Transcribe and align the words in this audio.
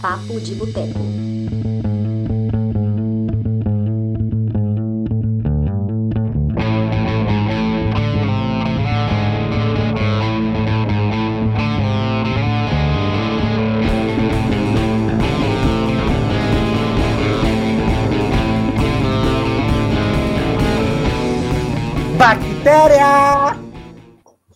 Papo 0.00 0.38
de 0.40 0.54
Boteco. 0.54 1.00
Bactéria! 22.18 23.56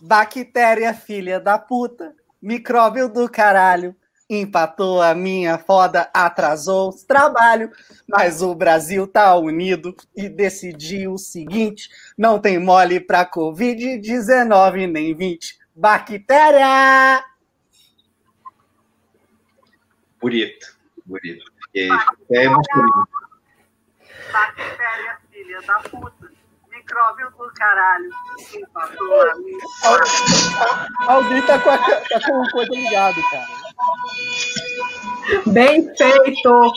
Bactéria, 0.01 0.93
filha 0.93 1.39
da 1.39 1.57
puta, 1.57 2.13
micróbio 2.41 3.07
do 3.07 3.29
caralho, 3.29 3.95
empatou 4.31 5.01
a 5.01 5.13
minha 5.13 5.57
foda, 5.57 6.09
atrasou 6.13 6.89
os 6.89 7.03
trabalho, 7.03 7.69
mas 8.07 8.41
o 8.41 8.55
Brasil 8.55 9.05
tá 9.05 9.35
unido 9.35 9.93
e 10.15 10.29
decidiu 10.29 11.13
o 11.13 11.17
seguinte: 11.17 11.89
não 12.17 12.39
tem 12.39 12.57
mole 12.57 12.99
pra 12.99 13.29
Covid-19 13.29 14.89
nem 14.89 15.13
20. 15.13 15.59
Bactéria! 15.75 17.23
Bonito, 20.21 20.77
bonito. 21.05 21.51
E 21.73 21.89
é 22.31 22.43
emocionante. 22.43 23.11
Bactéria, 24.31 25.17
filha 25.31 25.61
da 25.63 25.79
puta, 25.79 26.20
micróbio 26.91 27.31
do 27.31 27.53
caralho, 27.53 28.09
empatou. 28.53 29.23
Alguém 31.07 31.41
tá 31.45 31.57
com, 31.59 31.69
a, 31.69 31.77
tá 31.77 32.19
com 32.25 32.43
coisa 32.51 32.71
ligado, 32.71 33.15
cara. 33.31 33.47
Bem 35.47 35.95
feito! 35.95 36.73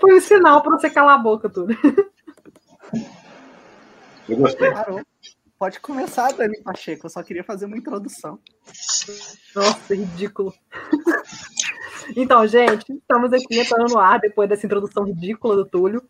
Foi 0.00 0.14
um 0.14 0.20
sinal 0.20 0.62
para 0.62 0.78
você 0.78 0.88
calar 0.88 1.16
a 1.16 1.22
boca, 1.22 1.50
tudo. 1.50 1.76
Eu 4.28 4.36
gostei. 4.38 4.70
Parou. 4.70 5.02
Pode 5.58 5.80
começar, 5.80 6.32
Dani 6.32 6.62
Pacheco. 6.62 7.06
Eu 7.06 7.10
só 7.10 7.20
queria 7.22 7.42
fazer 7.42 7.66
uma 7.66 7.76
introdução. 7.76 8.38
Nossa, 9.54 9.94
ridículo. 9.94 10.54
Então, 12.16 12.46
gente, 12.46 12.92
estamos 12.92 13.32
aqui 13.32 13.58
entrando 13.58 13.92
no 13.92 13.98
ar 13.98 14.18
depois 14.18 14.48
dessa 14.48 14.64
introdução 14.64 15.04
ridícula 15.04 15.56
do 15.56 15.64
Túlio, 15.64 16.02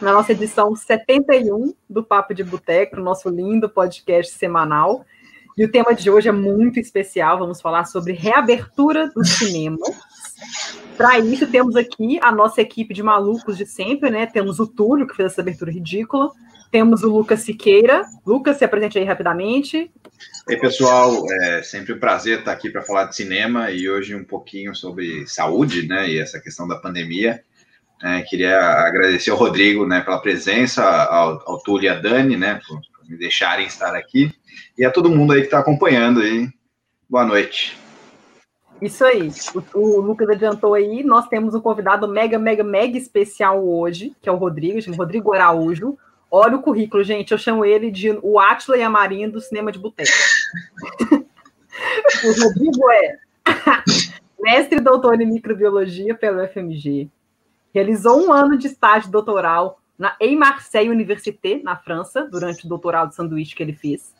na 0.00 0.12
nossa 0.12 0.32
edição 0.32 0.74
71 0.74 1.74
do 1.88 2.04
Papo 2.04 2.34
de 2.34 2.44
Boteco, 2.44 2.96
nosso 2.96 3.28
lindo 3.28 3.68
podcast 3.68 4.32
semanal. 4.34 5.04
E 5.56 5.64
o 5.64 5.70
tema 5.70 5.94
de 5.94 6.10
hoje 6.10 6.28
é 6.28 6.32
muito 6.32 6.78
especial. 6.78 7.38
Vamos 7.38 7.62
falar 7.62 7.86
sobre 7.86 8.12
reabertura 8.12 9.08
do 9.08 9.24
cinema. 9.24 9.78
Para 10.98 11.18
isso, 11.18 11.46
temos 11.46 11.76
aqui 11.76 12.18
a 12.22 12.30
nossa 12.30 12.60
equipe 12.60 12.92
de 12.92 13.02
malucos 13.02 13.56
de 13.56 13.64
sempre, 13.64 14.10
né? 14.10 14.26
Temos 14.26 14.60
o 14.60 14.66
Túlio, 14.66 15.06
que 15.06 15.16
fez 15.16 15.32
essa 15.32 15.40
abertura 15.40 15.72
ridícula. 15.72 16.30
Temos 16.70 17.02
o 17.02 17.10
Lucas 17.10 17.40
Siqueira. 17.40 18.04
Lucas, 18.26 18.56
se 18.56 18.64
apresente 18.64 18.98
aí 18.98 19.04
rapidamente. 19.04 19.90
Ei, 20.48 20.56
pessoal, 20.56 21.24
é 21.42 21.62
sempre 21.62 21.92
um 21.92 21.98
prazer 21.98 22.38
estar 22.38 22.52
aqui 22.52 22.70
para 22.70 22.82
falar 22.82 23.04
de 23.04 23.16
cinema 23.16 23.70
e 23.70 23.88
hoje 23.88 24.14
um 24.14 24.24
pouquinho 24.24 24.74
sobre 24.74 25.26
saúde, 25.26 25.86
né, 25.86 26.08
e 26.08 26.18
essa 26.18 26.40
questão 26.40 26.68
da 26.68 26.76
pandemia. 26.76 27.42
É, 28.02 28.22
queria 28.22 28.60
agradecer 28.60 29.30
ao 29.30 29.36
Rodrigo, 29.36 29.86
né, 29.86 30.00
pela 30.00 30.20
presença, 30.20 30.84
ao, 30.84 31.42
ao 31.46 31.62
Túlio 31.62 31.86
e 31.86 31.88
a 31.88 31.94
Dani, 31.94 32.36
né, 32.36 32.60
por 32.66 32.80
me 33.08 33.16
deixarem 33.16 33.66
estar 33.66 33.94
aqui, 33.94 34.32
e 34.76 34.84
a 34.84 34.90
todo 34.90 35.10
mundo 35.10 35.32
aí 35.32 35.40
que 35.40 35.46
está 35.46 35.58
acompanhando 35.58 36.20
aí. 36.20 36.48
Boa 37.08 37.24
noite. 37.24 37.76
Isso 38.80 39.04
aí. 39.04 39.30
O, 39.74 39.78
o, 39.78 40.00
Lucas 40.00 40.28
adiantou 40.28 40.74
aí. 40.74 41.02
Nós 41.02 41.28
temos 41.28 41.54
um 41.54 41.60
convidado 41.60 42.06
mega, 42.06 42.38
mega, 42.38 42.62
mega 42.62 42.98
especial 42.98 43.66
hoje, 43.66 44.12
que 44.20 44.28
é 44.28 44.32
o 44.32 44.36
Rodrigo, 44.36 44.82
chama 44.82 44.96
Rodrigo 44.96 45.32
Araújo. 45.32 45.96
Olha 46.30 46.56
o 46.56 46.62
currículo, 46.62 47.04
gente. 47.04 47.32
Eu 47.32 47.38
chamo 47.38 47.64
ele 47.64 47.90
de 47.90 48.10
o 48.22 48.38
Átila 48.38 48.76
e 48.76 48.82
a 48.82 48.90
Marinha 48.90 49.28
do 49.28 49.40
cinema 49.40 49.70
de 49.70 49.78
boteco. 49.78 50.10
o 52.24 52.42
Rodrigo 52.42 52.90
é 52.90 53.18
mestre 54.40 54.78
e 54.78 54.82
doutor 54.82 55.20
em 55.20 55.26
microbiologia 55.26 56.14
pelo 56.14 56.46
FMG. 56.46 57.08
Realizou 57.72 58.26
um 58.26 58.32
ano 58.32 58.56
de 58.56 58.66
estágio 58.66 59.10
doutoral 59.10 59.80
na, 59.98 60.16
em 60.20 60.36
Marseille 60.36 60.90
Université, 60.90 61.60
na 61.62 61.76
França, 61.76 62.24
durante 62.24 62.66
o 62.66 62.68
doutorado 62.68 63.10
de 63.10 63.14
sanduíche 63.14 63.54
que 63.54 63.62
ele 63.62 63.74
fez. 63.74 64.14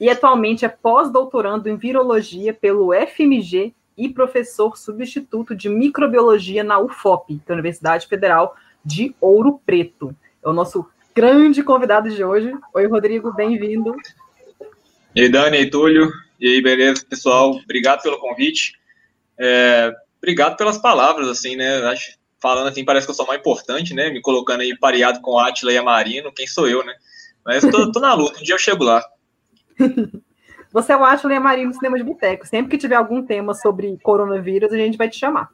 E 0.00 0.10
atualmente 0.10 0.64
é 0.64 0.68
pós-doutorando 0.68 1.68
em 1.68 1.76
virologia 1.76 2.52
pelo 2.52 2.90
FMG 2.92 3.74
e 3.96 4.08
professor 4.08 4.76
substituto 4.76 5.54
de 5.54 5.68
microbiologia 5.68 6.64
na 6.64 6.78
UFOP, 6.78 7.38
que 7.44 7.50
é 7.50 7.52
a 7.52 7.54
Universidade 7.54 8.06
Federal 8.06 8.56
de 8.84 9.14
Ouro 9.20 9.60
Preto. 9.64 10.14
É 10.42 10.48
o 10.48 10.52
nosso 10.52 10.86
grande 11.14 11.62
convidado 11.62 12.10
de 12.10 12.24
hoje. 12.24 12.52
Oi, 12.74 12.86
Rodrigo, 12.86 13.32
bem-vindo. 13.32 13.94
E 15.14 15.22
aí, 15.22 15.28
Dani, 15.28 15.56
e 15.56 15.60
aí, 15.60 15.70
Túlio. 15.70 16.10
E 16.40 16.48
aí, 16.48 16.62
beleza, 16.62 17.04
pessoal? 17.08 17.50
Obrigado 17.50 18.02
pelo 18.02 18.18
convite. 18.18 18.72
É, 19.38 19.92
obrigado 20.18 20.56
pelas 20.56 20.78
palavras, 20.78 21.28
assim, 21.28 21.54
né? 21.54 21.76
Acho, 21.86 22.16
falando 22.40 22.68
assim, 22.68 22.84
parece 22.84 23.06
que 23.06 23.10
eu 23.10 23.14
sou 23.14 23.26
mais 23.26 23.40
importante, 23.40 23.94
né? 23.94 24.10
Me 24.10 24.20
colocando 24.20 24.62
aí 24.62 24.76
pareado 24.76 25.20
com 25.20 25.38
Átila 25.38 25.72
e 25.72 25.76
a 25.76 25.82
Marino, 25.82 26.32
quem 26.32 26.46
sou 26.46 26.68
eu, 26.68 26.84
né? 26.84 26.94
Mas 27.44 27.62
tô, 27.62 27.92
tô 27.92 28.00
na 28.00 28.14
luta, 28.14 28.40
um 28.40 28.42
dia 28.42 28.54
eu 28.54 28.58
chego 28.58 28.84
lá. 28.84 29.04
Você 30.72 30.92
é 30.92 30.96
o 30.96 31.04
Átila 31.04 31.34
e 31.34 31.36
a 31.36 31.40
Marino 31.40 31.68
no 31.68 31.74
Cinema 31.74 31.98
de 31.98 32.04
Boteco. 32.04 32.46
Sempre 32.46 32.70
que 32.70 32.78
tiver 32.78 32.94
algum 32.94 33.22
tema 33.22 33.52
sobre 33.52 33.98
coronavírus, 34.02 34.72
a 34.72 34.76
gente 34.76 34.96
vai 34.96 35.08
te 35.08 35.18
chamar. 35.18 35.50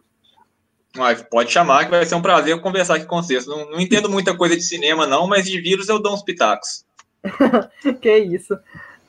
Mas 0.98 1.22
pode 1.22 1.50
chamar, 1.50 1.84
que 1.84 1.90
vai 1.90 2.04
ser 2.04 2.14
um 2.16 2.22
prazer 2.22 2.60
conversar 2.60 2.96
aqui 2.96 3.06
com 3.06 3.22
vocês. 3.22 3.46
Não, 3.46 3.70
não 3.70 3.80
entendo 3.80 4.10
muita 4.10 4.36
coisa 4.36 4.56
de 4.56 4.62
cinema, 4.62 5.06
não, 5.06 5.26
mas 5.26 5.46
de 5.46 5.60
vírus 5.60 5.88
eu 5.88 6.00
dou 6.00 6.12
uns 6.12 6.22
pitacos. 6.22 6.84
que 8.00 8.18
isso. 8.18 8.58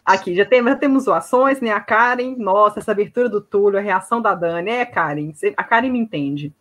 Aqui, 0.05 0.35
já, 0.35 0.45
tem, 0.45 0.63
já 0.63 0.75
temos 0.75 1.03
zoações, 1.03 1.59
né? 1.61 1.71
A 1.71 1.79
Karen, 1.79 2.35
nossa, 2.37 2.79
essa 2.79 2.91
abertura 2.91 3.27
do 3.27 3.41
Túlio, 3.41 3.79
a 3.79 3.81
reação 3.81 4.21
da 4.21 4.33
Dani. 4.33 4.69
É, 4.69 4.85
Karen, 4.85 5.31
a 5.57 5.63
Karen 5.63 5.89
me 5.89 5.99
entende. 5.99 6.53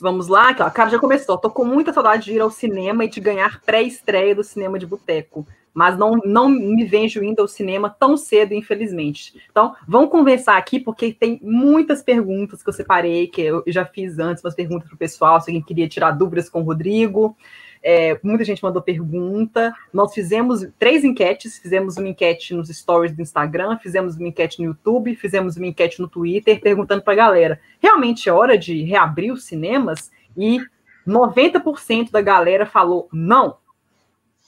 Vamos 0.00 0.28
lá, 0.28 0.50
a 0.50 0.70
Karen 0.70 0.90
já 0.90 0.98
começou. 0.98 1.38
Tô 1.38 1.50
com 1.50 1.64
muita 1.64 1.92
saudade 1.92 2.24
de 2.24 2.32
ir 2.32 2.40
ao 2.40 2.50
cinema 2.50 3.04
e 3.04 3.08
de 3.08 3.20
ganhar 3.20 3.60
pré-estreia 3.60 4.34
do 4.34 4.42
cinema 4.42 4.78
de 4.78 4.86
boteco 4.86 5.46
mas 5.74 5.98
não, 5.98 6.12
não 6.24 6.48
me 6.48 6.84
vejo 6.84 7.22
indo 7.22 7.42
ao 7.42 7.48
cinema 7.48 7.90
tão 7.90 8.16
cedo, 8.16 8.54
infelizmente. 8.54 9.34
Então, 9.50 9.74
vamos 9.86 10.08
conversar 10.08 10.56
aqui, 10.56 10.78
porque 10.78 11.12
tem 11.12 11.40
muitas 11.42 12.00
perguntas 12.00 12.62
que 12.62 12.68
eu 12.68 12.72
separei, 12.72 13.26
que 13.26 13.42
eu 13.42 13.64
já 13.66 13.84
fiz 13.84 14.20
antes, 14.20 14.42
umas 14.42 14.54
perguntas 14.54 14.86
para 14.86 14.94
o 14.94 14.98
pessoal, 14.98 15.40
se 15.40 15.50
alguém 15.50 15.62
queria 15.62 15.88
tirar 15.88 16.12
dúvidas 16.12 16.48
com 16.48 16.60
o 16.60 16.64
Rodrigo. 16.64 17.36
É, 17.82 18.18
muita 18.22 18.44
gente 18.44 18.62
mandou 18.62 18.80
pergunta. 18.80 19.74
Nós 19.92 20.14
fizemos 20.14 20.66
três 20.78 21.04
enquetes, 21.04 21.58
fizemos 21.58 21.98
uma 21.98 22.08
enquete 22.08 22.54
nos 22.54 22.68
stories 22.68 23.14
do 23.14 23.20
Instagram, 23.20 23.76
fizemos 23.78 24.16
uma 24.16 24.28
enquete 24.28 24.60
no 24.60 24.68
YouTube, 24.68 25.14
fizemos 25.16 25.56
uma 25.56 25.66
enquete 25.66 26.00
no 26.00 26.08
Twitter, 26.08 26.60
perguntando 26.60 27.02
para 27.02 27.12
a 27.12 27.16
galera: 27.16 27.60
realmente 27.82 28.26
é 28.28 28.32
hora 28.32 28.56
de 28.56 28.82
reabrir 28.84 29.32
os 29.32 29.44
cinemas? 29.44 30.10
E 30.34 30.60
90% 31.06 32.10
da 32.10 32.22
galera 32.22 32.64
falou 32.64 33.08
não. 33.12 33.58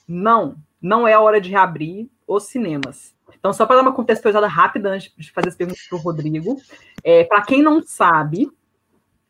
Não, 0.09 0.57
não 0.81 1.07
é 1.07 1.15
a 1.15 1.21
hora 1.21 1.41
de 1.41 1.51
reabrir 1.51 2.09
os 2.27 2.45
cinemas. 2.45 3.15
Então, 3.39 3.53
só 3.53 3.67
para 3.67 3.77
dar 3.77 3.83
uma 3.83 3.95
contextualizada 3.95 4.47
rápida 4.47 4.91
antes 4.91 5.13
de 5.17 5.31
fazer 5.31 5.49
as 5.49 5.57
perguntas 5.57 5.87
para 5.89 5.99
o 5.99 6.01
Rodrigo, 6.01 6.57
é, 7.03 7.25
para 7.25 7.43
quem 7.43 7.63
não 7.63 7.83
sabe, 7.83 8.51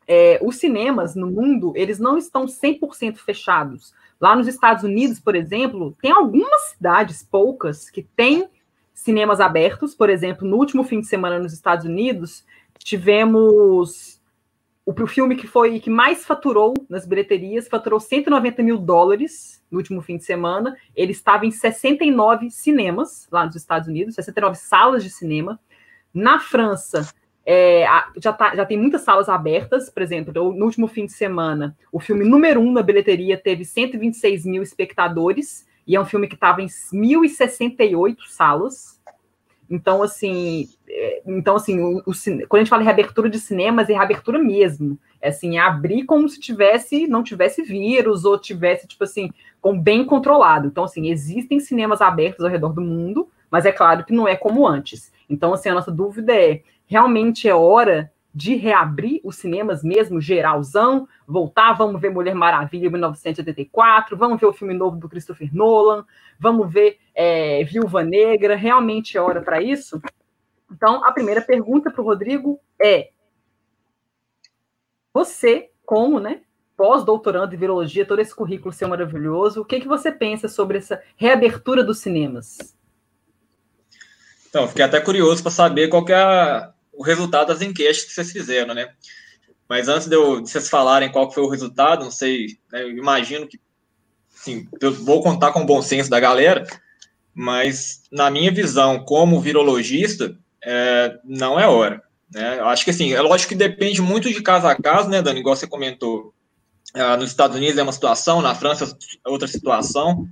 é, 0.07 0.39
os 0.41 0.55
cinemas 0.57 1.15
no 1.15 1.27
mundo, 1.27 1.73
eles 1.75 1.99
não 1.99 2.17
estão 2.17 2.45
100% 2.45 3.17
fechados. 3.17 3.93
Lá 4.19 4.35
nos 4.35 4.47
Estados 4.47 4.83
Unidos, 4.83 5.19
por 5.19 5.35
exemplo, 5.35 5.95
tem 6.01 6.11
algumas 6.11 6.69
cidades, 6.69 7.23
poucas, 7.23 7.89
que 7.89 8.01
têm 8.01 8.49
cinemas 8.93 9.39
abertos. 9.39 9.93
Por 9.93 10.09
exemplo, 10.09 10.47
no 10.47 10.57
último 10.57 10.83
fim 10.83 11.01
de 11.01 11.07
semana 11.07 11.37
nos 11.37 11.53
Estados 11.53 11.85
Unidos, 11.85 12.45
tivemos 12.79 14.16
o, 14.87 15.03
o 15.03 15.07
filme 15.07 15.35
que 15.35 15.45
foi 15.45 15.81
que 15.81 15.89
mais 15.89 16.25
faturou 16.25 16.73
nas 16.89 17.05
bilheterias, 17.05 17.67
faturou 17.67 17.99
190 17.99 18.63
mil 18.63 18.77
dólares 18.77 19.61
no 19.69 19.79
último 19.79 20.01
fim 20.01 20.15
de 20.15 20.23
semana. 20.23 20.77
Ele 20.95 21.11
estava 21.11 21.45
em 21.45 21.51
69 21.51 22.49
cinemas 22.49 23.27
lá 23.29 23.45
nos 23.45 23.57
Estados 23.57 23.89
Unidos, 23.89 24.15
69 24.15 24.55
salas 24.55 25.03
de 25.03 25.09
cinema. 25.09 25.59
Na 26.13 26.39
França, 26.39 27.05
é, 27.45 27.85
já, 28.15 28.31
tá, 28.31 28.55
já 28.55 28.65
tem 28.65 28.77
muitas 28.77 29.01
salas 29.01 29.27
abertas, 29.27 29.89
por 29.89 30.01
exemplo, 30.01 30.33
no 30.33 30.65
último 30.65 30.87
fim 30.87 31.05
de 31.05 31.11
semana, 31.11 31.77
o 31.91 31.99
filme 31.99 32.23
número 32.23 32.61
um 32.61 32.71
na 32.71 32.81
bilheteria 32.81 33.37
teve 33.37 33.65
126 33.65 34.45
mil 34.45 34.63
espectadores, 34.63 35.67
e 35.85 35.97
é 35.97 36.01
um 36.01 36.05
filme 36.05 36.27
que 36.27 36.35
estava 36.35 36.61
em 36.61 36.67
1.068 36.67 38.17
salas. 38.29 38.96
Então, 39.69 40.01
assim, 40.01 40.69
é, 40.87 41.21
então, 41.25 41.55
assim 41.55 41.79
o, 41.79 41.99
o, 41.99 42.11
quando 42.47 42.55
a 42.55 42.59
gente 42.59 42.69
fala 42.69 42.81
em 42.81 42.85
reabertura 42.85 43.29
de 43.29 43.39
cinemas, 43.39 43.89
é 43.89 43.93
reabertura 43.93 44.39
mesmo. 44.39 44.97
É 45.21 45.29
assim, 45.29 45.57
é 45.57 45.61
abrir 45.61 46.05
como 46.05 46.29
se 46.29 46.39
tivesse, 46.39 47.07
não 47.07 47.23
tivesse 47.23 47.63
vírus, 47.63 48.23
ou 48.23 48.37
tivesse, 48.37 48.87
tipo 48.87 49.03
assim, 49.03 49.31
com 49.59 49.77
bem 49.79 50.05
controlado. 50.05 50.67
Então, 50.67 50.83
assim, 50.83 51.09
existem 51.09 51.59
cinemas 51.59 52.01
abertos 52.01 52.45
ao 52.45 52.51
redor 52.51 52.73
do 52.73 52.81
mundo, 52.81 53.27
mas 53.49 53.65
é 53.65 53.71
claro 53.71 54.03
que 54.05 54.13
não 54.13 54.27
é 54.27 54.35
como 54.35 54.67
antes. 54.67 55.11
Então, 55.29 55.53
assim, 55.53 55.69
a 55.69 55.73
nossa 55.73 55.91
dúvida 55.91 56.35
é: 56.35 56.61
realmente 56.85 57.47
é 57.47 57.55
hora 57.55 58.11
de 58.37 58.53
reabrir 58.53 59.19
os 59.23 59.37
cinemas 59.37 59.83
mesmo, 59.83 60.21
geralzão, 60.21 61.07
voltar, 61.27 61.73
vamos 61.73 61.99
ver 61.99 62.11
Mulher 62.11 62.35
Maravilha 62.35 62.87
1984, 62.87 64.15
vamos 64.15 64.39
ver 64.39 64.45
o 64.45 64.53
filme 64.53 64.75
novo 64.75 64.95
do 64.95 65.09
Christopher 65.09 65.49
Nolan, 65.51 66.05
vamos 66.39 66.71
ver 66.71 66.99
é, 67.15 67.63
Viúva 67.63 68.03
Negra, 68.03 68.55
realmente 68.55 69.17
é 69.17 69.21
hora 69.21 69.41
para 69.41 69.59
isso? 69.59 69.99
Então, 70.71 71.03
a 71.03 71.11
primeira 71.11 71.41
pergunta 71.41 71.89
para 71.89 71.99
o 71.99 72.05
Rodrigo 72.05 72.59
é: 72.79 73.09
você, 75.11 75.71
como 75.83 76.19
né, 76.19 76.41
pós-doutorando 76.77 77.55
em 77.55 77.57
virologia, 77.57 78.05
todo 78.05 78.19
esse 78.19 78.35
currículo 78.35 78.71
seu 78.71 78.87
maravilhoso, 78.87 79.61
o 79.61 79.65
que, 79.65 79.79
que 79.79 79.87
você 79.87 80.11
pensa 80.11 80.47
sobre 80.47 80.77
essa 80.77 81.01
reabertura 81.15 81.83
dos 81.83 81.97
cinemas? 81.97 82.77
Então, 84.47 84.67
fiquei 84.67 84.85
até 84.85 85.01
curioso 85.01 85.41
para 85.41 85.51
saber 85.51 85.87
qual 85.87 86.05
é 86.07 86.13
a, 86.13 86.71
o 86.97 87.03
resultado 87.03 87.47
das 87.47 87.61
enquetes 87.61 88.03
que 88.03 88.13
vocês 88.13 88.31
fizeram, 88.31 88.73
né? 88.73 88.89
Mas 89.69 89.87
antes 89.87 90.07
de, 90.07 90.15
eu, 90.15 90.41
de 90.41 90.49
vocês 90.49 90.67
falarem 90.67 91.11
qual 91.11 91.31
foi 91.31 91.43
o 91.43 91.49
resultado, 91.49 92.03
não 92.03 92.11
sei, 92.11 92.57
né, 92.71 92.83
eu 92.83 92.91
imagino 92.91 93.47
que, 93.47 93.59
sim, 94.29 94.67
eu 94.81 94.91
vou 94.93 95.21
contar 95.21 95.51
com 95.51 95.61
o 95.61 95.65
bom 95.65 95.81
senso 95.81 96.09
da 96.09 96.19
galera, 96.19 96.65
mas 97.33 98.01
na 98.11 98.31
minha 98.31 98.51
visão, 98.51 99.03
como 99.03 99.39
virologista, 99.39 100.35
é, 100.63 101.19
não 101.23 101.59
é 101.59 101.67
hora. 101.67 102.01
Né? 102.33 102.59
Acho 102.61 102.83
que 102.83 102.91
assim, 102.91 103.13
é 103.13 103.21
lógico 103.21 103.49
que 103.49 103.55
depende 103.55 104.01
muito 104.01 104.29
de 104.29 104.41
caso 104.41 104.67
a 104.67 104.75
caso, 104.75 105.09
né, 105.09 105.21
Dani? 105.21 105.39
Igual 105.39 105.55
você 105.55 105.67
comentou. 105.67 106.33
Ah, 106.93 107.15
nos 107.15 107.29
Estados 107.29 107.55
Unidos 107.55 107.77
é 107.77 107.83
uma 107.83 107.91
situação, 107.91 108.41
na 108.41 108.55
França 108.55 108.97
é 109.25 109.29
outra 109.29 109.47
situação, 109.47 110.27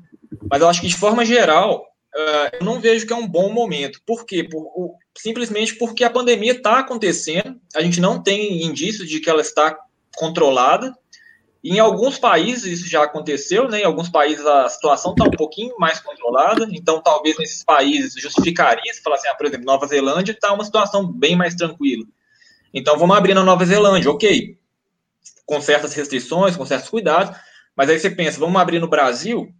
mas 0.49 0.61
eu 0.61 0.69
acho 0.69 0.81
que 0.81 0.87
de 0.87 0.95
forma 0.95 1.25
geral 1.25 1.85
uh, 2.15 2.57
eu 2.59 2.65
não 2.65 2.79
vejo 2.79 3.05
que 3.05 3.13
é 3.13 3.15
um 3.15 3.27
bom 3.27 3.51
momento. 3.51 4.01
Por 4.05 4.25
quê? 4.25 4.43
Por, 4.43 4.61
o, 4.61 4.95
simplesmente 5.17 5.75
porque 5.75 6.03
a 6.03 6.09
pandemia 6.09 6.53
está 6.53 6.79
acontecendo, 6.79 7.59
a 7.75 7.81
gente 7.81 7.99
não 7.99 8.21
tem 8.21 8.63
indícios 8.63 9.09
de 9.09 9.19
que 9.19 9.29
ela 9.29 9.41
está 9.41 9.77
controlada. 10.15 10.95
Em 11.63 11.79
alguns 11.79 12.19
países 12.19 12.79
isso 12.79 12.89
já 12.89 13.03
aconteceu, 13.03 13.67
né? 13.67 13.81
Em 13.81 13.85
alguns 13.85 14.07
países 14.07 14.45
a 14.45 14.69
situação 14.69 15.11
está 15.11 15.25
um 15.25 15.31
pouquinho 15.31 15.75
mais 15.79 15.99
controlada, 15.99 16.67
então 16.71 17.01
talvez 17.01 17.37
nesses 17.37 17.63
países 17.63 18.13
justificaria 18.21 18.93
se 18.93 19.01
falar 19.01 19.15
assim, 19.15 19.27
ah, 19.27 19.35
por 19.35 19.47
exemplo, 19.47 19.65
Nova 19.65 19.87
Zelândia 19.87 20.31
está 20.31 20.53
uma 20.53 20.63
situação 20.63 21.11
bem 21.11 21.35
mais 21.35 21.55
tranquila. 21.55 22.05
Então 22.73 22.97
vamos 22.99 23.17
abrir 23.17 23.33
na 23.33 23.43
Nova 23.43 23.65
Zelândia, 23.65 24.11
ok? 24.11 24.57
Com 25.45 25.59
certas 25.59 25.93
restrições, 25.93 26.55
com 26.55 26.65
certos 26.65 26.89
cuidados, 26.89 27.35
mas 27.75 27.89
aí 27.89 27.99
você 27.99 28.11
pensa, 28.11 28.39
vamos 28.39 28.61
abrir 28.61 28.79
no 28.79 28.87
Brasil, 28.87 29.51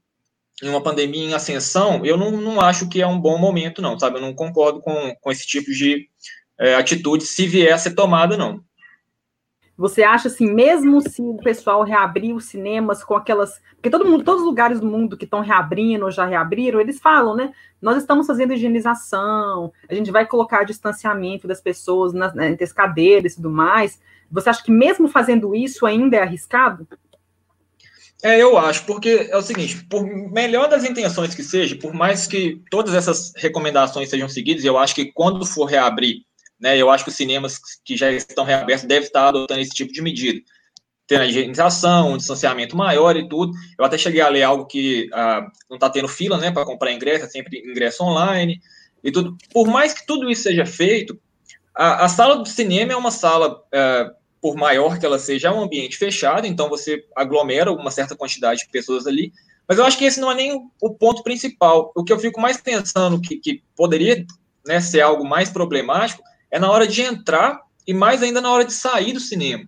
em 0.63 0.69
uma 0.69 0.81
pandemia 0.81 1.25
em 1.25 1.34
ascensão, 1.34 2.06
eu 2.06 2.18
não, 2.18 2.31
não 2.31 2.62
acho 2.62 2.88
que 2.88 3.02
é 3.02 3.07
um 3.07 3.19
bom 3.19 3.38
momento, 3.38 3.81
não, 3.81 4.00
sabe? 4.00 4.18
Eu 4.18 4.22
não 4.22 4.34
concordo 4.34 4.80
com, 4.80 5.13
com 5.19 5.31
esse 5.31 5.46
tipo 5.46 5.72
de 5.72 6.07
é, 6.57 6.75
atitude, 6.75 7.25
se 7.25 7.46
vier 7.46 7.74
a 7.74 7.78
ser 7.78 7.94
tomada, 7.94 8.38
não. 8.38 8.63
Você 9.78 10.04
acha 10.04 10.30
assim, 10.30 10.50
mesmo 10.50 11.02
se 11.02 11.22
o 11.22 11.36
pessoal 11.36 11.84
reabrir 11.84 12.34
os 12.34 12.46
cinemas 12.46 13.04
com 13.04 13.13
aquelas. 13.13 13.62
Porque 13.75 13.90
todo 13.90 14.06
mundo, 14.06 14.24
todos 14.24 14.42
os 14.42 14.48
lugares 14.48 14.80
do 14.80 14.88
mundo 14.88 15.18
que 15.18 15.25
estão 15.25 15.42
reabrindo 15.42 16.06
ou 16.06 16.12
já 16.12 16.25
reabriram, 16.25 16.80
eles 16.80 16.98
falam, 16.98 17.36
né? 17.36 17.51
Nós 17.81 17.98
estamos 17.98 18.25
fazendo 18.25 18.54
higienização, 18.54 19.74
a 19.90 19.94
gente 19.94 20.12
vai 20.12 20.25
colocar 20.25 20.63
distanciamento 20.63 21.46
das 21.46 21.60
pessoas 21.60 22.13
nas, 22.13 22.34
né, 22.34 22.51
entre 22.51 22.63
as 22.63 22.72
cadeiras 22.72 23.34
e 23.34 23.36
tudo 23.36 23.50
mais. 23.50 24.00
Você 24.31 24.50
acha 24.50 24.63
que 24.63 24.72
mesmo 24.72 25.10
fazendo 25.10 25.54
isso 25.54 25.86
ainda 25.86 26.16
é 26.16 26.22
arriscado? 26.22 26.88
É, 28.25 28.42
eu 28.42 28.57
acho, 28.57 28.83
porque 28.86 29.30
é 29.30 29.38
o 29.38 29.42
seguinte, 29.44 29.86
por 29.88 30.04
melhor 30.04 30.68
das 30.68 30.83
intenções 30.83 31.36
que 31.36 31.44
seja, 31.44 31.75
por 31.75 31.94
mais 31.94 32.25
que 32.25 32.60
todas 32.72 32.95
essas 32.95 33.31
recomendações 33.36 34.10
sejam 34.10 34.27
seguidas, 34.27 34.66
eu 34.66 34.80
acho 34.80 34.95
que 34.95 35.12
quando 35.12 35.45
for 35.45 35.66
reabrir, 35.66 36.24
né, 36.60 36.75
eu 36.75 36.89
acho 36.89 37.04
que 37.04 37.12
os 37.12 37.16
cinemas 37.16 37.60
que 37.86 37.95
já 37.95 38.12
estão 38.12 38.44
reabertos 38.44 38.88
devem 38.88 39.06
estar 39.06 39.27
adotando 39.27 39.62
esse 39.62 39.75
tipo 39.75 39.94
de 39.94 40.01
medida. 40.01 40.42
Tendo 41.06 41.22
a 41.22 41.27
higienização, 41.27 42.13
um 42.13 42.18
distanciamento 42.18 42.75
maior 42.75 43.16
e 43.16 43.30
tudo. 43.30 43.54
Eu 43.77 43.86
até 43.86 43.95
cheguei 43.95 44.22
a 44.22 44.30
ler 44.30 44.42
algo 44.42 44.66
que 44.66 45.07
ah, 45.13 45.48
não 45.69 45.75
está 45.75 45.88
tendo 45.88 46.07
fila, 46.07 46.39
né, 46.39 46.50
para 46.50 46.66
comprar 46.66 46.92
ingresso, 46.92 47.25
é 47.25 47.30
sempre 47.30 47.60
ingresso 47.60 48.04
online 48.04 48.60
e 49.04 49.12
tudo. 49.12 49.38
Por 49.54 49.68
mais 49.68 49.94
que 49.94 50.04
tudo 50.04 50.31
isso 50.31 50.42
seja 50.42 50.66
feito, 50.66 51.16
a, 51.75 52.06
a 52.06 52.10
sala 52.10 52.38
do 52.38 52.48
cinema 52.48 52.92
é 52.92 52.95
uma 52.95 53.12
sala 53.12 53.62
ah, 53.72 54.12
por 54.45 54.56
maior 54.56 55.00
que 55.00 55.06
ela 55.07 55.18
seja, 55.18 55.47
é 55.47 55.51
um 55.51 55.63
ambiente 55.63 55.97
fechado, 55.97 56.45
então 56.45 56.69
você 56.69 57.03
aglomera 57.15 57.71
uma 57.71 57.89
certa 57.89 58.15
quantidade 58.15 58.59
de 58.59 58.69
pessoas 58.69 59.07
ali. 59.07 59.33
Mas 59.68 59.80
eu 59.80 59.83
acho 59.83 59.97
que 59.97 60.06
esse 60.06 60.19
não 60.19 60.31
é 60.31 60.36
nem 60.36 60.69
o 60.80 60.94
ponto 60.94 61.24
principal. 61.24 61.92
O 61.95 62.03
que 62.03 62.13
eu 62.13 62.19
fico 62.19 62.39
mais 62.39 62.56
pensando 62.56 63.19
que, 63.19 63.38
que 63.38 63.63
poderia 63.75 64.24
né, 64.63 64.80
ser 64.80 65.01
algo 65.01 65.27
mais 65.27 65.50
problemático 65.50 66.21
é 66.51 66.59
na 66.59 66.69
hora 66.69 66.86
de 66.86 67.01
entrar 67.01 67.59
e 67.88 67.92
mais 67.92 68.21
ainda 68.21 68.39
na 68.39 68.51
hora 68.51 68.63
de 68.63 68.71
sair 68.71 69.13
do 69.13 69.19
cinema. 69.19 69.68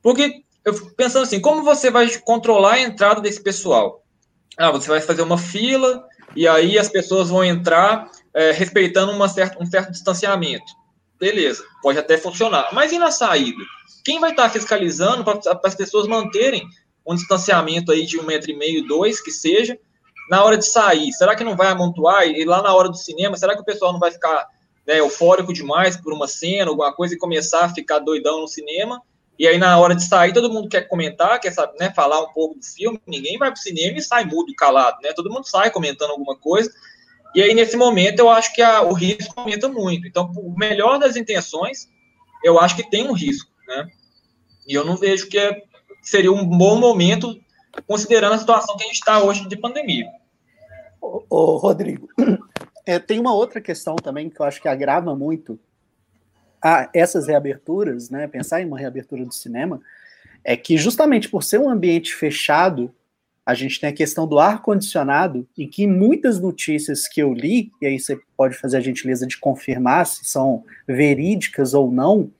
Porque 0.00 0.44
eu 0.64 0.72
fico 0.72 0.94
pensando 0.94 1.24
assim, 1.24 1.40
como 1.40 1.64
você 1.64 1.90
vai 1.90 2.08
controlar 2.18 2.74
a 2.74 2.82
entrada 2.82 3.20
desse 3.20 3.42
pessoal? 3.42 4.04
Ah, 4.56 4.70
você 4.70 4.86
vai 4.86 5.00
fazer 5.00 5.22
uma 5.22 5.38
fila 5.38 6.06
e 6.36 6.46
aí 6.46 6.78
as 6.78 6.88
pessoas 6.88 7.30
vão 7.30 7.42
entrar 7.42 8.08
é, 8.32 8.52
respeitando 8.52 9.10
uma 9.10 9.28
certa, 9.28 9.60
um 9.60 9.66
certo 9.66 9.90
distanciamento. 9.90 10.84
Beleza, 11.18 11.64
pode 11.82 11.98
até 11.98 12.18
funcionar. 12.18 12.68
Mas 12.72 12.92
e 12.92 12.98
na 12.98 13.10
saída? 13.10 13.62
Quem 14.04 14.20
vai 14.20 14.30
estar 14.30 14.50
fiscalizando 14.50 15.24
para 15.24 15.40
as 15.64 15.74
pessoas 15.74 16.06
manterem 16.06 16.68
um 17.06 17.14
distanciamento 17.14 17.90
aí 17.90 18.04
de 18.04 18.18
um 18.20 18.24
metro 18.24 18.50
e 18.50 18.56
meio, 18.56 18.86
dois, 18.86 19.20
que 19.20 19.30
seja, 19.30 19.78
na 20.28 20.44
hora 20.44 20.58
de 20.58 20.66
sair? 20.66 21.10
Será 21.12 21.34
que 21.34 21.42
não 21.42 21.56
vai 21.56 21.68
amontoar? 21.68 22.26
E 22.26 22.44
lá 22.44 22.62
na 22.62 22.74
hora 22.74 22.88
do 22.88 22.96
cinema, 22.96 23.36
será 23.36 23.54
que 23.54 23.62
o 23.62 23.64
pessoal 23.64 23.92
não 23.92 24.00
vai 24.00 24.10
ficar 24.10 24.46
né, 24.86 25.00
eufórico 25.00 25.52
demais 25.52 25.96
por 25.96 26.12
uma 26.12 26.28
cena, 26.28 26.70
alguma 26.70 26.92
coisa, 26.92 27.14
e 27.14 27.18
começar 27.18 27.64
a 27.64 27.74
ficar 27.74 27.98
doidão 27.98 28.40
no 28.40 28.48
cinema? 28.48 29.00
E 29.38 29.48
aí, 29.48 29.58
na 29.58 29.76
hora 29.78 29.94
de 29.94 30.04
sair, 30.04 30.32
todo 30.32 30.52
mundo 30.52 30.68
quer 30.68 30.82
comentar, 30.82 31.40
quer 31.40 31.50
saber, 31.50 31.76
né, 31.78 31.92
falar 31.94 32.20
um 32.20 32.32
pouco 32.32 32.58
do 32.58 32.64
filme. 32.64 33.00
Ninguém 33.06 33.36
vai 33.38 33.50
para 33.50 33.58
o 33.58 33.62
cinema 33.62 33.98
e 33.98 34.02
sai 34.02 34.24
mudo, 34.24 34.54
calado, 34.54 34.98
né? 35.02 35.12
Todo 35.12 35.30
mundo 35.30 35.48
sai 35.48 35.70
comentando 35.70 36.10
alguma 36.10 36.36
coisa. 36.36 36.70
E 37.34 37.42
aí, 37.42 37.52
nesse 37.52 37.76
momento, 37.76 38.20
eu 38.20 38.30
acho 38.30 38.54
que 38.54 38.62
a, 38.62 38.82
o 38.82 38.92
risco 38.92 39.32
aumenta 39.34 39.66
muito. 39.66 40.06
Então, 40.06 40.30
por 40.30 40.56
melhor 40.56 40.98
das 40.98 41.16
intenções, 41.16 41.88
eu 42.44 42.60
acho 42.60 42.76
que 42.76 42.88
tem 42.88 43.08
um 43.08 43.12
risco 43.12 43.53
né? 43.66 43.88
E 44.66 44.74
eu 44.74 44.84
não 44.84 44.96
vejo 44.96 45.28
que 45.28 45.38
é, 45.38 45.62
seria 46.02 46.32
um 46.32 46.46
bom 46.46 46.78
momento, 46.78 47.38
considerando 47.86 48.34
a 48.34 48.38
situação 48.38 48.76
que 48.76 48.84
a 48.84 48.86
gente 48.86 48.96
está 48.96 49.22
hoje 49.22 49.48
de 49.48 49.56
pandemia. 49.56 50.06
Ô, 51.00 51.24
ô 51.28 51.56
Rodrigo, 51.56 52.08
é, 52.86 52.98
tem 52.98 53.18
uma 53.18 53.34
outra 53.34 53.60
questão 53.60 53.96
também 53.96 54.30
que 54.30 54.40
eu 54.40 54.46
acho 54.46 54.60
que 54.60 54.68
agrava 54.68 55.14
muito 55.14 55.58
a 56.62 56.88
essas 56.94 57.26
reaberturas, 57.26 58.08
né? 58.08 58.26
Pensar 58.26 58.62
em 58.62 58.66
uma 58.66 58.78
reabertura 58.78 59.24
do 59.24 59.34
cinema, 59.34 59.82
é 60.42 60.56
que 60.56 60.78
justamente 60.78 61.28
por 61.28 61.42
ser 61.42 61.58
um 61.58 61.68
ambiente 61.68 62.14
fechado, 62.14 62.90
a 63.44 63.52
gente 63.52 63.78
tem 63.78 63.90
a 63.90 63.94
questão 63.94 64.26
do 64.26 64.38
ar-condicionado, 64.38 65.46
e 65.56 65.66
que 65.66 65.86
muitas 65.86 66.40
notícias 66.40 67.06
que 67.06 67.20
eu 67.20 67.34
li, 67.34 67.70
e 67.82 67.86
aí 67.86 68.00
você 68.00 68.18
pode 68.34 68.56
fazer 68.56 68.78
a 68.78 68.80
gentileza 68.80 69.26
de 69.26 69.36
confirmar 69.36 70.06
se 70.06 70.24
são 70.24 70.64
verídicas 70.88 71.74
ou 71.74 71.90
não, 71.90 72.30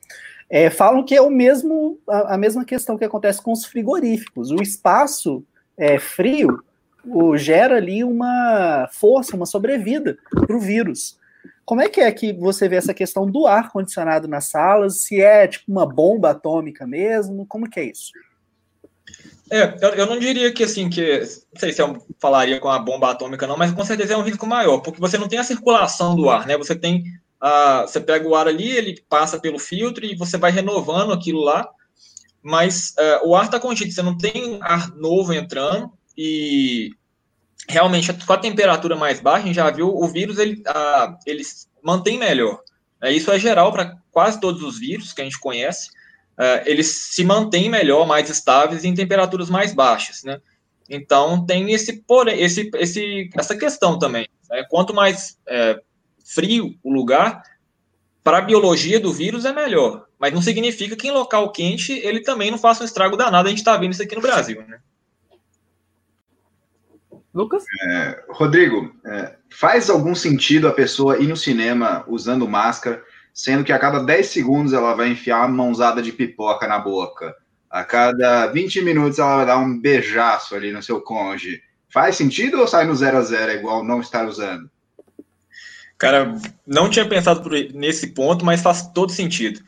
é, 0.54 0.70
falam 0.70 1.02
que 1.02 1.16
é 1.16 1.20
o 1.20 1.28
mesmo 1.28 1.99
a, 2.08 2.34
a, 2.34 2.38
mesma 2.38 2.64
questão 2.64 2.96
que 2.96 3.04
acontece 3.04 3.42
com 3.42 3.50
os 3.50 3.64
frigoríficos. 3.64 4.52
O 4.52 4.62
espaço 4.62 5.44
é, 5.76 5.99
frio 5.99 6.62
o, 7.04 7.37
gera 7.37 7.78
ali 7.78 8.04
uma 8.04 8.88
força, 8.92 9.34
uma 9.34 9.46
sobrevida 9.46 10.16
para 10.30 10.56
o 10.56 10.61
vírus. 10.61 11.18
Como 11.64 11.80
é 11.80 11.88
que 11.88 12.00
é 12.00 12.12
que 12.12 12.32
você 12.32 12.68
vê 12.68 12.76
essa 12.76 12.94
questão 12.94 13.28
do 13.28 13.49
ar 13.49 13.73
condicionado 13.73 14.28
nas 14.28 14.44
salas? 14.44 15.00
Se 15.00 15.20
é 15.20 15.49
tipo 15.49 15.73
uma 15.73 15.87
bomba 15.92 16.30
atômica 16.30 16.87
mesmo? 16.87 17.44
Como 17.46 17.68
que 17.68 17.80
é 17.80 17.90
isso? 17.90 18.12
É, 19.50 19.75
eu, 19.82 19.88
eu 19.90 20.06
não 20.06 20.20
diria 20.20 20.52
que 20.52 20.62
assim, 20.62 20.88
que 20.88 21.18
não 21.18 21.58
sei 21.61 21.73
se 21.73 21.82
eu 21.82 22.00
falaria 22.20 22.61
com 22.61 22.68
a 22.68 22.78
bomba 22.78 23.11
atômica, 23.11 23.44
não, 23.44 23.56
mas 23.56 23.73
com 23.73 23.84
certeza 23.84 24.14
é 24.14 24.16
um 24.16 24.23
risco 24.23 24.46
maior, 24.46 24.78
porque 24.78 25.00
você 25.00 25.18
não 25.18 25.26
tem 25.26 25.40
a 25.40 25.44
circulação 25.44 26.14
do 26.14 26.30
ar, 26.30 26.46
né? 26.46 26.56
Você 26.56 26.76
tem 26.76 27.02
ah, 27.46 27.82
você 27.82 28.00
pega 28.00 28.26
o 28.26 28.34
ar 28.34 28.48
ali, 28.48 28.70
ele 28.70 29.04
passa 29.06 29.38
pelo 29.38 29.58
filtro 29.58 30.02
e 30.02 30.16
você 30.16 30.38
vai 30.38 30.50
renovando 30.50 31.12
aquilo 31.12 31.40
lá, 31.40 31.68
mas 32.42 32.94
ah, 32.98 33.20
o 33.22 33.36
ar 33.36 33.44
está 33.44 33.60
contido, 33.60 33.92
você 33.92 34.00
não 34.00 34.16
tem 34.16 34.58
ar 34.62 34.88
novo 34.96 35.30
entrando 35.30 35.92
e 36.16 36.90
realmente 37.68 38.10
com 38.26 38.32
a 38.32 38.38
temperatura 38.38 38.96
mais 38.96 39.20
baixa, 39.20 39.42
a 39.42 39.46
gente 39.46 39.56
já 39.56 39.70
viu 39.70 39.88
o 39.88 40.08
vírus 40.08 40.38
ele, 40.38 40.62
ele 41.26 41.42
mantém 41.82 42.16
melhor. 42.16 42.62
É, 43.02 43.12
isso 43.12 43.30
é 43.30 43.38
geral 43.38 43.70
para 43.70 43.98
quase 44.10 44.40
todos 44.40 44.62
os 44.62 44.78
vírus 44.78 45.12
que 45.12 45.20
a 45.20 45.24
gente 45.24 45.38
conhece. 45.38 45.90
Uh, 46.38 46.64
eles 46.64 47.12
se 47.14 47.22
mantêm 47.24 47.68
melhor, 47.68 48.06
mais 48.06 48.30
estáveis 48.30 48.84
em 48.84 48.94
temperaturas 48.94 49.50
mais 49.50 49.74
baixas, 49.74 50.24
né? 50.24 50.40
Então 50.88 51.44
tem 51.44 51.72
esse, 51.72 52.02
esse, 52.38 52.70
esse, 52.74 53.30
essa 53.36 53.54
questão 53.54 53.98
também. 53.98 54.26
Né? 54.50 54.64
Quanto 54.70 54.94
mais 54.94 55.38
é, 55.46 55.80
frio 56.25 56.75
o 56.83 56.93
lugar, 56.93 57.43
para 58.25 58.38
a 58.38 58.43
biologia 58.43 58.99
do 58.99 59.12
vírus 59.12 59.45
é 59.45 59.52
melhor. 59.52 60.07
Mas 60.19 60.33
não 60.33 60.40
significa 60.40 60.97
que 60.97 61.07
em 61.07 61.12
local 61.12 61.52
quente 61.52 61.93
ele 61.93 62.21
também 62.21 62.50
não 62.50 62.59
faça 62.59 62.83
um 62.83 62.87
estrago 62.87 63.16
danado. 63.16 63.47
A 63.47 63.50
gente 63.50 63.59
está 63.59 63.76
vendo 63.76 63.93
isso 63.93 64.02
aqui 64.02 64.16
no 64.16 64.23
Brasil, 64.23 64.64
né? 64.66 64.78
Lucas? 67.35 67.64
É, 67.83 68.25
Rodrigo, 68.31 68.95
é, 69.04 69.35
faz 69.50 69.90
algum 69.90 70.14
sentido 70.14 70.69
a 70.69 70.73
pessoa 70.73 71.19
ir 71.19 71.26
no 71.26 71.37
cinema 71.37 72.04
usando 72.07 72.49
máscara, 72.49 73.02
sendo 73.35 73.64
que 73.64 73.73
a 73.73 73.78
cada 73.78 73.99
10 73.99 74.26
segundos 74.26 74.73
ela 74.73 74.95
vai 74.95 75.09
enfiar 75.09 75.40
uma 75.40 75.64
mãozada 75.64 76.00
de 76.00 76.12
pipoca 76.12 76.66
na 76.69 76.78
boca? 76.78 77.35
A 77.69 77.83
cada 77.83 78.47
20 78.47 78.83
minutos 78.83 79.19
ela 79.19 79.38
vai 79.38 79.47
dar 79.47 79.59
um 79.59 79.78
beijaço 79.78 80.54
ali 80.54 80.71
no 80.71 80.81
seu 80.81 81.00
cônjuge. 81.00 81.61
Faz 81.88 82.16
sentido 82.16 82.61
ou 82.61 82.69
sai 82.69 82.87
no 82.87 82.95
zero 82.95 83.19
a 83.19 83.23
zero 83.23 83.52
igual 83.52 83.85
não 83.85 84.00
estar 84.00 84.26
usando? 84.26 84.71
Cara, 85.96 86.34
não 86.66 86.90
tinha 86.90 87.08
pensado 87.08 87.48
nesse 87.72 88.08
ponto, 88.08 88.44
mas 88.44 88.62
faz 88.62 88.90
todo 88.92 89.12
sentido. 89.12 89.60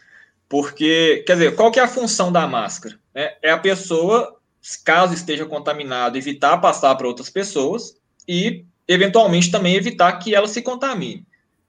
Porque, 0.49 1.25
quer 1.26 1.35
dizer, 1.35 1.54
qual 1.54 1.71
que 1.71 1.80
é 1.80 1.83
a 1.83 1.88
função 1.88 2.30
da 2.30 2.47
máscara? 2.47 2.99
É, 3.14 3.37
é 3.42 3.50
a 3.50 3.59
pessoa, 3.59 4.37
caso 4.85 5.14
esteja 5.14 5.45
contaminado, 5.47 6.18
evitar 6.18 6.59
passar 6.59 6.95
para 6.95 7.06
outras 7.06 7.30
pessoas 7.30 7.97
e, 8.28 8.64
eventualmente, 8.87 9.50
também 9.50 9.75
evitar 9.75 10.12
que 10.18 10.35
ela 10.35 10.49
se 10.49 10.62
contamine. 10.62 11.26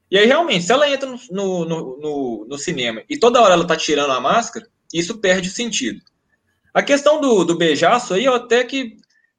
E 0.09 0.17
aí, 0.17 0.25
realmente, 0.25 0.63
se 0.63 0.71
ela 0.71 0.89
entra 0.89 1.09
no, 1.09 1.65
no, 1.65 1.97
no, 1.99 2.45
no 2.49 2.57
cinema 2.57 3.03
e 3.09 3.17
toda 3.17 3.41
hora 3.41 3.53
ela 3.53 3.63
está 3.63 3.75
tirando 3.75 4.11
a 4.11 4.21
máscara, 4.21 4.67
isso 4.93 5.17
perde 5.17 5.49
o 5.49 5.51
sentido. 5.51 6.01
A 6.73 6.81
questão 6.81 7.19
do, 7.19 7.43
do 7.43 7.57
beijaço 7.57 8.13
aí, 8.13 8.25
eu 8.25 8.33
até 8.33 8.63
que 8.63 8.97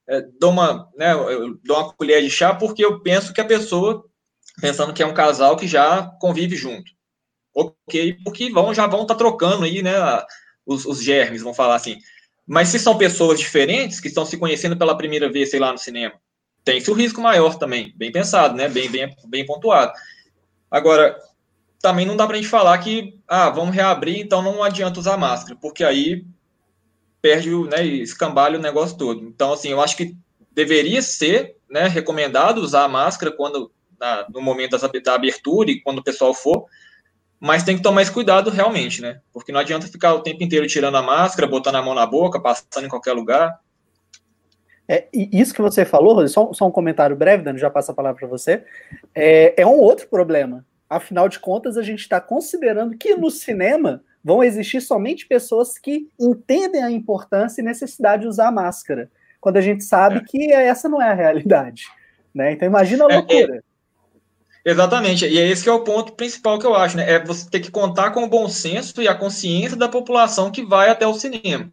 é, 0.08 0.22
dou, 0.40 0.50
uma, 0.50 0.88
né, 0.96 1.14
dou 1.64 1.76
uma 1.76 1.92
colher 1.92 2.22
de 2.22 2.30
chá, 2.30 2.54
porque 2.54 2.84
eu 2.84 3.00
penso 3.00 3.32
que 3.32 3.40
a 3.40 3.44
pessoa, 3.44 4.04
pensando 4.60 4.92
que 4.92 5.02
é 5.02 5.06
um 5.06 5.14
casal 5.14 5.56
que 5.56 5.66
já 5.66 6.02
convive 6.20 6.56
junto 6.56 6.98
ok, 7.58 8.16
porque 8.24 8.50
vão, 8.50 8.72
já 8.72 8.86
vão 8.86 9.02
estar 9.02 9.14
tá 9.14 9.18
trocando 9.18 9.64
aí, 9.64 9.82
né, 9.82 9.94
os, 10.64 10.86
os 10.86 11.02
germes, 11.02 11.42
vamos 11.42 11.56
falar 11.56 11.74
assim. 11.74 11.98
Mas 12.46 12.68
se 12.68 12.78
são 12.78 12.96
pessoas 12.96 13.38
diferentes, 13.38 14.00
que 14.00 14.08
estão 14.08 14.24
se 14.24 14.38
conhecendo 14.38 14.76
pela 14.76 14.96
primeira 14.96 15.30
vez, 15.30 15.50
sei 15.50 15.58
lá, 15.58 15.72
no 15.72 15.78
cinema, 15.78 16.14
tem-se 16.64 16.90
o 16.90 16.94
risco 16.94 17.20
maior 17.20 17.56
também, 17.56 17.92
bem 17.96 18.12
pensado, 18.12 18.54
né, 18.54 18.68
bem, 18.68 18.88
bem, 18.88 19.14
bem 19.26 19.44
pontuado. 19.44 19.92
Agora, 20.70 21.18
também 21.80 22.06
não 22.06 22.16
dá 22.16 22.26
para 22.26 22.36
a 22.36 22.40
gente 22.40 22.50
falar 22.50 22.78
que, 22.78 23.18
ah, 23.26 23.50
vamos 23.50 23.74
reabrir, 23.74 24.20
então 24.20 24.40
não 24.40 24.62
adianta 24.62 25.00
usar 25.00 25.16
máscara, 25.16 25.58
porque 25.60 25.82
aí 25.82 26.24
perde, 27.20 27.50
né, 27.64 27.84
escambalha 27.84 28.58
o 28.58 28.62
negócio 28.62 28.96
todo. 28.96 29.24
Então, 29.24 29.52
assim, 29.52 29.70
eu 29.70 29.80
acho 29.80 29.96
que 29.96 30.16
deveria 30.52 31.02
ser, 31.02 31.56
né, 31.68 31.88
recomendado 31.88 32.58
usar 32.58 32.86
máscara 32.88 33.32
quando, 33.32 33.72
na, 33.98 34.26
no 34.28 34.40
momento 34.40 34.76
da 34.78 35.14
abertura 35.14 35.70
e 35.70 35.80
quando 35.80 35.98
o 35.98 36.04
pessoal 36.04 36.34
for, 36.34 36.66
mas 37.40 37.62
tem 37.62 37.76
que 37.76 37.82
tomar 37.82 38.02
esse 38.02 38.12
cuidado 38.12 38.50
realmente, 38.50 39.00
né? 39.00 39.20
Porque 39.32 39.52
não 39.52 39.60
adianta 39.60 39.86
ficar 39.86 40.14
o 40.14 40.22
tempo 40.22 40.42
inteiro 40.42 40.66
tirando 40.66 40.96
a 40.96 41.02
máscara, 41.02 41.46
botando 41.46 41.76
a 41.76 41.82
mão 41.82 41.94
na 41.94 42.06
boca, 42.06 42.40
passando 42.40 42.86
em 42.86 42.88
qualquer 42.88 43.12
lugar. 43.12 43.58
É, 44.88 45.06
isso 45.12 45.54
que 45.54 45.60
você 45.60 45.84
falou, 45.84 46.26
só, 46.26 46.52
só 46.52 46.66
um 46.66 46.72
comentário 46.72 47.14
breve, 47.14 47.44
Dani, 47.44 47.58
já 47.58 47.70
passa 47.70 47.92
a 47.92 47.94
palavra 47.94 48.18
para 48.18 48.28
você. 48.28 48.64
É, 49.14 49.60
é 49.60 49.66
um 49.66 49.78
outro 49.78 50.08
problema. 50.08 50.64
Afinal 50.88 51.28
de 51.28 51.38
contas, 51.38 51.76
a 51.76 51.82
gente 51.82 52.00
está 52.00 52.20
considerando 52.20 52.96
que 52.96 53.14
no 53.14 53.30
cinema 53.30 54.02
vão 54.24 54.42
existir 54.42 54.80
somente 54.80 55.26
pessoas 55.26 55.78
que 55.78 56.08
entendem 56.18 56.82
a 56.82 56.90
importância 56.90 57.60
e 57.60 57.64
necessidade 57.64 58.22
de 58.22 58.28
usar 58.28 58.50
máscara, 58.50 59.10
quando 59.40 59.58
a 59.58 59.60
gente 59.60 59.84
sabe 59.84 60.18
é. 60.18 60.22
que 60.26 60.52
essa 60.52 60.88
não 60.88 61.00
é 61.00 61.10
a 61.10 61.14
realidade. 61.14 61.84
Né? 62.34 62.52
Então 62.52 62.66
imagina 62.66 63.04
a 63.04 63.08
é, 63.08 63.12
é. 63.12 63.16
loucura. 63.16 63.64
Exatamente, 64.64 65.26
e 65.26 65.38
é 65.38 65.48
esse 65.48 65.62
que 65.62 65.68
é 65.68 65.72
o 65.72 65.84
ponto 65.84 66.12
principal 66.12 66.58
que 66.58 66.66
eu 66.66 66.74
acho, 66.74 66.96
né? 66.96 67.10
É 67.10 67.24
você 67.24 67.48
ter 67.48 67.60
que 67.60 67.70
contar 67.70 68.10
com 68.10 68.24
o 68.24 68.28
bom 68.28 68.48
senso 68.48 69.00
e 69.00 69.08
a 69.08 69.14
consciência 69.14 69.76
da 69.76 69.88
população 69.88 70.50
que 70.50 70.64
vai 70.64 70.90
até 70.90 71.06
o 71.06 71.14
cinema. 71.14 71.70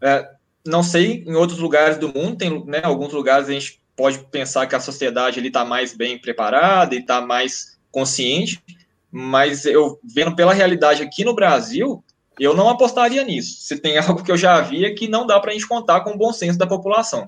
É, 0.00 0.28
não 0.66 0.82
sei, 0.82 1.24
em 1.26 1.34
outros 1.34 1.58
lugares 1.58 1.98
do 1.98 2.08
mundo, 2.08 2.36
tem 2.36 2.64
né, 2.64 2.80
alguns 2.82 3.12
lugares 3.12 3.48
a 3.48 3.52
gente 3.52 3.80
pode 3.94 4.18
pensar 4.30 4.66
que 4.66 4.74
a 4.74 4.80
sociedade 4.80 5.44
está 5.46 5.64
mais 5.64 5.94
bem 5.94 6.18
preparada 6.18 6.94
e 6.94 6.98
está 6.98 7.20
mais 7.20 7.78
consciente, 7.90 8.62
mas 9.10 9.66
eu 9.66 10.00
vendo 10.02 10.34
pela 10.34 10.54
realidade 10.54 11.02
aqui 11.02 11.24
no 11.24 11.34
Brasil, 11.34 12.02
eu 12.40 12.56
não 12.56 12.68
apostaria 12.68 13.22
nisso. 13.22 13.60
Se 13.60 13.78
tem 13.78 13.98
algo 13.98 14.24
que 14.24 14.32
eu 14.32 14.36
já 14.36 14.60
vi 14.60 14.84
é 14.84 14.90
que 14.90 15.06
não 15.06 15.26
dá 15.26 15.38
para 15.38 15.50
a 15.50 15.52
gente 15.52 15.68
contar 15.68 16.00
com 16.00 16.12
o 16.12 16.18
bom 16.18 16.32
senso 16.32 16.58
da 16.58 16.66
população. 16.66 17.26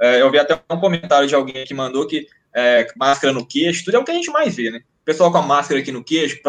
É, 0.00 0.20
eu 0.20 0.30
vi 0.30 0.38
até 0.38 0.60
um 0.70 0.78
comentário 0.78 1.26
de 1.26 1.34
alguém 1.34 1.64
que 1.64 1.74
mandou 1.74 2.06
que 2.06 2.26
é, 2.54 2.86
máscara 2.96 3.32
no 3.32 3.46
queixo, 3.46 3.84
tudo 3.84 3.96
é 3.96 3.98
o 3.98 4.04
que 4.04 4.10
a 4.10 4.14
gente 4.14 4.30
mais 4.30 4.54
vê, 4.54 4.70
né? 4.70 4.82
O 5.02 5.04
pessoal 5.04 5.32
com 5.32 5.38
a 5.38 5.42
máscara 5.42 5.80
aqui 5.80 5.90
no 5.90 6.04
queixo, 6.04 6.40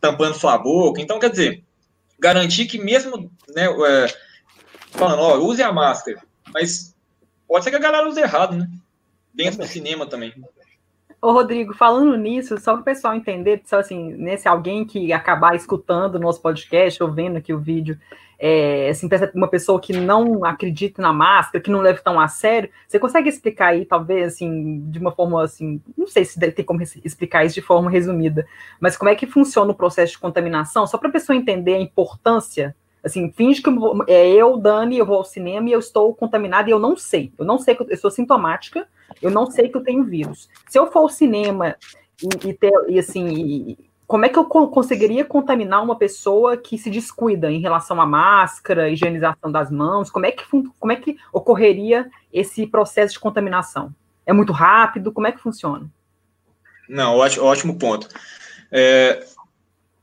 tampando 0.00 0.38
sua 0.38 0.56
boca. 0.56 1.00
Então, 1.00 1.18
quer 1.18 1.30
dizer, 1.30 1.64
garantir 2.18 2.66
que 2.66 2.78
mesmo, 2.78 3.30
né, 3.54 3.66
é, 3.66 4.14
falando, 4.92 5.20
ó, 5.20 5.38
use 5.38 5.62
a 5.62 5.72
máscara, 5.72 6.22
mas 6.52 6.94
pode 7.46 7.64
ser 7.64 7.70
que 7.70 7.76
a 7.76 7.80
galera 7.80 8.08
use 8.08 8.20
errado, 8.20 8.56
né? 8.56 8.68
Dentro 9.34 9.60
do 9.60 9.66
cinema 9.66 10.06
também. 10.06 10.34
Ô, 11.22 11.32
Rodrigo, 11.32 11.74
falando 11.74 12.16
nisso, 12.16 12.58
só 12.58 12.72
para 12.72 12.80
o 12.80 12.84
pessoal 12.84 13.14
entender, 13.14 13.60
só 13.66 13.78
assim, 13.78 14.14
nesse 14.14 14.48
alguém 14.48 14.86
que 14.86 15.12
acabar 15.12 15.54
escutando 15.54 16.14
o 16.14 16.18
nosso 16.18 16.40
podcast 16.40 17.02
ou 17.02 17.12
vendo 17.12 17.36
aqui 17.36 17.52
o 17.52 17.58
vídeo, 17.58 17.98
é, 18.38 18.88
assim, 18.88 19.06
uma 19.34 19.48
pessoa 19.48 19.78
que 19.78 19.92
não 19.92 20.46
acredita 20.46 21.02
na 21.02 21.12
máscara, 21.12 21.62
que 21.62 21.70
não 21.70 21.82
leva 21.82 22.00
tão 22.02 22.18
a 22.18 22.26
sério, 22.26 22.70
você 22.88 22.98
consegue 22.98 23.28
explicar 23.28 23.66
aí, 23.66 23.84
talvez, 23.84 24.32
assim, 24.32 24.80
de 24.88 24.98
uma 24.98 25.12
forma, 25.12 25.42
assim, 25.44 25.82
não 25.96 26.06
sei 26.06 26.24
se 26.24 26.40
tem 26.52 26.64
como 26.64 26.80
explicar 26.80 27.44
isso 27.44 27.56
de 27.56 27.60
forma 27.60 27.90
resumida, 27.90 28.46
mas 28.80 28.96
como 28.96 29.10
é 29.10 29.14
que 29.14 29.26
funciona 29.26 29.72
o 29.72 29.74
processo 29.74 30.12
de 30.12 30.18
contaminação, 30.18 30.86
só 30.86 30.96
para 30.96 31.10
a 31.10 31.12
pessoa 31.12 31.36
entender 31.36 31.74
a 31.74 31.80
importância 31.80 32.74
Assim, 33.02 33.30
finge 33.32 33.62
que 33.62 33.70
é 34.08 34.28
eu, 34.28 34.56
Dani, 34.56 34.98
eu 34.98 35.06
vou 35.06 35.16
ao 35.16 35.24
cinema 35.24 35.68
e 35.68 35.72
eu 35.72 35.78
estou 35.78 36.14
contaminada 36.14 36.68
e 36.68 36.72
eu 36.72 36.78
não 36.78 36.96
sei. 36.96 37.32
Eu 37.38 37.44
não 37.44 37.58
sei 37.58 37.74
que 37.74 37.82
eu, 37.82 37.86
eu 37.88 37.96
sou 37.96 38.10
sintomática, 38.10 38.86
eu 39.22 39.30
não 39.30 39.50
sei 39.50 39.68
que 39.68 39.76
eu 39.76 39.82
tenho 39.82 40.04
vírus. 40.04 40.48
Se 40.68 40.78
eu 40.78 40.90
for 40.90 41.00
ao 41.00 41.08
cinema 41.08 41.76
e, 42.22 42.48
e 42.48 42.54
ter, 42.54 42.72
e 42.88 42.98
assim, 42.98 43.28
e, 43.28 43.90
como 44.10 44.26
é 44.26 44.28
que 44.28 44.36
eu 44.36 44.44
conseguiria 44.44 45.24
contaminar 45.24 45.84
uma 45.84 45.96
pessoa 45.96 46.56
que 46.56 46.76
se 46.76 46.90
descuida 46.90 47.48
em 47.48 47.60
relação 47.60 48.00
à 48.00 48.04
máscara, 48.04 48.90
higienização 48.90 49.52
das 49.52 49.70
mãos? 49.70 50.10
Como 50.10 50.26
é 50.26 50.32
que, 50.32 50.42
como 50.80 50.92
é 50.92 50.96
que 50.96 51.16
ocorreria 51.32 52.10
esse 52.32 52.66
processo 52.66 53.14
de 53.14 53.20
contaminação? 53.20 53.94
É 54.26 54.32
muito 54.32 54.52
rápido? 54.52 55.12
Como 55.12 55.28
é 55.28 55.32
que 55.32 55.40
funciona? 55.40 55.88
Não, 56.88 57.16
ótimo, 57.16 57.44
ótimo 57.44 57.78
ponto. 57.78 58.08
É, 58.72 59.24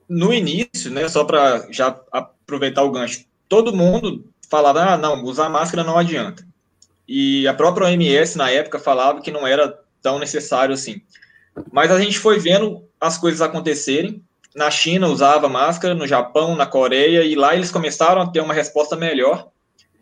no 0.08 0.34
início, 0.34 0.90
né, 0.90 1.10
só 1.10 1.26
para 1.26 1.68
já 1.70 2.00
aproveitar 2.48 2.84
o 2.84 2.92
gancho, 2.92 3.26
todo 3.50 3.76
mundo 3.76 4.26
falava, 4.50 4.94
ah, 4.94 4.98
não, 4.98 5.22
usar 5.24 5.50
máscara 5.50 5.84
não 5.84 5.98
adianta. 5.98 6.48
E 7.06 7.46
a 7.48 7.54
própria 7.54 7.88
OMS, 7.88 8.38
na 8.38 8.50
época, 8.50 8.80
falava 8.80 9.22
que 9.22 9.32
não 9.32 9.46
era 9.46 9.78
tão 10.02 10.18
necessário 10.18 10.74
assim. 10.74 11.02
Mas 11.72 11.92
a 11.92 12.00
gente 12.00 12.18
foi 12.18 12.40
vendo 12.40 12.84
as 13.00 13.18
coisas 13.18 13.42
acontecerem. 13.42 14.24
Na 14.56 14.72
China 14.72 15.08
usava 15.08 15.50
máscara, 15.50 15.94
no 15.94 16.08
Japão, 16.08 16.56
na 16.56 16.66
Coreia, 16.66 17.24
e 17.24 17.36
lá 17.36 17.54
eles 17.54 17.72
começaram 17.72 18.22
a 18.22 18.28
ter 18.28 18.40
uma 18.40 18.54
resposta 18.54 18.96
melhor. 18.96 19.50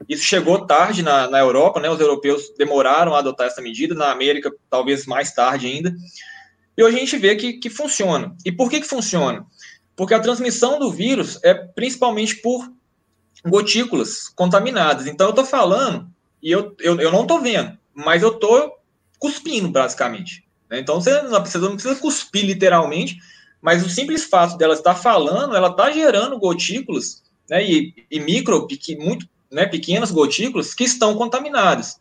Isso 0.08 0.24
chegou 0.24 0.66
tarde 0.66 1.02
na, 1.02 1.28
na 1.30 1.40
Europa, 1.40 1.80
né? 1.80 1.90
Os 1.90 2.00
europeus 2.00 2.54
demoraram 2.58 3.16
a 3.16 3.20
adotar 3.20 3.48
essa 3.48 3.62
medida, 3.62 3.96
na 3.96 4.12
América, 4.12 4.52
talvez 4.70 5.06
mais 5.06 5.32
tarde 5.34 5.68
ainda. 5.68 5.94
E 6.78 6.84
hoje 6.84 6.98
a 6.98 7.00
gente 7.00 7.18
vê 7.18 7.36
que, 7.36 7.54
que 7.54 7.70
funciona. 7.70 8.36
E 8.46 8.52
por 8.52 8.70
que, 8.70 8.82
que 8.82 8.88
funciona? 8.88 9.46
Porque 9.96 10.14
a 10.14 10.20
transmissão 10.20 10.78
do 10.78 10.92
vírus 10.92 11.40
é 11.44 11.54
principalmente 11.54 12.36
por 12.36 12.72
gotículas 13.46 14.28
contaminadas. 14.30 15.08
Então, 15.08 15.28
eu 15.28 15.32
estou 15.32 15.46
falando, 15.46 16.08
e 16.42 16.52
eu, 16.52 16.75
eu, 16.80 17.00
eu 17.00 17.12
não 17.12 17.22
estou 17.22 17.40
vendo, 17.40 17.78
mas 17.94 18.22
eu 18.22 18.34
estou 18.34 18.78
cuspindo, 19.20 19.70
basicamente. 19.70 20.46
Né? 20.70 20.80
Então, 20.80 21.00
você 21.00 21.22
não 21.22 21.42
precisa, 21.42 21.70
não 21.70 21.75
precisa 21.75 21.96
cuspir 21.96 22.46
literalmente, 22.46 23.18
mas 23.62 23.86
o 23.86 23.90
simples 23.90 24.25
fato 24.25 24.58
dela 24.58 24.74
estar 24.74 24.96
falando, 24.96 25.56
ela 25.56 25.70
está 25.70 25.92
gerando 25.92 26.38
gotículas, 26.38 27.24
né, 27.50 27.64
e, 27.64 27.94
e 28.12 28.20
micro, 28.20 28.68
muito 29.00 29.28
né, 29.52 29.66
pequenas 29.66 30.12
gotículas 30.12 30.74
que 30.74 30.84
estão 30.84 31.16
contaminadas. 31.16 32.00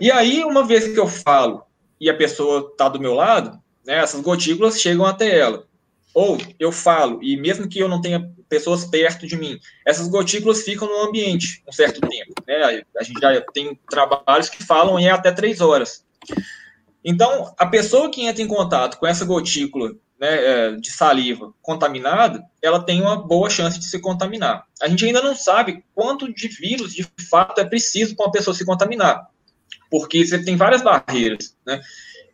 E 0.00 0.10
aí, 0.10 0.44
uma 0.44 0.64
vez 0.64 0.86
que 0.92 0.98
eu 0.98 1.08
falo 1.08 1.64
e 2.00 2.08
a 2.08 2.16
pessoa 2.16 2.70
está 2.70 2.88
do 2.88 3.00
meu 3.00 3.14
lado, 3.14 3.60
né, 3.84 3.96
essas 3.96 4.20
gotículas 4.20 4.80
chegam 4.80 5.04
até 5.04 5.38
ela. 5.38 5.64
Ou 6.12 6.38
eu 6.58 6.72
falo, 6.72 7.22
e 7.22 7.36
mesmo 7.36 7.68
que 7.68 7.78
eu 7.78 7.88
não 7.88 8.00
tenha 8.00 8.28
pessoas 8.48 8.84
perto 8.84 9.26
de 9.26 9.36
mim, 9.36 9.60
essas 9.86 10.08
gotículas 10.08 10.62
ficam 10.62 10.88
no 10.88 11.08
ambiente 11.08 11.62
um 11.68 11.72
certo 11.72 12.00
tempo. 12.00 12.34
Né? 12.46 12.82
A 12.98 13.02
gente 13.02 13.20
já 13.20 13.40
tem 13.52 13.78
trabalhos 13.88 14.48
que 14.48 14.62
falam 14.64 14.98
em 14.98 15.08
até 15.08 15.30
três 15.30 15.60
horas. 15.60 16.04
Então, 17.04 17.54
a 17.56 17.66
pessoa 17.66 18.10
que 18.10 18.26
entra 18.26 18.42
em 18.42 18.48
contato 18.48 18.98
com 18.98 19.06
essa 19.06 19.24
gotícula 19.24 19.94
né, 20.20 20.28
é, 20.28 20.72
de 20.72 20.90
saliva 20.90 21.54
contaminada, 21.62 22.44
ela 22.60 22.82
tem 22.82 23.00
uma 23.00 23.16
boa 23.16 23.48
chance 23.48 23.78
de 23.78 23.86
se 23.86 23.98
contaminar. 23.98 24.66
A 24.82 24.88
gente 24.88 25.04
ainda 25.06 25.22
não 25.22 25.34
sabe 25.34 25.82
quanto 25.94 26.32
de 26.32 26.48
vírus, 26.48 26.92
de 26.92 27.08
fato, 27.30 27.60
é 27.60 27.64
preciso 27.64 28.14
para 28.14 28.26
uma 28.26 28.32
pessoa 28.32 28.54
se 28.54 28.66
contaminar, 28.66 29.28
porque 29.90 30.26
você 30.26 30.44
tem 30.44 30.56
várias 30.56 30.82
barreiras, 30.82 31.56
né? 31.64 31.80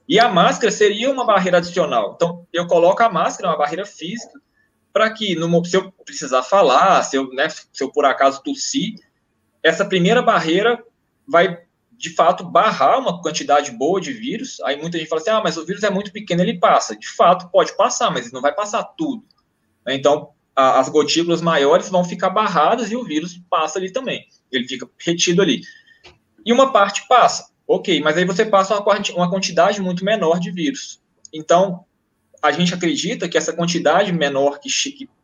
E 0.09 0.21
a 0.21 0.29
máscara 0.29 0.71
seria 0.71 1.11
uma 1.11 1.25
barreira 1.25 1.59
adicional. 1.59 2.13
Então, 2.15 2.47
eu 2.53 2.67
coloco 2.67 3.03
a 3.03 3.09
máscara, 3.09 3.49
uma 3.51 3.59
barreira 3.59 3.85
física, 3.85 4.41
para 4.93 5.11
que, 5.11 5.35
no, 5.35 5.65
se 5.65 5.77
eu 5.77 5.93
precisar 6.05 6.43
falar, 6.43 7.03
se 7.03 7.17
eu, 7.17 7.29
né, 7.31 7.49
se 7.49 7.83
eu 7.83 7.91
por 7.91 8.05
acaso 8.05 8.43
tossir, 8.43 8.95
essa 9.63 9.85
primeira 9.85 10.23
barreira 10.23 10.83
vai 11.27 11.67
de 11.99 12.11
fato, 12.11 12.45
barrar 12.45 12.99
uma 12.99 13.21
quantidade 13.21 13.71
boa 13.71 14.01
de 14.01 14.13
vírus. 14.13 14.61
Aí 14.61 14.77
muita 14.81 14.99
gente 14.99 15.09
fala 15.09 15.21
assim: 15.21 15.31
ah, 15.31 15.41
mas 15.43 15.57
o 15.57 15.65
vírus 15.65 15.83
é 15.83 15.91
muito 15.91 16.13
pequeno, 16.13 16.43
ele 16.43 16.59
passa. 16.59 16.97
De 16.97 17.09
fato, 17.09 17.51
pode 17.51 17.77
passar, 17.77 18.11
mas 18.11 18.27
ele 18.27 18.35
não 18.35 18.43
vai 18.43 18.55
passar 18.55 18.85
tudo. 18.85 19.25
Então, 19.89 20.31
a, 20.55 20.79
as 20.79 20.89
gotículas 20.89 21.41
maiores 21.41 21.89
vão 21.89 22.05
ficar 22.05 22.31
barradas 22.31 22.91
e 22.91 22.97
o 22.97 23.05
vírus 23.05 23.41
passa 23.49 23.79
ali 23.79 23.91
também. 23.91 24.27
Ele 24.53 24.69
fica 24.69 24.89
retido 24.99 25.43
ali. 25.43 25.63
E 26.45 26.53
uma 26.53 26.73
parte 26.73 27.07
passa. 27.09 27.51
Ok, 27.67 28.01
mas 28.01 28.17
aí 28.17 28.25
você 28.25 28.45
passa 28.45 28.79
uma, 29.15 29.29
quantidade 29.29 29.81
muito 29.81 30.05
menor 30.05 30.39
de 30.39 30.53
vírus. 30.53 31.01
Então, 31.33 31.85
a 32.41 32.53
gente 32.53 32.73
acredita 32.73 33.29
que 33.29 33.37
essa 33.37 33.53
quantidade 33.53 34.13
menor 34.13 34.61
que 34.61 34.69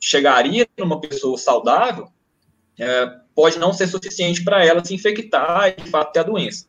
chegaria 0.00 0.68
numa 0.76 1.00
pessoa 1.00 1.38
saudável 1.38 2.08
é, 2.78 3.06
pode 3.34 3.58
não 3.58 3.72
ser 3.72 3.86
suficiente 3.86 4.42
para 4.42 4.64
ela 4.64 4.84
se 4.84 4.92
infectar 4.92 5.68
e, 5.68 5.82
de 5.82 5.90
fato, 5.90 6.12
ter 6.12 6.20
a 6.20 6.24
doença. 6.24 6.66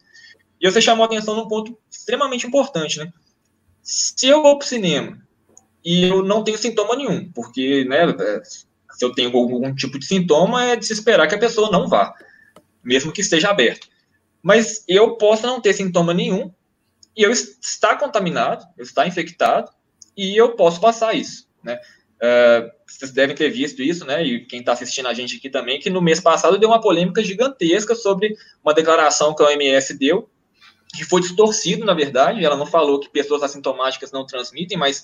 E 0.62 0.70
você 0.70 0.80
chamou 0.80 1.04
a 1.04 1.08
atenção 1.08 1.36
num 1.36 1.48
ponto 1.48 1.78
extremamente 1.90 2.46
importante, 2.46 3.00
né? 3.00 3.12
Se 3.82 4.28
eu 4.28 4.42
vou 4.42 4.58
para 4.58 4.66
o 4.66 4.70
cinema 4.70 5.18
e 5.84 6.06
eu 6.06 6.24
não 6.24 6.44
tenho 6.44 6.58
sintoma 6.58 6.96
nenhum, 6.96 7.30
porque, 7.34 7.84
né, 7.86 8.10
é, 8.10 8.42
se 8.44 9.04
eu 9.04 9.12
tenho 9.14 9.36
algum 9.36 9.74
tipo 9.76 10.00
de 10.00 10.06
sintoma, 10.06 10.66
é 10.66 10.76
de 10.76 10.86
se 10.86 10.94
esperar 10.94 11.28
que 11.28 11.36
a 11.36 11.40
pessoa 11.40 11.70
não 11.72 11.88
vá, 11.90 12.14
mesmo 12.84 13.12
que 13.12 13.22
esteja 13.22 13.50
aberto. 13.50 13.88
Mas 14.44 14.84
eu 14.90 15.16
posso 15.16 15.48
não 15.48 15.62
ter 15.62 15.74
sintoma 15.74 16.14
nenhum 16.14 16.54
e 17.16 17.24
eu 17.24 17.32
estar 17.32 17.98
contaminado, 17.98 18.66
eu 18.78 18.84
estar 18.84 19.08
infectado, 19.08 19.72
e 20.18 20.36
eu 20.36 20.56
posso 20.56 20.82
passar 20.82 21.16
isso, 21.16 21.48
né? 21.64 21.80
Uh, 22.24 22.72
vocês 22.88 23.12
devem 23.12 23.36
ter 23.36 23.50
visto 23.50 23.82
isso, 23.82 24.06
né? 24.06 24.24
E 24.24 24.46
quem 24.46 24.60
está 24.60 24.74
assistindo 24.74 25.08
a 25.08 25.14
gente 25.14 25.38
aqui 25.38 25.50
também, 25.50 25.80
que 25.80 25.90
no 25.90 26.02
mês 26.02 26.20
passado 26.20 26.58
deu 26.58 26.70
uma 26.70 26.80
polêmica 26.80 27.24
gigantesca 27.24 27.96
sobre 27.96 28.36
uma 28.64 28.74
declaração 28.74 29.36
que 29.36 29.44
a 29.44 29.48
OMS 29.48 29.98
deu, 29.98 30.30
que 30.96 31.04
foi 31.04 31.22
distorcido, 31.22 31.86
na 31.86 31.94
verdade. 31.94 32.46
Ela 32.46 32.56
não 32.56 32.66
falou 32.66 33.00
que 33.00 33.10
pessoas 33.10 33.44
assintomáticas 33.44 34.12
não 34.12 34.26
transmitem, 34.26 34.78
mas 34.78 35.04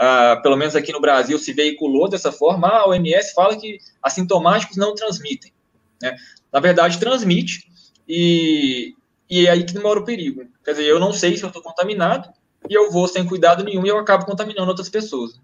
uh, 0.00 0.40
pelo 0.42 0.56
menos 0.56 0.74
aqui 0.74 0.92
no 0.92 1.00
Brasil 1.00 1.38
se 1.38 1.52
veiculou 1.52 2.08
dessa 2.08 2.32
forma. 2.32 2.68
A 2.68 2.88
OMS 2.88 3.34
fala 3.34 3.58
que 3.58 3.78
assintomáticos 4.02 4.76
não 4.76 4.94
transmitem. 4.94 5.52
Né? 6.00 6.16
Na 6.52 6.60
verdade, 6.60 6.98
transmite, 6.98 7.68
e, 8.08 8.94
e 9.28 9.46
é 9.46 9.50
aí 9.50 9.64
que 9.64 9.78
mora 9.78 10.00
o 10.00 10.04
perigo. 10.04 10.44
Quer 10.64 10.72
dizer, 10.72 10.86
eu 10.86 11.00
não 11.00 11.12
sei 11.12 11.36
se 11.36 11.42
eu 11.42 11.48
estou 11.48 11.62
contaminado, 11.62 12.32
e 12.68 12.74
eu 12.74 12.90
vou 12.90 13.06
sem 13.06 13.26
cuidado 13.26 13.62
nenhum 13.62 13.84
e 13.84 13.88
eu 13.88 13.98
acabo 13.98 14.24
contaminando 14.24 14.68
outras 14.68 14.88
pessoas. 14.88 15.40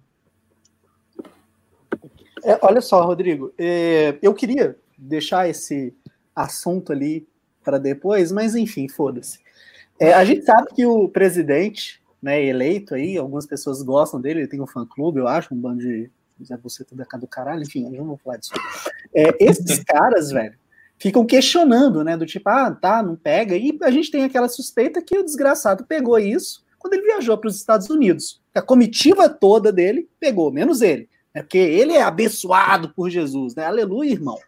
É, 2.43 2.59
olha 2.63 2.81
só, 2.81 3.05
Rodrigo, 3.05 3.53
é, 3.59 4.19
eu 4.23 4.33
queria 4.33 4.77
deixar 4.97 5.49
esse 5.49 5.95
assunto 6.35 6.93
ali 6.93 7.29
para 7.63 7.79
depois, 7.79 8.33
mas 8.33 8.55
enfim, 8.55 8.89
foda-se. 8.89 9.39
É, 9.99 10.15
a 10.15 10.25
gente 10.25 10.45
sabe 10.47 10.69
que 10.75 10.87
o 10.87 11.09
presidente, 11.09 12.01
né, 12.23 12.43
eleito 12.43 12.95
aí, 12.95 13.19
algumas 13.19 13.47
pessoas 13.47 13.83
gostam 13.83 14.19
dele, 14.19 14.41
ele 14.41 14.49
tem 14.49 14.61
um 14.61 14.67
fã-clube, 14.67 15.21
eu 15.21 15.29
acho, 15.29 15.55
um 15.55 15.59
bando 15.59 15.81
de 15.81 16.11
Zé 16.43 16.57
você 16.57 16.87
da 16.93 17.05
casa 17.05 17.21
do 17.21 17.29
caralho, 17.29 17.63
enfim, 17.63 17.85
eu 17.85 17.99
não 17.99 18.07
vou 18.07 18.17
falar 18.17 18.39
disso. 18.39 18.53
É, 19.15 19.45
esses 19.45 19.81
caras, 19.85 20.31
velho, 20.31 20.59
ficam 21.01 21.25
questionando, 21.25 22.05
né, 22.05 22.17
do 22.17 22.27
tipo, 22.27 22.49
ah, 22.51 22.71
tá, 22.71 23.03
não 23.03 23.17
pega, 23.17 23.57
e 23.57 23.77
a 23.83 23.91
gente 23.91 24.11
tem 24.11 24.23
aquela 24.23 24.49
suspeita 24.49 25.01
que 25.01 25.19
o 25.19 25.25
desgraçado 25.25 25.85
pegou 25.87 26.19
isso 26.19 26.63
quando 26.79 26.95
ele 26.95 27.07
viajou 27.07 27.37
para 27.39 27.49
os 27.49 27.57
Estados 27.57 27.89
Unidos. 27.89 28.41
A 28.55 28.61
comitiva 28.61 29.29
toda 29.29 29.73
dele 29.73 30.09
pegou, 30.21 30.53
menos 30.53 30.83
ele. 30.83 31.09
Né? 31.35 31.43
Porque 31.43 31.59
ele 31.59 31.95
é 31.95 32.03
abençoado 32.03 32.91
por 32.91 33.09
Jesus, 33.09 33.55
né? 33.55 33.65
Aleluia, 33.65 34.13
irmão. 34.13 34.39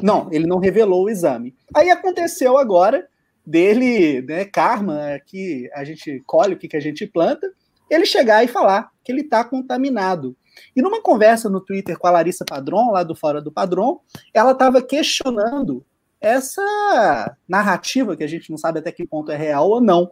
Não, 0.00 0.28
ele 0.32 0.46
não 0.46 0.58
revelou 0.58 1.04
o 1.04 1.10
exame. 1.10 1.54
Aí 1.74 1.90
aconteceu 1.90 2.58
agora 2.58 3.06
dele, 3.44 4.22
né, 4.22 4.44
karma, 4.44 5.20
que 5.26 5.68
a 5.74 5.84
gente 5.84 6.22
colhe 6.26 6.54
o 6.54 6.58
que, 6.58 6.68
que 6.68 6.76
a 6.76 6.80
gente 6.80 7.06
planta, 7.06 7.52
ele 7.90 8.06
chegar 8.06 8.42
e 8.44 8.48
falar 8.48 8.90
que 9.04 9.12
ele 9.12 9.22
está 9.22 9.44
contaminado. 9.44 10.36
E 10.74 10.82
numa 10.82 11.02
conversa 11.02 11.48
no 11.48 11.60
Twitter 11.60 11.98
com 11.98 12.06
a 12.06 12.10
Larissa 12.10 12.44
Padron, 12.44 12.90
lá 12.90 13.02
do 13.02 13.14
Fora 13.14 13.40
do 13.40 13.52
Padron, 13.52 14.00
ela 14.32 14.52
estava 14.52 14.82
questionando 14.82 15.84
essa 16.20 17.36
narrativa, 17.48 18.16
que 18.16 18.22
a 18.22 18.28
gente 18.28 18.50
não 18.50 18.56
sabe 18.56 18.78
até 18.78 18.92
que 18.92 19.06
ponto 19.06 19.30
é 19.32 19.36
real 19.36 19.68
ou 19.68 19.80
não. 19.80 20.10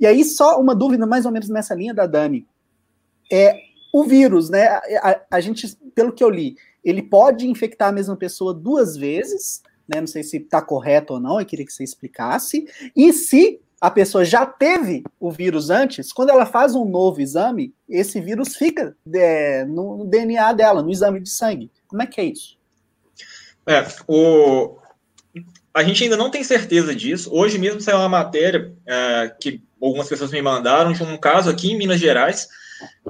E 0.00 0.06
aí, 0.06 0.24
só 0.24 0.60
uma 0.60 0.74
dúvida 0.74 1.06
mais 1.06 1.26
ou 1.26 1.32
menos 1.32 1.48
nessa 1.48 1.74
linha 1.74 1.94
da 1.94 2.06
Dani. 2.06 2.46
É, 3.30 3.60
o 3.92 4.04
vírus, 4.04 4.48
né? 4.48 4.66
A, 5.02 5.20
a, 5.30 5.40
gente, 5.40 5.76
pelo 5.94 6.12
que 6.12 6.24
eu 6.24 6.30
li, 6.30 6.56
ele 6.82 7.02
pode 7.02 7.46
infectar 7.46 7.90
a 7.90 7.92
mesma 7.92 8.16
pessoa 8.16 8.54
duas 8.54 8.96
vezes, 8.96 9.62
né? 9.86 10.00
Não 10.00 10.06
sei 10.06 10.22
se 10.22 10.38
está 10.38 10.62
correto 10.62 11.14
ou 11.14 11.20
não, 11.20 11.38
eu 11.38 11.46
queria 11.46 11.66
que 11.66 11.72
você 11.72 11.84
explicasse. 11.84 12.66
E 12.96 13.12
se 13.12 13.60
a 13.82 13.90
pessoa 13.90 14.24
já 14.24 14.46
teve 14.46 15.02
o 15.18 15.32
vírus 15.32 15.68
antes, 15.68 16.12
quando 16.12 16.30
ela 16.30 16.46
faz 16.46 16.76
um 16.76 16.84
novo 16.84 17.20
exame, 17.20 17.74
esse 17.88 18.20
vírus 18.20 18.54
fica 18.54 18.96
é, 19.12 19.64
no 19.64 20.04
DNA 20.04 20.52
dela, 20.52 20.84
no 20.84 20.90
exame 20.92 21.18
de 21.18 21.28
sangue. 21.28 21.68
Como 21.88 22.00
é 22.00 22.06
que 22.06 22.20
é 22.20 22.24
isso? 22.26 22.56
É, 23.66 23.84
o... 24.06 24.78
a 25.74 25.82
gente 25.82 26.04
ainda 26.04 26.16
não 26.16 26.30
tem 26.30 26.44
certeza 26.44 26.94
disso. 26.94 27.28
Hoje 27.34 27.58
mesmo 27.58 27.80
saiu 27.80 27.98
uma 27.98 28.08
matéria 28.08 28.72
é, 28.86 29.34
que 29.40 29.60
algumas 29.82 30.08
pessoas 30.08 30.30
me 30.30 30.40
mandaram 30.40 30.92
de 30.92 31.02
um 31.02 31.16
caso 31.16 31.50
aqui 31.50 31.72
em 31.72 31.76
Minas 31.76 31.98
Gerais 31.98 32.46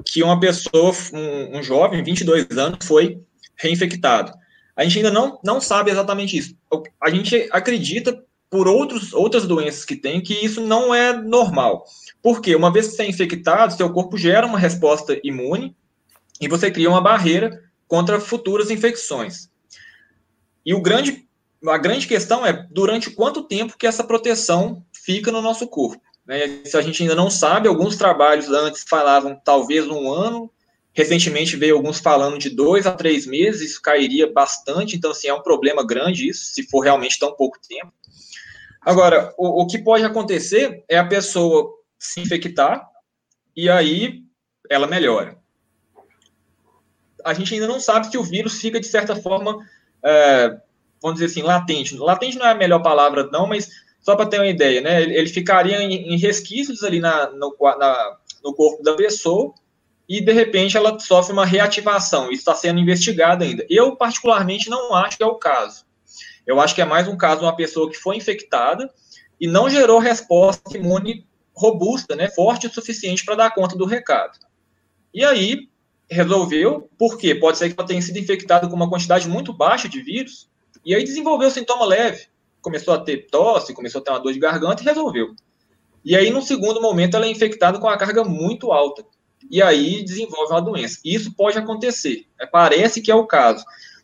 que 0.03 0.23
uma 0.23 0.39
pessoa, 0.39 0.91
um, 1.13 1.59
um 1.59 1.61
jovem, 1.61 2.03
22 2.03 2.47
anos, 2.57 2.83
foi 2.83 3.21
reinfectado. 3.55 4.33
A 4.75 4.83
gente 4.83 4.97
ainda 4.97 5.11
não, 5.11 5.39
não 5.43 5.61
sabe 5.61 5.91
exatamente 5.91 6.35
isso. 6.35 6.57
A 6.99 7.11
gente 7.11 7.47
acredita, 7.51 8.23
por 8.53 8.67
outros, 8.67 9.15
outras 9.15 9.47
doenças 9.47 9.83
que 9.83 9.95
tem, 9.95 10.21
que 10.21 10.45
isso 10.45 10.61
não 10.61 10.93
é 10.93 11.11
normal. 11.11 11.85
Porque 12.21 12.55
uma 12.55 12.71
vez 12.71 12.87
que 12.87 12.93
você 12.93 13.01
é 13.01 13.09
infectado, 13.09 13.73
seu 13.73 13.91
corpo 13.91 14.15
gera 14.15 14.45
uma 14.45 14.59
resposta 14.59 15.19
imune 15.23 15.75
e 16.39 16.47
você 16.47 16.69
cria 16.69 16.87
uma 16.87 17.01
barreira 17.01 17.63
contra 17.87 18.19
futuras 18.19 18.69
infecções. 18.69 19.49
E 20.63 20.71
o 20.71 20.79
grande, 20.83 21.27
a 21.67 21.79
grande 21.79 22.05
questão 22.05 22.45
é 22.45 22.67
durante 22.69 23.09
quanto 23.09 23.41
tempo 23.41 23.75
que 23.75 23.87
essa 23.87 24.03
proteção 24.03 24.85
fica 24.91 25.31
no 25.31 25.41
nosso 25.41 25.65
corpo. 25.65 26.03
Né? 26.23 26.61
Se 26.63 26.77
a 26.77 26.81
gente 26.83 27.01
ainda 27.01 27.15
não 27.15 27.31
sabe, 27.31 27.67
alguns 27.67 27.97
trabalhos 27.97 28.49
antes 28.49 28.85
falavam 28.87 29.35
talvez 29.43 29.87
um 29.87 30.11
ano, 30.11 30.47
recentemente 30.93 31.55
veio 31.55 31.75
alguns 31.75 31.97
falando 31.97 32.37
de 32.37 32.51
dois 32.51 32.85
a 32.85 32.91
três 32.91 33.25
meses, 33.25 33.71
isso 33.71 33.81
cairia 33.81 34.31
bastante, 34.31 34.95
então 34.95 35.09
assim, 35.09 35.27
é 35.27 35.33
um 35.33 35.41
problema 35.41 35.83
grande 35.83 36.29
isso, 36.29 36.53
se 36.53 36.61
for 36.69 36.81
realmente 36.81 37.17
tão 37.17 37.33
pouco 37.33 37.57
tempo. 37.67 37.91
Agora, 38.85 39.33
o, 39.37 39.63
o 39.63 39.67
que 39.67 39.77
pode 39.77 40.03
acontecer 40.03 40.83
é 40.89 40.97
a 40.97 41.07
pessoa 41.07 41.73
se 41.97 42.19
infectar 42.19 42.85
e 43.55 43.69
aí 43.69 44.23
ela 44.69 44.87
melhora. 44.87 45.37
A 47.23 47.33
gente 47.33 47.53
ainda 47.53 47.67
não 47.67 47.79
sabe 47.79 48.07
se 48.07 48.17
o 48.17 48.23
vírus 48.23 48.59
fica, 48.59 48.79
de 48.79 48.87
certa 48.87 49.15
forma, 49.15 49.57
é, 50.03 50.57
vamos 51.01 51.19
dizer 51.19 51.27
assim, 51.27 51.41
latente. 51.41 51.95
Latente 51.95 52.37
não 52.37 52.45
é 52.45 52.51
a 52.51 52.55
melhor 52.55 52.81
palavra, 52.81 53.29
não, 53.31 53.47
mas 53.47 53.69
só 54.01 54.17
para 54.17 54.25
ter 54.25 54.37
uma 54.37 54.47
ideia, 54.47 54.81
né? 54.81 55.01
Ele, 55.01 55.15
ele 55.15 55.29
ficaria 55.29 55.81
em, 55.81 56.13
em, 56.13 56.17
resquícios 56.17 56.83
ali 56.83 56.99
na, 56.99 57.31
no, 57.31 57.55
na, 57.79 58.17
no 58.43 58.53
corpo 58.53 58.83
da 58.83 58.93
pessoa 58.95 59.53
e 60.09 60.19
de 60.19 60.33
repente 60.33 60.75
ela 60.75 60.99
sofre 60.99 61.31
uma 61.31 61.45
reativação. 61.45 62.25
Isso 62.25 62.41
está 62.41 62.53
sendo 62.53 62.81
investigado 62.81 63.45
ainda. 63.45 63.65
Eu, 63.69 63.95
particularmente, 63.95 64.69
não 64.69 64.93
acho 64.93 65.15
que 65.15 65.23
é 65.23 65.25
o 65.25 65.35
caso. 65.35 65.85
Eu 66.45 66.59
acho 66.59 66.75
que 66.75 66.81
é 66.81 66.85
mais 66.85 67.07
um 67.07 67.17
caso 67.17 67.39
de 67.39 67.45
uma 67.45 67.55
pessoa 67.55 67.89
que 67.89 67.97
foi 67.97 68.17
infectada 68.17 68.91
e 69.39 69.47
não 69.47 69.69
gerou 69.69 69.99
resposta 69.99 70.77
imune 70.77 71.25
robusta, 71.55 72.15
né, 72.15 72.29
forte 72.29 72.65
o 72.67 72.73
suficiente 72.73 73.23
para 73.23 73.35
dar 73.35 73.53
conta 73.53 73.77
do 73.77 73.85
recado. 73.85 74.39
E 75.13 75.23
aí 75.23 75.69
resolveu, 76.09 76.89
por 76.97 77.17
quê? 77.17 77.35
Pode 77.35 77.57
ser 77.57 77.69
que 77.69 77.75
ela 77.79 77.87
tenha 77.87 78.01
sido 78.01 78.17
infectada 78.17 78.67
com 78.67 78.75
uma 78.75 78.89
quantidade 78.89 79.27
muito 79.27 79.53
baixa 79.53 79.87
de 79.87 80.01
vírus 80.01 80.49
e 80.83 80.95
aí 80.95 81.03
desenvolveu 81.03 81.49
sintoma 81.51 81.85
leve 81.85 82.33
começou 82.63 82.93
a 82.93 82.97
ter 82.97 83.27
tosse, 83.29 83.73
começou 83.73 84.01
a 84.01 84.03
ter 84.03 84.09
uma 84.09 84.19
dor 84.21 84.33
de 84.33 84.39
garganta 84.39 84.81
e 84.81 84.85
resolveu. 84.85 85.35
E 86.03 86.15
aí, 86.15 86.31
no 86.31 86.41
segundo 86.41 86.81
momento, 86.81 87.15
ela 87.15 87.25
é 87.25 87.29
infectada 87.29 87.77
com 87.77 87.85
uma 87.85 87.97
carga 87.97 88.23
muito 88.23 88.71
alta. 88.71 89.05
E 89.51 89.61
aí 89.61 90.01
desenvolve 90.01 90.53
uma 90.53 90.61
doença. 90.61 90.99
Isso 91.03 91.33
pode 91.35 91.57
acontecer. 91.57 92.25
É, 92.39 92.45
parece 92.45 93.01
que 93.01 93.11
é 93.11 93.15
o 93.15 93.27
caso. 93.27 93.63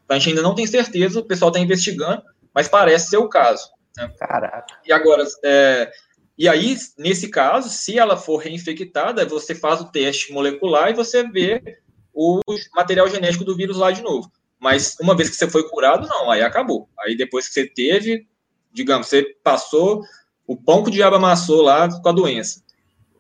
A 0.10 0.15
gente 0.15 0.30
ainda 0.30 0.41
não 0.41 0.56
tem 0.56 0.65
certeza, 0.65 1.19
o 1.19 1.26
pessoal 1.26 1.50
está 1.50 1.60
investigando, 1.60 2.24
mas 2.54 2.67
parece 2.67 3.10
ser 3.10 3.17
o 3.17 3.30
caso. 3.30 3.69
Né? 3.95 4.12
Caraca. 4.17 4.80
E 4.86 4.91
agora, 4.91 5.24
é, 5.43 5.91
e 6.38 6.48
aí, 6.48 6.76
nesse 6.98 7.28
caso, 7.28 7.69
se 7.69 8.00
ela 8.00 8.15
for 8.15 8.38
reinfectada, 8.38 9.26
você 9.26 9.54
faz 9.54 9.82
o 9.82 9.91
teste 9.91 10.32
molecular 10.32 10.89
e 10.89 10.93
você 10.93 11.22
vê 11.28 11.80
o 12.13 12.39
material 12.74 13.10
genético 13.10 13.43
do 13.43 13.56
vírus 13.56 13.78
lá 13.78 13.91
de 13.91 14.02
novo. 14.02 14.32
Mas 14.58 14.95
uma 15.00 15.15
vez 15.15 15.30
que 15.30 15.36
você 15.36 15.50
foi 15.50 15.67
curado, 15.69 16.08
não, 16.08 16.32
aí 16.32 16.41
acabou. 16.41 16.89
Aí 17.00 17.15
depois 17.15 17.48
que 17.48 17.54
você 17.54 17.67
teve, 17.67 18.26
digamos, 18.72 19.08
você 19.08 19.24
passou, 19.43 20.02
o 20.48 20.56
pão 20.56 20.82
que 20.82 20.89
o 20.89 20.93
diabo 20.93 21.17
amassou 21.17 21.62
lá 21.62 21.89
com 21.89 22.10
a 22.10 22.13
doença. 22.13 22.63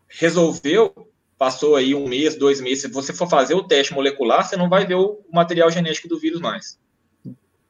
Resolveu, 0.07 0.93
passou 1.39 1.77
aí 1.77 1.95
um 1.95 2.07
mês, 2.07 2.35
dois 2.35 2.59
meses, 2.59 2.81
se 2.81 2.87
você 2.89 3.13
for 3.13 3.29
fazer 3.29 3.55
o 3.55 3.63
teste 3.63 3.93
molecular, 3.93 4.45
você 4.45 4.57
não 4.57 4.67
vai 4.67 4.85
ver 4.85 4.95
o 4.95 5.21
material 5.31 5.71
genético 5.71 6.09
do 6.09 6.19
vírus 6.19 6.41
mais. 6.41 6.77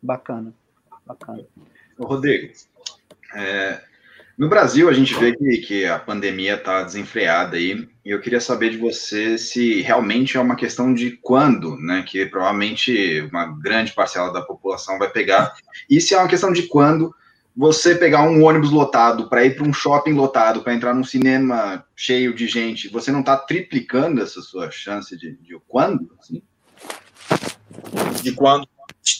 Bacana, 0.01 0.51
bacana. 1.05 1.45
Rodrigo, 1.99 2.51
é, 3.35 3.79
No 4.39 4.47
Brasil, 4.47 4.87
a 4.87 4.93
gente 4.93 5.13
vê 5.15 5.35
que, 5.35 5.57
que 5.57 5.85
a 5.85 5.99
pandemia 5.99 6.55
está 6.55 6.81
desenfreada 6.81 7.57
aí, 7.57 7.87
e 8.05 8.09
eu 8.09 8.21
queria 8.21 8.39
saber 8.39 8.69
de 8.69 8.77
você 8.77 9.37
se 9.37 9.81
realmente 9.81 10.37
é 10.37 10.39
uma 10.39 10.55
questão 10.55 10.93
de 10.93 11.11
quando, 11.11 11.75
né? 11.75 12.05
Que 12.07 12.25
provavelmente 12.25 13.19
uma 13.29 13.45
grande 13.59 13.91
parcela 13.91 14.31
da 14.31 14.41
população 14.41 14.97
vai 14.97 15.09
pegar, 15.09 15.53
e 15.89 15.99
se 15.99 16.15
é 16.15 16.17
uma 16.17 16.29
questão 16.29 16.53
de 16.53 16.63
quando 16.63 17.13
você 17.59 17.93
pegar 17.93 18.21
um 18.21 18.41
ônibus 18.41 18.71
lotado 18.71 19.27
para 19.27 19.43
ir 19.43 19.53
para 19.53 19.67
um 19.67 19.73
shopping 19.73 20.13
lotado, 20.13 20.61
para 20.61 20.73
entrar 20.73 20.93
num 20.93 21.03
cinema 21.03 21.85
cheio 21.93 22.33
de 22.33 22.47
gente, 22.47 22.87
você 22.87 23.11
não 23.11 23.19
está 23.19 23.35
triplicando 23.35 24.21
essa 24.21 24.39
sua 24.39 24.71
chance 24.71 25.17
de, 25.17 25.35
de 25.35 25.59
quando? 25.67 26.09
Assim? 26.17 26.41
De 28.23 28.31
quando 28.31 28.65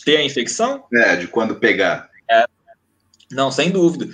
ter 0.06 0.15
a 0.15 0.23
infecção? 0.23 0.86
É, 0.93 1.17
de 1.17 1.28
quando 1.28 1.56
pegar. 1.56 2.10
É. 2.32 2.45
Não, 3.30 3.52
sem 3.52 3.71
dúvida. 3.71 4.08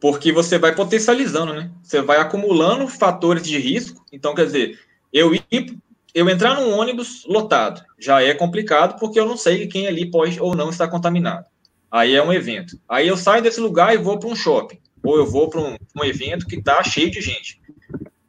Porque 0.00 0.32
você 0.32 0.58
vai 0.58 0.74
potencializando, 0.74 1.54
né? 1.54 1.70
Você 1.80 2.02
vai 2.02 2.18
acumulando 2.18 2.88
fatores 2.88 3.44
de 3.44 3.58
risco. 3.58 4.04
Então, 4.12 4.34
quer 4.34 4.46
dizer, 4.46 4.80
eu 5.12 5.32
ir, 5.32 5.78
eu 6.12 6.28
entrar 6.28 6.56
num 6.56 6.72
ônibus 6.72 7.24
lotado 7.28 7.80
já 7.96 8.20
é 8.20 8.34
complicado 8.34 8.98
porque 8.98 9.20
eu 9.20 9.26
não 9.26 9.36
sei 9.36 9.68
quem 9.68 9.86
ali 9.86 10.10
pode 10.10 10.40
ou 10.40 10.56
não 10.56 10.68
estar 10.68 10.88
contaminado. 10.88 11.46
Aí 11.90 12.14
é 12.14 12.22
um 12.22 12.32
evento. 12.32 12.78
Aí 12.88 13.08
eu 13.08 13.16
saio 13.16 13.42
desse 13.42 13.60
lugar 13.60 13.94
e 13.94 13.98
vou 13.98 14.18
para 14.18 14.28
um 14.28 14.36
shopping. 14.36 14.78
Ou 15.02 15.16
eu 15.16 15.26
vou 15.26 15.48
para 15.48 15.60
um, 15.60 15.76
um 15.96 16.04
evento 16.04 16.46
que 16.46 16.56
está 16.56 16.82
cheio 16.82 17.10
de 17.10 17.20
gente. 17.20 17.60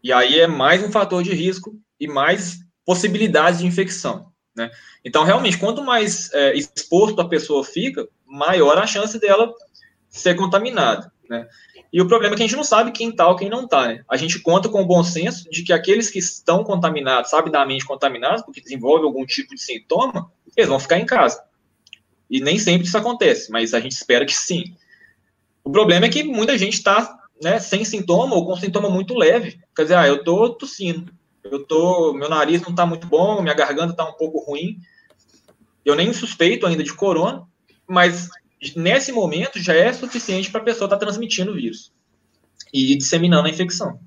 E 0.02 0.14
aí 0.14 0.40
é 0.40 0.48
mais 0.48 0.84
um 0.84 0.92
fator 0.92 1.22
de 1.22 1.34
risco 1.34 1.76
e 2.00 2.08
mais 2.08 2.60
possibilidades 2.86 3.60
de 3.60 3.68
infecção. 3.68 4.32
Né? 4.56 4.72
Então, 5.04 5.24
realmente, 5.24 5.58
quanto 5.58 5.84
mais 5.84 6.32
é, 6.34 6.56
exposto 6.56 7.20
a 7.22 7.28
pessoa 7.28 7.64
fica, 7.64 8.08
maior 8.26 8.78
a 8.78 8.88
chance 8.88 9.20
dela 9.20 9.54
ser 10.08 10.36
contaminada. 10.36 11.12
Né? 11.30 11.48
E 11.92 12.02
o 12.02 12.08
problema 12.08 12.36
é 12.36 12.38
que 12.38 12.44
a 12.44 12.48
gente 12.48 12.56
não 12.56 12.64
sabe 12.64 12.92
quem 12.92 13.10
está 13.10 13.28
ou 13.28 13.36
quem 13.36 13.50
não 13.50 13.66
está. 13.66 13.88
Né? 13.88 14.04
A 14.10 14.16
gente 14.16 14.40
conta 14.40 14.70
com 14.70 14.82
o 14.82 14.86
bom 14.86 15.04
senso 15.04 15.50
de 15.50 15.64
que 15.64 15.74
aqueles 15.74 16.10
que 16.10 16.20
estão 16.20 16.64
contaminados, 16.64 17.32
sabidamente 17.32 17.86
contaminados, 17.86 18.44
porque 18.44 18.62
desenvolvem 18.62 19.06
algum 19.06 19.26
tipo 19.26 19.56
de 19.56 19.62
sintoma, 19.62 20.32
eles 20.56 20.70
vão 20.70 20.80
ficar 20.80 21.00
em 21.00 21.06
casa. 21.06 21.44
E 22.30 22.40
nem 22.40 22.60
sempre 22.60 22.88
isso 22.88 22.98
acontece, 22.98 23.52
mas 23.52 23.74
a 23.74 23.80
gente 23.80 23.94
espera 23.94 24.26
que 24.26 24.34
sim. 24.34 24.76
O 25.64 25.72
problema 25.72 26.06
é 26.06 26.10
que 26.10 26.24
muita 26.24 26.58
gente 26.58 26.74
está 26.74 27.18
né, 27.42 27.60
sem 27.60 27.84
sintoma 27.84 28.36
ou 28.36 28.46
com 28.46 28.56
sintoma 28.56 28.90
muito 28.90 29.16
leve. 29.16 29.60
Quer 29.76 29.84
dizer, 29.84 29.96
ah, 29.96 30.08
eu 30.08 30.18
estou 30.18 30.54
tossindo, 30.54 31.12
eu 31.44 31.66
tô, 31.66 32.14
meu 32.14 32.30
nariz 32.30 32.62
não 32.62 32.72
está 32.72 32.86
muito 32.86 33.08
bom, 33.08 33.42
minha 33.42 33.56
garganta 33.56 33.94
está 33.94 34.08
um 34.08 34.14
pouco 34.14 34.40
ruim. 34.40 34.80
Eu 35.84 35.96
nem 35.96 36.12
suspeito 36.14 36.68
ainda 36.68 36.84
de 36.84 36.94
corona, 36.94 37.48
mas 37.88 38.30
nesse 38.76 39.12
momento 39.12 39.60
já 39.60 39.74
é 39.74 39.92
suficiente 39.92 40.52
para 40.52 40.62
a 40.62 40.66
pessoa 40.66 40.86
estar 40.86 40.98
tá 40.98 41.06
transmitindo 41.06 41.52
o 41.52 41.56
vírus 41.56 41.92
e 42.74 42.96
disseminando 42.96 43.48
a 43.48 43.52
infecção. 43.52 44.00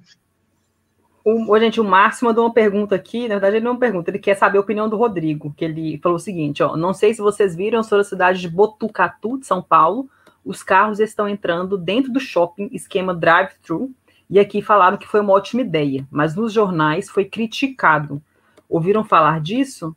O, 1.25 1.59
gente, 1.59 1.81
o 1.81 1.85
Márcio 1.85 2.27
mandou 2.27 2.45
uma 2.45 2.53
pergunta 2.53 2.97
aqui, 2.97 3.23
na 3.23 3.35
verdade 3.35 3.57
ele 3.57 3.65
não 3.65 3.75
é 3.75 3.79
pergunta, 3.79 4.11
ele 4.11 4.19
quer 4.19 4.35
saber 4.35 4.59
a 4.59 4.61
opinião 4.61 4.89
do 4.89 4.97
Rodrigo, 4.97 5.55
que 5.57 5.65
ele 5.65 5.99
falou 6.03 6.17
o 6.17 6.21
seguinte, 6.21 6.63
ó, 6.63 6.77
não 6.77 6.93
sei 6.93 7.15
se 7.15 7.21
vocês 7.23 7.55
viram 7.55 7.83
sobre 7.83 8.01
a 8.01 8.05
cidade 8.05 8.41
de 8.41 8.49
Botucatu, 8.49 9.39
de 9.39 9.47
São 9.47 9.63
Paulo, 9.63 10.09
os 10.45 10.65
carros 10.65 10.99
estão 10.99 11.29
entrando 11.29 11.79
dentro 11.79 12.13
do 12.13 12.19
shopping, 12.19 12.69
esquema 12.73 13.15
drive-thru, 13.15 13.93
e 14.29 14.41
aqui 14.41 14.61
falaram 14.61 14.97
que 14.97 15.07
foi 15.07 15.21
uma 15.21 15.33
ótima 15.33 15.61
ideia, 15.61 16.07
mas 16.11 16.35
nos 16.35 16.53
jornais 16.53 17.09
foi 17.09 17.25
criticado. 17.25 18.21
Ouviram 18.69 19.05
falar 19.05 19.41
disso? 19.41 19.95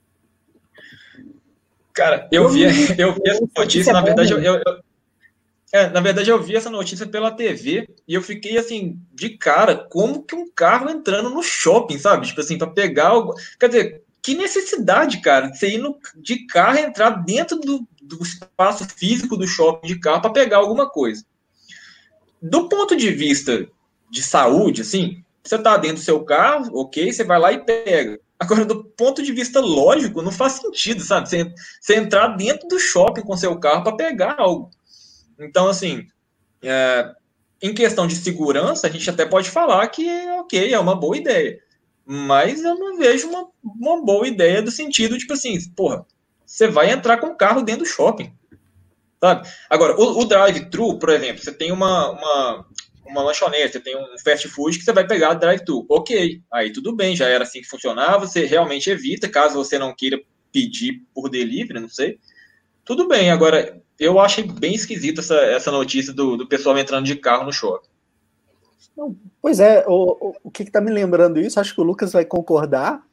Cara, 1.93 2.27
eu, 2.31 2.43
eu 2.43 2.49
vi, 2.49 2.63
eu 3.01 3.13
vi 3.13 3.21
essa 3.25 3.47
notícia, 3.57 3.93
na 3.93 4.01
verdade, 4.01 4.33
eu, 4.33 4.39
eu, 4.39 4.61
é, 5.71 5.89
na 5.89 5.99
verdade, 5.99 6.29
eu 6.29 6.41
vi 6.41 6.55
essa 6.55 6.69
notícia 6.69 7.05
pela 7.05 7.31
TV 7.31 7.87
e 8.07 8.13
eu 8.13 8.21
fiquei 8.21 8.57
assim, 8.57 8.99
de 9.13 9.29
cara, 9.29 9.75
como 9.75 10.23
que 10.23 10.35
um 10.35 10.49
carro 10.49 10.89
entrando 10.89 11.29
no 11.29 11.43
shopping, 11.43 11.97
sabe? 11.97 12.27
Tipo 12.27 12.41
assim, 12.41 12.57
para 12.57 12.67
pegar 12.67 13.09
algo. 13.09 13.33
Quer 13.59 13.67
dizer, 13.67 14.03
que 14.21 14.35
necessidade, 14.35 15.21
cara, 15.21 15.47
de 15.47 15.59
você 15.59 15.69
ir 15.71 15.77
no, 15.77 15.99
de 16.15 16.45
carro 16.47 16.79
entrar 16.79 17.09
dentro 17.09 17.59
do, 17.59 17.87
do 18.01 18.23
espaço 18.23 18.85
físico 18.85 19.37
do 19.37 19.47
shopping 19.47 19.87
de 19.87 19.99
carro 19.99 20.21
para 20.21 20.31
pegar 20.31 20.57
alguma 20.57 20.89
coisa. 20.89 21.25
Do 22.41 22.69
ponto 22.69 22.95
de 22.95 23.11
vista 23.11 23.67
de 24.09 24.23
saúde, 24.23 24.81
assim, 24.81 25.23
você 25.43 25.59
tá 25.59 25.77
dentro 25.77 25.97
do 25.97 26.03
seu 26.03 26.23
carro, 26.23 26.71
ok, 26.73 27.11
você 27.11 27.23
vai 27.23 27.39
lá 27.39 27.51
e 27.51 27.63
pega. 27.63 28.19
Agora, 28.39 28.65
do 28.65 28.83
ponto 28.83 29.21
de 29.21 29.31
vista 29.31 29.59
lógico, 29.59 30.21
não 30.21 30.31
faz 30.31 30.53
sentido, 30.53 31.01
sabe? 31.01 31.29
Você, 31.29 31.53
você 31.79 31.95
entrar 31.95 32.29
dentro 32.29 32.67
do 32.67 32.79
shopping 32.79 33.21
com 33.21 33.37
seu 33.37 33.57
carro 33.59 33.83
para 33.83 33.95
pegar 33.95 34.35
algo. 34.39 34.71
Então, 35.39 35.67
assim, 35.67 36.07
é, 36.61 37.13
em 37.61 37.73
questão 37.73 38.07
de 38.07 38.15
segurança, 38.15 38.87
a 38.87 38.89
gente 38.89 39.09
até 39.09 39.25
pode 39.25 39.49
falar 39.49 39.87
que, 39.87 40.07
ok, 40.39 40.73
é 40.73 40.79
uma 40.79 40.95
boa 40.95 41.17
ideia. 41.17 41.59
Mas 42.05 42.63
eu 42.63 42.77
não 42.77 42.97
vejo 42.97 43.27
uma, 43.27 43.47
uma 43.63 44.03
boa 44.03 44.27
ideia 44.27 44.61
do 44.61 44.71
sentido, 44.71 45.17
tipo 45.17 45.33
assim, 45.33 45.57
porra, 45.71 46.05
você 46.45 46.67
vai 46.67 46.91
entrar 46.91 47.17
com 47.17 47.27
o 47.27 47.35
carro 47.35 47.63
dentro 47.63 47.83
do 47.83 47.89
shopping. 47.89 48.31
Sabe? 49.19 49.47
Agora, 49.69 49.99
o, 49.99 50.19
o 50.19 50.25
drive-thru, 50.25 50.99
por 50.99 51.09
exemplo, 51.09 51.43
você 51.43 51.51
tem 51.51 51.71
uma, 51.71 52.11
uma, 52.11 52.65
uma 53.07 53.23
lanchonete, 53.23 53.73
você 53.73 53.79
tem 53.79 53.97
um 53.97 54.17
fast 54.23 54.47
food 54.49 54.77
que 54.77 54.83
você 54.83 54.93
vai 54.93 55.07
pegar 55.07 55.33
drive-thru. 55.33 55.85
Ok, 55.89 56.41
aí 56.51 56.71
tudo 56.71 56.95
bem, 56.95 57.15
já 57.15 57.27
era 57.27 57.43
assim 57.43 57.61
que 57.61 57.67
funcionava, 57.67 58.27
você 58.27 58.45
realmente 58.45 58.89
evita, 58.89 59.27
caso 59.27 59.55
você 59.55 59.79
não 59.79 59.95
queira 59.95 60.21
pedir 60.51 61.01
por 61.13 61.29
delivery, 61.29 61.79
não 61.79 61.89
sei. 61.89 62.19
Tudo 62.83 63.07
bem, 63.07 63.31
agora 63.31 63.81
eu 63.99 64.19
achei 64.19 64.43
bem 64.43 64.75
esquisita 64.75 65.21
essa, 65.21 65.35
essa 65.35 65.71
notícia 65.71 66.13
do, 66.13 66.37
do 66.37 66.47
pessoal 66.47 66.77
entrando 66.77 67.05
de 67.05 67.15
carro 67.15 67.45
no 67.45 67.53
shopping. 67.53 67.87
Pois 69.41 69.59
é, 69.59 69.83
o, 69.87 70.29
o, 70.29 70.35
o 70.45 70.51
que 70.51 70.63
está 70.63 70.79
me 70.79 70.91
lembrando 70.91 71.39
isso, 71.39 71.59
acho 71.59 71.73
que 71.73 71.81
o 71.81 71.83
Lucas 71.83 72.13
vai 72.13 72.25
concordar, 72.25 73.03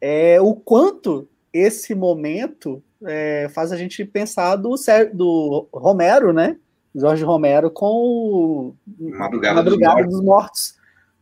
é 0.00 0.40
o 0.40 0.54
quanto 0.54 1.28
esse 1.52 1.94
momento 1.94 2.82
é, 3.04 3.48
faz 3.52 3.72
a 3.72 3.76
gente 3.76 4.04
pensar 4.04 4.56
do, 4.56 4.74
do 5.12 5.68
Romero, 5.72 6.32
né? 6.32 6.56
Jorge 6.94 7.24
Romero 7.24 7.70
com 7.70 7.86
o 7.86 8.74
Madrugada, 8.98 9.54
Madrugada 9.54 10.02
dos, 10.02 10.12
dos, 10.12 10.24
Mortos. 10.24 10.74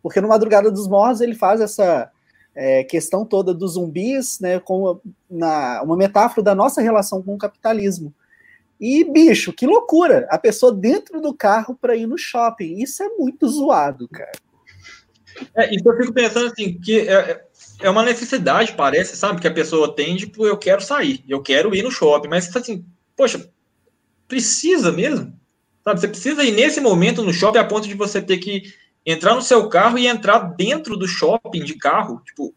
Porque 0.03 0.21
no 0.21 0.29
Madrugada 0.29 0.71
dos 0.71 0.89
Mortos 0.89 1.21
ele 1.21 1.35
faz 1.35 1.61
essa 1.61 2.11
é, 2.55 2.83
questão 2.85 3.25
toda 3.25 3.55
dos 3.55 3.75
zumbis, 3.75 4.41
né, 4.41 4.59
com 4.59 5.01
na, 5.31 5.83
uma 5.83 5.97
metáfora 5.97 6.43
da 6.43 6.55
nossa 6.55 6.81
relação 6.81 7.23
com 7.23 7.35
o 7.35 7.39
capitalismo. 7.39 8.13
E, 8.81 9.05
bicho, 9.05 9.53
que 9.53 9.67
loucura! 9.67 10.27
A 10.31 10.39
pessoa 10.39 10.73
dentro 10.73 11.21
do 11.21 11.35
carro 11.35 11.77
para 11.79 11.95
ir 11.95 12.07
no 12.07 12.17
shopping. 12.17 12.81
Isso 12.81 13.03
é 13.03 13.11
muito 13.11 13.47
zoado, 13.47 14.09
cara. 14.09 14.33
É, 15.55 15.75
isso 15.75 15.87
eu 15.87 15.97
fico 15.97 16.13
pensando 16.13 16.47
assim, 16.47 16.79
que 16.79 17.01
é, 17.01 17.45
é 17.81 17.91
uma 17.91 18.03
necessidade, 18.03 18.75
parece, 18.75 19.17
sabe? 19.17 19.41
Que 19.41 19.49
a 19.49 19.53
pessoa 19.53 19.95
tem, 19.95 20.17
tipo, 20.17 20.47
eu 20.47 20.57
quero 20.57 20.81
sair, 20.81 21.23
eu 21.29 21.43
quero 21.43 21.75
ir 21.75 21.83
no 21.83 21.91
shopping, 21.91 22.29
mas 22.29 22.55
assim, 22.57 22.85
poxa, 23.15 23.51
precisa 24.27 24.91
mesmo? 24.91 25.39
Sabe, 25.85 26.01
você 26.01 26.09
precisa 26.09 26.45
ir 26.45 26.53
nesse 26.53 26.81
momento 26.81 27.23
no 27.23 27.33
shopping 27.33 27.59
a 27.59 27.65
ponto 27.65 27.87
de 27.87 27.95
você 27.95 28.21
ter 28.21 28.39
que 28.39 28.63
entrar 29.05 29.35
no 29.35 29.43
seu 29.43 29.69
carro 29.69 29.99
e 29.99 30.07
entrar 30.07 30.39
dentro 30.39 30.97
do 30.97 31.09
shopping 31.09 31.65
de 31.65 31.75
carro. 31.75 32.23
Tipo, 32.25 32.55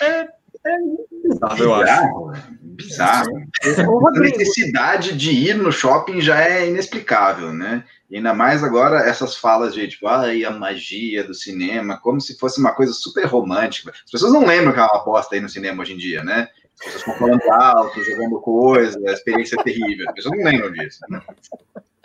é, 0.00 0.20
é 0.20 0.78
bizarro, 1.22 1.62
eu 1.62 1.74
acho. 1.74 2.65
Bizarro. 2.76 3.48
A 3.62 4.20
necessidade 4.20 5.16
de 5.16 5.30
ir 5.30 5.56
no 5.56 5.72
shopping 5.72 6.20
já 6.20 6.40
é 6.40 6.68
inexplicável, 6.68 7.52
né? 7.52 7.84
E 8.10 8.16
ainda 8.16 8.34
mais 8.34 8.62
agora 8.62 9.00
essas 9.00 9.36
falas 9.36 9.74
de 9.74 9.88
tipo, 9.88 10.06
ai, 10.06 10.44
a 10.44 10.50
magia 10.50 11.24
do 11.24 11.34
cinema, 11.34 11.98
como 11.98 12.20
se 12.20 12.38
fosse 12.38 12.60
uma 12.60 12.72
coisa 12.72 12.92
super 12.92 13.24
romântica. 13.24 13.92
As 14.04 14.10
pessoas 14.10 14.32
não 14.32 14.44
lembram 14.44 14.72
que 14.72 14.78
é 14.78 14.82
uma 14.82 14.96
aposta 14.96 15.34
aí 15.34 15.40
no 15.40 15.48
cinema 15.48 15.82
hoje 15.82 15.94
em 15.94 15.96
dia, 15.96 16.22
né? 16.22 16.48
As 16.78 16.84
pessoas 16.84 16.96
estão 16.96 17.14
falando 17.14 17.50
alto, 17.50 18.04
jogando 18.04 18.40
coisa, 18.40 19.00
a 19.08 19.12
experiência 19.12 19.56
é 19.58 19.62
terrível. 19.62 20.06
As 20.08 20.14
pessoas 20.14 20.38
não 20.38 20.44
lembram 20.44 20.72
disso. 20.72 21.00
Né? 21.08 21.20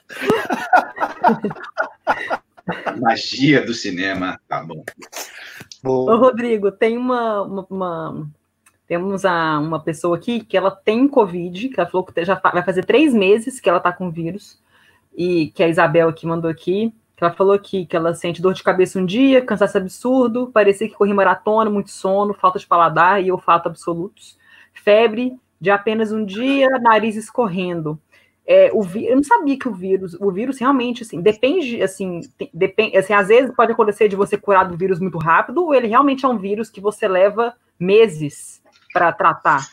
Magia 3.01 3.65
do 3.65 3.73
cinema, 3.73 4.39
tá 4.47 4.63
bom. 4.63 4.83
Ô, 5.83 6.15
Rodrigo, 6.15 6.71
tem 6.71 6.97
uma, 6.97 7.41
uma, 7.41 7.67
uma, 7.69 8.27
temos 8.91 9.23
a, 9.23 9.57
uma 9.57 9.79
pessoa 9.79 10.17
aqui 10.17 10.43
que 10.43 10.57
ela 10.57 10.69
tem 10.69 11.07
Covid, 11.07 11.69
que 11.69 11.79
ela 11.79 11.89
falou 11.89 12.05
que 12.05 12.25
já 12.25 12.35
vai 12.35 12.61
fazer 12.61 12.83
três 12.83 13.13
meses 13.13 13.57
que 13.57 13.69
ela 13.69 13.79
tá 13.79 13.89
com 13.89 14.11
vírus, 14.11 14.61
e 15.15 15.47
que 15.55 15.63
a 15.63 15.69
Isabel 15.69 16.09
aqui 16.09 16.27
mandou 16.27 16.51
aqui, 16.51 16.93
que 17.15 17.23
ela 17.23 17.31
falou 17.31 17.53
aqui 17.53 17.85
que 17.85 17.95
ela 17.95 18.13
sente 18.13 18.41
dor 18.41 18.53
de 18.53 18.61
cabeça 18.61 18.99
um 18.99 19.05
dia, 19.05 19.45
cansaço 19.45 19.77
absurdo, 19.77 20.51
parecia 20.53 20.89
que 20.89 20.93
corria 20.93 21.15
maratona, 21.15 21.69
muito 21.69 21.89
sono, 21.89 22.33
falta 22.33 22.59
de 22.59 22.67
paladar 22.67 23.23
e 23.23 23.31
olfato 23.31 23.69
absolutos, 23.69 24.37
febre 24.73 25.39
de 25.57 25.71
apenas 25.71 26.11
um 26.11 26.25
dia, 26.25 26.67
nariz 26.81 27.15
escorrendo. 27.15 27.97
É, 28.45 28.71
o 28.73 28.81
eu 28.99 29.15
não 29.15 29.23
sabia 29.23 29.57
que 29.57 29.69
o 29.69 29.73
vírus, 29.73 30.15
o 30.19 30.29
vírus 30.33 30.59
realmente, 30.59 31.03
assim, 31.03 31.21
depende, 31.21 31.81
assim, 31.81 32.19
depende, 32.53 32.97
assim, 32.97 33.13
às 33.13 33.29
vezes 33.29 33.55
pode 33.55 33.71
acontecer 33.71 34.09
de 34.09 34.17
você 34.17 34.37
curar 34.37 34.67
do 34.67 34.75
vírus 34.75 34.99
muito 34.99 35.17
rápido, 35.17 35.63
ou 35.63 35.73
ele 35.73 35.87
realmente 35.87 36.25
é 36.25 36.27
um 36.27 36.37
vírus 36.37 36.69
que 36.69 36.81
você 36.81 37.07
leva 37.07 37.53
meses 37.79 38.60
para 38.93 39.11
tratar. 39.11 39.67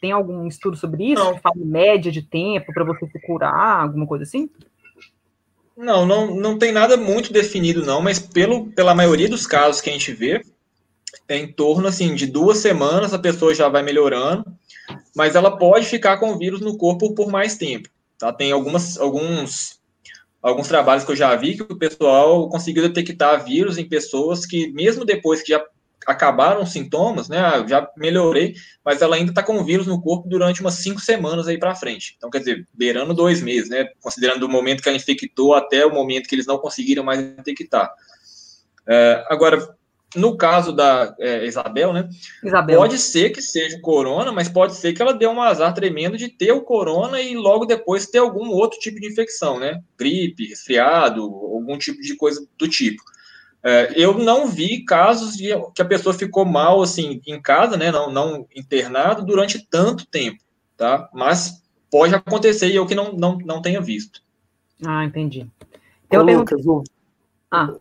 Tem 0.00 0.10
algum 0.10 0.46
estudo 0.46 0.76
sobre 0.76 1.12
isso? 1.12 1.22
Não. 1.22 1.38
Fala 1.38 1.54
média 1.56 2.10
de 2.10 2.22
tempo 2.22 2.72
para 2.72 2.84
você 2.84 3.06
se 3.06 3.20
curar, 3.20 3.82
alguma 3.82 4.06
coisa 4.06 4.24
assim? 4.24 4.50
Não, 5.76 6.04
não, 6.04 6.34
não 6.34 6.58
tem 6.58 6.72
nada 6.72 6.96
muito 6.96 7.32
definido, 7.32 7.84
não, 7.84 8.02
mas 8.02 8.18
pelo, 8.18 8.66
pela 8.72 8.94
maioria 8.94 9.28
dos 9.28 9.46
casos 9.46 9.80
que 9.80 9.88
a 9.88 9.92
gente 9.92 10.12
vê, 10.12 10.42
é 11.28 11.36
em 11.36 11.52
torno 11.52 11.88
assim, 11.88 12.14
de 12.14 12.26
duas 12.26 12.58
semanas 12.58 13.14
a 13.14 13.18
pessoa 13.18 13.54
já 13.54 13.68
vai 13.68 13.82
melhorando, 13.82 14.44
mas 15.14 15.34
ela 15.34 15.56
pode 15.56 15.86
ficar 15.86 16.18
com 16.18 16.32
o 16.32 16.38
vírus 16.38 16.60
no 16.60 16.76
corpo 16.76 17.14
por 17.14 17.30
mais 17.30 17.56
tempo. 17.56 17.88
Tá? 18.18 18.32
Tem 18.32 18.52
algumas, 18.52 18.98
alguns, 18.98 19.80
alguns 20.42 20.68
trabalhos 20.68 21.04
que 21.04 21.12
eu 21.12 21.16
já 21.16 21.34
vi 21.36 21.56
que 21.56 21.62
o 21.62 21.78
pessoal 21.78 22.48
conseguiu 22.48 22.82
detectar 22.82 23.44
vírus 23.44 23.78
em 23.78 23.88
pessoas 23.88 24.44
que, 24.44 24.70
mesmo 24.72 25.04
depois 25.04 25.42
que 25.42 25.52
já 25.52 25.64
acabaram 26.06 26.62
os 26.62 26.72
sintomas, 26.72 27.28
né? 27.28 27.38
Ah, 27.38 27.64
já 27.66 27.88
melhorei, 27.96 28.54
mas 28.84 29.02
ela 29.02 29.16
ainda 29.16 29.30
está 29.30 29.42
com 29.42 29.58
o 29.58 29.64
vírus 29.64 29.86
no 29.86 30.00
corpo 30.00 30.28
durante 30.28 30.60
umas 30.60 30.74
cinco 30.74 31.00
semanas 31.00 31.48
aí 31.48 31.58
para 31.58 31.74
frente. 31.74 32.14
Então, 32.16 32.30
quer 32.30 32.40
dizer, 32.40 32.66
beirando 32.72 33.14
dois 33.14 33.42
meses, 33.42 33.68
né? 33.68 33.88
Considerando 34.00 34.44
o 34.44 34.48
momento 34.48 34.82
que 34.82 34.88
ela 34.88 34.96
infectou 34.96 35.54
até 35.54 35.84
o 35.86 35.92
momento 35.92 36.28
que 36.28 36.34
eles 36.34 36.46
não 36.46 36.58
conseguiram 36.58 37.04
mais 37.04 37.20
detectar. 37.36 37.92
É, 38.86 39.24
agora, 39.28 39.76
no 40.14 40.36
caso 40.36 40.72
da 40.72 41.14
é, 41.18 41.46
Isabel, 41.46 41.92
né? 41.92 42.08
Isabel. 42.44 42.78
Pode 42.78 42.98
ser 42.98 43.30
que 43.30 43.40
seja 43.40 43.76
o 43.76 43.80
corona, 43.80 44.30
mas 44.32 44.48
pode 44.48 44.74
ser 44.74 44.92
que 44.92 45.00
ela 45.00 45.14
dê 45.14 45.26
um 45.26 45.40
azar 45.40 45.72
tremendo 45.74 46.16
de 46.16 46.28
ter 46.28 46.52
o 46.52 46.62
corona 46.62 47.20
e 47.20 47.34
logo 47.34 47.64
depois 47.64 48.06
ter 48.06 48.18
algum 48.18 48.50
outro 48.50 48.78
tipo 48.78 49.00
de 49.00 49.06
infecção, 49.06 49.58
né? 49.58 49.80
Gripe, 49.98 50.48
resfriado, 50.48 51.22
algum 51.22 51.78
tipo 51.78 52.00
de 52.00 52.14
coisa 52.16 52.46
do 52.58 52.68
tipo. 52.68 53.02
É, 53.64 53.92
eu 53.94 54.18
não 54.18 54.48
vi 54.48 54.84
casos 54.84 55.36
de 55.36 55.50
que 55.72 55.80
a 55.80 55.84
pessoa 55.84 56.12
ficou 56.12 56.44
mal 56.44 56.82
assim 56.82 57.20
em 57.26 57.40
casa, 57.40 57.76
né? 57.76 57.92
Não, 57.92 58.10
não 58.10 58.46
internado 58.56 59.24
durante 59.24 59.64
tanto 59.66 60.04
tempo, 60.06 60.42
tá? 60.76 61.08
Mas 61.14 61.62
pode 61.90 62.14
acontecer 62.14 62.68
e 62.68 62.76
eu 62.76 62.86
que 62.86 62.94
não, 62.94 63.12
não, 63.12 63.38
não 63.38 63.62
tenha 63.62 63.80
visto. 63.80 64.20
Ah, 64.84 65.04
entendi. 65.04 65.48
Eu 66.10 66.22
Ô, 66.22 66.24
Lucas, 66.24 66.66
o... 66.66 66.82
ah. 67.50 67.74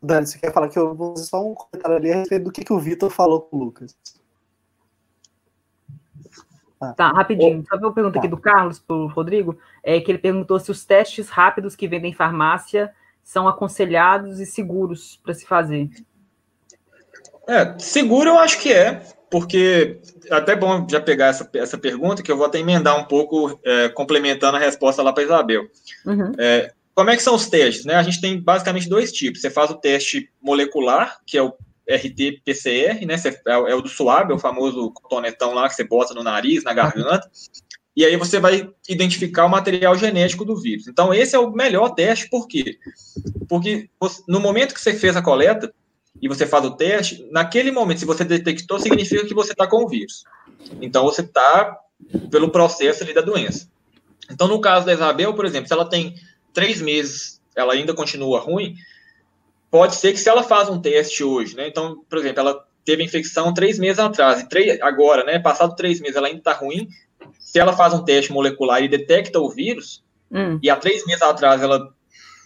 Dani, 0.00 0.26
você 0.26 0.38
quer 0.38 0.52
falar 0.52 0.68
que 0.68 0.78
eu 0.78 0.94
vou 0.94 1.16
só 1.16 1.44
um 1.44 1.54
comentário 1.54 1.96
ali 1.96 2.12
a 2.12 2.16
respeito 2.16 2.44
do 2.44 2.52
que, 2.52 2.64
que 2.64 2.72
o 2.72 2.78
Vitor 2.78 3.10
falou 3.10 3.40
com 3.40 3.56
o 3.56 3.64
Lucas. 3.64 3.96
Ah. 6.80 6.92
Tá, 6.92 7.08
rapidinho. 7.08 7.64
Só 7.68 7.76
uma 7.76 7.92
pergunta 7.92 8.14
tá. 8.14 8.20
aqui 8.20 8.28
do 8.28 8.36
Carlos 8.36 8.78
para 8.78 8.94
o 8.94 9.08
Rodrigo, 9.08 9.58
é 9.82 10.00
que 10.00 10.10
ele 10.12 10.18
perguntou 10.18 10.60
se 10.60 10.70
os 10.70 10.84
testes 10.84 11.28
rápidos 11.28 11.74
que 11.74 11.88
vendem 11.88 12.12
em 12.12 12.14
farmácia 12.14 12.94
são 13.24 13.48
aconselhados 13.48 14.38
e 14.38 14.46
seguros 14.46 15.18
para 15.24 15.34
se 15.34 15.46
fazer. 15.46 15.88
É, 17.48 17.76
seguro 17.78 18.30
eu 18.30 18.38
acho 18.38 18.60
que 18.60 18.72
é, 18.72 19.02
porque 19.30 19.98
é 20.30 20.34
até 20.34 20.54
bom 20.54 20.86
já 20.88 21.00
pegar 21.00 21.26
essa, 21.26 21.48
essa 21.54 21.76
pergunta, 21.76 22.22
que 22.22 22.30
eu 22.30 22.36
vou 22.36 22.46
até 22.46 22.58
emendar 22.58 22.98
um 22.98 23.04
pouco, 23.04 23.58
é, 23.64 23.88
complementando 23.88 24.56
a 24.56 24.60
resposta 24.60 25.02
lá 25.02 25.12
para 25.12 25.24
Isabel. 25.24 25.64
Uhum. 26.06 26.32
É, 26.38 26.72
como 26.94 27.10
é 27.10 27.16
que 27.16 27.22
são 27.22 27.34
os 27.34 27.48
testes? 27.48 27.84
Né? 27.84 27.94
A 27.94 28.02
gente 28.02 28.20
tem 28.20 28.40
basicamente 28.40 28.88
dois 28.88 29.10
tipos. 29.10 29.40
Você 29.40 29.50
faz 29.50 29.70
o 29.70 29.74
teste 29.74 30.30
molecular, 30.40 31.18
que 31.26 31.36
é 31.36 31.42
o 31.42 31.52
RT-PCR, 31.88 33.04
né? 33.04 33.16
É, 33.46 33.52
é, 33.52 33.74
o 33.74 33.80
do 33.80 33.88
suave, 33.88 34.32
é 34.32 34.34
o 34.34 34.38
famoso 34.38 34.90
cotonetão 34.92 35.52
lá 35.52 35.68
que 35.68 35.74
você 35.74 35.84
bota 35.84 36.14
no 36.14 36.22
nariz, 36.22 36.64
na 36.64 36.72
garganta. 36.72 37.28
E 37.96 38.04
aí 38.04 38.16
você 38.16 38.40
vai 38.40 38.68
identificar 38.88 39.46
o 39.46 39.48
material 39.48 39.96
genético 39.96 40.44
do 40.44 40.60
vírus. 40.60 40.88
Então, 40.88 41.14
esse 41.14 41.36
é 41.36 41.38
o 41.38 41.52
melhor 41.52 41.90
teste, 41.90 42.28
por 42.28 42.48
quê? 42.48 42.78
Porque 43.48 43.88
no 44.26 44.40
momento 44.40 44.74
que 44.74 44.80
você 44.80 44.94
fez 44.94 45.16
a 45.16 45.22
coleta 45.22 45.72
e 46.20 46.28
você 46.28 46.46
faz 46.46 46.64
o 46.64 46.72
teste, 46.72 47.26
naquele 47.30 47.70
momento, 47.70 47.98
se 47.98 48.04
você 48.04 48.24
detectou, 48.24 48.80
significa 48.80 49.24
que 49.24 49.34
você 49.34 49.52
está 49.52 49.66
com 49.66 49.84
o 49.84 49.88
vírus. 49.88 50.24
Então, 50.80 51.04
você 51.04 51.20
está 51.20 51.78
pelo 52.30 52.50
processo 52.50 53.04
ali 53.04 53.14
da 53.14 53.20
doença. 53.20 53.68
Então, 54.30 54.48
no 54.48 54.60
caso 54.60 54.86
da 54.86 54.92
Isabel, 54.92 55.34
por 55.34 55.44
exemplo, 55.44 55.68
se 55.68 55.72
ela 55.72 55.88
tem 55.88 56.14
três 56.52 56.80
meses 56.80 57.34
ela 57.54 57.72
ainda 57.72 57.94
continua 57.94 58.40
ruim, 58.40 58.74
pode 59.70 59.94
ser 59.96 60.12
que 60.12 60.18
se 60.18 60.28
ela 60.28 60.42
faz 60.42 60.68
um 60.68 60.80
teste 60.80 61.22
hoje, 61.22 61.56
né? 61.56 61.68
Então, 61.68 62.04
por 62.08 62.18
exemplo, 62.18 62.40
ela 62.40 62.66
teve 62.84 63.02
infecção 63.02 63.54
três 63.54 63.78
meses 63.78 63.98
atrás, 63.98 64.40
e 64.40 64.48
três, 64.48 64.80
agora, 64.82 65.24
né? 65.24 65.38
Passado 65.38 65.74
três 65.76 66.00
meses, 66.00 66.16
ela 66.16 66.26
ainda 66.26 66.38
está 66.38 66.52
ruim. 66.52 66.88
Se 67.54 67.60
ela 67.60 67.72
faz 67.72 67.94
um 67.94 68.04
teste 68.04 68.32
molecular 68.32 68.82
e 68.82 68.88
detecta 68.88 69.38
o 69.38 69.48
vírus, 69.48 70.02
hum. 70.28 70.58
e 70.60 70.68
há 70.68 70.74
três 70.74 71.06
meses 71.06 71.22
atrás 71.22 71.62
ela 71.62 71.94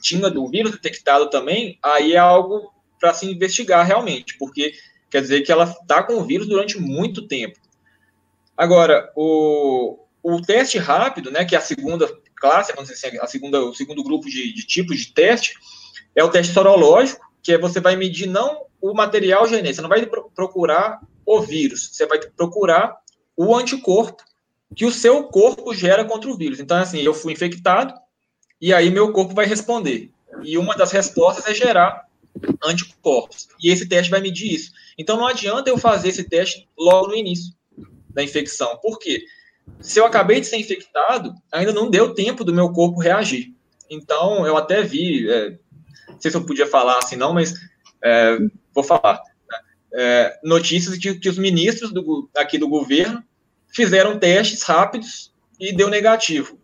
tinha 0.03 0.29
o 0.29 0.49
vírus 0.51 0.73
detectado 0.73 1.31
também, 1.31 1.79
aí 1.83 2.13
é 2.13 2.19
algo 2.19 2.71
para 3.01 3.15
se 3.15 3.25
investigar 3.25 3.87
realmente, 3.87 4.37
porque 4.37 4.75
quer 5.09 5.23
dizer 5.23 5.41
que 5.41 5.51
ela 5.51 5.65
está 5.65 6.03
com 6.03 6.13
o 6.17 6.27
vírus 6.27 6.47
durante 6.47 6.79
muito 6.79 7.27
tempo. 7.27 7.59
Agora, 8.55 9.11
o, 9.17 9.99
o 10.23 10.43
teste 10.43 10.77
rápido, 10.77 11.31
né, 11.31 11.43
que 11.43 11.55
é 11.55 11.59
a 11.59 11.63
segunda 11.63 12.07
classe, 12.37 12.75
vamos 12.75 12.91
dizer 12.91 13.07
assim, 13.07 13.19
a 13.19 13.27
segunda, 13.27 13.65
o 13.65 13.75
segundo 13.75 14.05
grupo 14.05 14.29
de, 14.29 14.53
de 14.53 14.67
tipos 14.67 14.99
de 14.99 15.15
teste, 15.15 15.55
é 16.15 16.23
o 16.23 16.29
teste 16.29 16.53
sorológico, 16.53 17.27
que 17.43 17.55
é 17.55 17.57
você 17.57 17.81
vai 17.81 17.97
medir 17.97 18.27
não 18.27 18.67
o 18.79 18.93
material 18.93 19.49
genético, 19.49 19.77
você 19.77 19.81
não 19.81 19.89
vai 19.89 20.05
procurar 20.35 21.01
o 21.25 21.41
vírus, 21.41 21.89
você 21.95 22.05
vai 22.05 22.19
procurar 22.37 22.95
o 23.35 23.57
anticorpo 23.57 24.28
que 24.75 24.85
o 24.85 24.93
seu 24.93 25.25
corpo 25.25 25.75
gera 25.75 26.05
contra 26.05 26.31
o 26.31 26.37
vírus. 26.37 26.61
Então, 26.61 26.77
assim, 26.77 27.01
eu 27.01 27.15
fui 27.15 27.33
infectado 27.33 27.95
e 28.61 28.73
aí 28.73 28.91
meu 28.91 29.13
corpo 29.13 29.35
vai 29.35 29.47
responder. 29.47 30.11
E 30.43 30.59
uma 30.59 30.77
das 30.77 30.93
respostas 30.93 31.47
é 31.47 31.55
gerar 31.55 32.07
anticorpos. 32.65 33.49
E 33.63 33.71
esse 33.71 33.89
teste 33.89 34.11
vai 34.11 34.21
medir 34.21 34.53
isso. 34.53 34.73
Então, 34.97 35.17
não 35.17 35.27
adianta 35.27 35.71
eu 35.71 35.79
fazer 35.79 36.09
esse 36.09 36.25
teste 36.25 36.69
logo 36.79 37.09
no 37.09 37.17
início 37.17 37.53
da 38.11 38.23
infecção. 38.23 38.79
Por 38.83 38.99
quê? 38.99 39.25
se 39.81 40.01
eu 40.01 40.07
acabei 40.07 40.41
de 40.41 40.47
ser 40.47 40.57
infectado, 40.57 41.35
ainda 41.53 41.73
não 41.73 41.91
deu 41.91 42.15
tempo 42.15 42.45
do 42.45 42.55
meu 42.55 42.73
corpo 42.73 43.01
reagir. 43.01 43.55
Então, 43.91 44.47
eu 44.47 44.57
até 44.57 44.83
vi, 44.83 45.31
é, 45.31 45.59
não 46.09 46.21
sei 46.21 46.31
se 46.31 46.37
eu 46.37 46.45
podia 46.45 46.67
falar 46.67 46.99
assim, 46.99 47.17
não, 47.17 47.33
mas 47.33 47.55
é, 48.03 48.39
vou 48.75 48.85
falar. 48.85 49.21
Né? 49.49 49.59
É, 49.95 50.41
notícias 50.43 50.99
de 50.99 51.19
que 51.19 51.29
os 51.29 51.39
ministros 51.39 51.93
do, 51.93 52.29
aqui 52.37 52.59
do 52.59 52.69
governo 52.69 53.23
fizeram 53.69 54.19
testes 54.19 54.63
rápidos 54.63 55.33
e 55.59 55.75
deu 55.75 55.89
negativo. 55.89 56.59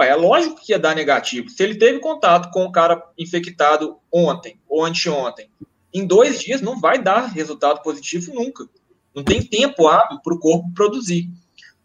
É 0.00 0.14
lógico 0.14 0.56
que 0.56 0.72
ia 0.72 0.78
dar 0.78 0.96
negativo. 0.96 1.50
Se 1.50 1.62
ele 1.62 1.74
teve 1.74 1.98
contato 1.98 2.50
com 2.50 2.64
o 2.64 2.72
cara 2.72 3.02
infectado 3.18 3.98
ontem 4.10 4.58
ou 4.66 4.84
anteontem, 4.84 5.50
em 5.92 6.06
dois 6.06 6.40
dias 6.40 6.62
não 6.62 6.80
vai 6.80 7.02
dar 7.02 7.26
resultado 7.26 7.82
positivo 7.82 8.32
nunca. 8.32 8.66
Não 9.14 9.22
tem 9.22 9.42
tempo 9.42 9.86
hábil 9.88 10.20
para 10.20 10.34
o 10.34 10.38
corpo 10.38 10.72
produzir. 10.74 11.28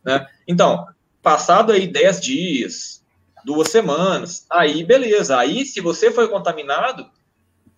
Né? 0.04 0.26
Então, 0.48 0.88
passado 1.22 1.74
aí 1.74 1.86
10 1.86 2.22
dias, 2.22 3.04
duas 3.44 3.70
semanas, 3.70 4.46
aí 4.50 4.84
beleza. 4.86 5.38
Aí, 5.38 5.66
se 5.66 5.82
você 5.82 6.10
foi 6.10 6.30
contaminado, 6.30 7.10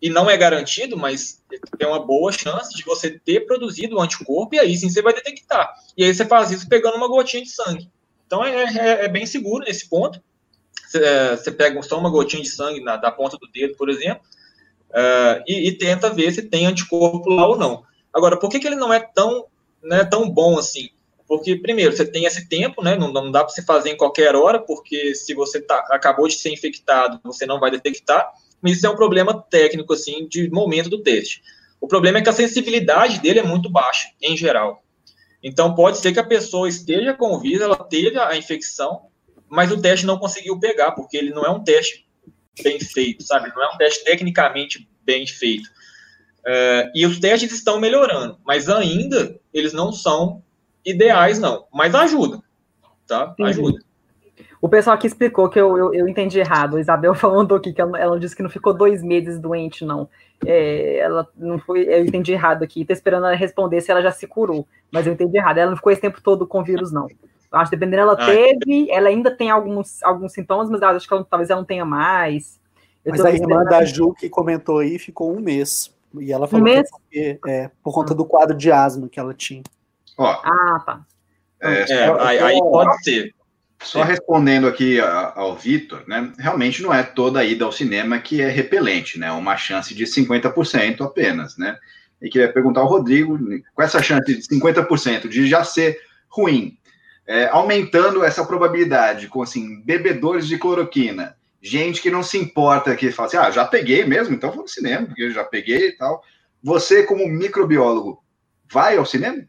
e 0.01 0.09
não 0.09 0.29
é 0.29 0.37
garantido, 0.37 0.97
mas 0.97 1.43
tem 1.77 1.87
uma 1.87 2.05
boa 2.05 2.31
chance 2.31 2.73
de 2.75 2.83
você 2.83 3.19
ter 3.19 3.45
produzido 3.45 3.97
o 3.97 4.01
anticorpo, 4.01 4.55
e 4.55 4.59
aí 4.59 4.75
sim 4.75 4.89
você 4.89 5.01
vai 5.01 5.13
detectar. 5.13 5.73
E 5.97 6.03
aí 6.03 6.13
você 6.13 6.25
faz 6.25 6.51
isso 6.51 6.69
pegando 6.69 6.95
uma 6.95 7.07
gotinha 7.07 7.43
de 7.43 7.49
sangue. 7.49 7.89
Então 8.25 8.43
é, 8.43 8.63
é, 8.63 9.05
é 9.05 9.07
bem 9.07 9.25
seguro 9.25 9.65
nesse 9.65 9.89
ponto. 9.89 10.21
Você, 10.87 11.03
é, 11.03 11.51
pega 11.51 11.81
só 11.83 11.99
uma 11.99 12.09
gotinha 12.09 12.41
de 12.41 12.49
sangue 12.49 12.81
na, 12.81 12.95
da 12.97 13.11
ponta 13.11 13.37
do 13.37 13.47
dedo, 13.51 13.75
por 13.75 13.89
exemplo, 13.89 14.23
é, 14.93 15.43
e, 15.47 15.67
e, 15.67 15.77
tenta 15.77 16.09
ver 16.09 16.31
se 16.31 16.43
tem 16.43 16.65
anticorpo 16.65 17.29
lá 17.29 17.47
ou 17.47 17.57
não. 17.57 17.83
Agora, 18.13 18.37
por 18.37 18.49
que, 18.49 18.59
que 18.59 18.67
ele 18.67 18.75
não 18.75 18.91
é 18.91 18.99
tão, 18.99 19.45
né, 19.83 20.03
tão 20.03 20.29
bom 20.29 20.57
assim? 20.57 20.89
Porque, 21.27 21.55
primeiro, 21.55 21.95
você 21.95 22.03
tem 22.03 22.25
esse 22.25 22.49
tempo, 22.49 22.83
né? 22.83 22.95
Não, 22.95 23.13
não 23.13 23.31
dá 23.31 23.43
para 23.43 23.53
você 23.53 23.61
fazer 23.61 23.91
em 23.91 23.97
qualquer 23.97 24.35
hora, 24.35 24.59
porque 24.59 25.13
se 25.13 25.35
você 25.35 25.61
tá, 25.61 25.77
acabou 25.91 26.27
de 26.27 26.33
ser 26.33 26.51
infectado, 26.51 27.19
você 27.23 27.45
não 27.45 27.59
vai 27.59 27.69
detectar. 27.69 28.31
Isso 28.65 28.85
é 28.85 28.89
um 28.89 28.95
problema 28.95 29.41
técnico, 29.49 29.93
assim, 29.93 30.27
de 30.27 30.49
momento 30.49 30.89
do 30.89 31.01
teste. 31.01 31.41
O 31.79 31.87
problema 31.87 32.17
é 32.17 32.21
que 32.21 32.29
a 32.29 32.33
sensibilidade 32.33 33.19
dele 33.19 33.39
é 33.39 33.43
muito 33.43 33.69
baixa, 33.69 34.09
em 34.21 34.35
geral. 34.35 34.83
Então, 35.41 35.73
pode 35.73 35.99
ser 35.99 36.11
que 36.11 36.19
a 36.19 36.23
pessoa 36.23 36.67
esteja 36.67 37.13
com 37.13 37.33
o 37.33 37.39
vírus, 37.39 37.61
ela 37.61 37.77
teve 37.77 38.19
a 38.19 38.35
infecção, 38.35 39.03
mas 39.47 39.71
o 39.71 39.81
teste 39.81 40.05
não 40.05 40.19
conseguiu 40.19 40.59
pegar, 40.59 40.91
porque 40.91 41.17
ele 41.17 41.31
não 41.31 41.45
é 41.45 41.49
um 41.49 41.63
teste 41.63 42.05
bem 42.61 42.79
feito, 42.79 43.23
sabe? 43.23 43.49
Não 43.55 43.63
é 43.63 43.73
um 43.73 43.77
teste 43.77 44.03
tecnicamente 44.03 44.87
bem 45.03 45.25
feito. 45.25 45.69
É, 46.45 46.91
e 46.93 47.05
os 47.05 47.19
testes 47.19 47.51
estão 47.51 47.79
melhorando, 47.79 48.37
mas 48.45 48.69
ainda 48.69 49.39
eles 49.53 49.73
não 49.73 49.91
são 49.91 50.43
ideais, 50.85 51.39
não, 51.39 51.67
mas 51.73 51.93
ajuda, 51.93 52.41
tá? 53.07 53.35
Ajuda. 53.41 53.79
O 54.61 54.67
pessoal 54.67 54.95
aqui 54.95 55.07
explicou 55.07 55.49
que 55.49 55.59
eu, 55.59 55.77
eu, 55.77 55.93
eu, 55.93 56.07
entendi 56.07 56.39
errado. 56.39 56.77
A 56.77 56.79
Isabel 56.79 57.13
falando 57.15 57.55
aqui 57.55 57.71
que 57.71 57.79
ela, 57.79 57.97
ela 57.97 58.19
disse 58.19 58.35
que 58.35 58.43
não 58.43 58.49
ficou 58.49 58.73
dois 58.73 59.01
meses 59.01 59.39
doente, 59.39 59.85
não. 59.85 60.09
É, 60.45 60.97
ela 60.99 61.27
não 61.37 61.59
foi. 61.59 61.83
Eu 61.83 62.05
entendi 62.05 62.33
errado 62.33 62.63
aqui. 62.63 62.83
Tô 62.85 62.93
esperando 62.93 63.25
ela 63.25 63.35
responder 63.35 63.81
se 63.81 63.91
ela 63.91 64.01
já 64.01 64.11
se 64.11 64.27
curou, 64.27 64.67
mas 64.91 65.07
eu 65.07 65.13
entendi 65.13 65.37
errado. 65.37 65.57
Ela 65.57 65.71
não 65.71 65.77
ficou 65.77 65.91
esse 65.91 66.01
tempo 66.01 66.21
todo 66.21 66.45
com 66.45 66.63
vírus, 66.63 66.91
não. 66.91 67.07
acho 67.51 67.69
que 67.69 67.77
dependendo, 67.77 68.03
ela 68.03 68.13
ah, 68.13 68.25
teve, 68.25 68.91
ela 68.91 69.09
ainda 69.09 69.31
tem 69.31 69.49
alguns, 69.49 70.03
alguns 70.03 70.33
sintomas, 70.33 70.69
mas 70.69 70.81
acho 70.81 71.07
que 71.07 71.13
ela, 71.13 71.25
talvez 71.29 71.49
ela 71.49 71.61
não 71.61 71.67
tenha 71.67 71.85
mais. 71.85 72.59
Eu 73.05 73.11
mas 73.11 73.21
a 73.21 73.31
irmã 73.31 73.63
da 73.63 73.83
Ju 73.85 74.13
que 74.13 74.29
comentou 74.29 74.79
aí 74.79 74.99
ficou 74.99 75.35
um 75.35 75.39
mês. 75.39 75.93
E 76.19 76.33
ela 76.33 76.47
falou 76.47 76.61
um 76.61 76.69
mês? 76.69 76.89
que 77.09 77.19
é, 77.19 77.33
porque, 77.35 77.49
é 77.49 77.71
por 77.83 77.93
conta 77.93 78.13
do 78.13 78.25
quadro 78.25 78.57
de 78.57 78.71
asma 78.71 79.07
que 79.07 79.19
ela 79.19 79.33
tinha. 79.33 79.63
Ó, 80.17 80.25
ah, 80.25 80.83
tá. 80.85 81.01
É, 81.61 81.91
é, 81.91 82.21
aí, 82.21 82.39
aí, 82.39 82.59
pode 82.59 83.03
ser. 83.03 83.33
Só 83.81 84.03
respondendo 84.03 84.67
aqui 84.67 84.99
ao 84.99 85.55
Vitor, 85.55 86.03
né? 86.05 86.31
Realmente 86.37 86.81
não 86.81 86.93
é 86.93 87.01
toda 87.01 87.43
ida 87.43 87.63
ao 87.63 87.71
cinema 87.71 88.19
que 88.19 88.41
é 88.41 88.49
repelente, 88.49 89.17
né? 89.17 89.31
Uma 89.31 89.55
chance 89.55 89.95
de 89.95 90.05
50% 90.05 91.01
apenas, 91.01 91.57
né? 91.57 91.77
E 92.21 92.29
queria 92.29 92.51
perguntar 92.51 92.81
ao 92.81 92.87
Rodrigo, 92.87 93.39
com 93.73 93.81
essa 93.81 94.03
chance 94.03 94.25
de 94.25 94.41
50% 94.41 95.29
de 95.29 95.47
já 95.47 95.63
ser 95.63 95.97
ruim, 96.27 96.77
é, 97.25 97.47
aumentando 97.47 98.23
essa 98.23 98.45
probabilidade 98.45 99.27
com 99.27 99.41
assim, 99.41 99.81
bebedores 99.81 100.45
de 100.47 100.57
cloroquina, 100.57 101.35
gente 101.61 102.01
que 102.01 102.11
não 102.11 102.21
se 102.21 102.37
importa, 102.37 102.95
que 102.95 103.11
fala 103.11 103.27
assim, 103.27 103.37
ah, 103.37 103.51
já 103.51 103.65
peguei 103.65 104.05
mesmo, 104.05 104.35
então 104.35 104.51
vou 104.51 104.63
no 104.63 104.67
cinema, 104.67 105.07
porque 105.07 105.23
eu 105.23 105.31
já 105.31 105.43
peguei 105.43 105.89
e 105.89 105.91
tal. 105.93 106.23
Você, 106.61 107.03
como 107.03 107.27
microbiólogo, 107.27 108.21
vai 108.69 108.97
ao 108.97 109.05
cinema? 109.05 109.43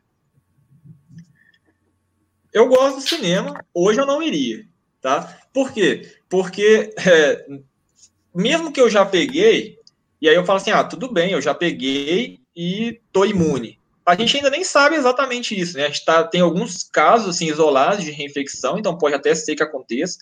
Eu 2.52 2.68
gosto 2.68 2.96
do 2.96 3.02
cinema, 3.02 3.64
hoje 3.72 4.00
eu 4.00 4.06
não 4.06 4.22
iria, 4.22 4.66
tá? 5.00 5.38
Por 5.52 5.72
quê? 5.72 6.16
Porque 6.28 6.92
é, 6.98 7.46
mesmo 8.34 8.72
que 8.72 8.80
eu 8.80 8.90
já 8.90 9.04
peguei, 9.04 9.78
e 10.20 10.28
aí 10.28 10.34
eu 10.34 10.44
falo 10.44 10.58
assim, 10.58 10.70
ah, 10.70 10.84
tudo 10.84 11.12
bem, 11.12 11.32
eu 11.32 11.40
já 11.40 11.54
peguei 11.54 12.40
e 12.54 13.00
tô 13.12 13.24
imune. 13.24 13.78
A 14.04 14.16
gente 14.16 14.36
ainda 14.36 14.50
nem 14.50 14.64
sabe 14.64 14.96
exatamente 14.96 15.58
isso, 15.58 15.76
né? 15.76 15.84
A 15.84 15.88
gente 15.88 16.04
tá, 16.04 16.24
tem 16.24 16.40
alguns 16.40 16.82
casos 16.82 17.36
assim, 17.36 17.46
isolados 17.46 18.04
de 18.04 18.10
reinfecção, 18.10 18.78
então 18.78 18.98
pode 18.98 19.14
até 19.14 19.34
ser 19.34 19.54
que 19.54 19.62
aconteça. 19.62 20.18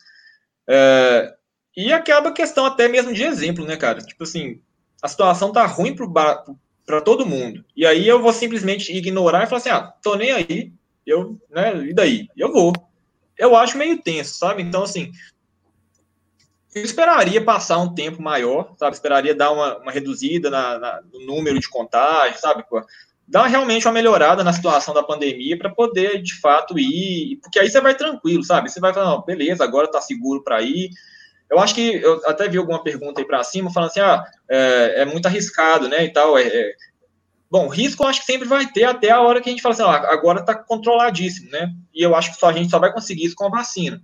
É, 0.69 1.33
e 1.77 1.93
acaba 1.93 2.29
a 2.29 2.33
questão 2.33 2.67
até 2.67 2.89
mesmo 2.89 3.13
de 3.13 3.23
exemplo, 3.23 3.65
né, 3.65 3.77
cara? 3.77 4.01
Tipo 4.01 4.25
assim, 4.25 4.61
a 5.03 5.09
situação 5.09 5.53
tá 5.53 5.65
ruim 5.65 5.95
para 5.95 7.01
todo 7.01 7.25
mundo. 7.25 7.65
E 7.75 7.87
aí 7.87 8.07
eu 8.07 8.21
vou 8.21 8.33
simplesmente 8.33 8.93
ignorar 8.93 9.45
e 9.45 9.47
falar 9.47 9.59
assim, 9.59 9.71
ah, 9.71 9.93
tô 10.03 10.17
nem 10.17 10.33
aí, 10.33 10.73
eu, 11.09 11.39
né, 11.51 11.77
e 11.87 11.95
daí? 11.95 12.29
Eu 12.37 12.53
vou. 12.53 12.73
Eu 13.37 13.57
acho 13.57 13.79
meio 13.79 14.03
tenso, 14.03 14.35
sabe? 14.35 14.63
Então, 14.63 14.83
assim, 14.83 15.13
eu 16.75 16.83
esperaria 16.85 17.43
passar 17.43 17.79
um 17.79 17.95
tempo 17.95 18.21
maior, 18.21 18.75
sabe? 18.79 18.95
Esperaria 18.95 19.35
dar 19.35 19.51
uma, 19.51 19.79
uma 19.79 19.93
reduzida 19.93 20.51
na, 20.51 20.79
na, 20.79 21.01
no 21.13 21.21
número 21.25 21.59
de 21.59 21.69
contágios, 21.69 22.41
sabe? 22.41 22.65
Dar 23.27 23.47
realmente 23.47 23.87
uma 23.87 23.93
melhorada 23.93 24.43
na 24.45 24.53
situação 24.53 24.93
da 24.93 25.03
pandemia 25.03 25.59
para 25.59 25.71
poder, 25.71 26.23
de 26.23 26.39
fato, 26.41 26.79
ir. 26.79 27.39
Porque 27.43 27.59
aí 27.59 27.71
você 27.71 27.81
vai 27.81 27.95
tranquilo, 27.95 28.45
sabe? 28.45 28.71
Você 28.71 28.81
vai 28.81 28.93
falar, 28.93 29.11
não, 29.11 29.23
beleza, 29.23 29.65
agora 29.65 29.91
tá 29.91 30.01
seguro 30.01 30.43
para 30.43 30.61
ir. 30.63 30.91
Eu 31.51 31.59
acho 31.59 31.75
que 31.75 31.95
eu 31.95 32.21
até 32.27 32.47
vi 32.49 32.59
alguma 32.59 32.83
pergunta 32.83 33.21
aí 33.21 33.27
para 33.27 33.43
cima 33.43 33.73
falando 33.73 33.89
assim, 33.89 34.01
ah, 34.01 34.23
é, 34.49 35.03
é, 35.03 35.05
muito 35.07 35.27
arriscado, 35.27 35.89
né? 35.89 36.05
E 36.05 36.13
tal. 36.13 36.37
É, 36.37 36.47
é, 36.47 36.73
Bom, 37.51 37.67
risco 37.69 38.03
eu 38.03 38.09
acho 38.09 38.21
que 38.21 38.27
sempre 38.27 38.47
vai 38.47 38.67
ter 38.71 38.85
até 38.85 39.11
a 39.11 39.21
hora 39.21 39.41
que 39.41 39.49
a 39.49 39.53
gente 39.53 39.63
fala 39.63 39.75
assim, 39.75 39.83
ah, 39.83 40.13
agora 40.13 40.41
está 40.41 40.55
controladíssimo, 40.55 41.51
né? 41.51 41.73
E 41.95 42.03
eu 42.03 42.15
acho 42.15 42.33
que 42.33 42.39
só, 42.39 42.49
a 42.49 42.53
gente 42.53 42.71
só 42.71 42.79
vai 42.79 42.93
conseguir 42.93 43.25
isso 43.25 43.35
com 43.35 43.47
a 43.47 43.51
vacina. 43.51 44.03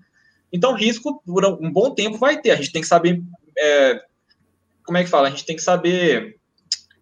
Então, 0.52 0.72
risco 0.72 1.20
por 1.26 1.44
um 1.44 1.70
bom 1.70 1.94
tempo 1.94 2.16
vai 2.16 2.40
ter. 2.40 2.52
A 2.52 2.56
gente 2.56 2.72
tem 2.72 2.80
que 2.80 2.88
saber, 2.88 3.22
é, 3.58 4.00
como 4.82 4.96
é 4.96 5.04
que 5.04 5.10
fala? 5.10 5.28
A 5.28 5.30
gente 5.30 5.44
tem 5.44 5.56
que 5.56 5.62
saber 5.62 6.38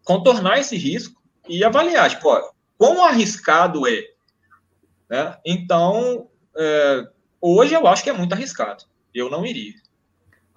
contornar 0.05 0.59
esse 0.59 0.76
risco 0.76 1.22
e 1.48 1.62
avaliar, 1.62 2.11
tipo, 2.11 2.28
ó, 2.28 2.50
quão 2.76 3.05
arriscado 3.05 3.87
é. 3.87 4.02
Né? 5.09 5.37
Então, 5.44 6.28
é, 6.57 7.09
hoje 7.40 7.74
eu 7.74 7.87
acho 7.87 8.02
que 8.02 8.11
é 8.11 8.14
muito 8.14 8.33
arriscado. 8.33 8.85
Eu 9.14 9.31
não 9.31 9.46
iria. 9.46 9.74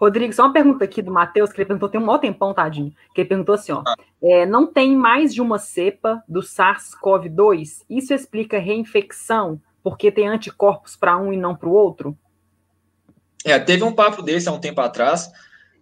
Rodrigo, 0.06 0.34
só 0.34 0.44
uma 0.44 0.54
pergunta 0.54 0.86
aqui 0.86 1.02
do 1.02 1.12
Matheus, 1.12 1.52
que 1.52 1.58
ele 1.58 1.66
perguntou, 1.66 1.90
tem 1.90 2.00
um 2.00 2.06
maior 2.06 2.20
tempão, 2.20 2.54
tadinho, 2.54 2.94
que 3.14 3.22
ele 3.22 3.28
perguntou 3.28 3.56
assim, 3.56 3.72
ó, 3.72 3.84
ah. 3.86 3.96
é, 4.22 4.46
não 4.46 4.66
tem 4.68 4.96
mais 4.96 5.34
de 5.34 5.42
uma 5.42 5.58
cepa 5.58 6.24
do 6.28 6.42
SARS-CoV-2? 6.42 7.84
Isso 7.90 8.14
explica 8.14 8.60
reinfecção, 8.60 9.62
porque 9.84 10.12
tem 10.12 10.28
anticorpos 10.28 10.96
para 10.96 11.18
um 11.18 11.34
e 11.34 11.38
não 11.38 11.56
para 11.56 11.70
o 11.70 11.74
outro? 11.74 12.18
É, 13.44 13.60
teve 13.60 13.84
um 13.84 13.94
papo 13.94 14.22
desse 14.22 14.50
há 14.50 14.52
um 14.52 14.60
tempo 14.60 14.82
atrás, 14.82 15.32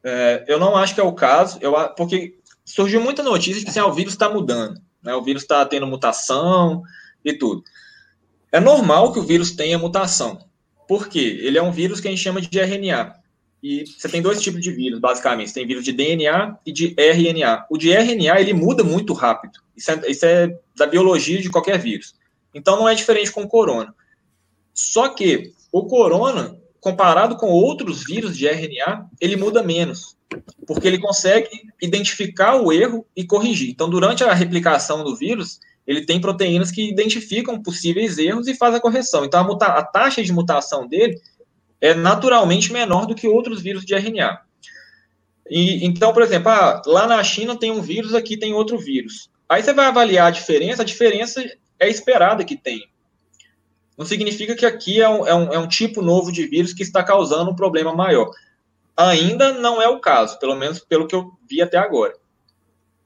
é, 0.03 0.43
eu 0.47 0.59
não 0.59 0.75
acho 0.75 0.95
que 0.95 1.01
é 1.01 1.03
o 1.03 1.13
caso, 1.13 1.57
eu, 1.61 1.73
porque 1.95 2.37
surgiu 2.65 3.01
muita 3.01 3.23
notícia 3.23 3.59
de 3.59 3.65
que 3.65 3.69
assim, 3.69 3.79
ah, 3.79 3.87
o 3.87 3.93
vírus 3.93 4.13
está 4.13 4.29
mudando, 4.29 4.81
né, 5.01 5.13
o 5.13 5.21
vírus 5.21 5.43
está 5.43 5.65
tendo 5.65 5.87
mutação 5.87 6.81
e 7.23 7.33
tudo. 7.33 7.63
É 8.51 8.59
normal 8.59 9.13
que 9.13 9.19
o 9.19 9.23
vírus 9.23 9.51
tenha 9.51 9.77
mutação, 9.77 10.39
por 10.87 11.07
quê? 11.07 11.39
Ele 11.41 11.57
é 11.57 11.63
um 11.63 11.71
vírus 11.71 11.99
que 11.99 12.07
a 12.07 12.11
gente 12.11 12.21
chama 12.21 12.41
de 12.41 12.59
RNA, 12.59 13.22
e 13.63 13.85
você 13.85 14.09
tem 14.09 14.21
dois 14.21 14.41
tipos 14.41 14.61
de 14.61 14.73
vírus, 14.73 14.99
basicamente. 14.99 15.47
Você 15.47 15.53
tem 15.53 15.65
vírus 15.65 15.85
de 15.85 15.93
DNA 15.93 16.57
e 16.65 16.71
de 16.73 16.93
RNA. 16.97 17.65
O 17.69 17.77
de 17.77 17.91
RNA, 17.91 18.41
ele 18.41 18.51
muda 18.51 18.83
muito 18.83 19.13
rápido. 19.13 19.59
Isso 19.73 19.89
é, 19.89 20.11
isso 20.11 20.25
é 20.25 20.53
da 20.75 20.85
biologia 20.85 21.41
de 21.41 21.49
qualquer 21.49 21.79
vírus. 21.79 22.13
Então, 22.53 22.75
não 22.75 22.89
é 22.89 22.93
diferente 22.93 23.31
com 23.31 23.43
o 23.43 23.47
corona. 23.47 23.95
Só 24.73 25.07
que 25.07 25.53
o 25.71 25.85
corona, 25.85 26.59
comparado 26.81 27.37
com 27.37 27.47
outros 27.47 28.03
vírus 28.03 28.37
de 28.37 28.45
RNA, 28.45 29.09
ele 29.21 29.37
muda 29.37 29.63
menos. 29.63 30.17
Porque 30.67 30.85
ele 30.85 30.99
consegue 30.99 31.47
identificar 31.81 32.57
o 32.57 32.73
erro 32.73 33.05
e 33.15 33.23
corrigir. 33.23 33.69
Então, 33.69 33.89
durante 33.89 34.25
a 34.25 34.33
replicação 34.33 35.05
do 35.05 35.15
vírus, 35.15 35.61
ele 35.87 36.05
tem 36.05 36.19
proteínas 36.19 36.69
que 36.69 36.89
identificam 36.89 37.63
possíveis 37.63 38.17
erros 38.17 38.49
e 38.49 38.55
faz 38.55 38.75
a 38.75 38.81
correção. 38.81 39.23
Então, 39.23 39.39
a, 39.39 39.65
a 39.65 39.83
taxa 39.85 40.21
de 40.21 40.33
mutação 40.33 40.85
dele 40.85 41.17
é 41.83 41.93
naturalmente 41.93 42.71
menor 42.71 43.05
do 43.05 43.13
que 43.13 43.27
outros 43.27 43.61
vírus 43.61 43.83
de 43.83 43.93
RNA. 43.93 44.39
E, 45.49 45.85
então, 45.85 46.13
por 46.13 46.23
exemplo, 46.23 46.47
ah, 46.49 46.81
lá 46.85 47.05
na 47.05 47.21
China 47.21 47.57
tem 47.57 47.71
um 47.71 47.81
vírus, 47.81 48.13
aqui 48.13 48.37
tem 48.37 48.53
outro 48.53 48.77
vírus. 48.77 49.29
Aí 49.49 49.61
você 49.61 49.73
vai 49.73 49.87
avaliar 49.87 50.27
a 50.27 50.31
diferença, 50.31 50.81
a 50.81 50.85
diferença 50.85 51.43
é 51.77 51.89
esperada 51.89 52.45
que 52.45 52.55
tem. 52.55 52.87
Não 53.97 54.05
significa 54.05 54.55
que 54.55 54.65
aqui 54.65 55.01
é 55.01 55.09
um, 55.09 55.27
é 55.27 55.35
um, 55.35 55.53
é 55.55 55.59
um 55.59 55.67
tipo 55.67 56.01
novo 56.01 56.31
de 56.31 56.47
vírus 56.47 56.73
que 56.73 56.83
está 56.83 57.03
causando 57.03 57.51
um 57.51 57.55
problema 57.55 57.93
maior. 57.93 58.31
Ainda 58.95 59.51
não 59.51 59.81
é 59.81 59.89
o 59.89 59.99
caso, 59.99 60.39
pelo 60.39 60.55
menos 60.55 60.79
pelo 60.79 61.05
que 61.05 61.13
eu 61.13 61.33
vi 61.49 61.61
até 61.61 61.77
agora. 61.77 62.13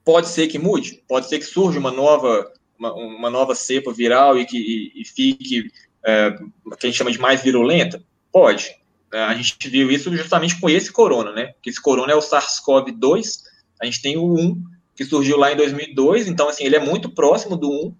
Pode 0.06 0.28
ser 0.28 0.48
que 0.48 0.60
mude, 0.60 1.04
pode 1.08 1.28
ser 1.28 1.40
que 1.40 1.46
surja 1.46 1.80
uma 1.80 1.92
nova, 1.92 2.54
uma, 2.78 2.94
uma 2.94 3.30
nova 3.32 3.56
cepa 3.56 3.92
viral 3.92 4.38
e 4.38 4.46
que 4.46 4.58
e, 4.58 5.02
e 5.02 5.04
fique, 5.04 5.72
é, 6.06 6.30
que 6.32 6.86
a 6.86 6.88
gente 6.88 6.98
chama 6.98 7.12
de 7.12 7.20
mais 7.20 7.42
virulenta, 7.42 8.00
Pode. 8.32 8.76
É, 9.14 9.24
a 9.24 9.34
gente 9.34 9.56
viu 9.70 9.90
isso 9.90 10.16
justamente 10.16 10.60
com 10.60 10.70
esse 10.70 10.92
corona, 10.92 11.32
né? 11.32 11.54
Que 11.62 11.70
esse 11.70 11.82
corona 11.82 12.12
é 12.12 12.16
o 12.16 12.22
SARS-CoV-2. 12.22 13.44
A 13.82 13.86
gente 13.86 14.02
tem 14.02 14.18
o 14.18 14.34
1, 14.34 14.64
que 14.96 15.06
surgiu 15.06 15.38
lá 15.38 15.52
em 15.52 15.56
2002. 15.56 16.28
Então, 16.28 16.50
assim, 16.50 16.66
ele 16.66 16.76
é 16.76 16.80
muito 16.80 17.10
próximo 17.10 17.56
do 17.56 17.70
1, 17.70 17.96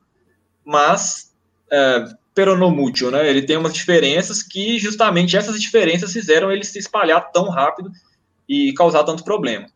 mas 0.66 1.34
é, 1.72 2.06
peronomútil, 2.34 3.10
né? 3.10 3.28
Ele 3.30 3.42
tem 3.42 3.58
umas 3.58 3.74
diferenças 3.74 4.44
que 4.44 4.78
justamente 4.78 5.38
essas 5.38 5.60
diferenças 5.60 6.12
fizeram 6.12 6.52
ele 6.52 6.64
se 6.64 6.78
espalhar 6.78 7.32
tão 7.32 7.50
rápido 7.50 7.92
e 8.48 8.74
causar 8.74 9.04
tanto 9.04 9.24
problema. 9.24 9.68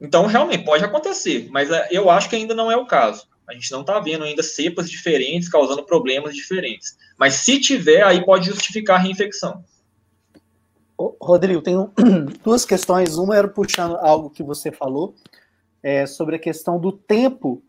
Então, 0.00 0.26
realmente, 0.26 0.64
pode 0.64 0.82
acontecer, 0.82 1.48
mas 1.50 1.70
é, 1.70 1.88
eu 1.90 2.08
acho 2.08 2.28
que 2.30 2.36
ainda 2.36 2.54
não 2.54 2.70
é 2.70 2.76
o 2.76 2.86
caso. 2.86 3.28
A 3.46 3.52
gente 3.52 3.70
não 3.72 3.80
está 3.80 3.98
vendo 3.98 4.24
ainda 4.24 4.42
cepas 4.42 4.88
diferentes 4.88 5.48
causando 5.48 5.84
problemas 5.84 6.34
diferentes. 6.34 6.96
Mas 7.18 7.34
se 7.34 7.60
tiver, 7.60 8.02
aí 8.02 8.24
pode 8.24 8.46
justificar 8.46 8.96
a 8.96 9.02
reinfecção. 9.02 9.64
Rodrigo, 11.20 11.62
tenho 11.62 11.90
duas 12.44 12.64
questões. 12.64 13.16
Uma 13.16 13.36
era 13.36 13.48
puxando 13.48 13.96
algo 13.96 14.28
que 14.28 14.42
você 14.42 14.70
falou 14.70 15.14
é, 15.82 16.04
sobre 16.06 16.36
a 16.36 16.38
questão 16.38 16.78
do 16.78 16.92
tempo 16.92 17.62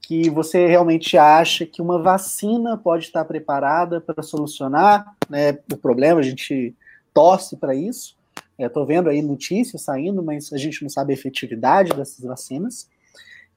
que 0.00 0.30
você 0.30 0.66
realmente 0.66 1.18
acha 1.18 1.66
que 1.66 1.82
uma 1.82 2.00
vacina 2.00 2.78
pode 2.78 3.06
estar 3.06 3.24
preparada 3.24 4.00
para 4.00 4.22
solucionar 4.22 5.16
né, 5.28 5.58
o 5.72 5.76
problema. 5.76 6.20
A 6.20 6.22
gente 6.22 6.74
torce 7.12 7.56
para 7.56 7.74
isso. 7.74 8.16
Estou 8.58 8.84
é, 8.84 8.86
vendo 8.86 9.10
aí 9.10 9.20
notícias 9.20 9.82
saindo, 9.82 10.22
mas 10.22 10.52
a 10.52 10.56
gente 10.56 10.82
não 10.82 10.88
sabe 10.88 11.12
a 11.12 11.16
efetividade 11.16 11.92
dessas 11.92 12.24
vacinas. 12.24 12.88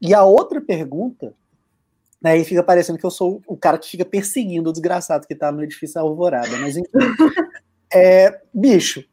E 0.02 0.14
a 0.14 0.24
outra 0.24 0.60
pergunta, 0.60 1.34
né, 2.22 2.38
e 2.38 2.44
fica 2.44 2.64
parecendo 2.64 2.98
que 2.98 3.06
eu 3.06 3.12
sou 3.12 3.42
o 3.48 3.56
cara 3.56 3.78
que 3.78 3.90
fica 3.90 4.04
perseguindo 4.04 4.70
o 4.70 4.74
desgraçado 4.74 5.28
que 5.28 5.34
está 5.34 5.52
no 5.52 5.64
edifício 5.64 6.02
Alvorada, 6.02 6.58
mas 6.58 6.76
enfim. 6.76 6.90
É, 7.94 8.42
bicho, 8.54 9.04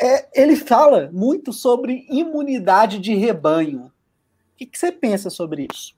é, 0.00 0.28
ele 0.34 0.56
fala 0.56 1.10
muito 1.12 1.52
sobre 1.52 2.06
imunidade 2.08 2.98
de 2.98 3.14
rebanho. 3.14 3.84
O 3.84 4.56
que, 4.56 4.66
que, 4.66 4.78
você 4.78 4.90
pensa 4.90 5.30
sobre 5.30 5.68
isso? 5.72 5.94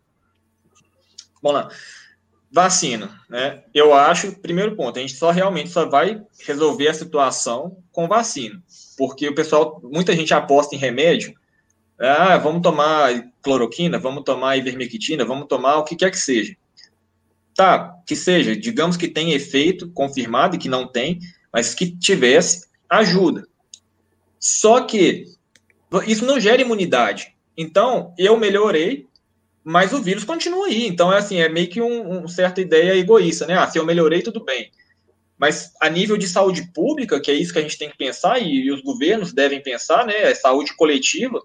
Vamos 1.42 1.62
lá. 1.62 1.68
Vacina, 2.50 3.20
né? 3.28 3.64
Eu 3.74 3.92
acho, 3.92 4.36
primeiro 4.40 4.76
ponto, 4.76 4.98
a 4.98 5.00
gente 5.00 5.14
só 5.14 5.30
realmente 5.30 5.70
só 5.70 5.88
vai 5.88 6.22
resolver 6.46 6.88
a 6.88 6.94
situação 6.94 7.78
com 7.90 8.06
vacina. 8.06 8.62
Porque 8.96 9.28
o 9.28 9.34
pessoal, 9.34 9.80
muita 9.82 10.14
gente 10.14 10.32
aposta 10.32 10.74
em 10.74 10.78
remédio. 10.78 11.34
Ah, 11.98 12.36
vamos 12.38 12.62
tomar 12.62 13.10
cloroquina, 13.42 13.98
vamos 13.98 14.24
tomar 14.24 14.56
ivermectina, 14.56 15.24
vamos 15.24 15.46
tomar 15.48 15.78
o 15.78 15.84
que 15.84 15.96
quer 15.96 16.10
que 16.10 16.18
seja. 16.18 16.56
Tá, 17.56 17.96
que 18.06 18.16
seja, 18.16 18.56
digamos 18.56 18.96
que 18.96 19.06
tem 19.06 19.32
efeito 19.32 19.90
confirmado 19.92 20.56
e 20.56 20.58
que 20.58 20.68
não 20.68 20.86
tem, 20.88 21.20
mas 21.54 21.72
que 21.72 21.96
tivesse 21.96 22.66
ajuda. 22.90 23.46
Só 24.40 24.80
que 24.80 25.26
isso 26.04 26.26
não 26.26 26.40
gera 26.40 26.60
imunidade. 26.60 27.32
Então, 27.56 28.12
eu 28.18 28.36
melhorei, 28.36 29.06
mas 29.62 29.92
o 29.92 30.02
vírus 30.02 30.24
continua 30.24 30.66
aí. 30.66 30.84
Então, 30.88 31.12
é 31.12 31.18
assim, 31.18 31.38
é 31.38 31.48
meio 31.48 31.68
que 31.68 31.80
um, 31.80 32.24
um 32.24 32.26
certa 32.26 32.60
ideia 32.60 32.96
egoísta, 32.96 33.46
né? 33.46 33.56
Ah, 33.56 33.70
se 33.70 33.78
eu 33.78 33.86
melhorei, 33.86 34.20
tudo 34.20 34.44
bem. 34.44 34.72
Mas 35.38 35.72
a 35.80 35.88
nível 35.88 36.16
de 36.16 36.26
saúde 36.26 36.72
pública, 36.74 37.20
que 37.20 37.30
é 37.30 37.34
isso 37.34 37.52
que 37.52 37.60
a 37.60 37.62
gente 37.62 37.78
tem 37.78 37.88
que 37.88 37.96
pensar, 37.96 38.40
e, 38.40 38.66
e 38.66 38.72
os 38.72 38.82
governos 38.82 39.32
devem 39.32 39.62
pensar, 39.62 40.04
né? 40.04 40.22
É 40.22 40.34
saúde 40.34 40.74
coletiva, 40.74 41.40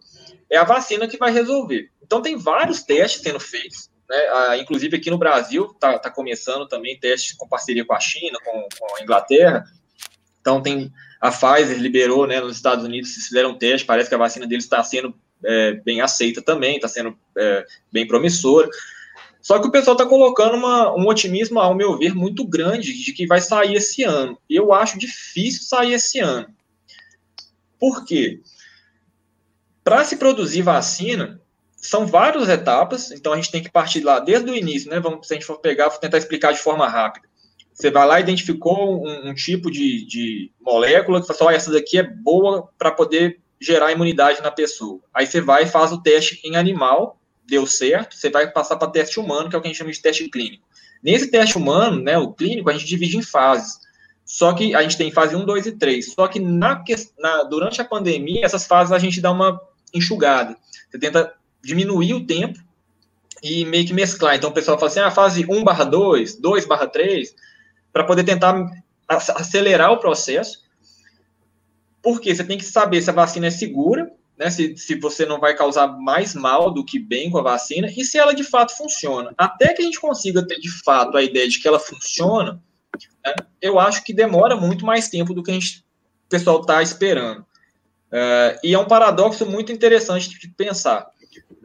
é 0.49 0.57
a 0.57 0.63
vacina 0.63 1.07
que 1.07 1.17
vai 1.17 1.31
resolver. 1.31 1.91
Então, 2.01 2.19
tem 2.19 2.35
vários 2.35 2.81
testes 2.81 3.21
sendo 3.21 3.39
feitos. 3.39 3.91
Né? 4.09 4.17
Ah, 4.31 4.57
inclusive 4.57 4.97
aqui 4.97 5.11
no 5.11 5.19
Brasil 5.19 5.69
está 5.71 5.99
tá 5.99 6.09
começando 6.09 6.67
também 6.67 6.99
testes 6.99 7.33
com 7.33 7.47
parceria 7.47 7.85
com 7.85 7.93
a 7.93 7.99
China, 7.99 8.39
com, 8.43 8.67
com, 8.79 8.95
a 8.95 9.03
Inglaterra. 9.03 9.63
Então 10.49 10.63
tem 10.63 10.91
a 11.21 11.29
Pfizer 11.29 11.77
liberou, 11.77 12.25
né, 12.25 12.39
nos 12.41 12.55
Estados 12.55 12.83
Unidos 12.83 13.13
se 13.13 13.21
fizeram 13.21 13.51
um 13.51 13.57
teste, 13.57 13.85
parece 13.85 14.09
que 14.09 14.15
a 14.15 14.17
vacina 14.17 14.47
deles 14.47 14.63
está 14.63 14.83
sendo 14.83 15.13
é, 15.45 15.73
bem 15.73 16.01
aceita 16.01 16.41
também, 16.41 16.75
está 16.75 16.87
sendo 16.87 17.15
é, 17.37 17.65
bem 17.91 18.07
promissora. 18.07 18.67
Só 19.41 19.59
que 19.59 19.67
o 19.67 19.71
pessoal 19.71 19.95
está 19.95 20.07
colocando 20.07 20.55
uma, 20.55 20.91
um 20.95 21.07
otimismo, 21.07 21.59
ao 21.59 21.75
meu 21.75 21.97
ver, 21.97 22.15
muito 22.15 22.43
grande 22.43 22.93
de 22.93 23.13
que 23.13 23.27
vai 23.27 23.39
sair 23.39 23.75
esse 23.75 24.03
ano. 24.03 24.39
Eu 24.49 24.73
acho 24.73 24.97
difícil 24.97 25.63
sair 25.63 25.93
esse 25.93 26.19
ano. 26.19 26.47
Por 27.79 28.03
quê? 28.03 28.41
Para 29.83 30.03
se 30.03 30.17
produzir 30.17 30.63
vacina, 30.63 31.39
são 31.75 32.07
várias 32.07 32.49
etapas, 32.49 33.11
então 33.11 33.33
a 33.33 33.35
gente 33.35 33.51
tem 33.51 33.61
que 33.61 33.71
partir 33.71 34.01
lá 34.01 34.19
desde 34.19 34.49
o 34.49 34.55
início, 34.55 34.89
né? 34.89 34.99
Vamos, 34.99 35.27
se 35.27 35.33
a 35.33 35.35
gente 35.35 35.45
for 35.45 35.59
pegar, 35.59 35.89
vou 35.89 35.99
tentar 35.99 36.17
explicar 36.17 36.51
de 36.51 36.59
forma 36.59 36.87
rápida. 36.87 37.28
Você 37.79 37.89
vai 37.89 38.05
lá, 38.05 38.19
identificou 38.19 39.07
um, 39.07 39.29
um 39.29 39.33
tipo 39.33 39.71
de, 39.71 40.05
de, 40.05 40.51
molécula 40.59 41.21
que 41.21 41.27
fala 41.27 41.37
assim, 41.37 41.45
oh, 41.45 41.49
essa 41.49 41.71
daqui 41.71 41.97
é 41.97 42.03
boa 42.03 42.67
para 42.77 42.91
poder 42.91 43.39
gerar 43.59 43.93
imunidade 43.93 44.41
na 44.41 44.51
pessoa. 44.51 44.99
Aí 45.13 45.25
você 45.25 45.39
vai 45.39 45.63
e 45.63 45.67
faz 45.67 45.93
o 45.93 46.01
teste 46.01 46.41
em 46.43 46.57
animal, 46.57 47.17
deu 47.47 47.65
certo, 47.65 48.17
você 48.17 48.29
vai 48.29 48.51
passar 48.51 48.75
para 48.75 48.89
teste 48.89 49.17
humano, 49.17 49.49
que 49.49 49.55
é 49.55 49.59
o 49.59 49.61
que 49.61 49.67
a 49.67 49.71
gente 49.71 49.77
chama 49.77 49.93
de 49.93 50.01
teste 50.01 50.27
clínico. 50.29 50.67
Nesse 51.01 51.31
teste 51.31 51.57
humano, 51.57 52.01
né, 52.01 52.17
o 52.17 52.33
clínico, 52.33 52.69
a 52.69 52.73
gente 52.73 52.85
divide 52.85 53.15
em 53.15 53.21
fases. 53.21 53.79
Só 54.25 54.51
que 54.51 54.75
a 54.75 54.81
gente 54.81 54.97
tem 54.97 55.09
fase 55.09 55.35
1, 55.37 55.45
2 55.45 55.65
e 55.67 55.71
3. 55.71 56.13
Só 56.13 56.27
que 56.27 56.37
na, 56.37 56.83
na, 57.17 57.43
durante 57.43 57.81
a 57.81 57.85
pandemia, 57.85 58.43
essas 58.43 58.67
fases 58.67 58.91
a 58.91 58.99
gente 58.99 59.21
dá 59.21 59.31
uma 59.31 59.59
enxugada. 59.93 60.57
Você 60.91 60.99
tenta 60.99 61.33
diminuir 61.63 62.13
o 62.13 62.25
tempo 62.25 62.59
e 63.41 63.63
meio 63.63 63.87
que 63.87 63.93
mesclar. 63.93 64.35
Então 64.35 64.49
o 64.49 64.53
pessoal 64.53 64.77
fala 64.77 64.91
assim, 64.91 64.99
a 64.99 65.07
ah, 65.07 65.11
fase 65.11 65.45
1 65.49 65.63
barra 65.63 65.85
2, 65.85 66.35
2 66.35 66.65
barra 66.65 66.87
3, 66.87 67.33
para 67.91 68.03
poder 68.03 68.23
tentar 68.23 68.55
acelerar 69.07 69.91
o 69.91 69.99
processo. 69.99 70.63
Porque 72.01 72.33
você 72.33 72.43
tem 72.43 72.57
que 72.57 72.65
saber 72.65 73.01
se 73.01 73.09
a 73.09 73.13
vacina 73.13 73.47
é 73.47 73.51
segura, 73.51 74.11
né, 74.37 74.49
se, 74.49 74.77
se 74.77 74.95
você 74.95 75.25
não 75.25 75.39
vai 75.39 75.55
causar 75.55 75.87
mais 75.87 76.33
mal 76.33 76.71
do 76.71 76.85
que 76.85 76.97
bem 76.97 77.29
com 77.29 77.39
a 77.39 77.43
vacina, 77.43 77.91
e 77.95 78.05
se 78.05 78.17
ela 78.17 78.33
de 78.33 78.43
fato 78.43 78.75
funciona. 78.77 79.33
Até 79.37 79.73
que 79.73 79.81
a 79.81 79.85
gente 79.85 79.99
consiga 79.99 80.45
ter 80.47 80.59
de 80.59 80.71
fato 80.83 81.17
a 81.17 81.23
ideia 81.23 81.47
de 81.47 81.59
que 81.59 81.67
ela 81.67 81.79
funciona, 81.79 82.61
né, 83.25 83.35
eu 83.61 83.77
acho 83.79 84.03
que 84.03 84.13
demora 84.13 84.55
muito 84.55 84.85
mais 84.85 85.09
tempo 85.09 85.33
do 85.33 85.43
que 85.43 85.51
a 85.51 85.53
gente, 85.53 85.79
o 86.25 86.29
pessoal 86.29 86.61
está 86.61 86.81
esperando. 86.81 87.41
Uh, 88.11 88.57
e 88.63 88.73
é 88.73 88.79
um 88.79 88.87
paradoxo 88.87 89.45
muito 89.45 89.71
interessante 89.71 90.29
de 90.29 90.47
pensar 90.47 91.11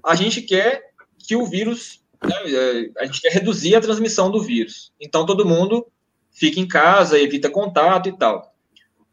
a 0.05 0.15
gente 0.15 0.43
quer 0.43 0.91
que 1.19 1.35
o 1.35 1.47
vírus, 1.47 2.03
né, 2.23 2.37
é, 2.47 2.91
a 3.03 3.07
gente 3.07 3.21
quer 3.21 3.33
reduzir 3.33 3.75
a 3.75 3.81
transmissão 3.81 4.31
do 4.31 4.43
vírus. 4.43 4.93
Então 5.01 5.25
todo 5.25 5.47
mundo 5.47 5.87
fica 6.35 6.61
em 6.61 6.69
casa, 6.69 7.19
evita 7.19 7.49
contato 7.49 8.09
e 8.09 8.19
tal. 8.19 8.53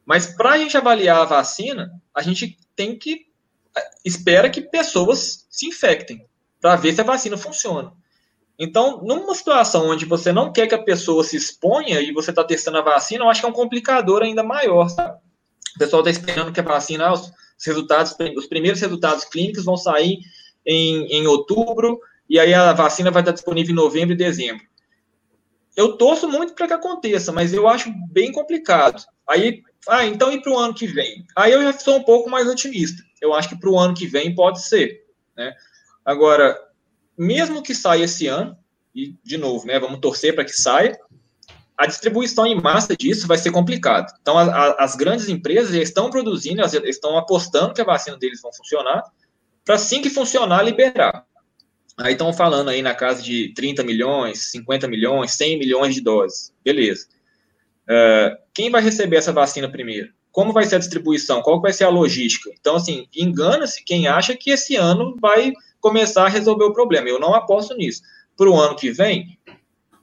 Mas 0.06 0.26
para 0.26 0.52
a 0.52 0.58
gente 0.58 0.76
avaliar 0.76 1.22
a 1.22 1.26
vacina, 1.26 1.94
a 2.14 2.22
gente 2.22 2.58
tem 2.76 2.98
que 2.98 3.28
espera 4.04 4.50
que 4.50 4.60
pessoas 4.60 5.46
se 5.50 5.68
infectem 5.68 6.26
para 6.60 6.76
ver 6.76 6.94
se 6.94 7.00
a 7.00 7.06
vacina 7.06 7.38
funciona. 7.38 7.94
Então, 8.60 9.02
numa 9.02 9.34
situação 9.34 9.90
onde 9.90 10.06
você 10.06 10.32
não 10.32 10.52
quer 10.52 10.68
que 10.68 10.76
a 10.76 10.84
pessoa 10.84 11.24
se 11.24 11.36
exponha 11.38 12.02
e 12.02 12.12
você 12.12 12.32
está 12.32 12.44
testando 12.44 12.80
a 12.80 12.84
vacina, 12.84 13.24
eu 13.24 13.30
acho 13.30 13.40
que 13.40 13.46
é 13.46 13.50
um 13.50 13.54
complicador 13.54 14.22
ainda 14.22 14.44
maior. 14.44 14.90
Sabe? 14.90 15.18
O 15.76 15.80
pessoal 15.80 16.02
está 16.02 16.12
esperando 16.12 16.52
que 16.52 16.60
a 16.60 16.64
vacina, 16.64 17.12
os 17.12 17.32
resultados, 17.66 18.16
os 18.36 18.46
primeiros 18.46 18.82
resultados 18.82 19.24
clínicos 19.26 19.64
vão 19.64 19.78
sair 19.78 20.20
em, 20.66 21.06
em 21.08 21.28
outubro, 21.28 22.00
e 22.30 22.40
aí 22.40 22.54
a 22.54 22.74
vacina 22.74 23.10
vai 23.10 23.22
estar 23.22 23.32
disponível 23.32 23.72
em 23.72 23.76
novembro 23.76 24.14
e 24.14 24.18
dezembro. 24.18 24.64
Eu 25.76 25.98
torço 25.98 26.28
muito 26.28 26.54
para 26.54 26.68
que 26.68 26.74
aconteça, 26.74 27.32
mas 27.32 27.54
eu 27.54 27.68
acho 27.68 27.94
bem 28.10 28.32
complicado. 28.32 29.04
Aí, 29.28 29.64
ah, 29.88 30.06
então 30.06 30.32
e 30.32 30.42
para 30.42 30.52
o 30.52 30.58
ano 30.58 30.74
que 30.74 30.86
vem? 30.86 31.26
Aí 31.36 31.52
eu 31.52 31.64
já 31.64 31.74
sou 31.74 31.98
um 31.98 32.04
pouco 32.04 32.30
mais 32.30 32.48
otimista. 32.48 33.02
Eu 33.22 33.34
acho 33.34 33.50
que 33.50 33.58
para 33.58 33.70
o 33.70 33.80
ano 33.80 33.94
que 33.94 34.06
vem 34.06 34.36
pode 34.36 34.62
ser. 34.66 35.06
Né? 35.36 35.54
Agora, 36.04 36.58
mesmo 37.18 37.64
que 37.64 37.74
saia 37.74 38.04
esse 38.04 38.28
ano, 38.28 38.58
e 38.94 39.16
de 39.24 39.38
novo, 39.38 39.66
né, 39.66 39.80
vamos 39.80 40.00
torcer 40.00 40.36
para 40.36 40.44
que 40.44 40.54
saia, 40.54 41.00
a 41.78 41.88
distribuição 41.88 42.46
em 42.46 42.62
massa 42.62 42.96
disso 42.96 43.28
vai 43.28 43.38
ser 43.38 43.52
complicado. 43.52 44.14
Então, 44.22 44.38
a, 44.38 44.44
a, 44.44 44.84
as 44.84 44.96
grandes 44.96 45.30
empresas 45.30 45.74
já 45.74 45.82
estão 45.82 46.10
produzindo, 46.10 46.62
elas 46.62 46.74
estão 46.74 47.18
apostando 47.18 47.74
que 47.74 47.82
a 47.82 47.86
vacina 47.86 48.18
deles 48.18 48.42
vão 48.42 48.54
funcionar, 48.54 49.04
para 49.66 49.76
assim 49.76 50.02
que 50.02 50.10
funcionar, 50.10 50.64
liberar. 50.64 51.26
Aí 52.02 52.14
estão 52.14 52.34
falando 52.34 52.70
aí 52.70 52.82
na 52.82 52.96
casa 52.96 53.22
de 53.22 53.54
30 53.54 53.84
milhões, 53.84 54.52
50 54.52 54.88
milhões, 54.88 55.32
100 55.32 55.60
milhões 55.60 55.96
de 55.96 56.02
doses. 56.02 56.54
Beleza. 56.64 57.08
Uh, 57.84 58.38
quem 58.54 58.70
vai 58.70 58.82
receber 58.82 59.18
essa 59.18 59.32
vacina 59.32 59.70
primeiro? 59.70 60.12
Como 60.32 60.54
vai 60.54 60.66
ser 60.66 60.76
a 60.76 60.80
distribuição? 60.80 61.42
Qual 61.42 61.62
vai 61.62 61.74
ser 61.74 61.84
a 61.84 61.90
logística? 61.90 62.50
Então, 62.60 62.76
assim, 62.76 63.08
engana-se 63.16 63.84
quem 63.84 64.08
acha 64.08 64.36
que 64.36 64.50
esse 64.52 64.76
ano 64.76 65.16
vai 65.20 65.52
começar 65.80 66.26
a 66.26 66.30
resolver 66.30 66.64
o 66.64 66.74
problema. 66.74 67.10
Eu 67.10 67.20
não 67.20 67.34
aposto 67.34 67.76
nisso. 67.76 68.02
Para 68.38 68.50
o 68.50 68.60
ano 68.60 68.76
que 68.76 68.92
vem, 68.92 69.38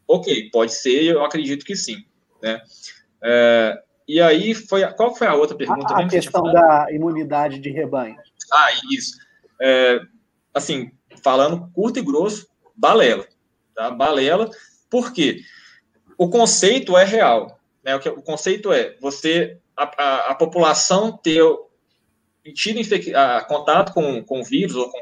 ok, 0.06 0.50
pode 0.50 0.74
ser, 0.74 1.04
eu 1.04 1.24
acredito 1.24 1.64
que 1.64 1.74
sim. 1.74 2.04
Né? 2.42 2.60
Uh, 3.22 3.88
e 4.06 4.20
aí, 4.20 4.54
foi, 4.54 4.86
qual 4.92 5.14
foi 5.14 5.26
a 5.26 5.34
outra 5.34 5.56
pergunta? 5.56 5.94
A, 5.94 6.00
a 6.00 6.08
questão 6.08 6.42
da 6.42 6.86
imunidade 6.90 7.58
de 7.58 7.70
rebanho. 7.70 8.16
Ah, 8.52 8.68
isso 8.90 9.28
é, 9.60 10.00
assim, 10.54 10.90
falando 11.22 11.70
curto 11.72 11.98
e 11.98 12.02
grosso, 12.02 12.48
balela. 12.74 13.26
Tá? 13.74 13.90
Balela, 13.90 14.50
por 14.90 15.12
quê? 15.12 15.40
O 16.16 16.28
conceito 16.28 16.96
é 16.96 17.04
real. 17.04 17.58
Né? 17.84 17.94
O, 17.94 18.00
que, 18.00 18.08
o 18.08 18.22
conceito 18.22 18.72
é 18.72 18.96
você, 19.00 19.58
a, 19.76 19.84
a, 20.02 20.30
a 20.30 20.34
população 20.34 21.16
ter 21.16 21.42
tido 22.54 22.80
a, 23.14 23.44
contato 23.44 23.92
com, 23.92 24.22
com 24.22 24.42
vírus 24.42 24.76
ou 24.76 24.90
com 24.90 25.00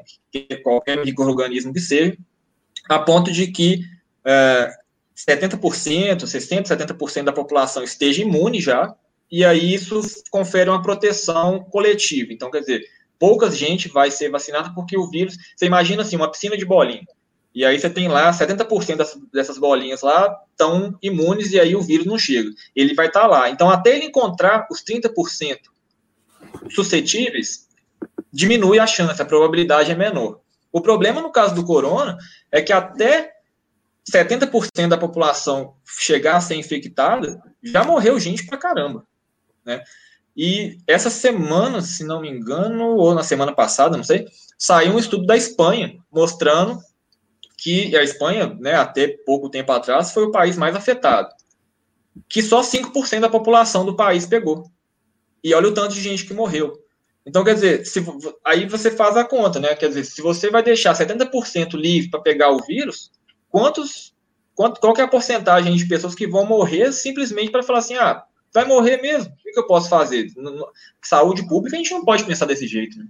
qualquer 0.62 1.04
microorganismo 1.04 1.72
que 1.72 1.80
seja, 1.80 2.16
a 2.88 2.98
ponto 2.98 3.32
de 3.32 3.48
que 3.48 3.80
é, 4.24 4.70
70%, 5.16 5.58
60%, 6.24 6.66
70% 6.66 7.24
da 7.24 7.32
população 7.32 7.82
esteja 7.82 8.22
imune 8.22 8.60
já, 8.60 8.94
e 9.30 9.44
aí 9.44 9.74
isso 9.74 10.00
confere 10.30 10.70
uma 10.70 10.82
proteção 10.82 11.64
coletiva. 11.64 12.32
Então, 12.32 12.50
quer 12.50 12.60
dizer, 12.60 12.82
pouca 13.18 13.50
gente 13.50 13.88
vai 13.88 14.10
ser 14.10 14.30
vacinada 14.30 14.72
porque 14.74 14.96
o 14.96 15.08
vírus. 15.08 15.36
Você 15.56 15.66
imagina 15.66 16.02
assim, 16.02 16.16
uma 16.16 16.30
piscina 16.30 16.56
de 16.56 16.64
bolinha. 16.64 17.06
E 17.54 17.64
aí 17.64 17.78
você 17.78 17.88
tem 17.88 18.06
lá 18.06 18.30
70% 18.30 18.96
dessas, 19.32 19.56
bolinhas 19.56 20.02
lá 20.02 20.38
estão 20.50 20.98
imunes 21.02 21.52
e 21.52 21.58
aí 21.58 21.74
o 21.74 21.80
vírus 21.80 22.06
não 22.06 22.18
chega. 22.18 22.50
Ele 22.74 22.94
vai 22.94 23.06
estar 23.06 23.22
tá 23.22 23.26
lá. 23.26 23.48
Então, 23.48 23.70
até 23.70 23.96
ele 23.96 24.04
encontrar 24.04 24.66
os 24.70 24.84
30% 24.84 25.58
suscetíveis, 26.70 27.66
diminui 28.30 28.78
a 28.78 28.86
chance, 28.86 29.22
a 29.22 29.24
probabilidade 29.24 29.90
é 29.90 29.94
menor. 29.94 30.40
O 30.70 30.82
problema 30.82 31.22
no 31.22 31.32
caso 31.32 31.54
do 31.54 31.64
corona 31.64 32.18
é 32.52 32.60
que 32.60 32.74
até 32.74 33.32
70% 34.12 34.88
da 34.88 34.98
população 34.98 35.74
chegar 35.84 36.36
a 36.36 36.40
ser 36.40 36.56
infectada, 36.56 37.42
já 37.62 37.82
morreu 37.82 38.20
gente 38.20 38.44
pra 38.44 38.58
caramba. 38.58 39.06
Né? 39.64 39.82
E 40.36 40.78
essa 40.86 41.08
semana, 41.08 41.80
se 41.80 42.04
não 42.04 42.20
me 42.20 42.28
engano, 42.28 42.96
ou 42.96 43.14
na 43.14 43.22
semana 43.22 43.54
passada, 43.54 43.96
não 43.96 44.04
sei, 44.04 44.26
saiu 44.58 44.92
um 44.92 44.98
estudo 44.98 45.24
da 45.24 45.36
Espanha 45.36 45.96
mostrando 46.12 46.78
que 47.56 47.96
a 47.96 48.02
Espanha, 48.02 48.54
né, 48.60 48.74
até 48.74 49.08
pouco 49.24 49.48
tempo 49.48 49.72
atrás, 49.72 50.12
foi 50.12 50.24
o 50.24 50.30
país 50.30 50.58
mais 50.58 50.76
afetado. 50.76 51.30
Que 52.28 52.42
só 52.42 52.60
5% 52.60 53.20
da 53.20 53.30
população 53.30 53.84
do 53.84 53.96
país 53.96 54.26
pegou. 54.26 54.70
E 55.42 55.54
olha 55.54 55.68
o 55.68 55.74
tanto 55.74 55.94
de 55.94 56.02
gente 56.02 56.26
que 56.26 56.34
morreu. 56.34 56.74
Então, 57.24 57.42
quer 57.42 57.54
dizer, 57.54 57.86
se, 57.86 58.04
aí 58.44 58.68
você 58.68 58.90
faz 58.90 59.16
a 59.16 59.24
conta, 59.24 59.58
né? 59.58 59.74
Quer 59.74 59.88
dizer, 59.88 60.04
se 60.04 60.20
você 60.20 60.50
vai 60.50 60.62
deixar 60.62 60.94
70% 60.94 61.74
livre 61.74 62.10
para 62.10 62.20
pegar 62.20 62.50
o 62.50 62.62
vírus, 62.62 63.10
quantos, 63.48 64.14
quanto, 64.54 64.80
qual 64.80 64.94
é 64.96 65.02
a 65.02 65.08
porcentagem 65.08 65.74
de 65.74 65.88
pessoas 65.88 66.14
que 66.14 66.28
vão 66.28 66.46
morrer 66.46 66.92
simplesmente 66.92 67.50
para 67.50 67.62
falar 67.62 67.80
assim, 67.80 67.94
ah, 67.94 68.22
vai 68.56 68.64
morrer 68.64 69.02
mesmo. 69.02 69.32
O 69.32 69.52
que 69.52 69.58
eu 69.58 69.66
posso 69.66 69.88
fazer? 69.88 70.32
Saúde 71.02 71.46
pública, 71.46 71.76
a 71.76 71.78
gente 71.78 71.92
não 71.92 72.04
pode 72.04 72.24
pensar 72.24 72.46
desse 72.46 72.66
jeito. 72.66 72.98
Né? 72.98 73.06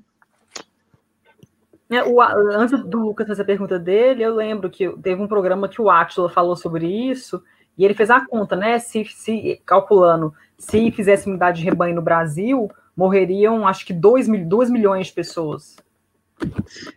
É, 1.89 2.03
o, 2.03 2.21
antes 2.21 2.83
do 2.85 2.99
Lucas 2.99 3.29
fazer 3.29 3.43
a 3.43 3.47
pergunta 3.47 3.79
dele, 3.79 4.25
eu 4.25 4.35
lembro 4.35 4.69
que 4.69 4.89
teve 5.01 5.23
um 5.23 5.29
programa 5.29 5.69
que 5.69 5.81
o 5.81 5.89
Atila 5.89 6.29
falou 6.29 6.57
sobre 6.57 6.87
isso, 6.87 7.41
e 7.79 7.85
ele 7.85 7.95
fez 7.95 8.11
a 8.11 8.27
conta, 8.27 8.57
né? 8.57 8.79
Se, 8.81 9.05
se 9.05 9.61
calculando, 9.65 10.35
se 10.59 10.91
fizesse 10.91 11.29
unidade 11.29 11.61
de 11.61 11.65
rebanho 11.65 11.95
no 11.95 12.03
Brasil, 12.03 12.69
morreriam 12.97 13.69
acho 13.69 13.87
que 13.87 13.93
2, 13.93 14.27
2 14.49 14.69
milhões 14.69 15.07
de 15.07 15.13
pessoas. 15.13 15.77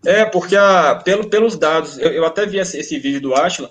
É, 0.03 0.25
porque 0.25 0.55
a, 0.55 0.95
pelo, 0.95 1.29
pelos 1.29 1.55
dados, 1.55 1.99
eu, 1.99 2.11
eu 2.11 2.25
até 2.25 2.47
vi 2.47 2.57
esse, 2.57 2.79
esse 2.79 2.97
vídeo 2.97 3.21
do 3.21 3.35
Atila, 3.35 3.69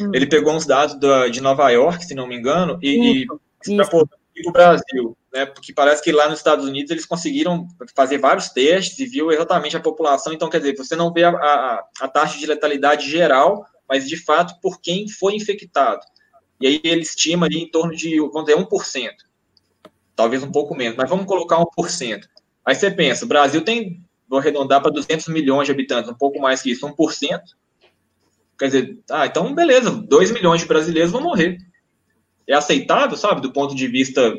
hum. 0.00 0.10
ele 0.12 0.26
pegou 0.26 0.52
uns 0.52 0.66
dados 0.66 0.98
da, 0.98 1.28
de 1.28 1.40
Nova 1.40 1.70
York, 1.70 2.04
se 2.04 2.14
não 2.14 2.26
me 2.26 2.36
engano, 2.36 2.76
e, 2.82 3.22
e 3.22 3.26
o 4.44 4.52
Brasil, 4.52 5.16
né? 5.32 5.46
Porque 5.46 5.72
parece 5.72 6.02
que 6.02 6.12
lá 6.12 6.28
nos 6.28 6.38
Estados 6.38 6.66
Unidos 6.66 6.90
eles 6.90 7.06
conseguiram 7.06 7.66
fazer 7.94 8.18
vários 8.18 8.50
testes 8.50 8.98
e 8.98 9.06
viu 9.06 9.30
exatamente 9.30 9.76
a 9.76 9.80
população. 9.80 10.32
Então, 10.32 10.50
quer 10.50 10.58
dizer, 10.58 10.76
você 10.76 10.94
não 10.94 11.12
vê 11.12 11.24
a, 11.24 11.30
a, 11.30 11.84
a 12.00 12.08
taxa 12.08 12.38
de 12.38 12.46
letalidade 12.46 13.08
geral, 13.08 13.64
mas 13.88 14.06
de 14.06 14.16
fato 14.16 14.60
por 14.60 14.80
quem 14.80 15.08
foi 15.08 15.34
infectado. 15.34 16.00
E 16.60 16.66
aí 16.66 16.80
ele 16.84 17.02
estima 17.02 17.46
ali 17.46 17.62
em 17.62 17.70
torno 17.70 17.94
de, 17.94 18.18
vamos 18.18 18.44
dizer, 18.44 18.58
1%. 18.58 19.10
Talvez 20.14 20.42
um 20.42 20.50
pouco 20.50 20.74
menos, 20.74 20.96
mas 20.96 21.08
vamos 21.08 21.26
colocar 21.26 21.58
1%. 21.58 22.22
Aí 22.64 22.74
você 22.74 22.90
pensa, 22.90 23.24
o 23.24 23.28
Brasil 23.28 23.62
tem, 23.62 24.02
vou 24.28 24.38
arredondar 24.38 24.80
para 24.80 24.90
200 24.90 25.28
milhões 25.28 25.66
de 25.66 25.72
habitantes, 25.72 26.10
um 26.10 26.14
pouco 26.14 26.40
mais 26.40 26.62
que 26.62 26.70
isso, 26.70 26.86
1%. 26.86 27.40
Quer 28.58 28.66
dizer, 28.66 28.98
ah, 29.10 29.26
então 29.26 29.54
beleza, 29.54 29.90
2 29.90 30.30
milhões 30.30 30.62
de 30.62 30.66
brasileiros 30.66 31.12
vão 31.12 31.20
morrer. 31.20 31.58
É 32.48 32.54
aceitável, 32.54 33.16
sabe, 33.16 33.40
do 33.40 33.52
ponto 33.52 33.74
de 33.74 33.86
vista 33.88 34.32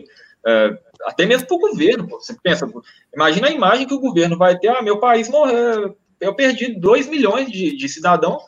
é, 0.46 0.80
até 1.04 1.26
mesmo 1.26 1.48
para 1.48 1.58
o 1.58 1.60
governo. 1.60 2.08
Pô. 2.08 2.20
Você 2.20 2.36
pensa, 2.42 2.70
imagina 3.14 3.48
a 3.48 3.52
imagem 3.52 3.88
que 3.88 3.94
o 3.94 4.00
governo 4.00 4.38
vai 4.38 4.58
ter, 4.58 4.70
ah, 4.70 4.82
meu 4.82 5.00
país 5.00 5.30
morreu, 5.30 5.98
eu 6.20 6.36
perdi 6.36 6.80
2 6.80 7.08
milhões 7.08 7.52
de, 7.52 7.76
de 7.76 7.90
cidadãos, 7.90 8.44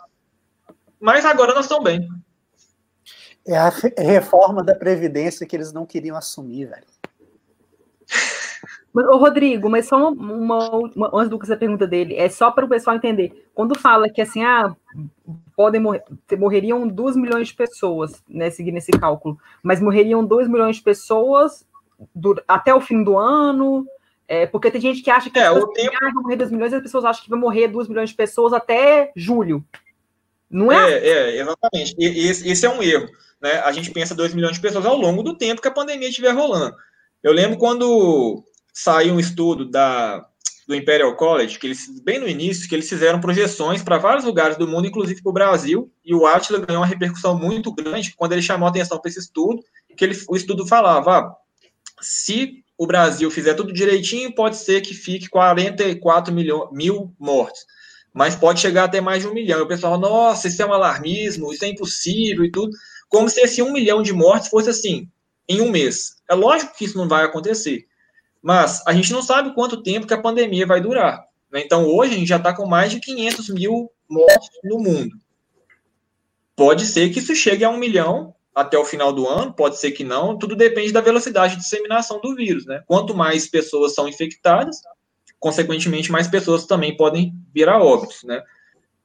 mas 0.99 1.25
agora 1.25 1.53
nós 1.53 1.65
estamos 1.65 1.83
bem. 1.83 2.07
É 3.47 3.57
a 3.57 3.71
reforma 3.97 4.63
da 4.63 4.75
Previdência 4.75 5.45
que 5.45 5.55
eles 5.55 5.71
não 5.71 5.85
queriam 5.85 6.15
assumir, 6.15 6.65
velho. 6.65 6.85
Ô, 8.93 9.17
Rodrigo, 9.17 9.69
mas 9.69 9.87
só 9.87 10.11
uma, 10.11 10.69
uma, 10.69 11.11
antes 11.13 11.29
do 11.29 11.37
que 11.37 11.45
você 11.45 11.55
pergunta 11.55 11.85
dele, 11.85 12.15
é 12.15 12.27
só 12.27 12.49
para 12.49 12.65
o 12.65 12.69
pessoal 12.69 12.95
entender. 12.95 13.47
Quando 13.53 13.77
fala 13.77 14.09
que 14.09 14.21
assim, 14.21 14.43
ah, 14.43 14.75
podem 15.55 15.79
morrer, 15.79 16.03
morreriam 16.37 16.87
2 16.87 17.15
milhões 17.15 17.49
de 17.49 17.53
pessoas, 17.53 18.23
né, 18.27 18.49
seguindo 18.49 18.77
esse 18.77 18.91
cálculo, 18.91 19.37
mas 19.61 19.79
morreriam 19.79 20.25
2 20.25 20.47
milhões 20.47 20.77
de 20.77 20.81
pessoas 20.81 21.67
do, 22.15 22.41
até 22.47 22.73
o 22.73 22.81
fim 22.81 23.03
do 23.03 23.17
ano, 23.17 23.85
é, 24.27 24.47
porque 24.47 24.71
tem 24.71 24.81
gente 24.81 25.01
que 25.01 25.11
acha 25.11 25.29
que 25.29 25.39
é, 25.39 25.51
o 25.51 25.67
tempo... 25.67 25.95
ah, 26.01 26.11
vão 26.13 26.23
morrer 26.23 26.37
2 26.37 26.51
milhões, 26.51 26.71
e 26.73 26.75
as 26.75 26.81
pessoas 26.81 27.05
acham 27.05 27.23
que 27.23 27.29
vai 27.29 27.39
morrer 27.39 27.67
2 27.67 27.87
milhões 27.87 28.09
de 28.09 28.15
pessoas 28.15 28.53
até 28.53 29.11
julho. 29.15 29.63
Não 30.49 30.71
é? 30.71 30.93
É, 30.93 31.09
é 31.09 31.41
exatamente. 31.41 31.95
E, 31.99 32.27
esse, 32.27 32.49
esse 32.49 32.65
é 32.65 32.69
um 32.69 32.81
erro. 32.81 33.07
Né? 33.39 33.53
A 33.59 33.71
gente 33.71 33.91
pensa 33.91 34.15
2 34.15 34.33
milhões 34.33 34.55
de 34.55 34.61
pessoas 34.61 34.85
ao 34.85 34.97
longo 34.97 35.21
do 35.21 35.37
tempo 35.37 35.61
que 35.61 35.67
a 35.67 35.71
pandemia 35.71 36.09
estiver 36.09 36.31
rolando. 36.31 36.75
Eu 37.21 37.33
lembro 37.33 37.57
quando 37.57 38.43
saiu 38.83 39.15
um 39.15 39.19
estudo 39.19 39.65
da, 39.65 40.25
do 40.67 40.73
Imperial 40.73 41.15
College, 41.15 41.59
que 41.59 41.67
eles, 41.67 41.99
bem 42.01 42.19
no 42.19 42.27
início, 42.27 42.67
que 42.67 42.73
eles 42.73 42.87
fizeram 42.87 43.19
projeções 43.19 43.83
para 43.83 43.97
vários 43.97 44.23
lugares 44.23 44.55
do 44.55 44.67
mundo, 44.67 44.87
inclusive 44.87 45.21
para 45.21 45.29
o 45.29 45.33
Brasil, 45.33 45.91
e 46.05 46.13
o 46.13 46.25
Atlas 46.25 46.63
ganhou 46.63 46.81
uma 46.81 46.87
repercussão 46.87 47.37
muito 47.37 47.73
grande 47.73 48.13
quando 48.15 48.31
ele 48.31 48.41
chamou 48.41 48.67
a 48.67 48.69
atenção 48.69 48.99
para 48.99 49.09
esse 49.09 49.19
estudo, 49.19 49.61
que 49.97 50.05
ele, 50.05 50.17
o 50.29 50.35
estudo 50.35 50.65
falava, 50.65 51.17
ah, 51.17 51.35
se 51.99 52.63
o 52.77 52.87
Brasil 52.87 53.29
fizer 53.29 53.53
tudo 53.53 53.73
direitinho, 53.73 54.33
pode 54.33 54.55
ser 54.55 54.79
que 54.79 54.93
fique 54.93 55.27
44 55.27 56.33
milhões, 56.33 56.69
mil 56.71 57.13
mortos, 57.19 57.65
mas 58.13 58.35
pode 58.35 58.61
chegar 58.61 58.85
até 58.85 59.01
mais 59.01 59.23
de 59.23 59.27
um 59.27 59.33
milhão. 59.33 59.59
E 59.59 59.63
o 59.63 59.67
pessoal, 59.67 59.97
nossa, 59.97 60.47
isso 60.47 60.61
é 60.61 60.65
um 60.65 60.73
alarmismo, 60.73 61.51
isso 61.51 61.65
é 61.65 61.67
impossível 61.67 62.45
e 62.45 62.51
tudo, 62.51 62.71
como 63.09 63.29
se 63.29 63.41
esse 63.41 63.61
um 63.61 63.73
milhão 63.73 64.01
de 64.01 64.13
mortes 64.13 64.47
fosse 64.47 64.69
assim, 64.69 65.09
em 65.49 65.59
um 65.59 65.69
mês. 65.69 66.13
É 66.29 66.33
lógico 66.33 66.73
que 66.77 66.85
isso 66.85 66.97
não 66.97 67.09
vai 67.09 67.25
acontecer. 67.25 67.88
Mas 68.41 68.85
a 68.87 68.93
gente 68.93 69.11
não 69.11 69.21
sabe 69.21 69.53
quanto 69.53 69.83
tempo 69.83 70.07
que 70.07 70.13
a 70.13 70.21
pandemia 70.21 70.65
vai 70.65 70.81
durar. 70.81 71.25
Né? 71.51 71.61
Então, 71.63 71.85
hoje, 71.85 72.13
a 72.13 72.17
gente 72.17 72.27
já 72.27 72.37
está 72.37 72.55
com 72.55 72.65
mais 72.65 72.91
de 72.91 72.99
500 72.99 73.49
mil 73.49 73.91
mortos 74.09 74.49
no 74.63 74.79
mundo. 74.79 75.15
Pode 76.55 76.85
ser 76.85 77.09
que 77.09 77.19
isso 77.19 77.35
chegue 77.35 77.63
a 77.63 77.69
um 77.69 77.77
milhão 77.77 78.33
até 78.53 78.77
o 78.77 78.85
final 78.85 79.13
do 79.13 79.27
ano, 79.27 79.53
pode 79.53 79.77
ser 79.77 79.91
que 79.91 80.03
não, 80.03 80.37
tudo 80.37 80.55
depende 80.55 80.91
da 80.91 80.99
velocidade 80.99 81.55
de 81.55 81.61
disseminação 81.61 82.19
do 82.19 82.35
vírus. 82.35 82.65
Né? 82.65 82.83
Quanto 82.85 83.15
mais 83.15 83.47
pessoas 83.47 83.93
são 83.93 84.07
infectadas, 84.07 84.81
consequentemente, 85.39 86.11
mais 86.11 86.27
pessoas 86.27 86.65
também 86.65 86.97
podem 86.97 87.33
virar 87.53 87.81
óbitos. 87.81 88.23
Né? 88.23 88.43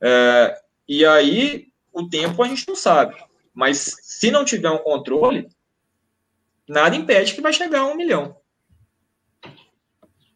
É, 0.01 0.59
e 0.89 1.07
aí, 1.07 1.69
o 1.93 2.09
tempo 2.09 2.43
a 2.43 2.49
gente 2.49 2.67
não 2.67 2.75
sabe. 2.75 3.15
Mas 3.55 3.97
se 4.03 4.31
não 4.31 4.45
tiver 4.45 4.71
um 4.71 4.79
controle, 4.79 5.49
nada 6.69 6.97
impede 6.97 7.35
que 7.35 7.41
vai 7.41 7.53
chegar 7.53 7.81
a 7.81 7.87
um 7.87 7.97
milhão. 7.97 8.37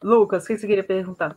Lucas, 0.02 0.44
o 0.44 0.46
que 0.46 0.58
você 0.58 0.66
queria 0.66 0.84
perguntar? 0.84 1.36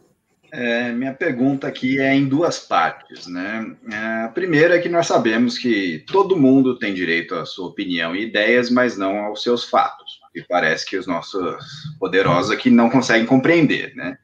É, 0.53 0.91
minha 0.91 1.13
pergunta 1.13 1.65
aqui 1.65 1.99
é 1.99 2.13
em 2.13 2.27
duas 2.27 2.59
partes, 2.59 3.25
né? 3.25 3.73
É, 3.89 4.25
a 4.25 4.27
primeira 4.27 4.75
é 4.75 4.79
que 4.79 4.89
nós 4.89 5.07
sabemos 5.07 5.57
que 5.57 6.03
todo 6.11 6.37
mundo 6.37 6.77
tem 6.77 6.93
direito 6.93 7.35
à 7.35 7.45
sua 7.45 7.67
opinião 7.67 8.13
e 8.13 8.23
ideias, 8.23 8.69
mas 8.69 8.97
não 8.97 9.19
aos 9.19 9.41
seus 9.41 9.63
fatos. 9.63 10.19
E 10.35 10.41
parece 10.41 10.85
que 10.85 10.97
os 10.97 11.07
nossos 11.07 11.55
poderosos 11.97 12.51
aqui 12.51 12.69
não 12.69 12.89
conseguem 12.89 13.25
compreender, 13.25 13.95
né? 13.95 14.17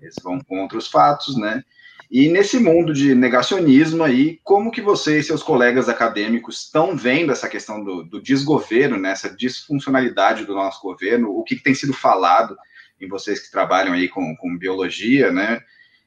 Eles 0.00 0.14
vão 0.22 0.40
contra 0.40 0.78
os 0.78 0.88
fatos, 0.88 1.36
né? 1.36 1.62
E 2.10 2.28
nesse 2.30 2.58
mundo 2.58 2.94
de 2.94 3.14
negacionismo 3.14 4.02
aí, 4.02 4.40
como 4.42 4.70
que 4.70 4.80
você 4.80 5.18
e 5.18 5.22
seus 5.22 5.42
colegas 5.42 5.90
acadêmicos 5.90 6.64
estão 6.64 6.96
vendo 6.96 7.30
essa 7.30 7.46
questão 7.46 7.84
do, 7.84 8.02
do 8.02 8.22
desgoverno, 8.22 8.96
né, 8.96 9.10
essa 9.10 9.28
disfuncionalidade 9.28 10.46
do 10.46 10.54
nosso 10.54 10.80
governo, 10.80 11.28
o 11.36 11.44
que, 11.44 11.56
que 11.56 11.62
tem 11.62 11.74
sido 11.74 11.92
falado 11.92 12.56
em 13.00 13.08
vocês 13.08 13.40
que 13.40 13.50
trabalham 13.50 13.94
aí 13.94 14.08
com, 14.08 14.36
com 14.36 14.56
biologia, 14.56 15.32
né? 15.32 15.60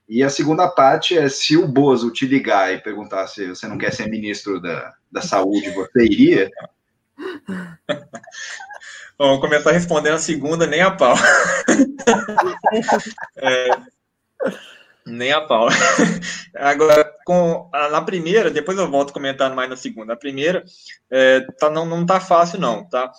E 0.07 0.23
a 0.23 0.29
segunda 0.29 0.67
parte 0.67 1.17
é 1.17 1.29
se 1.29 1.55
o 1.55 1.67
Bozo 1.67 2.11
te 2.11 2.25
ligar 2.25 2.73
e 2.73 2.81
perguntar 2.81 3.27
se 3.27 3.47
você 3.47 3.67
não 3.67 3.77
quer 3.77 3.93
ser 3.93 4.09
ministro 4.09 4.59
da, 4.59 4.93
da 5.11 5.21
saúde, 5.21 5.69
você 5.69 6.03
iria? 6.03 6.49
Vamos 9.17 9.39
começar 9.39 9.71
respondendo 9.71 10.15
a 10.15 10.19
segunda, 10.19 10.65
nem 10.65 10.81
a 10.81 10.91
pau. 10.91 11.15
é, 13.37 13.69
nem 15.05 15.31
a 15.31 15.41
pau. 15.41 15.67
Agora, 16.55 17.05
com 17.25 17.69
na 17.71 18.01
primeira, 18.01 18.49
depois 18.49 18.77
eu 18.77 18.89
volto 18.89 19.13
comentando 19.13 19.55
mais 19.55 19.69
na 19.69 19.75
segunda. 19.75 20.13
A 20.13 20.17
primeira, 20.17 20.63
é, 21.09 21.41
tá, 21.59 21.69
não, 21.69 21.85
não 21.85 22.05
tá 22.05 22.19
fácil, 22.19 22.59
não, 22.59 22.87
tá? 22.89 23.11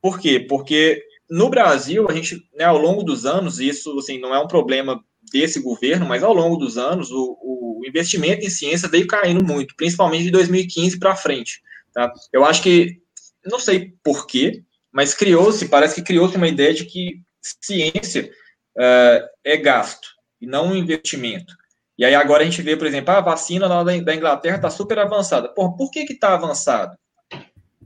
Por 0.00 0.20
quê? 0.20 0.46
Porque 0.48 1.02
no 1.30 1.50
Brasil, 1.50 2.06
a 2.08 2.14
gente, 2.14 2.42
né, 2.56 2.64
ao 2.64 2.78
longo 2.78 3.02
dos 3.02 3.26
anos, 3.26 3.60
isso 3.60 3.98
assim, 3.98 4.18
não 4.18 4.34
é 4.34 4.38
um 4.38 4.48
problema 4.48 5.02
desse 5.30 5.60
governo, 5.60 6.06
mas 6.06 6.22
ao 6.22 6.32
longo 6.32 6.56
dos 6.56 6.78
anos, 6.78 7.10
o, 7.10 7.38
o 7.42 7.82
investimento 7.86 8.44
em 8.44 8.50
ciência 8.50 8.88
veio 8.88 9.06
caindo 9.06 9.44
muito, 9.44 9.76
principalmente 9.76 10.24
de 10.24 10.30
2015 10.30 10.98
para 10.98 11.16
frente. 11.16 11.62
Tá? 11.92 12.12
Eu 12.32 12.44
acho 12.44 12.62
que, 12.62 13.00
não 13.44 13.58
sei 13.58 13.94
porquê, 14.02 14.62
mas 14.90 15.14
criou-se, 15.14 15.68
parece 15.68 15.96
que 15.96 16.02
criou-se 16.02 16.36
uma 16.36 16.48
ideia 16.48 16.72
de 16.72 16.84
que 16.84 17.20
ciência 17.42 18.30
uh, 18.76 19.28
é 19.44 19.56
gasto 19.56 20.08
e 20.40 20.46
não 20.46 20.68
um 20.68 20.76
investimento. 20.76 21.54
E 21.96 22.04
aí 22.04 22.14
agora 22.14 22.42
a 22.42 22.44
gente 22.44 22.62
vê, 22.62 22.76
por 22.76 22.86
exemplo, 22.86 23.12
a 23.12 23.20
vacina 23.20 23.66
lá 23.66 23.82
da, 23.82 24.14
Inglaterra 24.14 24.56
está 24.56 24.70
super 24.70 24.98
avançada. 24.98 25.48
Por, 25.48 25.76
por 25.76 25.90
que 25.90 26.00
está 26.00 26.34
avançada? 26.34 26.96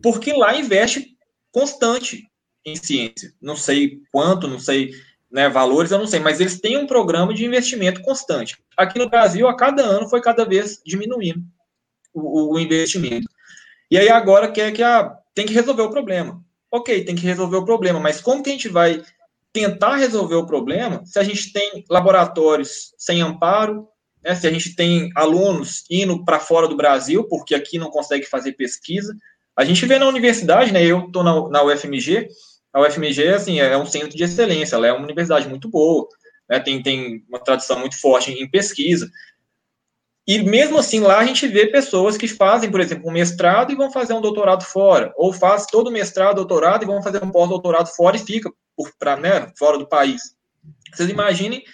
Porque 0.02 0.32
lá 0.32 0.54
investe 0.54 1.16
constante 1.50 2.30
em 2.64 2.76
ciência. 2.76 3.32
Não 3.40 3.56
sei 3.56 4.00
quanto, 4.10 4.48
não 4.48 4.58
sei 4.58 4.92
né, 5.32 5.48
valores, 5.48 5.90
eu 5.90 5.98
não 5.98 6.06
sei, 6.06 6.20
mas 6.20 6.40
eles 6.40 6.60
têm 6.60 6.76
um 6.76 6.86
programa 6.86 7.32
de 7.32 7.44
investimento 7.44 8.02
constante. 8.02 8.58
Aqui 8.76 8.98
no 8.98 9.08
Brasil, 9.08 9.48
a 9.48 9.56
cada 9.56 9.82
ano 9.82 10.08
foi 10.08 10.20
cada 10.20 10.44
vez 10.44 10.80
diminuindo 10.84 11.42
o, 12.12 12.54
o 12.54 12.60
investimento. 12.60 13.26
E 13.90 13.96
aí 13.96 14.10
agora 14.10 14.50
quer 14.50 14.72
que 14.72 14.82
a, 14.82 15.16
tem 15.34 15.46
que 15.46 15.54
resolver 15.54 15.82
o 15.82 15.90
problema. 15.90 16.42
Ok, 16.70 17.04
tem 17.04 17.14
que 17.14 17.26
resolver 17.26 17.56
o 17.56 17.64
problema, 17.64 17.98
mas 17.98 18.20
como 18.20 18.42
que 18.42 18.50
a 18.50 18.52
gente 18.52 18.68
vai 18.68 19.02
tentar 19.52 19.96
resolver 19.96 20.34
o 20.34 20.46
problema 20.46 21.02
se 21.04 21.18
a 21.18 21.22
gente 21.22 21.52
tem 21.52 21.84
laboratórios 21.88 22.94
sem 22.96 23.20
amparo, 23.20 23.86
né, 24.22 24.34
se 24.34 24.46
a 24.46 24.50
gente 24.50 24.74
tem 24.74 25.10
alunos 25.14 25.84
indo 25.90 26.24
para 26.24 26.40
fora 26.40 26.68
do 26.68 26.76
Brasil, 26.76 27.24
porque 27.24 27.54
aqui 27.54 27.78
não 27.78 27.90
consegue 27.90 28.26
fazer 28.26 28.52
pesquisa. 28.52 29.14
A 29.56 29.64
gente 29.64 29.84
vê 29.84 29.98
na 29.98 30.08
universidade, 30.08 30.72
né, 30.72 30.84
eu 30.84 31.06
estou 31.06 31.22
na, 31.22 31.48
na 31.48 31.62
UFMG, 31.62 32.28
a 32.72 32.80
UFMG 32.80 33.28
assim, 33.28 33.60
é 33.60 33.76
um 33.76 33.86
centro 33.86 34.16
de 34.16 34.24
excelência, 34.24 34.76
ela 34.76 34.86
é 34.86 34.92
uma 34.92 35.04
universidade 35.04 35.48
muito 35.48 35.68
boa, 35.68 36.08
né, 36.48 36.58
tem, 36.58 36.82
tem 36.82 37.24
uma 37.28 37.38
tradição 37.38 37.78
muito 37.78 38.00
forte 38.00 38.32
em 38.32 38.50
pesquisa. 38.50 39.10
E 40.26 40.40
mesmo 40.40 40.78
assim, 40.78 41.00
lá 41.00 41.18
a 41.18 41.24
gente 41.24 41.48
vê 41.48 41.66
pessoas 41.66 42.16
que 42.16 42.28
fazem, 42.28 42.70
por 42.70 42.80
exemplo, 42.80 43.08
um 43.08 43.12
mestrado 43.12 43.72
e 43.72 43.76
vão 43.76 43.90
fazer 43.90 44.14
um 44.14 44.20
doutorado 44.20 44.64
fora, 44.64 45.12
ou 45.16 45.32
faz 45.32 45.66
todo 45.66 45.90
mestrado, 45.90 46.36
doutorado 46.36 46.84
e 46.84 46.86
vão 46.86 47.02
fazer 47.02 47.22
um 47.22 47.30
pós-doutorado 47.30 47.88
fora 47.88 48.16
e 48.16 48.20
fica 48.20 48.50
por, 48.76 48.90
pra, 48.98 49.16
né, 49.16 49.52
fora 49.58 49.78
do 49.78 49.88
país. 49.88 50.22
Vocês 50.94 51.10
imaginem 51.10 51.64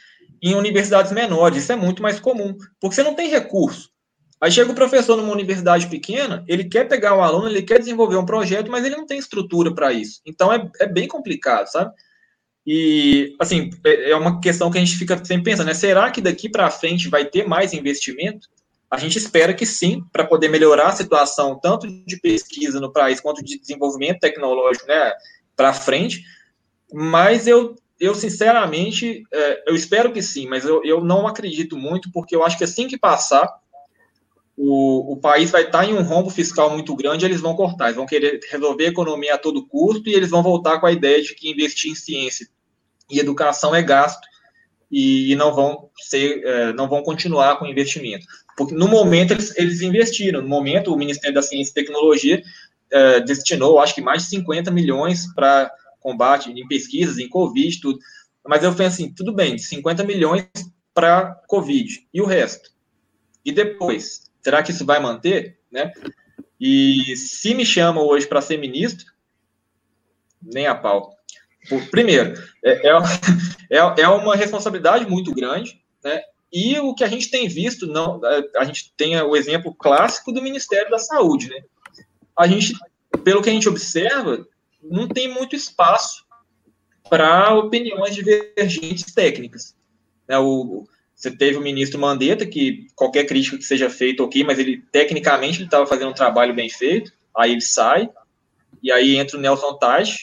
em 0.42 0.54
universidades 0.54 1.12
menores, 1.12 1.58
isso 1.58 1.72
é 1.72 1.76
muito 1.76 2.02
mais 2.02 2.18
comum, 2.18 2.56
porque 2.80 2.94
você 2.94 3.02
não 3.02 3.14
tem 3.14 3.28
recurso. 3.28 3.90
Aí 4.40 4.52
chega 4.52 4.70
o 4.70 4.74
professor 4.74 5.16
numa 5.16 5.32
universidade 5.32 5.88
pequena, 5.88 6.44
ele 6.46 6.64
quer 6.64 6.86
pegar 6.86 7.16
um 7.16 7.22
aluno, 7.22 7.48
ele 7.48 7.62
quer 7.62 7.78
desenvolver 7.78 8.16
um 8.16 8.26
projeto, 8.26 8.70
mas 8.70 8.84
ele 8.84 8.96
não 8.96 9.06
tem 9.06 9.18
estrutura 9.18 9.74
para 9.74 9.92
isso. 9.92 10.20
Então 10.24 10.52
é, 10.52 10.70
é 10.80 10.86
bem 10.86 11.08
complicado, 11.08 11.66
sabe? 11.66 11.92
E, 12.64 13.34
assim, 13.40 13.70
é, 13.84 14.10
é 14.10 14.16
uma 14.16 14.40
questão 14.40 14.70
que 14.70 14.78
a 14.78 14.80
gente 14.80 14.96
fica 14.96 15.16
sempre 15.24 15.50
pensando, 15.50 15.66
né? 15.66 15.74
Será 15.74 16.10
que 16.10 16.20
daqui 16.20 16.48
para 16.48 16.70
frente 16.70 17.08
vai 17.08 17.24
ter 17.24 17.48
mais 17.48 17.72
investimento? 17.72 18.48
A 18.90 18.96
gente 18.96 19.18
espera 19.18 19.52
que 19.52 19.66
sim, 19.66 20.02
para 20.12 20.24
poder 20.24 20.48
melhorar 20.48 20.88
a 20.88 20.92
situação 20.92 21.58
tanto 21.58 21.86
de 21.88 22.16
pesquisa 22.20 22.80
no 22.80 22.92
país 22.92 23.20
quanto 23.20 23.42
de 23.42 23.58
desenvolvimento 23.58 24.20
tecnológico, 24.20 24.86
né? 24.86 25.12
para 25.58 25.74
frente, 25.74 26.22
mas 26.92 27.48
eu, 27.48 27.74
eu 27.98 28.14
sinceramente, 28.14 29.24
é, 29.32 29.64
eu 29.66 29.74
espero 29.74 30.12
que 30.12 30.22
sim, 30.22 30.46
mas 30.46 30.64
eu, 30.64 30.84
eu 30.84 31.02
não 31.02 31.26
acredito 31.26 31.76
muito, 31.76 32.12
porque 32.12 32.36
eu 32.36 32.44
acho 32.44 32.56
que 32.56 32.62
assim 32.62 32.86
que 32.86 32.96
passar, 32.96 33.52
o, 34.60 35.12
o 35.12 35.16
país 35.16 35.50
vai 35.50 35.62
estar 35.62 35.84
em 35.84 35.94
um 35.94 36.02
rombo 36.02 36.30
fiscal 36.30 36.68
muito 36.68 36.94
grande, 36.96 37.24
eles 37.24 37.40
vão 37.40 37.54
cortar, 37.54 37.86
eles 37.86 37.96
vão 37.96 38.06
querer 38.06 38.40
resolver 38.50 38.86
a 38.86 38.88
economia 38.88 39.34
a 39.36 39.38
todo 39.38 39.64
custo 39.64 40.08
e 40.08 40.14
eles 40.14 40.30
vão 40.30 40.42
voltar 40.42 40.80
com 40.80 40.86
a 40.86 40.92
ideia 40.92 41.22
de 41.22 41.32
que 41.32 41.48
investir 41.48 41.92
em 41.92 41.94
ciência 41.94 42.48
e 43.08 43.20
educação 43.20 43.72
é 43.72 43.80
gasto 43.80 44.26
e, 44.90 45.30
e 45.30 45.36
não 45.36 45.54
vão 45.54 45.88
ser, 45.96 46.44
é, 46.44 46.72
não 46.72 46.88
vão 46.88 47.02
continuar 47.02 47.56
com 47.56 47.66
o 47.66 47.68
investimento. 47.68 48.26
Porque 48.56 48.74
no 48.74 48.88
momento 48.88 49.32
eles, 49.32 49.56
eles 49.56 49.80
investiram, 49.80 50.42
no 50.42 50.48
momento 50.48 50.92
o 50.92 50.98
Ministério 50.98 51.34
da 51.34 51.42
Ciência 51.42 51.70
e 51.70 51.74
Tecnologia 51.74 52.42
é, 52.90 53.20
destinou, 53.20 53.78
acho 53.78 53.94
que 53.94 54.00
mais 54.00 54.24
de 54.24 54.30
50 54.30 54.72
milhões 54.72 55.32
para 55.34 55.70
combate 56.00 56.50
em 56.50 56.66
pesquisas, 56.66 57.18
em 57.18 57.28
Covid, 57.28 57.80
tudo. 57.80 58.00
Mas 58.44 58.64
eu 58.64 58.74
penso 58.74 58.94
assim, 58.94 59.12
tudo 59.12 59.32
bem, 59.32 59.56
50 59.56 60.02
milhões 60.02 60.48
para 60.92 61.40
Covid. 61.46 62.08
E 62.12 62.20
o 62.20 62.26
resto? 62.26 62.70
E 63.44 63.52
depois? 63.52 64.27
Será 64.40 64.62
que 64.62 64.70
isso 64.70 64.84
vai 64.84 65.00
manter? 65.00 65.58
Né? 65.70 65.92
E 66.60 67.16
se 67.16 67.54
me 67.54 67.64
chamam 67.64 68.06
hoje 68.06 68.26
para 68.26 68.40
ser 68.40 68.58
ministro, 68.58 69.06
nem 70.42 70.66
a 70.66 70.74
pau. 70.74 71.16
Primeiro, 71.90 72.34
é, 72.64 72.88
é, 72.88 72.92
é, 73.70 74.02
é 74.02 74.08
uma 74.08 74.34
responsabilidade 74.34 75.06
muito 75.06 75.34
grande, 75.34 75.82
né? 76.02 76.22
E 76.50 76.78
o 76.78 76.94
que 76.94 77.04
a 77.04 77.08
gente 77.08 77.30
tem 77.30 77.46
visto, 77.46 77.86
não, 77.86 78.20
a 78.56 78.64
gente 78.64 78.94
tem 78.96 79.20
o 79.20 79.36
exemplo 79.36 79.74
clássico 79.74 80.32
do 80.32 80.40
Ministério 80.40 80.90
da 80.90 80.98
Saúde, 80.98 81.50
né? 81.50 81.62
A 82.34 82.46
gente, 82.46 82.72
pelo 83.22 83.42
que 83.42 83.50
a 83.50 83.52
gente 83.52 83.68
observa, 83.68 84.46
não 84.82 85.06
tem 85.06 85.28
muito 85.28 85.54
espaço 85.54 86.24
para 87.08 87.54
opiniões 87.54 88.14
divergentes 88.14 89.12
técnicas. 89.12 89.76
Né? 90.26 90.38
O, 90.38 90.86
você 91.18 91.32
teve 91.32 91.58
o 91.58 91.60
ministro 91.60 91.98
Mandetta, 91.98 92.46
que 92.46 92.86
qualquer 92.94 93.24
crítica 93.24 93.58
que 93.58 93.64
seja 93.64 93.90
feita, 93.90 94.22
ok, 94.22 94.44
mas 94.44 94.56
ele, 94.56 94.84
tecnicamente, 94.92 95.58
ele 95.58 95.64
estava 95.64 95.84
fazendo 95.84 96.10
um 96.10 96.14
trabalho 96.14 96.54
bem 96.54 96.70
feito, 96.70 97.12
aí 97.36 97.50
ele 97.50 97.60
sai, 97.60 98.08
e 98.80 98.92
aí 98.92 99.16
entra 99.16 99.36
o 99.36 99.40
Nelson 99.40 99.76
Taj, 99.78 100.16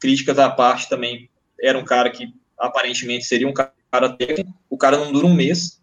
críticas 0.00 0.38
à 0.38 0.48
parte 0.48 0.88
também, 0.88 1.28
era 1.60 1.78
um 1.78 1.84
cara 1.84 2.08
que 2.08 2.32
aparentemente 2.58 3.26
seria 3.26 3.46
um 3.46 3.52
cara 3.52 4.16
técnico, 4.16 4.50
o 4.70 4.78
cara 4.78 4.96
não 4.96 5.12
dura 5.12 5.26
um 5.26 5.34
mês. 5.34 5.82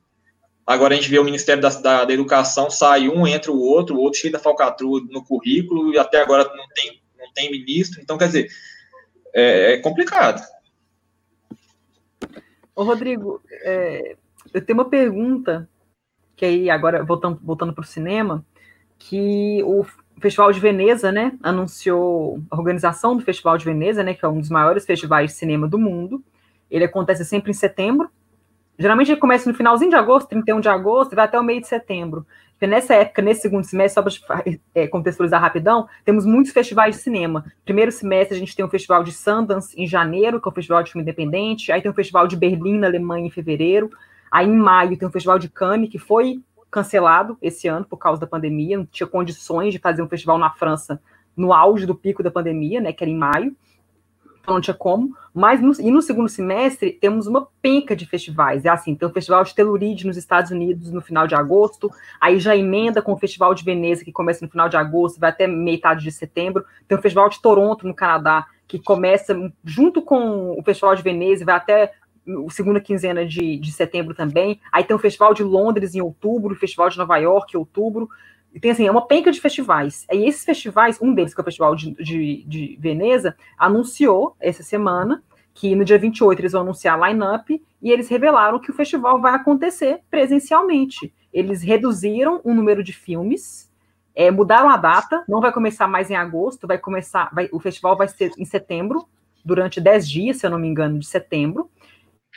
Agora 0.66 0.96
a 0.96 0.98
gente 0.98 1.10
vê 1.10 1.20
o 1.20 1.24
Ministério 1.24 1.62
da, 1.62 1.70
da, 1.70 2.06
da 2.06 2.14
Educação, 2.14 2.72
sai 2.72 3.08
um, 3.08 3.28
entra 3.28 3.52
o 3.52 3.60
outro, 3.60 3.96
o 3.96 4.00
outro 4.00 4.20
cheio 4.20 4.34
da 4.34 4.40
falcatrua 4.40 5.00
no 5.12 5.24
currículo, 5.24 5.94
e 5.94 6.00
até 6.00 6.22
agora 6.22 6.44
não 6.56 6.68
tem, 6.70 7.00
não 7.20 7.32
tem 7.34 7.52
ministro. 7.52 8.02
Então, 8.02 8.18
quer 8.18 8.28
dizer, 8.28 8.50
é, 9.32 9.74
é 9.74 9.78
complicado. 9.78 10.44
Ô, 12.76 12.84
Rodrigo, 12.84 13.44
é, 13.64 14.16
eu 14.54 14.66
tenho 14.66 14.80
uma 14.80 14.90
pergunta, 14.90 15.70
que 16.36 16.46
aí 16.46 16.70
agora, 16.70 17.04
voltando, 17.04 17.40
voltando 17.44 17.74
para 17.74 17.84
o 17.84 17.88
cinema, 17.88 18.46
que 18.98 19.64
o 19.64 19.86
Festival 20.20 20.52
de 20.52 20.60
Veneza, 20.60 21.12
né, 21.12 21.38
anunciou 21.42 22.42
a 22.52 22.58
organização 22.58 23.16
do 23.16 23.24
Festival 23.24 23.58
de 23.58 23.66
Veneza, 23.66 24.04
né, 24.04 24.14
que 24.14 24.26
é 24.26 24.28
um 24.28 24.40
dos 24.40 24.50
maiores 24.50 24.86
festivais 24.86 25.32
de 25.32 25.38
cinema 25.38 25.68
do 25.68 25.80
mundo. 25.80 26.24
Ele 26.70 26.84
acontece 26.84 27.24
sempre 27.26 27.52
em 27.52 27.54
setembro. 27.54 28.10
Geralmente 28.78 29.12
ele 29.12 29.20
começa 29.20 29.50
no 29.50 29.56
finalzinho 29.56 29.90
de 29.90 29.96
agosto, 29.96 30.30
31 30.30 30.60
de 30.62 30.70
agosto, 30.70 31.14
e 31.14 31.16
vai 31.16 31.26
até 31.26 31.40
o 31.40 31.44
meio 31.44 31.62
de 31.62 31.68
setembro. 31.68 32.26
Porque 32.52 32.68
nessa 32.68 32.94
época, 32.94 33.22
nesse 33.22 33.42
segundo 33.42 33.64
semestre, 33.64 34.12
só 34.12 34.26
para 34.28 34.44
é, 34.76 34.86
contextualizar 34.88 35.42
rapidão, 35.42 35.88
temos 36.04 36.26
muitos 36.26 36.52
festivais 36.52 36.98
de 36.98 37.02
cinema. 37.02 37.46
Primeiro 37.64 37.92
semestre 37.92 38.36
a 38.36 38.40
gente 38.40 38.56
tem 38.56 38.66
o 38.66 38.70
Festival 38.70 39.02
de 39.04 39.14
Sundance 39.14 39.74
em 39.82 39.88
janeiro, 39.88 40.42
que 40.42 40.48
é 40.48 40.52
o 40.52 40.54
Festival 40.54 40.84
de 40.84 40.92
Filme 40.92 41.04
Independente. 41.04 41.72
Aí 41.72 41.82
tem 41.82 41.90
o 41.90 41.94
Festival 41.94 42.28
de 42.28 42.36
Berlim, 42.36 42.80
na 42.80 42.88
Alemanha, 42.88 43.28
em 43.28 43.30
fevereiro. 43.32 43.90
Aí 44.32 44.48
em 44.48 44.56
maio 44.56 44.98
tem 44.98 45.08
o 45.08 45.12
Festival 45.12 45.40
de 45.40 45.50
Cannes, 45.50 45.90
que 45.90 46.00
foi 46.00 46.42
cancelado 46.70 47.38
esse 47.42 47.68
ano 47.68 47.86
por 47.86 47.98
causa 47.98 48.22
da 48.22 48.28
pandemia, 48.28 48.78
não 48.78 48.86
tinha 48.86 49.08
condições 49.08 49.74
de 49.74 49.80
fazer 49.80 50.02
um 50.02 50.08
festival 50.08 50.38
na 50.38 50.52
França 50.52 51.02
no 51.36 51.54
auge 51.54 51.86
do 51.86 51.96
pico 51.96 52.22
da 52.22 52.30
pandemia, 52.30 52.82
né, 52.82 52.92
que 52.92 53.04
era 53.04 53.10
em 53.10 53.16
maio, 53.16 53.56
então 54.42 54.56
não 54.56 54.62
tinha 54.62 54.74
como, 54.74 55.16
mas 55.34 55.62
no, 55.62 55.72
e 55.80 55.92
no 55.92 56.02
segundo 56.02 56.28
semestre 56.28 56.92
temos 56.92 57.28
uma 57.28 57.48
penca 57.62 57.96
de 57.96 58.06
festivais, 58.06 58.66
é 58.66 58.70
assim, 58.70 58.96
tem 58.96 59.08
o 59.08 59.12
Festival 59.12 59.44
de 59.44 59.54
Telluride 59.54 60.06
nos 60.06 60.18
Estados 60.18 60.52
Unidos 60.52 60.92
no 60.92 61.02
final 61.02 61.28
de 61.28 61.36
agosto, 61.36 61.90
aí 62.20 62.40
já 62.40 62.56
emenda 62.56 63.02
com 63.02 63.14
o 63.14 63.18
Festival 63.18 63.54
de 63.54 63.64
Veneza, 63.64 64.04
que 64.04 64.12
começa 64.12 64.44
no 64.44 64.52
final 64.52 64.68
de 64.68 64.76
agosto, 64.76 65.20
vai 65.20 65.30
até 65.30 65.48
metade 65.48 66.04
de 66.04 66.12
setembro, 66.12 66.66
tem 66.88 66.98
o 66.98 67.02
Festival 67.02 67.30
de 67.30 67.42
Toronto, 67.42 67.88
no 67.88 67.94
Canadá, 67.94 68.48
que 68.68 68.80
começa 68.80 69.36
junto 69.64 70.02
com 70.02 70.60
o 70.60 70.64
Festival 70.64 70.96
de 70.96 71.02
Veneza, 71.02 71.46
vai 71.46 71.56
até 71.56 71.94
segunda 72.50 72.80
quinzena 72.80 73.26
de, 73.26 73.58
de 73.58 73.72
setembro 73.72 74.14
também. 74.14 74.60
Aí 74.72 74.84
tem 74.84 74.96
o 74.96 75.00
Festival 75.00 75.34
de 75.34 75.44
Londres 75.44 75.96
em 75.96 76.02
outubro, 76.02 76.54
o 76.54 76.58
Festival 76.58 76.90
de 76.90 76.98
Nova 76.98 77.18
York 77.18 77.56
em 77.56 77.60
outubro. 77.60 78.10
E 78.54 78.60
tem 78.60 78.72
assim, 78.72 78.88
é 78.88 78.92
uma 78.92 79.06
penca 79.06 79.32
de 79.32 79.40
festivais. 79.40 80.06
E 80.12 80.28
esses 80.28 80.44
festivais, 80.44 81.00
um 81.02 81.14
deles, 81.14 81.34
que 81.34 81.40
é 81.40 81.44
o 81.44 81.46
Festival 81.46 81.76
de, 81.76 81.92
de, 81.94 82.44
de 82.46 82.78
Veneza, 82.80 83.36
anunciou 83.58 84.36
essa 84.40 84.64
semana 84.64 85.24
que 85.54 85.76
no 85.76 85.84
dia 85.84 85.98
28 85.98 86.40
eles 86.40 86.54
vão 86.54 86.62
anunciar 86.62 87.02
a 87.02 87.10
line-up 87.10 87.62
e 87.82 87.92
eles 87.92 88.08
revelaram 88.08 88.60
que 88.60 88.72
o 88.72 88.74
festival 88.74 89.20
vai 89.20 89.34
acontecer 89.36 90.00
presencialmente. 90.10 91.14
Eles 91.34 91.62
reduziram 91.62 92.40
o 92.46 92.54
número 92.54 92.82
de 92.82 92.94
filmes, 92.94 93.70
é, 94.16 94.32
mudaram 94.32 94.70
a 94.70 94.78
data, 94.78 95.24
não 95.28 95.42
vai 95.42 95.52
começar 95.52 95.86
mais 95.86 96.10
em 96.10 96.16
agosto, 96.16 96.66
vai 96.66 96.78
começar, 96.78 97.30
vai, 97.34 97.50
o 97.52 97.60
festival 97.60 97.98
vai 97.98 98.08
ser 98.08 98.32
em 98.38 98.46
setembro, 98.46 99.06
durante 99.44 99.82
10 99.82 100.10
dias, 100.10 100.38
se 100.38 100.46
eu 100.46 100.50
não 100.50 100.60
me 100.60 100.68
engano, 100.68 101.00
de 101.00 101.08
setembro. 101.08 101.70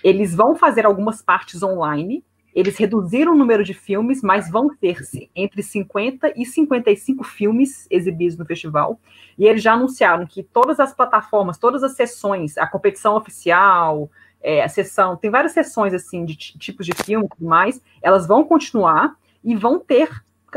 Eles 0.03 0.35
vão 0.35 0.55
fazer 0.55 0.85
algumas 0.87 1.23
partes 1.23 1.63
online. 1.63 2.25
Eles 2.55 2.77
reduziram 2.77 3.33
o 3.33 3.37
número 3.37 3.65
de 3.65 3.73
filmes, 3.73 4.23
mas 4.23 4.51
vão 4.51 4.69
ter 4.75 4.99
entre 5.35 5.63
50 5.63 6.35
e 6.37 6.45
55 6.45 7.25
filmes 7.25 7.87
exibidos 7.91 8.37
no 8.37 8.45
festival. 8.45 9.01
E 9.39 9.47
eles 9.47 9.63
já 9.63 9.73
anunciaram 9.73 10.27
que 10.27 10.43
todas 10.43 10.79
as 10.79 10.95
plataformas, 10.95 11.57
todas 11.57 11.83
as 11.83 11.93
sessões, 11.93 12.59
a 12.59 12.67
competição 12.67 13.17
oficial, 13.17 14.11
é, 14.43 14.63
a 14.63 14.69
sessão, 14.69 15.17
tem 15.17 15.31
várias 15.31 15.53
sessões 15.53 15.95
assim 15.95 16.25
de 16.25 16.37
tipos 16.37 16.85
de 16.85 16.93
filme 16.93 17.29
e 17.41 17.45
mais, 17.45 17.81
elas 18.03 18.27
vão 18.27 18.45
continuar 18.45 19.17
e 19.43 19.55
vão 19.55 19.79
ter 19.79 20.11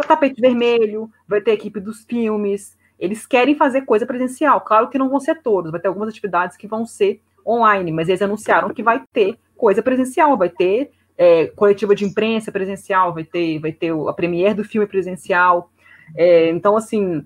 tapete 0.04 0.42
vermelho, 0.42 1.10
vai 1.28 1.40
ter 1.40 1.52
equipe 1.52 1.80
dos 1.80 2.04
filmes. 2.04 2.78
Eles 3.00 3.26
querem 3.26 3.56
fazer 3.56 3.82
coisa 3.82 4.06
presencial. 4.06 4.60
Claro 4.62 4.90
que 4.90 4.98
não 4.98 5.10
vão 5.10 5.20
ser 5.20 5.42
todos, 5.42 5.72
vai 5.72 5.80
ter 5.80 5.88
algumas 5.88 6.10
atividades 6.10 6.58
que 6.58 6.68
vão 6.68 6.86
ser 6.86 7.22
online, 7.46 7.92
mas 7.92 8.10
eles 8.10 8.22
anunciaram 8.22 8.74
que 8.74 8.84
vai 8.84 9.04
ter 9.14 9.38
coisa 9.56 9.82
presencial, 9.82 10.38
vai 10.38 10.50
ter 10.50 10.92
é, 11.18 11.48
coletiva 11.48 11.96
de 11.96 12.06
imprensa 12.06 12.52
presencial, 12.52 13.14
vai 13.14 13.24
ter, 13.24 13.60
vai 13.60 13.72
ter 13.72 13.92
a 13.92 14.14
premiere 14.14 14.56
do 14.56 14.64
filme 14.64 14.88
presencial. 14.88 15.70
É, 16.16 16.50
então, 16.50 16.76
assim, 16.76 17.26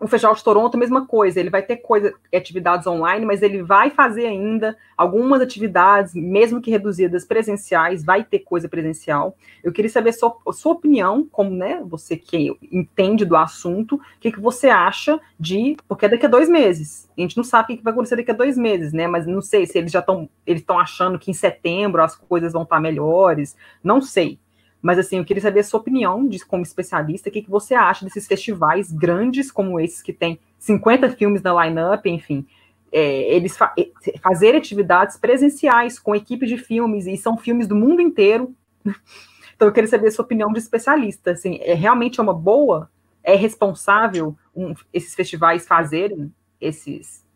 o 0.00 0.06
Festival 0.06 0.34
de 0.34 0.44
Toronto, 0.44 0.78
mesma 0.78 1.06
coisa, 1.06 1.40
ele 1.40 1.50
vai 1.50 1.62
ter 1.62 1.78
coisa, 1.78 2.14
atividades 2.32 2.86
online, 2.86 3.26
mas 3.26 3.42
ele 3.42 3.62
vai 3.62 3.90
fazer 3.90 4.26
ainda 4.26 4.76
algumas 4.96 5.40
atividades, 5.40 6.14
mesmo 6.14 6.60
que 6.60 6.70
reduzidas, 6.70 7.24
presenciais, 7.24 8.04
vai 8.04 8.22
ter 8.22 8.40
coisa 8.40 8.68
presencial. 8.68 9.36
Eu 9.62 9.72
queria 9.72 9.90
saber 9.90 10.12
sua, 10.12 10.36
sua 10.52 10.72
opinião, 10.72 11.26
como 11.30 11.50
né, 11.50 11.82
você 11.84 12.16
que 12.16 12.56
entende 12.70 13.24
do 13.24 13.36
assunto, 13.36 13.96
o 13.96 14.00
que, 14.20 14.30
que 14.30 14.40
você 14.40 14.68
acha 14.68 15.20
de. 15.38 15.76
Porque 15.88 16.06
é 16.06 16.08
daqui 16.08 16.26
a 16.26 16.28
dois 16.28 16.48
meses. 16.48 17.08
A 17.16 17.20
gente 17.20 17.36
não 17.36 17.44
sabe 17.44 17.74
o 17.74 17.76
que 17.76 17.82
vai 17.82 17.92
acontecer 17.92 18.16
daqui 18.16 18.30
a 18.30 18.34
dois 18.34 18.56
meses, 18.56 18.92
né? 18.92 19.06
Mas 19.06 19.26
não 19.26 19.42
sei 19.42 19.66
se 19.66 19.78
eles 19.78 19.90
já 19.90 20.00
estão. 20.00 20.28
Eles 20.46 20.62
estão 20.62 20.78
achando 20.78 21.18
que 21.18 21.30
em 21.30 21.34
setembro 21.34 22.02
as 22.02 22.14
coisas 22.16 22.52
vão 22.52 22.62
estar 22.62 22.80
melhores. 22.80 23.56
Não 23.82 24.00
sei. 24.00 24.38
Mas 24.80 24.98
assim, 24.98 25.18
eu 25.18 25.24
queria 25.24 25.42
saber 25.42 25.60
a 25.60 25.64
sua 25.64 25.80
opinião, 25.80 26.26
de, 26.26 26.38
como 26.44 26.62
especialista, 26.62 27.28
o 27.28 27.32
que, 27.32 27.42
que 27.42 27.50
você 27.50 27.74
acha 27.74 28.04
desses 28.04 28.26
festivais 28.26 28.92
grandes 28.92 29.50
como 29.50 29.80
esses 29.80 30.02
que 30.02 30.12
tem 30.12 30.38
50 30.58 31.10
filmes 31.10 31.42
na 31.42 31.64
line-up, 31.64 32.08
enfim. 32.08 32.46
É, 32.90 33.34
eles 33.34 33.56
fa 33.56 33.74
fazer 34.22 34.56
atividades 34.56 35.16
presenciais 35.16 35.98
com 35.98 36.14
equipe 36.14 36.46
de 36.46 36.56
filmes, 36.56 37.06
e 37.06 37.16
são 37.16 37.36
filmes 37.36 37.66
do 37.66 37.74
mundo 37.74 38.00
inteiro. 38.00 38.54
Então 39.58 39.66
eu 39.66 39.74
queria 39.74 39.90
saber 39.90 40.06
a 40.06 40.10
sua 40.12 40.24
opinião 40.24 40.52
de 40.52 40.60
especialista. 40.60 41.32
Assim, 41.32 41.58
é 41.60 41.74
realmente 41.74 42.20
uma 42.20 42.32
boa? 42.32 42.88
É 43.24 43.34
responsável 43.34 44.38
um, 44.54 44.72
esses 44.92 45.16
festivais 45.16 45.66
fazerem 45.66 46.32
esses, 46.60 47.26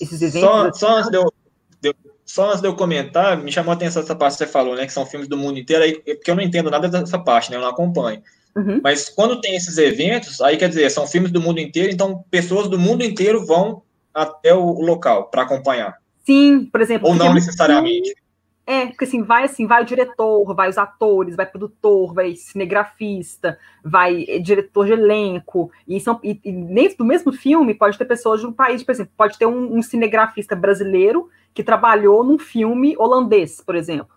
esses 0.00 0.22
eventos? 0.22 0.78
Só, 0.78 0.86
só 0.86 0.96
antes 0.96 1.10
de 1.10 1.18
eu, 1.18 1.34
de 1.82 1.88
eu 1.90 1.94
só 2.30 2.50
antes 2.50 2.60
de 2.60 2.68
eu 2.68 2.76
comentar, 2.76 3.36
me 3.36 3.50
chamou 3.50 3.72
a 3.72 3.74
atenção 3.74 4.00
essa 4.00 4.14
parte 4.14 4.34
que 4.34 4.44
você 4.44 4.46
falou, 4.46 4.76
né? 4.76 4.86
Que 4.86 4.92
são 4.92 5.04
filmes 5.04 5.26
do 5.26 5.36
mundo 5.36 5.58
inteiro, 5.58 5.82
aí, 5.82 5.94
porque 5.94 6.30
eu 6.30 6.36
não 6.36 6.42
entendo 6.44 6.70
nada 6.70 6.88
dessa 6.88 7.18
parte, 7.18 7.50
né? 7.50 7.56
Eu 7.56 7.60
não 7.60 7.68
acompanho. 7.68 8.22
Uhum. 8.54 8.80
Mas 8.84 9.08
quando 9.08 9.40
tem 9.40 9.56
esses 9.56 9.76
eventos, 9.78 10.40
aí 10.40 10.56
quer 10.56 10.68
dizer, 10.68 10.88
são 10.90 11.08
filmes 11.08 11.32
do 11.32 11.40
mundo 11.40 11.58
inteiro, 11.58 11.90
então 11.90 12.24
pessoas 12.30 12.68
do 12.68 12.78
mundo 12.78 13.02
inteiro 13.02 13.44
vão 13.44 13.82
até 14.14 14.54
o 14.54 14.80
local 14.80 15.24
para 15.24 15.42
acompanhar. 15.42 15.96
Sim, 16.24 16.68
por 16.70 16.80
exemplo. 16.80 17.08
Ou 17.08 17.16
não 17.16 17.34
necessariamente. 17.34 18.14
É, 18.70 18.86
porque 18.86 19.02
assim, 19.04 19.24
vai 19.24 19.42
assim, 19.42 19.66
vai 19.66 19.82
o 19.82 19.84
diretor, 19.84 20.54
vai 20.54 20.68
os 20.68 20.78
atores, 20.78 21.34
vai 21.34 21.44
produtor, 21.44 22.14
vai 22.14 22.36
cinegrafista, 22.36 23.58
vai 23.84 24.24
eh, 24.28 24.38
diretor 24.38 24.86
de 24.86 24.92
elenco, 24.92 25.72
e, 25.88 25.98
são, 25.98 26.20
e, 26.22 26.38
e 26.44 26.52
dentro 26.52 26.98
do 26.98 27.04
mesmo 27.04 27.32
filme 27.32 27.74
pode 27.74 27.98
ter 27.98 28.04
pessoas 28.04 28.40
de 28.40 28.46
um 28.46 28.52
país, 28.52 28.84
por 28.84 28.92
exemplo, 28.92 29.12
pode 29.16 29.36
ter 29.36 29.46
um, 29.46 29.76
um 29.76 29.82
cinegrafista 29.82 30.54
brasileiro 30.54 31.28
que 31.52 31.64
trabalhou 31.64 32.22
num 32.22 32.38
filme 32.38 32.94
holandês, 32.96 33.60
por 33.60 33.74
exemplo. 33.74 34.14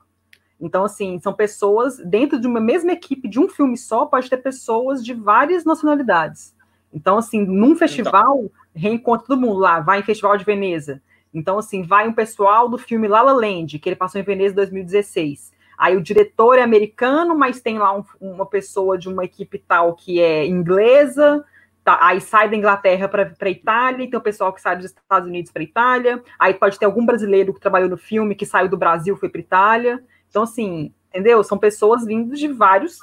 Então, 0.62 0.84
assim, 0.86 1.20
são 1.20 1.34
pessoas, 1.34 1.98
dentro 1.98 2.40
de 2.40 2.46
uma 2.46 2.60
mesma 2.60 2.92
equipe 2.92 3.28
de 3.28 3.40
um 3.40 3.50
filme 3.50 3.76
só, 3.76 4.06
pode 4.06 4.30
ter 4.30 4.38
pessoas 4.38 5.04
de 5.04 5.16
várias 5.16 5.66
nacionalidades. 5.66 6.56
Então, 6.94 7.18
assim, 7.18 7.44
num 7.44 7.70
então. 7.70 7.78
festival, 7.78 8.38
então. 8.38 8.52
reencontra 8.76 9.26
todo 9.26 9.42
mundo 9.42 9.58
lá, 9.58 9.80
vai 9.80 10.02
em 10.02 10.04
Festival 10.04 10.38
de 10.38 10.46
Veneza. 10.46 11.02
Então, 11.34 11.58
assim, 11.58 11.82
vai 11.82 12.08
um 12.08 12.14
pessoal 12.14 12.70
do 12.70 12.78
filme 12.78 13.08
La 13.08 13.22
La 13.22 13.34
Land, 13.34 13.80
que 13.80 13.90
ele 13.90 13.96
passou 13.96 14.22
em 14.22 14.24
Veneza 14.24 14.54
em 14.54 14.56
2016. 14.56 15.52
Aí 15.78 15.98
o 15.98 16.02
diretor 16.02 16.60
é 16.60 16.62
americano, 16.62 17.38
mas 17.38 17.60
tem 17.60 17.80
lá 17.80 17.98
um, 17.98 18.04
uma 18.22 18.46
pessoa 18.46 18.98
de 18.98 19.10
uma 19.10 19.26
equipe 19.26 19.58
tal 19.58 19.96
que 19.96 20.22
é 20.22 20.46
inglesa, 20.46 21.44
tá, 21.84 21.98
aí 22.02 22.22
sai 22.22 22.50
da 22.50 22.56
Inglaterra 22.56 23.08
para 23.08 23.50
Itália, 23.50 24.10
tem 24.10 24.20
o 24.20 24.22
pessoal 24.22 24.54
que 24.54 24.62
sai 24.62 24.78
dos 24.78 24.86
Estados 24.86 25.28
Unidos 25.28 25.52
para 25.52 25.64
Itália, 25.64 26.24
aí 26.38 26.54
pode 26.54 26.78
ter 26.78 26.86
algum 26.86 27.06
brasileiro 27.06 27.54
que 27.54 27.60
trabalhou 27.60 27.90
no 27.90 27.98
filme, 27.98 28.36
que 28.36 28.46
saiu 28.46 28.70
do 28.70 28.78
Brasil, 28.78 29.18
foi 29.18 29.30
para 29.30 29.42
Itália. 29.42 30.04
Então, 30.30 30.44
assim, 30.44 30.94
entendeu? 31.10 31.44
São 31.44 31.58
pessoas 31.58 32.06
vindas 32.06 32.40
de 32.40 32.48
vários 32.48 33.00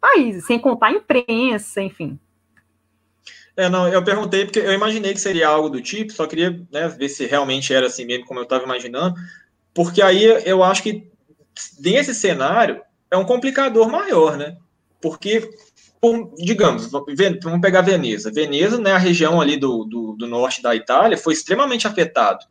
países, 0.00 0.46
sem 0.46 0.58
contar 0.58 0.88
a 0.88 0.92
imprensa, 0.92 1.80
enfim. 1.80 2.18
É, 3.60 3.68
não, 3.68 3.86
eu 3.86 4.02
perguntei 4.02 4.46
porque 4.46 4.58
eu 4.58 4.72
imaginei 4.72 5.12
que 5.12 5.20
seria 5.20 5.46
algo 5.46 5.68
do 5.68 5.82
tipo, 5.82 6.14
só 6.14 6.26
queria 6.26 6.66
né, 6.72 6.88
ver 6.88 7.10
se 7.10 7.26
realmente 7.26 7.74
era 7.74 7.88
assim 7.88 8.06
mesmo, 8.06 8.24
como 8.24 8.40
eu 8.40 8.44
estava 8.44 8.64
imaginando, 8.64 9.14
porque 9.74 10.00
aí 10.00 10.24
eu 10.46 10.64
acho 10.64 10.82
que 10.82 11.06
nesse 11.78 12.14
cenário 12.14 12.80
é 13.10 13.18
um 13.18 13.24
complicador 13.24 13.86
maior, 13.90 14.38
né? 14.38 14.56
Porque, 14.98 15.50
digamos, 16.38 16.90
vamos 16.90 17.60
pegar 17.60 17.82
Veneza. 17.82 18.32
Veneza, 18.32 18.78
né, 18.78 18.92
a 18.92 18.98
região 18.98 19.42
ali 19.42 19.58
do, 19.58 19.84
do, 19.84 20.14
do 20.14 20.26
norte 20.26 20.62
da 20.62 20.74
Itália, 20.74 21.18
foi 21.18 21.34
extremamente 21.34 21.86
afetado. 21.86 22.46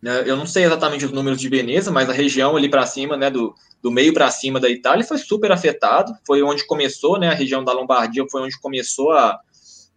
Né? 0.00 0.22
Eu 0.24 0.38
não 0.38 0.46
sei 0.46 0.64
exatamente 0.64 1.04
os 1.04 1.12
números 1.12 1.38
de 1.38 1.50
Veneza, 1.50 1.90
mas 1.90 2.08
a 2.08 2.14
região 2.14 2.56
ali 2.56 2.70
para 2.70 2.86
cima, 2.86 3.14
né, 3.14 3.30
do, 3.30 3.54
do 3.82 3.90
meio 3.90 4.14
para 4.14 4.30
cima 4.30 4.58
da 4.58 4.70
Itália, 4.70 5.04
foi 5.04 5.18
super 5.18 5.52
afetado. 5.52 6.14
Foi 6.26 6.42
onde 6.42 6.66
começou, 6.66 7.18
né, 7.18 7.28
a 7.28 7.34
região 7.34 7.62
da 7.62 7.74
Lombardia 7.74 8.24
foi 8.30 8.40
onde 8.40 8.58
começou 8.58 9.12
a, 9.12 9.38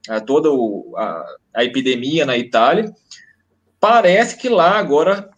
a 0.07 0.19
toda 0.19 0.51
o, 0.51 0.93
a, 0.97 1.25
a 1.55 1.63
epidemia 1.63 2.25
na 2.25 2.37
Itália. 2.37 2.93
Parece 3.79 4.37
que 4.37 4.49
lá 4.49 4.77
agora 4.77 5.29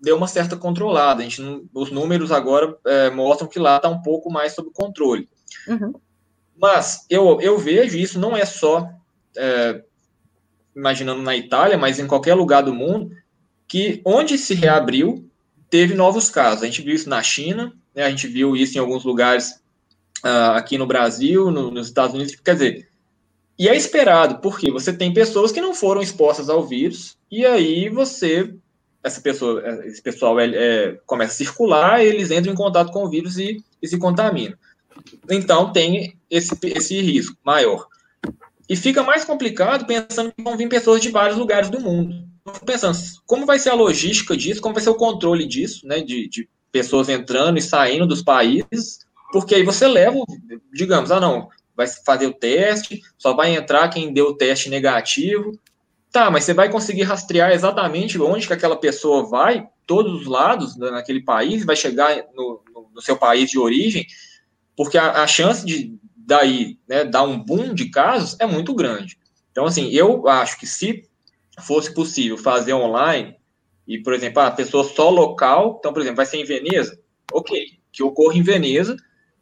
deu 0.00 0.16
uma 0.16 0.28
certa 0.28 0.56
controlada. 0.56 1.20
A 1.20 1.24
gente 1.24 1.42
os 1.74 1.90
números 1.90 2.30
agora 2.30 2.76
é, 2.86 3.10
mostram 3.10 3.48
que 3.48 3.58
lá 3.58 3.76
está 3.76 3.88
um 3.88 4.02
pouco 4.02 4.30
mais 4.30 4.54
sob 4.54 4.70
controle. 4.72 5.28
Uhum. 5.68 5.94
Mas 6.58 7.04
eu, 7.10 7.40
eu 7.40 7.58
vejo 7.58 7.98
isso 7.98 8.18
não 8.18 8.36
é 8.36 8.44
só 8.44 8.88
é, 9.36 9.82
imaginando 10.74 11.22
na 11.22 11.36
Itália, 11.36 11.76
mas 11.78 11.98
em 11.98 12.06
qualquer 12.06 12.34
lugar 12.34 12.62
do 12.62 12.74
mundo, 12.74 13.10
que 13.66 14.00
onde 14.04 14.38
se 14.38 14.54
reabriu 14.54 15.28
teve 15.68 15.94
novos 15.94 16.30
casos. 16.30 16.62
A 16.62 16.66
gente 16.66 16.82
viu 16.82 16.94
isso 16.94 17.08
na 17.08 17.22
China, 17.22 17.72
né, 17.94 18.04
a 18.04 18.10
gente 18.10 18.26
viu 18.28 18.56
isso 18.56 18.76
em 18.76 18.80
alguns 18.80 19.04
lugares 19.04 19.62
uh, 20.24 20.52
aqui 20.54 20.78
no 20.78 20.86
Brasil, 20.86 21.50
no, 21.50 21.70
nos 21.70 21.88
Estados 21.88 22.14
Unidos. 22.14 22.36
Quer 22.36 22.52
dizer, 22.54 22.88
e 23.58 23.68
é 23.68 23.76
esperado, 23.76 24.38
porque 24.40 24.70
você 24.70 24.92
tem 24.92 25.14
pessoas 25.14 25.50
que 25.50 25.60
não 25.60 25.74
foram 25.74 26.02
expostas 26.02 26.50
ao 26.50 26.66
vírus, 26.66 27.16
e 27.30 27.46
aí 27.46 27.88
você, 27.88 28.54
essa 29.02 29.20
pessoa, 29.20 29.62
esse 29.86 30.02
pessoal 30.02 30.38
é, 30.38 30.50
é, 30.54 30.98
começa 31.06 31.32
a 31.32 31.36
circular, 31.36 32.04
eles 32.04 32.30
entram 32.30 32.52
em 32.52 32.56
contato 32.56 32.92
com 32.92 33.04
o 33.04 33.08
vírus 33.08 33.38
e, 33.38 33.64
e 33.80 33.88
se 33.88 33.98
contaminam. 33.98 34.56
Então 35.30 35.72
tem 35.72 36.16
esse, 36.30 36.54
esse 36.64 37.00
risco 37.00 37.36
maior. 37.44 37.86
E 38.68 38.76
fica 38.76 39.02
mais 39.02 39.24
complicado 39.24 39.86
pensando 39.86 40.32
que 40.32 40.42
vão 40.42 40.56
vir 40.56 40.68
pessoas 40.68 41.00
de 41.00 41.10
vários 41.10 41.38
lugares 41.38 41.70
do 41.70 41.80
mundo. 41.80 42.26
Pensando, 42.64 42.96
como 43.24 43.46
vai 43.46 43.58
ser 43.58 43.70
a 43.70 43.74
logística 43.74 44.36
disso, 44.36 44.60
como 44.60 44.74
vai 44.74 44.82
ser 44.82 44.90
o 44.90 44.96
controle 44.96 45.46
disso, 45.46 45.86
né, 45.86 46.00
de, 46.00 46.28
de 46.28 46.48
pessoas 46.70 47.08
entrando 47.08 47.58
e 47.58 47.62
saindo 47.62 48.06
dos 48.06 48.22
países, 48.22 49.06
porque 49.32 49.54
aí 49.54 49.62
você 49.62 49.86
leva, 49.88 50.18
digamos, 50.72 51.10
ah 51.10 51.20
não, 51.20 51.48
vai 51.76 51.86
fazer 51.86 52.26
o 52.26 52.32
teste, 52.32 53.00
só 53.18 53.34
vai 53.34 53.54
entrar 53.54 53.88
quem 53.88 54.12
deu 54.12 54.28
o 54.28 54.36
teste 54.36 54.70
negativo. 54.70 55.52
Tá, 56.10 56.30
mas 56.30 56.44
você 56.44 56.54
vai 56.54 56.70
conseguir 56.70 57.02
rastrear 57.02 57.52
exatamente 57.52 58.20
onde 58.20 58.46
que 58.46 58.52
aquela 58.52 58.76
pessoa 58.76 59.28
vai, 59.28 59.68
todos 59.86 60.22
os 60.22 60.26
lados 60.26 60.76
naquele 60.76 61.22
país, 61.22 61.64
vai 61.64 61.76
chegar 61.76 62.16
no, 62.34 62.62
no 62.94 63.02
seu 63.02 63.16
país 63.16 63.50
de 63.50 63.58
origem, 63.58 64.06
porque 64.74 64.96
a, 64.96 65.22
a 65.22 65.26
chance 65.26 65.64
de 65.64 65.94
daí 66.16 66.78
né, 66.88 67.04
dar 67.04 67.22
um 67.22 67.38
boom 67.38 67.74
de 67.74 67.90
casos 67.90 68.36
é 68.40 68.46
muito 68.46 68.74
grande. 68.74 69.18
Então, 69.52 69.66
assim, 69.66 69.90
eu 69.90 70.26
acho 70.26 70.58
que 70.58 70.66
se 70.66 71.04
fosse 71.60 71.92
possível 71.94 72.36
fazer 72.36 72.72
online, 72.72 73.36
e, 73.86 74.02
por 74.02 74.12
exemplo, 74.12 74.42
a 74.42 74.50
pessoa 74.50 74.84
só 74.84 75.08
local, 75.08 75.76
então, 75.78 75.92
por 75.92 76.02
exemplo, 76.02 76.16
vai 76.16 76.26
ser 76.26 76.38
em 76.38 76.44
Veneza, 76.44 76.98
ok, 77.32 77.78
que 77.92 78.02
ocorra 78.02 78.36
em 78.36 78.42
Veneza, 78.42 78.96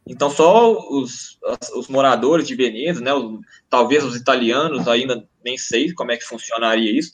então, 0.07 0.29
só 0.29 0.71
os, 0.89 1.39
os 1.75 1.87
moradores 1.87 2.47
de 2.47 2.55
Veneza, 2.55 3.01
né, 3.01 3.13
os, 3.13 3.39
talvez 3.69 4.03
os 4.03 4.15
italianos, 4.15 4.87
ainda 4.87 5.27
nem 5.43 5.57
sei 5.57 5.91
como 5.93 6.11
é 6.11 6.17
que 6.17 6.23
funcionaria 6.23 6.91
isso, 6.91 7.13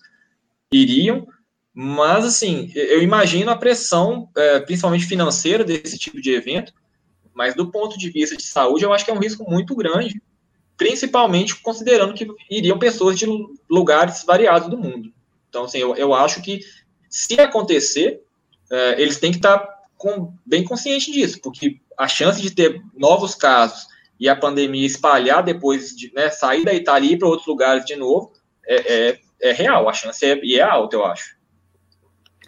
iriam, 0.71 1.25
mas, 1.73 2.25
assim, 2.25 2.69
eu 2.75 3.01
imagino 3.01 3.49
a 3.49 3.55
pressão, 3.55 4.29
é, 4.35 4.59
principalmente 4.59 5.05
financeira, 5.05 5.63
desse 5.63 5.97
tipo 5.97 6.21
de 6.21 6.31
evento, 6.31 6.73
mas 7.33 7.55
do 7.55 7.71
ponto 7.71 7.97
de 7.97 8.09
vista 8.09 8.35
de 8.35 8.43
saúde, 8.43 8.83
eu 8.83 8.91
acho 8.91 9.05
que 9.05 9.11
é 9.11 9.13
um 9.13 9.19
risco 9.19 9.49
muito 9.49 9.73
grande, 9.73 10.21
principalmente 10.75 11.55
considerando 11.61 12.13
que 12.13 12.27
iriam 12.49 12.77
pessoas 12.77 13.17
de 13.17 13.25
lugares 13.69 14.23
variados 14.25 14.69
do 14.69 14.77
mundo. 14.77 15.13
Então, 15.47 15.63
assim, 15.63 15.77
eu, 15.77 15.95
eu 15.95 16.13
acho 16.13 16.41
que 16.41 16.59
se 17.09 17.39
acontecer, 17.39 18.21
é, 18.69 19.01
eles 19.01 19.17
têm 19.17 19.31
que 19.31 19.37
estar 19.37 19.65
com, 19.97 20.33
bem 20.45 20.63
conscientes 20.63 21.13
disso, 21.13 21.39
porque 21.41 21.79
a 22.01 22.07
chance 22.07 22.41
de 22.41 22.49
ter 22.49 22.81
novos 22.97 23.35
casos 23.35 23.85
e 24.19 24.27
a 24.27 24.35
pandemia 24.35 24.87
espalhar 24.87 25.43
depois 25.43 25.95
de 25.95 26.11
né, 26.15 26.31
sair 26.31 26.65
da 26.65 26.73
Itália 26.73 27.07
e 27.07 27.13
ir 27.13 27.19
para 27.19 27.27
outros 27.27 27.47
lugares 27.47 27.85
de 27.85 27.95
novo 27.95 28.33
é, 28.65 29.09
é, 29.09 29.19
é, 29.39 29.51
real, 29.51 29.87
a 29.87 29.93
chance 29.93 30.25
é, 30.25 30.39
e 30.43 30.57
é 30.57 30.63
alta, 30.63 30.95
eu 30.95 31.05
acho. 31.05 31.35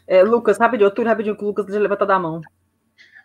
É, 0.07 0.23
Lucas, 0.23 0.57
rapidinho, 0.57 0.91
eu 0.95 1.05
rapidinho 1.05 1.37
que 1.37 1.43
o 1.43 1.47
Lucas 1.47 1.67
já 1.67 1.79
levantou 1.79 2.07
da 2.07 2.17
mão. 2.17 2.41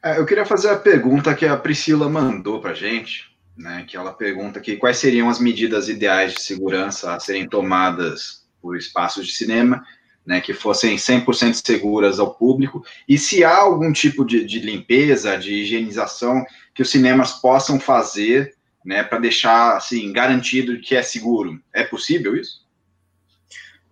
É, 0.05 0.19
eu 0.19 0.27
queria 0.27 0.45
fazer 0.45 0.69
a 0.69 0.79
pergunta 0.79 1.35
que 1.35 1.47
a 1.47 1.57
Priscila 1.57 2.11
mandou 2.11 2.61
para 2.61 2.75
gente, 2.75 3.35
né, 3.57 3.87
que 3.89 3.97
ela 3.97 4.13
pergunta 4.13 4.59
aqui 4.59 4.77
quais 4.77 4.99
seriam 4.99 5.31
as 5.31 5.41
medidas 5.41 5.89
ideais 5.89 6.35
de 6.35 6.43
segurança 6.43 7.15
a 7.15 7.21
serem 7.21 7.49
tomadas 7.49 8.47
por 8.61 8.77
espaços 8.77 9.27
de 9.27 9.33
cinema 9.33 9.83
né, 10.29 10.43
que 10.43 10.53
fossem 10.53 10.97
100% 10.97 11.55
seguras 11.67 12.21
ao 12.21 12.35
público, 12.35 12.85
e 13.09 13.17
se 13.17 13.43
há 13.43 13.57
algum 13.57 13.91
tipo 13.91 14.27
de, 14.27 14.45
de 14.45 14.61
limpeza, 14.61 15.39
de 15.39 15.55
higienização 15.55 16.45
que 16.75 16.83
os 16.83 16.91
cinemas 16.91 17.33
possam 17.33 17.81
fazer 17.81 18.55
né, 18.85 19.03
para 19.03 19.19
deixar 19.19 19.79
assim, 19.79 20.13
garantido 20.13 20.83
que 20.83 20.95
é 20.95 21.01
seguro. 21.01 21.59
É 21.73 21.83
possível 21.83 22.37
isso? 22.37 22.63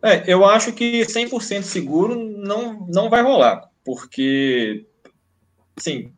É, 0.03 0.31
eu 0.31 0.45
acho 0.45 0.75
que 0.75 1.07
100% 1.07 1.63
seguro 1.63 2.15
não, 2.15 2.87
não 2.87 3.09
vai 3.09 3.23
rolar, 3.23 3.71
porque, 3.83 4.85
assim, 5.75 6.13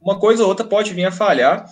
uma 0.00 0.18
coisa 0.18 0.42
ou 0.42 0.48
outra 0.48 0.66
pode 0.66 0.92
vir 0.92 1.04
a 1.04 1.12
falhar, 1.12 1.64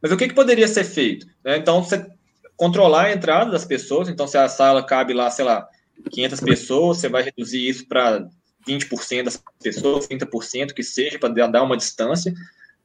mas 0.00 0.10
o 0.10 0.16
que, 0.16 0.26
que 0.26 0.34
poderia 0.34 0.66
ser 0.66 0.84
feito? 0.84 1.26
Né? 1.44 1.58
Então, 1.58 1.84
você 1.84 2.10
controlar 2.56 3.06
a 3.06 3.12
entrada 3.12 3.50
das 3.50 3.66
pessoas, 3.66 4.08
então 4.08 4.26
se 4.26 4.38
a 4.38 4.48
sala 4.48 4.82
cabe 4.82 5.12
lá, 5.12 5.30
sei 5.30 5.44
lá, 5.44 5.68
500 6.10 6.40
pessoas, 6.40 6.98
você 6.98 7.08
vai 7.08 7.22
reduzir 7.22 7.68
isso 7.68 7.86
para 7.86 8.26
20% 8.66 9.24
das 9.24 9.42
pessoas, 9.62 10.06
30% 10.06 10.72
que 10.72 10.82
seja, 10.82 11.18
para 11.18 11.46
dar 11.46 11.62
uma 11.62 11.76
distância. 11.76 12.32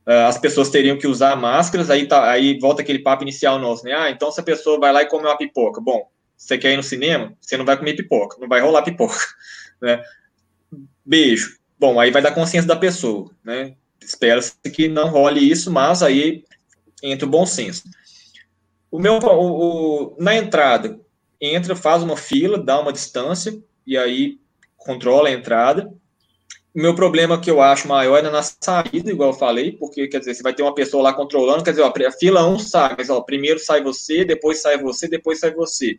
Uh, 0.06 0.28
as 0.28 0.38
pessoas 0.38 0.70
teriam 0.70 0.98
que 0.98 1.08
usar 1.08 1.36
máscaras, 1.36 1.90
aí, 1.90 2.08
tá, 2.08 2.30
aí 2.32 2.58
volta 2.60 2.82
aquele 2.82 3.00
papo 3.00 3.24
inicial 3.24 3.60
nosso, 3.60 3.84
né? 3.84 3.94
Ah, 3.94 4.10
então 4.10 4.32
se 4.32 4.40
a 4.40 4.44
pessoa 4.44 4.80
vai 4.80 4.92
lá 4.94 5.04
e 5.04 5.08
come 5.08 5.26
uma 5.26 5.38
pipoca. 5.38 5.82
Bom, 5.82 6.10
você 6.36 6.58
quer 6.58 6.74
ir 6.74 6.78
no 6.78 6.84
cinema? 6.84 7.34
Você 7.42 7.58
não 7.58 7.66
vai 7.66 7.78
comer 7.78 7.96
pipoca, 7.96 8.38
não 8.40 8.48
vai 8.48 8.62
rolar 8.62 8.84
pipoca, 8.84 9.20
né? 9.82 10.02
Beijo. 11.06 11.58
Bom, 11.80 12.00
aí 12.00 12.10
vai 12.10 12.22
dar 12.22 12.34
consciência 12.34 12.68
da 12.68 12.76
pessoa, 12.76 13.30
né? 13.44 13.76
Espera-se 14.02 14.54
que 14.74 14.88
não 14.88 15.10
role 15.10 15.40
isso, 15.40 15.72
mas 15.72 16.02
aí 16.02 16.44
entra 17.04 17.28
o 17.28 17.30
bom 17.30 17.46
senso. 17.46 17.84
O 18.90 19.00
meu, 19.00 19.18
o, 19.18 20.14
o, 20.14 20.16
na 20.18 20.36
entrada, 20.36 21.00
entra, 21.42 21.76
faz 21.76 22.04
uma 22.04 22.18
fila, 22.18 22.58
dá 22.58 22.80
uma 22.80 22.94
distância 22.94 23.58
e 23.86 23.98
aí 23.98 24.40
controla 24.76 25.30
a 25.30 25.32
entrada. 25.32 25.92
O 26.76 26.80
meu 26.80 26.94
problema 26.94 27.40
que 27.40 27.50
eu 27.50 27.60
acho 27.62 27.88
maior 27.88 28.24
é 28.24 28.30
na 28.30 28.44
saída, 28.44 29.10
igual 29.10 29.32
eu 29.32 29.38
falei, 29.38 29.72
porque, 29.72 30.08
quer 30.08 30.20
dizer, 30.20 30.36
você 30.36 30.44
vai 30.44 30.54
ter 30.54 30.62
uma 30.62 30.76
pessoa 30.76 31.02
lá 31.02 31.14
controlando, 31.14 31.64
quer 31.64 31.72
dizer, 31.72 31.82
ó, 31.82 31.92
a 31.92 32.12
fila 32.12 32.48
1 32.48 32.54
um 32.54 32.60
sai, 32.60 32.96
mas, 32.98 33.10
ó, 33.10 33.20
primeiro 33.22 33.60
sai 33.60 33.82
você, 33.82 34.24
depois 34.24 34.62
sai 34.62 34.78
você, 34.78 35.08
depois 35.08 35.40
sai 35.40 35.52
você. 35.52 35.98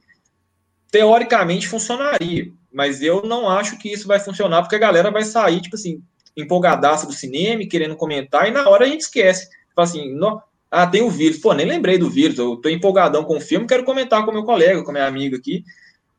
Teoricamente 0.90 1.66
funcionaria, 1.66 2.52
mas 2.72 3.02
eu 3.02 3.22
não 3.22 3.48
acho 3.48 3.76
que 3.78 3.92
isso 3.92 4.06
vai 4.06 4.20
funcionar, 4.20 4.62
porque 4.62 4.76
a 4.76 4.78
galera 4.78 5.10
vai 5.10 5.24
sair, 5.24 5.60
tipo 5.60 5.74
assim, 5.74 6.00
empolgadaça 6.36 7.06
do 7.06 7.12
cinema, 7.12 7.66
querendo 7.68 7.96
comentar, 7.96 8.46
e 8.46 8.52
na 8.52 8.68
hora 8.68 8.84
a 8.84 8.88
gente 8.88 9.00
esquece. 9.00 9.48
Fala 9.74 9.88
assim, 9.88 10.14
no, 10.14 10.40
ah, 10.70 10.86
tem 10.86 11.02
o 11.02 11.10
vírus. 11.10 11.38
Pô, 11.38 11.52
nem 11.52 11.66
lembrei 11.66 11.98
do 11.98 12.10
vírus. 12.10 12.38
Eu 12.38 12.56
tô 12.56 12.68
empolgadão 12.68 13.24
com 13.24 13.36
o 13.36 13.40
filme, 13.40 13.66
quero 13.66 13.84
comentar 13.84 14.24
com 14.24 14.32
meu 14.32 14.44
colega, 14.44 14.82
com 14.84 14.92
minha 14.92 15.06
amiga 15.06 15.36
aqui, 15.36 15.64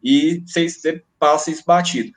e 0.03 0.43
você, 0.45 1.03
passa 1.19 1.51
isso 1.51 1.63
batido. 1.65 2.11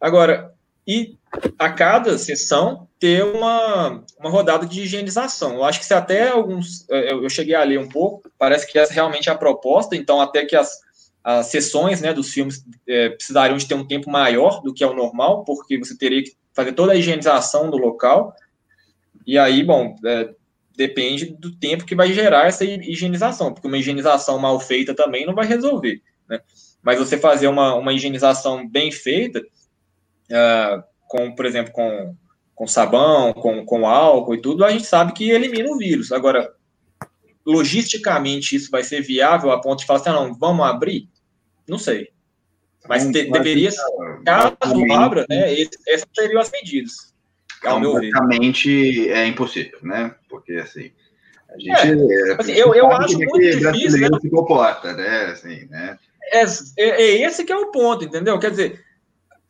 Agora, 0.00 0.52
e 0.86 1.16
a 1.58 1.70
cada 1.70 2.18
sessão 2.18 2.88
ter 2.98 3.24
uma, 3.24 4.04
uma 4.18 4.30
rodada 4.30 4.66
de 4.66 4.82
higienização. 4.82 5.54
Eu 5.54 5.64
acho 5.64 5.78
que 5.78 5.86
se 5.86 5.94
até 5.94 6.28
alguns. 6.30 6.86
Eu 6.88 7.28
cheguei 7.30 7.54
a 7.54 7.62
ler 7.62 7.78
um 7.78 7.88
pouco, 7.88 8.30
parece 8.38 8.66
que 8.70 8.78
essa 8.78 8.92
realmente 8.92 9.28
é 9.28 9.32
a 9.32 9.38
proposta, 9.38 9.94
então 9.94 10.20
até 10.20 10.44
que 10.44 10.56
as, 10.56 10.80
as 11.22 11.46
sessões 11.46 12.00
né, 12.00 12.12
dos 12.12 12.30
filmes 12.30 12.64
é, 12.88 13.10
precisariam 13.10 13.56
de 13.56 13.66
ter 13.66 13.74
um 13.74 13.86
tempo 13.86 14.10
maior 14.10 14.60
do 14.62 14.74
que 14.74 14.82
é 14.82 14.86
o 14.86 14.94
normal, 14.94 15.44
porque 15.44 15.78
você 15.78 15.96
teria 15.96 16.22
que 16.22 16.32
fazer 16.52 16.72
toda 16.72 16.92
a 16.92 16.96
higienização 16.96 17.70
do 17.70 17.76
local. 17.76 18.34
E 19.26 19.38
aí, 19.38 19.62
bom, 19.62 19.94
é, 20.04 20.34
depende 20.76 21.26
do 21.26 21.54
tempo 21.54 21.84
que 21.84 21.94
vai 21.94 22.12
gerar 22.12 22.46
essa 22.46 22.64
higienização, 22.64 23.52
porque 23.52 23.66
uma 23.66 23.78
higienização 23.78 24.38
mal 24.38 24.58
feita 24.60 24.94
também 24.94 25.26
não 25.26 25.34
vai 25.34 25.46
resolver. 25.46 26.02
Né? 26.28 26.40
Mas 26.82 26.98
você 26.98 27.16
fazer 27.16 27.48
uma, 27.48 27.74
uma 27.74 27.92
higienização 27.92 28.68
bem 28.68 28.90
feita, 28.90 29.40
uh, 29.40 30.82
com, 31.08 31.34
por 31.34 31.46
exemplo, 31.46 31.72
com, 31.72 32.16
com 32.54 32.66
sabão, 32.66 33.32
com, 33.32 33.64
com 33.64 33.86
álcool 33.86 34.34
e 34.34 34.40
tudo, 34.40 34.64
a 34.64 34.70
gente 34.70 34.86
sabe 34.86 35.12
que 35.12 35.30
elimina 35.30 35.70
o 35.70 35.78
vírus. 35.78 36.10
Agora, 36.10 36.52
logisticamente, 37.44 38.56
isso 38.56 38.70
vai 38.70 38.82
ser 38.82 39.02
viável 39.02 39.50
a 39.50 39.60
ponto 39.60 39.80
de 39.80 39.86
falar 39.86 40.00
assim, 40.00 40.10
ah, 40.10 40.14
não, 40.14 40.34
vamos 40.34 40.64
abrir? 40.64 41.08
Não 41.68 41.78
sei. 41.78 42.08
Mas 42.88 43.04
te, 43.06 43.30
deveria, 43.30 43.70
caso 44.24 44.92
abra, 44.92 45.24
né, 45.28 45.52
essas 45.86 46.08
seriam 46.14 46.40
as 46.40 46.50
medidas. 46.50 47.11
Ao 47.64 47.80
completamente 47.80 49.08
é 49.10 49.26
impossível, 49.26 49.78
né? 49.82 50.14
Porque 50.28 50.54
assim. 50.54 50.90
A 51.48 51.58
gente, 51.58 51.70
é, 51.70 52.30
é 52.30 52.36
assim, 52.38 52.52
eu, 52.52 52.74
eu 52.74 52.90
acho 52.90 53.18
muito 53.18 53.38
difícil. 53.38 54.00
Né? 54.00 54.18
se 54.20 54.30
comporta, 54.30 54.94
né? 54.94 55.26
Assim, 55.26 55.66
né? 55.66 55.98
É, 56.32 56.44
é, 56.78 57.02
é, 57.02 57.22
esse 57.22 57.44
que 57.44 57.52
é 57.52 57.56
o 57.56 57.70
ponto, 57.70 58.04
entendeu? 58.04 58.38
Quer 58.38 58.50
dizer, 58.50 58.80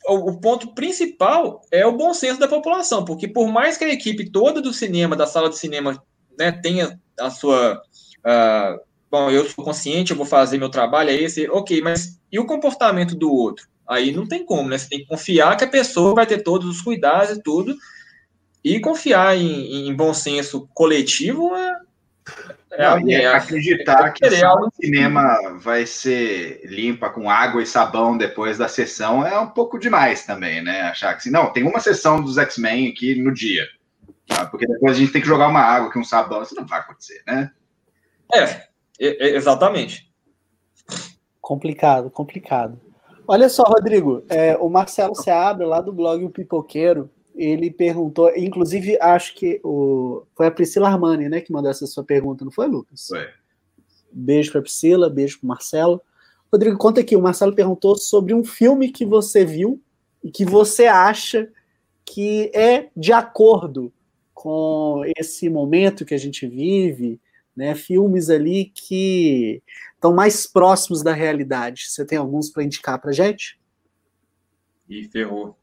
o, 0.06 0.30
o, 0.30 0.40
ponto 0.40 0.74
principal 0.74 1.62
é 1.70 1.86
o 1.86 1.96
bom 1.96 2.12
senso 2.12 2.40
da 2.40 2.48
população, 2.48 3.04
porque 3.04 3.28
por 3.28 3.48
mais 3.48 3.76
que 3.76 3.84
a 3.84 3.92
equipe 3.92 4.30
toda 4.30 4.60
do 4.60 4.72
cinema, 4.72 5.14
da 5.14 5.26
sala 5.26 5.48
de 5.48 5.58
cinema, 5.58 6.02
né, 6.38 6.50
tenha 6.50 6.98
a 7.18 7.30
sua. 7.30 7.80
Uh, 8.18 8.80
bom, 9.10 9.30
eu 9.30 9.48
sou 9.48 9.64
consciente, 9.64 10.10
eu 10.10 10.16
vou 10.16 10.26
fazer 10.26 10.58
meu 10.58 10.70
trabalho, 10.70 11.10
é 11.10 11.14
esse, 11.14 11.48
ok, 11.48 11.80
mas 11.82 12.20
e 12.30 12.38
o 12.38 12.46
comportamento 12.46 13.14
do 13.14 13.30
outro? 13.30 13.68
Aí 13.88 14.12
não 14.12 14.26
tem 14.26 14.44
como, 14.44 14.68
né? 14.68 14.78
Você 14.78 14.88
tem 14.88 14.98
que 15.00 15.06
confiar 15.06 15.56
que 15.56 15.64
a 15.64 15.68
pessoa 15.68 16.14
vai 16.14 16.26
ter 16.26 16.42
todos 16.42 16.68
os 16.68 16.80
cuidados 16.80 17.36
e 17.36 17.42
tudo, 17.42 17.76
e 18.64 18.80
confiar 18.80 19.36
em, 19.36 19.88
em 19.88 19.94
bom 19.94 20.14
senso 20.14 20.68
coletivo 20.72 21.54
é, 21.56 21.80
é, 22.70 23.00
não, 23.00 23.10
é, 23.10 23.26
acreditar 23.26 24.08
é, 24.08 24.10
que 24.12 24.24
o 24.26 24.70
cinema 24.70 25.58
vai 25.58 25.84
ser 25.84 26.60
limpa 26.64 27.10
com 27.10 27.28
água 27.28 27.62
e 27.62 27.66
sabão 27.66 28.16
depois 28.16 28.58
da 28.58 28.68
sessão 28.68 29.26
é 29.26 29.38
um 29.38 29.48
pouco 29.48 29.78
demais 29.78 30.24
também, 30.24 30.62
né? 30.62 30.82
Achar 30.82 31.12
que 31.12 31.18
assim, 31.18 31.30
não, 31.30 31.52
tem 31.52 31.64
uma 31.64 31.80
sessão 31.80 32.22
dos 32.22 32.38
X-Men 32.38 32.88
aqui 32.88 33.20
no 33.20 33.34
dia, 33.34 33.66
tá? 34.26 34.46
porque 34.46 34.66
depois 34.66 34.96
a 34.96 35.00
gente 35.00 35.12
tem 35.12 35.20
que 35.20 35.28
jogar 35.28 35.48
uma 35.48 35.60
água 35.60 35.92
com 35.92 36.00
um 36.00 36.04
sabão, 36.04 36.42
isso 36.42 36.54
não 36.54 36.66
vai 36.66 36.80
acontecer, 36.80 37.22
né? 37.26 37.50
É, 38.32 38.68
exatamente. 39.36 40.10
Complicado, 41.40 42.10
complicado. 42.10 42.80
Olha 43.26 43.48
só, 43.48 43.64
Rodrigo, 43.64 44.24
é, 44.28 44.56
o 44.56 44.68
Marcelo 44.68 45.14
Seabra, 45.14 45.66
lá 45.66 45.80
do 45.80 45.92
blog 45.92 46.24
O 46.24 46.30
Pipoqueiro, 46.30 47.10
ele 47.35 47.70
perguntou, 47.70 48.30
inclusive 48.37 48.99
acho 49.01 49.35
que 49.35 49.61
o, 49.64 50.22
foi 50.35 50.47
a 50.47 50.51
Priscila 50.51 50.89
Armani, 50.89 51.28
né, 51.28 51.41
que 51.41 51.53
mandou 51.53 51.70
essa 51.70 51.87
sua 51.87 52.05
pergunta, 52.05 52.45
não 52.45 52.53
foi, 52.53 52.66
Lucas? 52.66 53.07
Foi. 53.09 53.26
Beijo 54.12 54.53
para 54.53 54.62
Priscila, 54.62 55.09
beijo 55.09 55.39
para 55.41 55.49
Marcelo. 55.49 56.01
Rodrigo, 56.53 56.76
conta 56.76 57.01
aqui, 57.01 57.16
o 57.16 57.22
Marcelo 57.22 57.55
perguntou 57.55 57.97
sobre 57.97 58.35
um 58.35 58.45
filme 58.45 58.91
que 58.91 59.07
você 59.07 59.45
viu 59.45 59.80
e 60.22 60.30
que 60.30 60.45
você 60.45 60.87
acha 60.87 61.49
que 62.05 62.51
é 62.55 62.91
de 62.97 63.12
acordo 63.12 63.93
com 64.35 65.03
esse 65.16 65.49
momento 65.49 66.05
que 66.05 66.14
a 66.14 66.18
gente 66.18 66.47
vive, 66.47 67.18
né? 67.57 67.74
Filmes 67.74 68.28
ali 68.28 68.66
que 68.74 69.62
estão 69.95 70.12
mais 70.12 70.47
próximos 70.47 71.03
da 71.03 71.12
realidade. 71.12 71.87
Você 71.89 72.05
tem 72.05 72.18
alguns 72.18 72.51
para 72.51 72.64
indicar 72.64 73.01
para 73.01 73.12
gente? 73.12 73.59
E 74.89 75.09
ferrou. 75.09 75.57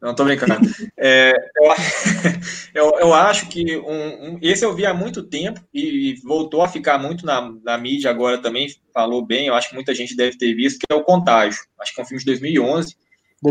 Não, 0.00 0.14
tô 0.14 0.24
brincando. 0.24 0.54
É, 0.96 1.32
eu, 2.74 2.98
eu, 3.00 3.14
acho 3.14 3.48
que 3.48 3.76
um, 3.78 4.34
um, 4.34 4.38
esse 4.42 4.64
eu 4.64 4.74
vi 4.74 4.84
há 4.84 4.92
muito 4.92 5.22
tempo 5.22 5.60
e, 5.72 6.10
e 6.10 6.14
voltou 6.22 6.62
a 6.62 6.68
ficar 6.68 6.98
muito 6.98 7.24
na, 7.24 7.52
na, 7.64 7.78
mídia 7.78 8.10
agora 8.10 8.38
também, 8.38 8.68
falou 8.92 9.24
bem, 9.24 9.46
eu 9.46 9.54
acho 9.54 9.70
que 9.70 9.74
muita 9.74 9.94
gente 9.94 10.14
deve 10.14 10.36
ter 10.36 10.54
visto, 10.54 10.78
que 10.78 10.86
é 10.92 10.94
o 10.94 11.02
Contágio. 11.02 11.60
Acho 11.80 11.94
que 11.94 12.00
é 12.00 12.04
um 12.04 12.06
filme 12.06 12.20
de 12.20 12.26
2011. 12.26 12.96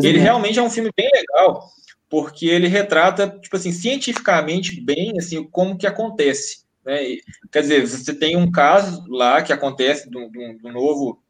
Ele 0.03 0.19
realmente 0.19 0.59
é 0.59 0.61
um 0.61 0.69
filme 0.69 0.91
bem 0.95 1.09
legal, 1.11 1.69
porque 2.09 2.47
ele 2.47 2.67
retrata, 2.67 3.27
tipo 3.41 3.55
assim, 3.55 3.71
cientificamente 3.71 4.79
bem, 4.79 5.13
assim, 5.17 5.43
como 5.43 5.77
que 5.77 5.87
acontece. 5.87 6.65
Né? 6.85 7.17
Quer 7.51 7.61
dizer, 7.61 7.87
você 7.87 8.13
tem 8.13 8.35
um 8.37 8.51
caso 8.51 9.03
lá 9.07 9.41
que 9.41 9.51
acontece 9.51 10.09
do, 10.09 10.29
do, 10.29 10.57
do 10.59 10.71
novo, 10.71 11.21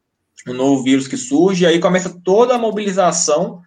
do 0.44 0.52
novo 0.52 0.82
vírus 0.82 1.08
que 1.08 1.16
surge, 1.16 1.64
e 1.64 1.66
aí 1.66 1.80
começa 1.80 2.20
toda 2.22 2.54
a 2.54 2.58
mobilização 2.58 3.62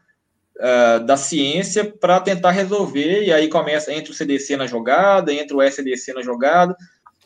uh, 0.59 1.03
da 1.05 1.17
ciência 1.17 1.85
para 1.85 2.19
tentar 2.19 2.51
resolver, 2.51 3.23
e 3.23 3.31
aí 3.31 3.47
começa, 3.47 3.93
entre 3.93 4.11
o 4.11 4.13
CDC 4.13 4.57
na 4.57 4.67
jogada, 4.67 5.33
entre 5.33 5.55
o 5.55 5.61
SDC 5.61 6.13
na 6.13 6.21
jogada, 6.21 6.75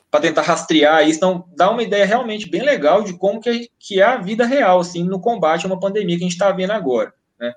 para 0.09 0.21
tentar 0.21 0.43
rastrear 0.43 1.07
isso, 1.07 1.17
então 1.17 1.49
dá 1.55 1.71
uma 1.71 1.81
ideia 1.81 2.05
realmente 2.05 2.47
bem 2.47 2.61
legal 2.61 3.03
de 3.03 3.17
como 3.17 3.41
que 3.41 3.49
é, 3.49 3.59
que 3.79 3.99
é 3.99 4.03
a 4.03 4.17
vida 4.17 4.45
real, 4.45 4.79
assim, 4.79 5.03
no 5.03 5.19
combate 5.19 5.65
a 5.65 5.67
uma 5.67 5.79
pandemia 5.79 6.15
que 6.15 6.23
a 6.23 6.27
gente 6.27 6.33
está 6.33 6.51
vendo 6.51 6.71
agora, 6.71 7.11
né? 7.39 7.51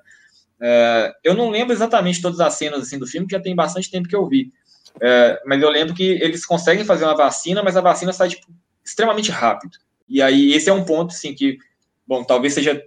Uh, 0.59 1.13
eu 1.23 1.35
não 1.35 1.51
lembro 1.51 1.75
exatamente 1.75 2.23
todas 2.23 2.41
as 2.41 2.55
cenas 2.55 2.81
assim 2.81 2.99
do 2.99 3.07
filme, 3.07 3.27
porque 3.27 3.37
já 3.37 3.43
tem 3.43 3.55
bastante 3.55 3.91
tempo 3.91 4.09
que 4.09 4.17
eu 4.17 4.27
vi, 4.27 4.51
uh, 4.97 5.39
mas 5.45 5.61
eu 5.61 5.69
lembro 5.69 5.95
que 5.95 6.03
eles 6.03 6.47
conseguem 6.47 6.83
fazer 6.83 7.05
uma 7.05 7.15
vacina, 7.15 7.63
mas 7.63 7.77
a 7.77 7.83
vacina 7.83 8.11
sai 8.11 8.31
tipo, 8.31 8.47
extremamente 8.83 9.31
rápido. 9.31 9.77
E 10.09 10.23
aí 10.23 10.55
esse 10.55 10.71
é 10.71 10.73
um 10.73 10.85
ponto, 10.85 11.11
assim, 11.11 11.35
que, 11.35 11.59
bom, 12.07 12.25
talvez 12.25 12.55
seja 12.55 12.83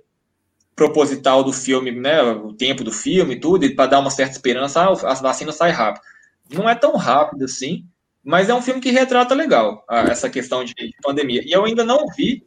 proposital 0.80 1.44
do 1.44 1.52
filme, 1.52 1.92
né, 1.92 2.22
o 2.22 2.54
tempo 2.54 2.86
do 2.86 2.92
filme 2.92 3.36
e 3.36 3.40
tudo, 3.40 3.70
para 3.76 3.90
dar 3.90 4.00
uma 4.00 4.10
certa 4.10 4.32
esperança, 4.32 4.82
ah, 4.82 5.12
as 5.12 5.20
vacinas 5.20 5.56
saem 5.56 5.74
rápido. 5.74 6.02
Não 6.54 6.70
é 6.70 6.74
tão 6.74 6.96
rápido 6.96 7.44
assim, 7.44 7.86
mas 8.24 8.48
é 8.48 8.54
um 8.54 8.62
filme 8.62 8.80
que 8.80 8.90
retrata 8.90 9.36
legal 9.36 9.84
a, 9.90 10.04
essa 10.04 10.30
questão 10.30 10.64
de 10.64 10.74
pandemia. 11.04 11.42
E 11.46 11.52
eu 11.52 11.66
ainda 11.66 11.84
não 11.84 12.06
vi, 12.16 12.46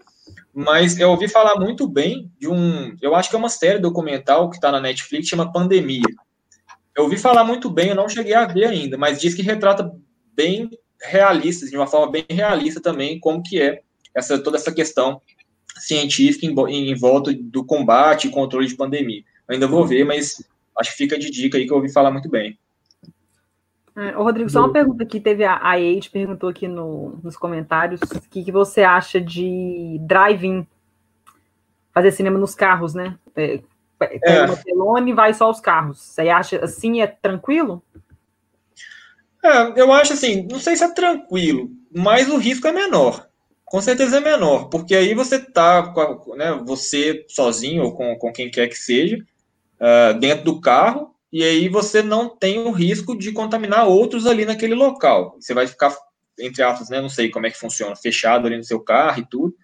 mas 0.50 0.98
eu 0.98 1.10
ouvi 1.10 1.28
falar 1.28 1.56
muito 1.60 1.86
bem 1.86 2.32
de 2.40 2.48
um, 2.48 2.96
eu 3.02 3.14
acho 3.14 3.28
que 3.28 3.36
é 3.36 3.38
uma 3.38 3.50
série 3.50 3.78
documental 3.78 4.48
que 4.48 4.56
está 4.56 4.72
na 4.72 4.80
Netflix, 4.80 5.28
chama 5.28 5.52
Pandemia. 5.52 6.00
Eu 6.96 7.04
ouvi 7.04 7.18
falar 7.18 7.44
muito 7.44 7.68
bem, 7.68 7.90
eu 7.90 7.94
não 7.94 8.08
cheguei 8.08 8.32
a 8.32 8.46
ver 8.46 8.64
ainda, 8.64 8.96
mas 8.96 9.20
diz 9.20 9.34
que 9.34 9.42
retrata 9.42 9.92
bem 10.34 10.70
realista, 11.02 11.66
de 11.66 11.76
uma 11.76 11.86
forma 11.86 12.10
bem 12.10 12.24
realista 12.30 12.80
também, 12.80 13.20
como 13.20 13.42
que 13.42 13.60
é 13.60 13.82
essa 14.14 14.42
toda 14.42 14.56
essa 14.56 14.72
questão 14.72 15.20
científica 15.82 16.46
em, 16.46 16.90
em 16.90 16.94
volta 16.94 17.32
do 17.34 17.64
combate 17.64 18.28
e 18.28 18.30
controle 18.30 18.66
de 18.66 18.76
pandemia. 18.76 19.22
ainda 19.48 19.66
vou 19.66 19.84
ver, 19.84 20.04
mas 20.04 20.42
acho 20.78 20.92
que 20.92 20.96
fica 20.96 21.18
de 21.18 21.30
dica 21.30 21.58
aí 21.58 21.66
que 21.66 21.72
eu 21.72 21.76
ouvi 21.76 21.92
falar 21.92 22.10
muito 22.10 22.28
bem. 22.28 22.58
É, 23.94 24.16
ô 24.16 24.22
Rodrigo, 24.22 24.48
só 24.48 24.60
uma 24.60 24.72
pergunta 24.72 25.04
que 25.04 25.20
teve 25.20 25.44
a, 25.44 25.60
a 25.60 25.78
Eide 25.78 26.08
perguntou 26.08 26.48
aqui 26.48 26.66
no, 26.66 27.18
nos 27.22 27.36
comentários, 27.36 28.00
o 28.00 28.30
que, 28.30 28.44
que 28.44 28.52
você 28.52 28.82
acha 28.82 29.20
de 29.20 29.98
drive-in, 30.00 30.66
fazer 31.92 32.12
cinema 32.12 32.38
nos 32.38 32.54
carros, 32.54 32.94
né? 32.94 33.18
É, 33.36 33.60
é. 34.22 34.44
uma 34.44 34.56
telona 34.56 35.10
e 35.10 35.12
vai 35.12 35.34
só 35.34 35.50
os 35.50 35.60
carros. 35.60 36.00
Você 36.00 36.28
acha 36.28 36.64
assim 36.64 37.02
é 37.02 37.06
tranquilo? 37.06 37.82
É, 39.44 39.80
eu 39.80 39.92
acho 39.92 40.14
assim, 40.14 40.46
não 40.50 40.60
sei 40.60 40.76
se 40.76 40.84
é 40.84 40.94
tranquilo, 40.94 41.68
mas 41.94 42.30
o 42.30 42.38
risco 42.38 42.66
é 42.68 42.72
menor 42.72 43.28
com 43.72 43.80
certeza 43.80 44.18
é 44.18 44.20
menor, 44.20 44.68
porque 44.68 44.94
aí 44.94 45.14
você 45.14 45.38
tá, 45.38 45.94
né, 46.36 46.60
você 46.62 47.24
sozinho 47.26 47.84
ou 47.84 47.96
com, 47.96 48.14
com 48.16 48.30
quem 48.30 48.50
quer 48.50 48.68
que 48.68 48.74
seja, 48.74 49.16
uh, 49.16 50.18
dentro 50.20 50.44
do 50.44 50.60
carro, 50.60 51.14
e 51.32 51.42
aí 51.42 51.70
você 51.70 52.02
não 52.02 52.28
tem 52.28 52.58
o 52.58 52.70
risco 52.70 53.16
de 53.16 53.32
contaminar 53.32 53.88
outros 53.88 54.26
ali 54.26 54.44
naquele 54.44 54.74
local. 54.74 55.38
Você 55.40 55.54
vai 55.54 55.66
ficar, 55.66 55.96
entre 56.38 56.62
aspas, 56.62 56.90
né, 56.90 57.00
não 57.00 57.08
sei 57.08 57.30
como 57.30 57.46
é 57.46 57.50
que 57.50 57.56
funciona, 57.56 57.96
fechado 57.96 58.46
ali 58.46 58.58
no 58.58 58.64
seu 58.64 58.78
carro 58.78 59.20
e 59.20 59.26
tudo, 59.26 59.56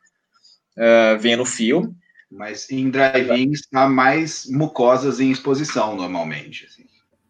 uh, 0.79 1.19
vendo 1.21 1.43
o 1.43 1.47
filme. 1.47 1.95
Mas 2.31 2.71
em 2.71 2.89
drive-ins 2.89 3.61
há 3.75 3.87
mais 3.87 4.47
mucosas 4.49 5.21
em 5.21 5.31
exposição, 5.31 5.95
normalmente. 5.95 6.65
Assim. 6.65 6.87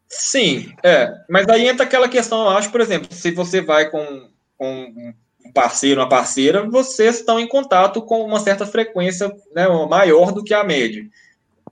Sim, 0.09 0.73
é. 0.85 1.13
Mas 1.29 1.49
aí 1.49 1.67
entra 1.67 1.85
aquela 1.85 2.09
questão, 2.09 2.43
eu 2.43 2.51
acho, 2.51 2.71
por 2.71 2.81
exemplo, 2.81 3.13
se 3.13 3.33
você 3.33 3.61
vai 3.61 3.91
com, 3.91 4.31
com 4.57 5.13
um 5.49 5.53
parceiro, 5.53 6.01
uma 6.01 6.09
parceira, 6.09 6.69
vocês 6.69 7.17
estão 7.17 7.41
em 7.41 7.49
contato 7.49 8.03
com 8.03 8.25
uma 8.25 8.41
certa 8.41 8.67
frequência 8.67 9.33
né, 9.55 9.67
maior 9.89 10.33
do 10.33 10.45
que 10.45 10.53
a 10.53 10.63
média. 10.63 11.07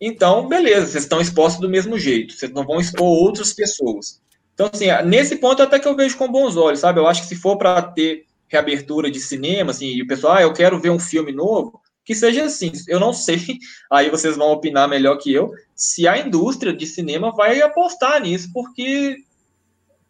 Então, 0.00 0.48
beleza, 0.48 0.86
vocês 0.86 1.04
estão 1.04 1.20
expostos 1.20 1.60
do 1.60 1.68
mesmo 1.68 1.98
jeito, 1.98 2.34
vocês 2.34 2.52
não 2.52 2.64
vão 2.64 2.80
expor 2.80 3.06
outras 3.06 3.52
pessoas. 3.52 4.20
Então, 4.54 4.70
assim, 4.72 4.86
nesse 5.04 5.36
ponto 5.36 5.62
até 5.62 5.78
que 5.78 5.86
eu 5.86 5.96
vejo 5.96 6.16
com 6.16 6.30
bons 6.30 6.56
olhos, 6.56 6.80
sabe? 6.80 6.98
Eu 6.98 7.06
acho 7.06 7.22
que 7.22 7.28
se 7.28 7.36
for 7.36 7.56
para 7.56 7.82
ter 7.82 8.24
reabertura 8.48 9.10
de 9.10 9.20
cinema, 9.20 9.70
assim, 9.70 9.88
e 9.88 10.02
o 10.02 10.06
pessoal, 10.06 10.34
ah, 10.34 10.42
eu 10.42 10.52
quero 10.52 10.80
ver 10.80 10.90
um 10.90 10.98
filme 10.98 11.32
novo, 11.32 11.80
que 12.04 12.14
seja 12.14 12.44
assim. 12.44 12.72
Eu 12.88 13.00
não 13.00 13.12
sei, 13.12 13.38
aí 13.90 14.08
vocês 14.08 14.36
vão 14.36 14.52
opinar 14.52 14.88
melhor 14.88 15.16
que 15.18 15.32
eu, 15.32 15.52
se 15.74 16.06
a 16.06 16.18
indústria 16.18 16.72
de 16.72 16.86
cinema 16.86 17.32
vai 17.32 17.60
apostar 17.60 18.22
nisso, 18.22 18.50
porque 18.52 19.16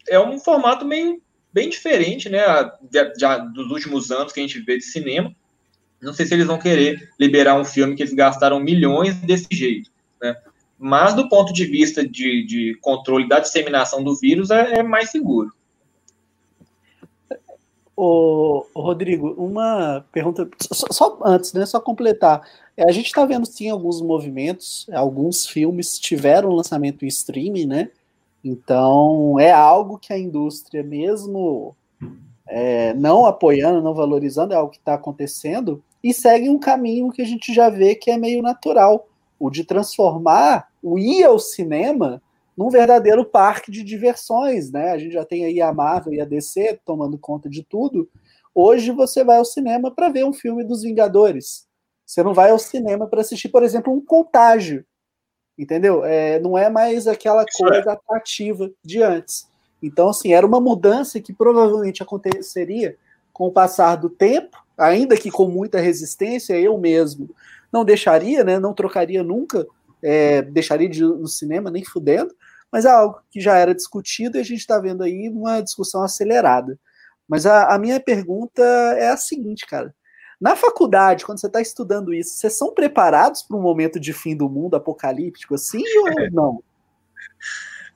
é 0.08 0.20
um 0.20 0.38
formato 0.38 0.84
meio 0.84 1.20
bem 1.57 1.70
diferente, 1.70 2.28
né, 2.28 2.42
já 3.18 3.38
dos 3.38 3.70
últimos 3.70 4.11
anos 4.11 4.30
que 4.30 4.38
a 4.38 4.42
gente 4.42 4.61
vê 4.61 4.76
de 4.76 4.84
cinema. 4.84 5.34
Não 6.02 6.12
sei 6.12 6.26
se 6.26 6.34
eles 6.34 6.46
vão 6.46 6.59
querer 6.59 7.11
liberar 7.18 7.59
um 7.59 7.64
filme 7.64 7.96
que 7.96 8.02
eles 8.02 8.12
gastaram 8.12 8.61
milhões 8.61 9.14
desse 9.22 9.46
jeito, 9.50 9.90
né? 10.20 10.36
Mas 10.78 11.14
do 11.14 11.30
ponto 11.30 11.54
de 11.54 11.64
vista 11.64 12.07
de, 12.07 12.44
de 12.44 12.78
controle 12.82 13.26
da 13.26 13.40
disseminação 13.40 14.04
do 14.04 14.14
vírus, 14.14 14.50
é, 14.50 14.80
é 14.80 14.82
mais 14.82 15.11
seguro. 15.11 15.50
Ô, 17.96 18.66
Rodrigo, 18.76 19.30
uma 19.38 20.04
pergunta, 20.12 20.46
só, 20.61 20.86
só, 20.90 21.18
antes, 21.24 21.54
né? 21.54 21.64
Só 21.64 21.80
completar. 21.80 22.46
É, 22.76 22.86
a 22.86 22.92
gente 22.92 23.07
está 23.07 23.24
vendo 23.24 23.46
sim 23.46 23.70
alguns 23.70 24.02
movimentos, 24.02 24.86
alguns 24.92 25.46
filmes 25.46 25.98
tiveram 25.98 26.50
lançamento 26.50 27.02
em 27.07 27.09
streaming, 27.09 27.64
né? 27.64 27.90
Então 28.49 29.40
é 29.40 29.51
algo 29.51 29.99
que 29.99 30.12
a 30.12 30.18
indústria, 30.18 30.84
mesmo 30.84 31.76
é, 32.47 32.94
não 32.94 33.26
apoiando, 33.26 33.82
não 33.82 33.92
valorizando, 33.92 34.55
é 34.55 34.57
algo 34.57 34.70
que 34.70 34.78
está 34.78 34.94
acontecendo, 34.94 35.82
e 36.03 36.14
segue 36.14 36.49
um 36.49 36.57
caminho 36.59 37.11
que 37.11 37.20
a 37.20 37.24
gente 37.24 37.53
já 37.53 37.68
vê 37.68 37.97
que 37.97 38.09
é 38.09 38.16
meio 38.16 38.40
natural, 38.40 39.09
o 39.36 39.51
de 39.51 39.64
transformar 39.64 40.68
o 40.80 40.97
ir 40.97 41.24
ao 41.24 41.40
cinema 41.40 42.22
num 42.57 42.70
verdadeiro 42.70 43.24
parque 43.24 43.72
de 43.72 43.82
diversões, 43.82 44.70
né? 44.70 44.92
A 44.92 44.99
gente 44.99 45.12
já 45.12 45.24
tem 45.24 45.44
aí 45.44 45.61
a 45.61 45.72
Marvel 45.72 46.14
e 46.14 46.20
a 46.20 46.24
DC 46.24 46.78
tomando 46.86 47.18
conta 47.18 47.51
de 47.51 47.64
tudo. 47.64 48.09
Hoje 48.55 48.92
você 48.92 49.24
vai 49.24 49.38
ao 49.38 49.44
cinema 49.44 49.90
para 49.90 50.09
ver 50.09 50.24
um 50.24 50.32
filme 50.32 50.62
dos 50.62 50.82
Vingadores. 50.82 51.66
Você 52.07 52.22
não 52.22 52.32
vai 52.32 52.51
ao 52.51 52.61
cinema 52.61 53.09
para 53.09 53.22
assistir, 53.22 53.49
por 53.49 53.64
exemplo, 53.64 53.92
um 53.92 54.01
Contágio, 54.01 54.86
entendeu? 55.59 56.04
É, 56.04 56.38
não 56.40 56.57
é 56.57 56.68
mais 56.68 57.07
aquela 57.07 57.44
coisa 57.57 57.90
é. 57.90 57.92
atrativa 57.92 58.70
de 58.84 59.02
antes. 59.02 59.48
Então, 59.82 60.09
assim, 60.09 60.32
era 60.32 60.46
uma 60.46 60.61
mudança 60.61 61.20
que 61.20 61.32
provavelmente 61.32 62.02
aconteceria 62.02 62.96
com 63.32 63.46
o 63.46 63.52
passar 63.52 63.96
do 63.96 64.09
tempo, 64.09 64.57
ainda 64.76 65.16
que 65.16 65.30
com 65.30 65.46
muita 65.48 65.78
resistência, 65.78 66.59
eu 66.59 66.78
mesmo 66.78 67.28
não 67.72 67.84
deixaria, 67.84 68.42
né? 68.42 68.59
Não 68.59 68.72
trocaria 68.72 69.22
nunca, 69.22 69.66
é, 70.02 70.42
deixaria 70.42 70.88
de 70.88 71.02
ir 71.02 71.07
no 71.07 71.28
cinema, 71.28 71.70
nem 71.70 71.84
fudendo, 71.84 72.34
mas 72.70 72.84
é 72.84 72.90
algo 72.90 73.20
que 73.30 73.40
já 73.40 73.57
era 73.57 73.74
discutido 73.74 74.36
e 74.36 74.40
a 74.40 74.44
gente 74.44 74.61
está 74.61 74.78
vendo 74.78 75.02
aí 75.02 75.28
uma 75.28 75.61
discussão 75.61 76.02
acelerada. 76.02 76.78
Mas 77.28 77.44
a, 77.44 77.74
a 77.74 77.78
minha 77.78 78.00
pergunta 78.00 78.62
é 78.62 79.09
a 79.09 79.16
seguinte, 79.16 79.66
cara. 79.66 79.94
Na 80.41 80.55
faculdade, 80.55 81.24
quando 81.24 81.41
você 81.41 81.47
está 81.47 81.61
estudando 81.61 82.12
isso, 82.12 82.34
vocês 82.34 82.57
são 82.57 82.74
preparados 82.74 83.43
para 83.43 83.57
um 83.57 83.62
momento 83.62 83.99
de 83.99 84.12
fim 84.12 84.37
do 84.37 84.49
mundo 84.49 84.76
apocalíptico 84.76 85.55
assim 85.55 85.82
ou 85.99 86.11
não? 86.30 86.62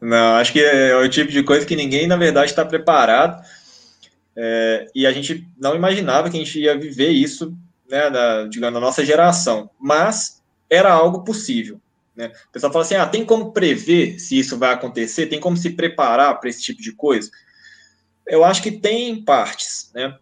Não, 0.01 0.37
acho 0.37 0.53
que 0.53 0.61
é 0.61 0.97
o 0.97 1.09
tipo 1.09 1.31
de 1.31 1.43
coisa 1.43 1.67
que 1.67 1.77
ninguém, 1.77 2.07
na 2.07 2.17
verdade, 2.17 2.51
está 2.51 2.65
preparado. 2.65 3.45
É, 4.35 4.87
e 4.95 5.07
a 5.07 5.13
gente 5.13 5.47
não 5.59 5.77
imaginava 5.77 6.31
que 6.31 6.37
a 6.37 6.41
gente 6.41 6.59
ia 6.59 6.79
viver 6.79 7.11
isso, 7.11 7.55
né, 7.91 8.09
da, 8.09 8.47
digamos, 8.47 8.73
na 8.73 8.81
nossa 8.81 9.05
geração. 9.05 9.69
Mas 9.79 10.43
era 10.71 10.91
algo 10.91 11.23
possível. 11.23 11.79
Né? 12.17 12.33
O 12.49 12.53
pessoal 12.53 12.73
fala 12.73 12.85
assim: 12.85 12.95
ah, 12.95 13.07
tem 13.07 13.27
como 13.27 13.53
prever 13.53 14.19
se 14.19 14.39
isso 14.39 14.57
vai 14.57 14.73
acontecer? 14.73 15.27
Tem 15.27 15.41
como 15.41 15.57
se 15.57 15.71
preparar 15.71 16.41
para 16.41 16.49
esse 16.49 16.63
tipo 16.63 16.81
de 16.81 16.93
coisa? 16.93 17.31
Eu 18.27 18.45
acho 18.45 18.63
que 18.63 18.71
tem 18.71 19.23
partes, 19.23 19.91
né? 19.95 20.17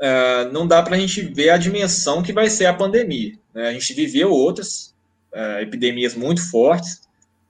Uh, 0.00 0.50
não 0.50 0.66
dá 0.66 0.82
para 0.82 0.96
a 0.96 0.98
gente 0.98 1.20
ver 1.20 1.50
a 1.50 1.58
dimensão 1.58 2.22
que 2.22 2.32
vai 2.32 2.48
ser 2.48 2.64
a 2.64 2.72
pandemia. 2.72 3.34
Né? 3.52 3.68
A 3.68 3.72
gente 3.72 3.92
viveu 3.92 4.30
outras 4.30 4.94
uh, 5.30 5.60
epidemias 5.60 6.14
muito 6.14 6.48
fortes, 6.50 7.02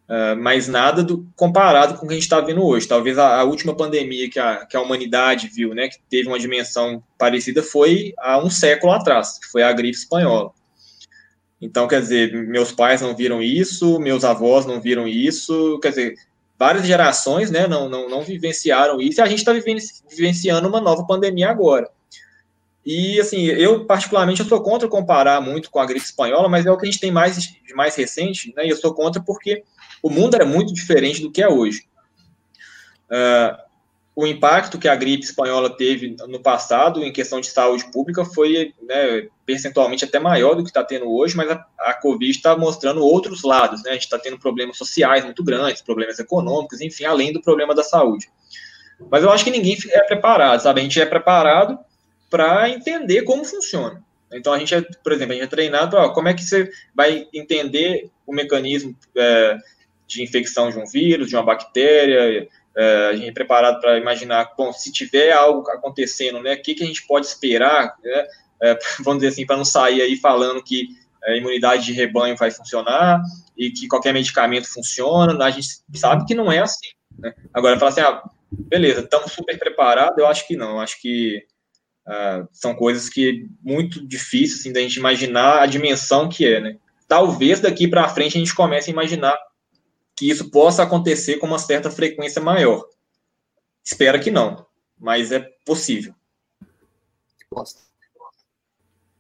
uh, 0.08 0.36
mas 0.36 0.66
nada 0.66 1.00
do, 1.04 1.24
comparado 1.36 1.94
com 1.94 2.04
o 2.04 2.08
que 2.08 2.14
a 2.14 2.16
gente 2.16 2.24
está 2.24 2.40
vendo 2.40 2.64
hoje. 2.64 2.88
Talvez 2.88 3.18
a, 3.18 3.36
a, 3.36 3.44
última 3.44 3.76
pandemia 3.76 4.28
que 4.28 4.40
a, 4.40 4.66
que 4.66 4.76
a 4.76 4.80
humanidade 4.80 5.48
viu, 5.48 5.74
né, 5.74 5.88
que 5.88 5.98
teve 6.10 6.26
uma 6.26 6.40
dimensão 6.40 7.00
parecida, 7.16 7.62
foi 7.62 8.12
há 8.18 8.42
um 8.42 8.50
século 8.50 8.92
atrás, 8.92 9.38
que 9.38 9.46
foi 9.46 9.62
a 9.62 9.72
gripe 9.72 9.96
espanhola. 9.96 10.50
Então, 11.60 11.86
quer 11.86 12.00
dizer, 12.00 12.32
meus 12.48 12.72
pais 12.72 13.00
não 13.00 13.14
viram 13.14 13.40
isso, 13.40 14.00
meus 14.00 14.24
avós 14.24 14.66
não 14.66 14.80
viram 14.80 15.06
isso, 15.06 15.78
quer 15.80 15.90
dizer, 15.90 16.14
várias 16.58 16.86
gerações 16.86 17.50
né, 17.50 17.68
não, 17.68 17.88
não, 17.88 18.08
não 18.08 18.22
vivenciaram 18.22 19.00
isso, 19.00 19.20
e 19.20 19.22
a 19.22 19.26
gente 19.26 19.38
está 19.38 19.52
vivenciando 19.52 20.68
uma 20.68 20.80
nova 20.80 21.06
pandemia 21.06 21.48
agora. 21.48 21.88
E, 22.92 23.20
assim, 23.20 23.44
eu, 23.44 23.84
particularmente, 23.84 24.40
eu 24.40 24.48
sou 24.48 24.60
contra 24.60 24.88
comparar 24.88 25.40
muito 25.40 25.70
com 25.70 25.78
a 25.78 25.86
gripe 25.86 26.04
espanhola, 26.04 26.48
mas 26.48 26.66
é 26.66 26.72
o 26.72 26.76
que 26.76 26.88
a 26.88 26.90
gente 26.90 26.98
tem 26.98 27.12
mais, 27.12 27.54
mais 27.72 27.94
recente, 27.94 28.52
né, 28.56 28.66
e 28.66 28.70
eu 28.70 28.76
sou 28.76 28.92
contra 28.92 29.22
porque 29.22 29.62
o 30.02 30.10
mundo 30.10 30.34
era 30.34 30.44
muito 30.44 30.74
diferente 30.74 31.22
do 31.22 31.30
que 31.30 31.40
é 31.40 31.48
hoje. 31.48 31.84
Uh, 33.04 33.56
o 34.16 34.26
impacto 34.26 34.76
que 34.76 34.88
a 34.88 34.96
gripe 34.96 35.22
espanhola 35.22 35.70
teve 35.70 36.16
no 36.26 36.42
passado 36.42 37.04
em 37.04 37.12
questão 37.12 37.40
de 37.40 37.46
saúde 37.46 37.88
pública 37.92 38.24
foi 38.24 38.74
né, 38.82 39.28
percentualmente 39.46 40.04
até 40.04 40.18
maior 40.18 40.56
do 40.56 40.64
que 40.64 40.70
está 40.70 40.82
tendo 40.82 41.08
hoje, 41.08 41.36
mas 41.36 41.48
a, 41.48 41.64
a 41.78 41.94
Covid 41.94 42.28
está 42.28 42.56
mostrando 42.56 43.04
outros 43.04 43.44
lados, 43.44 43.84
né? 43.84 43.90
A 43.90 43.94
gente 43.94 44.02
está 44.02 44.18
tendo 44.18 44.36
problemas 44.36 44.76
sociais 44.76 45.24
muito 45.24 45.44
grandes, 45.44 45.80
problemas 45.80 46.18
econômicos, 46.18 46.80
enfim, 46.80 47.04
além 47.04 47.32
do 47.32 47.40
problema 47.40 47.72
da 47.72 47.84
saúde. 47.84 48.28
Mas 49.08 49.22
eu 49.22 49.30
acho 49.30 49.44
que 49.44 49.50
ninguém 49.52 49.78
é 49.90 50.00
preparado, 50.02 50.60
sabe? 50.60 50.80
A 50.80 50.82
gente 50.82 51.00
é 51.00 51.06
preparado 51.06 51.78
para 52.30 52.70
entender 52.70 53.22
como 53.22 53.44
funciona. 53.44 54.02
Então 54.32 54.52
a 54.52 54.58
gente 54.58 54.74
é, 54.74 54.80
por 55.02 55.12
exemplo, 55.12 55.32
a 55.32 55.34
gente 55.34 55.44
é 55.44 55.48
treinado, 55.48 55.96
ó, 55.96 56.10
como 56.10 56.28
é 56.28 56.34
que 56.34 56.44
você 56.44 56.70
vai 56.94 57.26
entender 57.34 58.08
o 58.24 58.32
mecanismo 58.32 58.96
é, 59.16 59.58
de 60.06 60.22
infecção 60.22 60.70
de 60.70 60.78
um 60.78 60.86
vírus, 60.86 61.28
de 61.28 61.36
uma 61.36 61.42
bactéria, 61.42 62.48
é, 62.76 63.08
a 63.10 63.12
gente 63.14 63.28
é 63.28 63.32
preparado 63.32 63.80
para 63.80 63.98
imaginar, 63.98 64.52
bom, 64.56 64.72
se 64.72 64.92
tiver 64.92 65.32
algo 65.32 65.68
acontecendo, 65.70 66.40
né, 66.40 66.54
o 66.54 66.62
que, 66.62 66.74
que 66.74 66.84
a 66.84 66.86
gente 66.86 67.06
pode 67.06 67.26
esperar, 67.26 67.96
né, 68.02 68.26
é, 68.62 68.78
vamos 69.02 69.20
dizer 69.20 69.32
assim, 69.32 69.46
para 69.46 69.56
não 69.56 69.64
sair 69.64 70.00
aí 70.00 70.16
falando 70.16 70.62
que 70.62 70.88
a 71.24 71.36
imunidade 71.36 71.84
de 71.84 71.92
rebanho 71.92 72.36
vai 72.36 72.50
funcionar 72.50 73.20
e 73.56 73.70
que 73.70 73.88
qualquer 73.88 74.14
medicamento 74.14 74.72
funciona, 74.72 75.44
a 75.44 75.50
gente 75.50 75.68
sabe 75.94 76.24
que 76.24 76.34
não 76.34 76.50
é 76.50 76.60
assim. 76.60 76.88
Né? 77.18 77.34
Agora, 77.52 77.78
falar 77.78 77.90
assim, 77.90 78.00
ah, 78.00 78.22
beleza, 78.50 79.00
estamos 79.00 79.32
super 79.32 79.58
preparados, 79.58 80.16
eu 80.16 80.26
acho 80.26 80.46
que 80.46 80.56
não, 80.56 80.80
acho 80.80 81.00
que 81.00 81.44
uh, 82.10 82.48
são 82.52 82.74
coisas 82.74 83.08
que 83.08 83.48
muito 83.62 84.06
difíceis 84.06 84.60
assim, 84.60 84.72
da 84.72 84.80
gente 84.80 84.96
imaginar 84.96 85.60
a 85.62 85.66
dimensão 85.66 86.28
que 86.28 86.44
é, 86.44 86.60
né? 86.60 86.76
Talvez 87.06 87.60
daqui 87.60 87.88
para 87.88 88.08
frente 88.08 88.36
a 88.36 88.40
gente 88.40 88.54
comece 88.54 88.90
a 88.90 88.92
imaginar 88.92 89.36
que 90.16 90.28
isso 90.28 90.50
possa 90.50 90.82
acontecer 90.82 91.38
com 91.38 91.46
uma 91.46 91.58
certa 91.58 91.90
frequência 91.90 92.42
maior. 92.42 92.84
Espero 93.82 94.20
que 94.20 94.30
não, 94.30 94.66
mas 94.98 95.32
é 95.32 95.40
possível. 95.64 96.14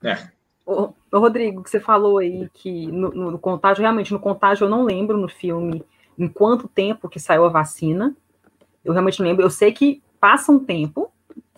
É. 0.02 0.28
Ô, 0.64 0.92
ô, 1.10 1.18
Rodrigo, 1.18 1.62
que 1.62 1.70
você 1.70 1.80
falou 1.80 2.18
aí 2.18 2.48
que 2.54 2.86
no, 2.86 3.10
no, 3.10 3.30
no, 3.32 3.38
contágio, 3.38 3.82
realmente, 3.82 4.12
no 4.12 4.20
contágio 4.20 4.66
eu 4.66 4.70
não 4.70 4.84
lembro 4.84 5.16
no 5.16 5.28
filme 5.28 5.84
em 6.18 6.28
quanto 6.28 6.68
tempo 6.68 7.08
que 7.08 7.18
saiu 7.18 7.44
a 7.44 7.48
vacina. 7.48 8.14
Eu 8.84 8.92
realmente 8.92 9.18
não 9.18 9.26
lembro. 9.26 9.44
Eu 9.44 9.50
sei 9.50 9.72
que 9.72 10.02
passa 10.20 10.52
um 10.52 10.62
tempo, 10.62 11.09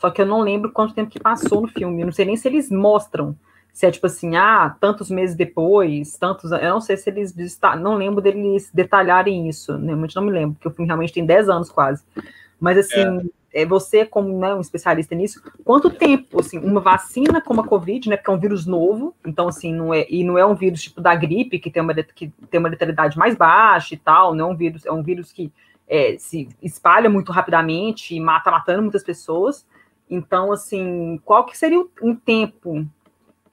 só 0.02 0.10
que 0.10 0.20
eu 0.20 0.26
não 0.26 0.40
lembro 0.40 0.72
quanto 0.72 0.94
tempo 0.94 1.08
que 1.08 1.20
passou 1.20 1.60
no 1.60 1.68
filme. 1.68 2.02
Eu 2.02 2.06
não 2.06 2.12
sei 2.12 2.24
nem 2.24 2.36
se 2.36 2.48
eles 2.48 2.68
mostram 2.72 3.36
se 3.72 3.86
é 3.86 3.90
tipo 3.92 4.04
assim, 4.04 4.34
ah, 4.34 4.74
tantos 4.80 5.08
meses 5.08 5.36
depois, 5.36 6.16
tantos. 6.18 6.50
Eu 6.50 6.70
não 6.70 6.80
sei 6.80 6.96
se 6.96 7.08
eles. 7.08 7.32
Não 7.78 7.94
lembro 7.94 8.20
deles 8.20 8.68
detalharem 8.74 9.48
isso, 9.48 9.76
realmente 9.76 10.16
não 10.16 10.24
me 10.24 10.32
lembro, 10.32 10.54
porque 10.54 10.66
o 10.66 10.72
filme 10.72 10.88
realmente 10.88 11.12
tem 11.12 11.24
10 11.24 11.48
anos 11.48 11.70
quase. 11.70 12.02
Mas 12.58 12.78
assim, 12.78 13.30
é. 13.54 13.62
é 13.62 13.64
você, 13.64 14.04
como 14.04 14.36
né, 14.40 14.52
um 14.52 14.60
especialista 14.60 15.14
nisso, 15.14 15.40
quanto 15.64 15.88
tempo, 15.88 16.40
assim, 16.40 16.58
uma 16.58 16.80
vacina 16.80 17.40
como 17.40 17.60
a 17.60 17.66
Covid, 17.68 18.08
né? 18.08 18.16
Porque 18.16 18.30
é 18.32 18.34
um 18.34 18.40
vírus 18.40 18.66
novo, 18.66 19.14
então, 19.24 19.46
assim, 19.46 19.72
não 19.72 19.94
é, 19.94 20.04
e 20.10 20.24
não 20.24 20.36
é 20.36 20.44
um 20.44 20.56
vírus 20.56 20.82
tipo 20.82 21.00
da 21.00 21.14
gripe, 21.14 21.60
que 21.60 21.70
tem 21.70 21.80
uma, 21.80 21.94
que 21.94 22.32
tem 22.50 22.58
uma 22.58 22.68
letalidade 22.68 23.16
mais 23.16 23.36
baixa 23.36 23.94
e 23.94 23.98
tal, 23.98 24.34
não 24.34 24.48
é 24.48 24.52
um 24.52 24.56
vírus, 24.56 24.84
é 24.84 24.90
um 24.90 25.02
vírus 25.02 25.30
que 25.30 25.52
é, 25.88 26.16
se 26.18 26.48
espalha 26.60 27.08
muito 27.10 27.30
rapidamente 27.32 28.14
e 28.14 28.20
mata 28.20 28.50
matando 28.50 28.82
muitas 28.82 29.04
pessoas. 29.04 29.66
Então, 30.12 30.52
assim, 30.52 31.18
qual 31.24 31.46
que 31.46 31.56
seria 31.56 31.82
um 32.02 32.14
tempo 32.14 32.86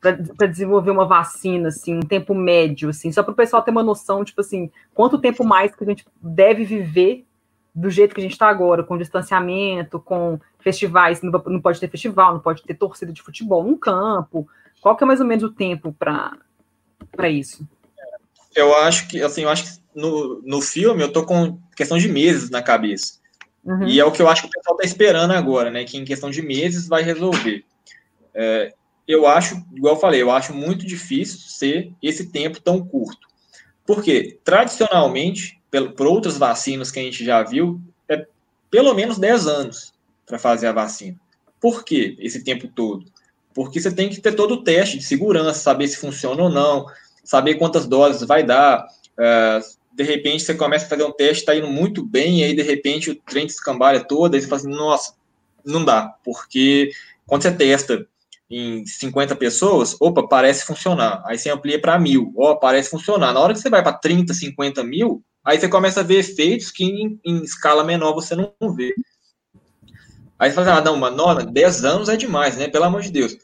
para 0.02 0.46
desenvolver 0.46 0.92
uma 0.92 1.06
vacina, 1.06 1.70
assim, 1.70 1.96
um 1.96 2.02
tempo 2.02 2.36
médio, 2.36 2.90
assim, 2.90 3.12
só 3.14 3.24
para 3.24 3.32
o 3.32 3.36
pessoal 3.36 3.62
ter 3.62 3.72
uma 3.72 3.84
noção, 3.84 4.26
tipo 4.26 4.42
assim, 4.42 4.70
quanto 4.94 5.20
tempo 5.20 5.46
mais 5.46 5.74
que 5.74 5.84
a 5.84 5.88
gente 5.88 6.06
deve 6.22 6.66
viver 6.66 7.26
do 7.74 7.90
jeito 7.90 8.14
que 8.14 8.20
a 8.20 8.24
gente 8.24 8.34
está 8.34 8.50
agora, 8.50 8.84
com 8.84 8.98
distanciamento, 8.98 10.00
com 10.00 10.38
festivais, 10.60 11.22
não, 11.22 11.62
pode 11.62 11.80
ter 11.80 11.90
festival, 11.90 12.34
não 12.34 12.40
pode 12.42 12.64
ter 12.64 12.74
torcida 12.74 13.14
de 13.14 13.22
futebol 13.22 13.64
num 13.64 13.78
campo, 13.78 14.46
qual 14.82 14.98
que 14.98 15.04
é 15.04 15.08
mais 15.08 15.22
ou 15.22 15.26
menos 15.26 15.44
o 15.46 15.52
tempo 15.52 15.96
para 15.98 17.30
isso? 17.30 17.66
Eu 18.54 18.76
acho 18.80 19.08
que, 19.08 19.22
assim, 19.22 19.44
eu 19.44 19.50
acho 19.50 19.64
que 19.64 19.82
no, 19.96 20.42
no 20.42 20.62
filme 20.62 21.04
eu 21.04 21.12
tô 21.12 21.26
com 21.26 21.58
questão 21.76 21.98
de 21.98 22.10
meses 22.10 22.50
na 22.50 22.62
cabeça. 22.62 23.20
Uhum. 23.64 23.88
E 23.88 24.00
é 24.00 24.06
o 24.06 24.12
que 24.12 24.22
eu 24.22 24.30
acho 24.30 24.44
que 24.44 24.48
o 24.48 24.52
pessoal 24.52 24.76
está 24.76 24.88
esperando 24.88 25.32
agora, 25.32 25.70
né? 25.70 25.84
Que 25.84 25.98
em 25.98 26.06
questão 26.06 26.30
de 26.30 26.42
meses 26.42 26.88
vai 26.88 27.04
resolver. 27.04 27.64
É, 28.34 28.74
eu 29.08 29.28
acho, 29.28 29.64
igual 29.76 29.96
eu 29.96 30.00
falei, 30.00 30.22
eu 30.22 30.32
acho 30.32 30.54
muito 30.54 30.86
difícil 30.86 31.40
ser 31.40 31.92
esse 32.02 32.28
tempo 32.28 32.62
tão 32.62 32.86
curto. 32.86 33.28
Porque, 33.86 34.38
tradicionalmente, 34.44 35.60
por 35.98 36.08
outras 36.08 36.38
vacinas 36.38 36.92
que 36.92 37.00
a 37.00 37.04
gente 37.04 37.26
já 37.26 37.42
viu, 37.44 37.82
é 38.08 38.26
pelo 38.70 38.94
menos 38.94 39.18
10 39.18 39.48
anos 39.48 39.94
para 40.26 40.38
fazer 40.38 40.68
a 40.68 40.72
vacina. 40.72 41.20
Por 41.60 41.84
que 41.84 42.16
esse 42.20 42.44
tempo 42.44 42.68
todo? 42.68 43.06
Porque 43.54 43.80
você 43.80 43.92
tem 43.92 44.10
que 44.10 44.22
ter 44.22 44.34
todo 44.34 44.54
o 44.54 44.64
teste 44.64 44.98
de 44.98 45.04
segurança, 45.04 45.60
saber 45.60 45.88
se 45.88 45.98
funciona 45.98 46.44
ou 46.44 46.50
não, 46.50 46.86
saber 47.24 47.56
quantas 47.56 47.88
doses 47.88 48.28
vai 48.28 48.44
dar. 48.44 48.88
Uh, 49.18 49.79
de 49.92 50.04
repente 50.04 50.44
você 50.44 50.54
começa 50.54 50.86
a 50.86 50.90
fazer 50.90 51.04
um 51.04 51.12
teste, 51.12 51.42
está 51.42 51.56
indo 51.56 51.68
muito 51.68 52.04
bem, 52.04 52.40
e 52.40 52.44
aí 52.44 52.56
de 52.56 52.62
repente 52.62 53.10
o 53.10 53.16
trem 53.16 53.46
descambalha 53.46 54.00
toda, 54.00 54.38
e 54.38 54.42
você 54.42 54.48
fala 54.48 54.62
assim, 54.62 54.72
nossa, 54.72 55.14
não 55.66 55.84
dá, 55.84 56.16
porque 56.24 56.92
quando 57.26 57.44
você 57.44 57.52
testa 57.52 58.08
em 58.50 58.86
50 58.86 59.36
pessoas, 59.36 59.96
opa, 60.00 60.28
parece 60.28 60.66
funcionar. 60.66 61.22
Aí 61.26 61.38
você 61.38 61.50
amplia 61.52 61.80
para 61.80 62.00
mil, 62.00 62.34
ó, 62.36 62.56
parece 62.56 62.90
funcionar. 62.90 63.32
Na 63.32 63.40
hora 63.40 63.54
que 63.54 63.60
você 63.60 63.70
vai 63.70 63.84
para 63.84 63.94
30, 63.94 64.34
50 64.34 64.84
mil, 64.84 65.24
aí 65.46 65.60
você 65.60 65.70
começa 65.70 66.00
a 66.00 66.04
ver 66.04 66.20
efeitos 66.20 66.72
que 66.72 66.84
em, 66.84 67.20
em 67.24 67.44
escala 67.44 67.84
menor 67.84 68.14
você 68.14 68.36
não 68.36 68.54
vê. 68.74 68.94
Aí 70.40 70.50
você 70.50 70.56
fala, 70.56 70.72
assim, 70.72 70.80
ah, 70.80 70.84
não, 70.84 70.98
mano, 70.98 71.52
10 71.52 71.86
anos 71.86 72.10
é 72.10 72.16
demais, 72.16 72.58
né? 72.58 72.68
Pelo 72.68 72.86
amor 72.86 73.02
de 73.02 73.12
Deus. 73.12 73.38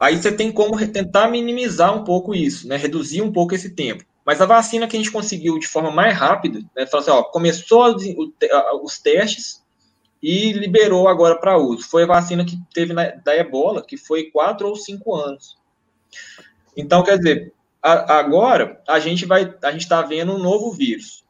Aí 0.00 0.16
você 0.16 0.32
tem 0.32 0.50
como 0.50 0.78
tentar 0.88 1.28
minimizar 1.28 1.94
um 1.94 2.04
pouco 2.04 2.34
isso, 2.34 2.66
né? 2.66 2.76
Reduzir 2.76 3.20
um 3.20 3.32
pouco 3.32 3.54
esse 3.54 3.70
tempo. 3.70 4.04
Mas 4.24 4.40
a 4.40 4.46
vacina 4.46 4.86
que 4.88 4.96
a 4.96 4.98
gente 4.98 5.12
conseguiu 5.12 5.58
de 5.58 5.68
forma 5.68 5.90
mais 5.90 6.16
rápida, 6.16 6.60
né? 6.74 6.86
Assim, 6.90 7.10
ó, 7.10 7.22
começou 7.22 7.94
os 8.82 8.98
testes 8.98 9.62
e 10.22 10.52
liberou 10.52 11.08
agora 11.08 11.38
para 11.38 11.58
uso. 11.58 11.88
Foi 11.88 12.04
a 12.04 12.06
vacina 12.06 12.44
que 12.44 12.58
teve 12.72 12.92
na, 12.92 13.10
da 13.10 13.36
ebola, 13.36 13.84
que 13.84 13.96
foi 13.96 14.30
quatro 14.30 14.68
ou 14.68 14.76
cinco 14.76 15.14
anos. 15.14 15.58
Então, 16.76 17.02
quer 17.02 17.18
dizer, 17.18 17.52
a, 17.82 18.18
agora 18.18 18.80
a 18.88 18.98
gente 18.98 19.26
vai, 19.26 19.54
a 19.62 19.70
gente 19.70 19.82
está 19.82 20.00
vendo 20.00 20.32
um 20.32 20.38
novo 20.38 20.70
vírus. 20.72 21.22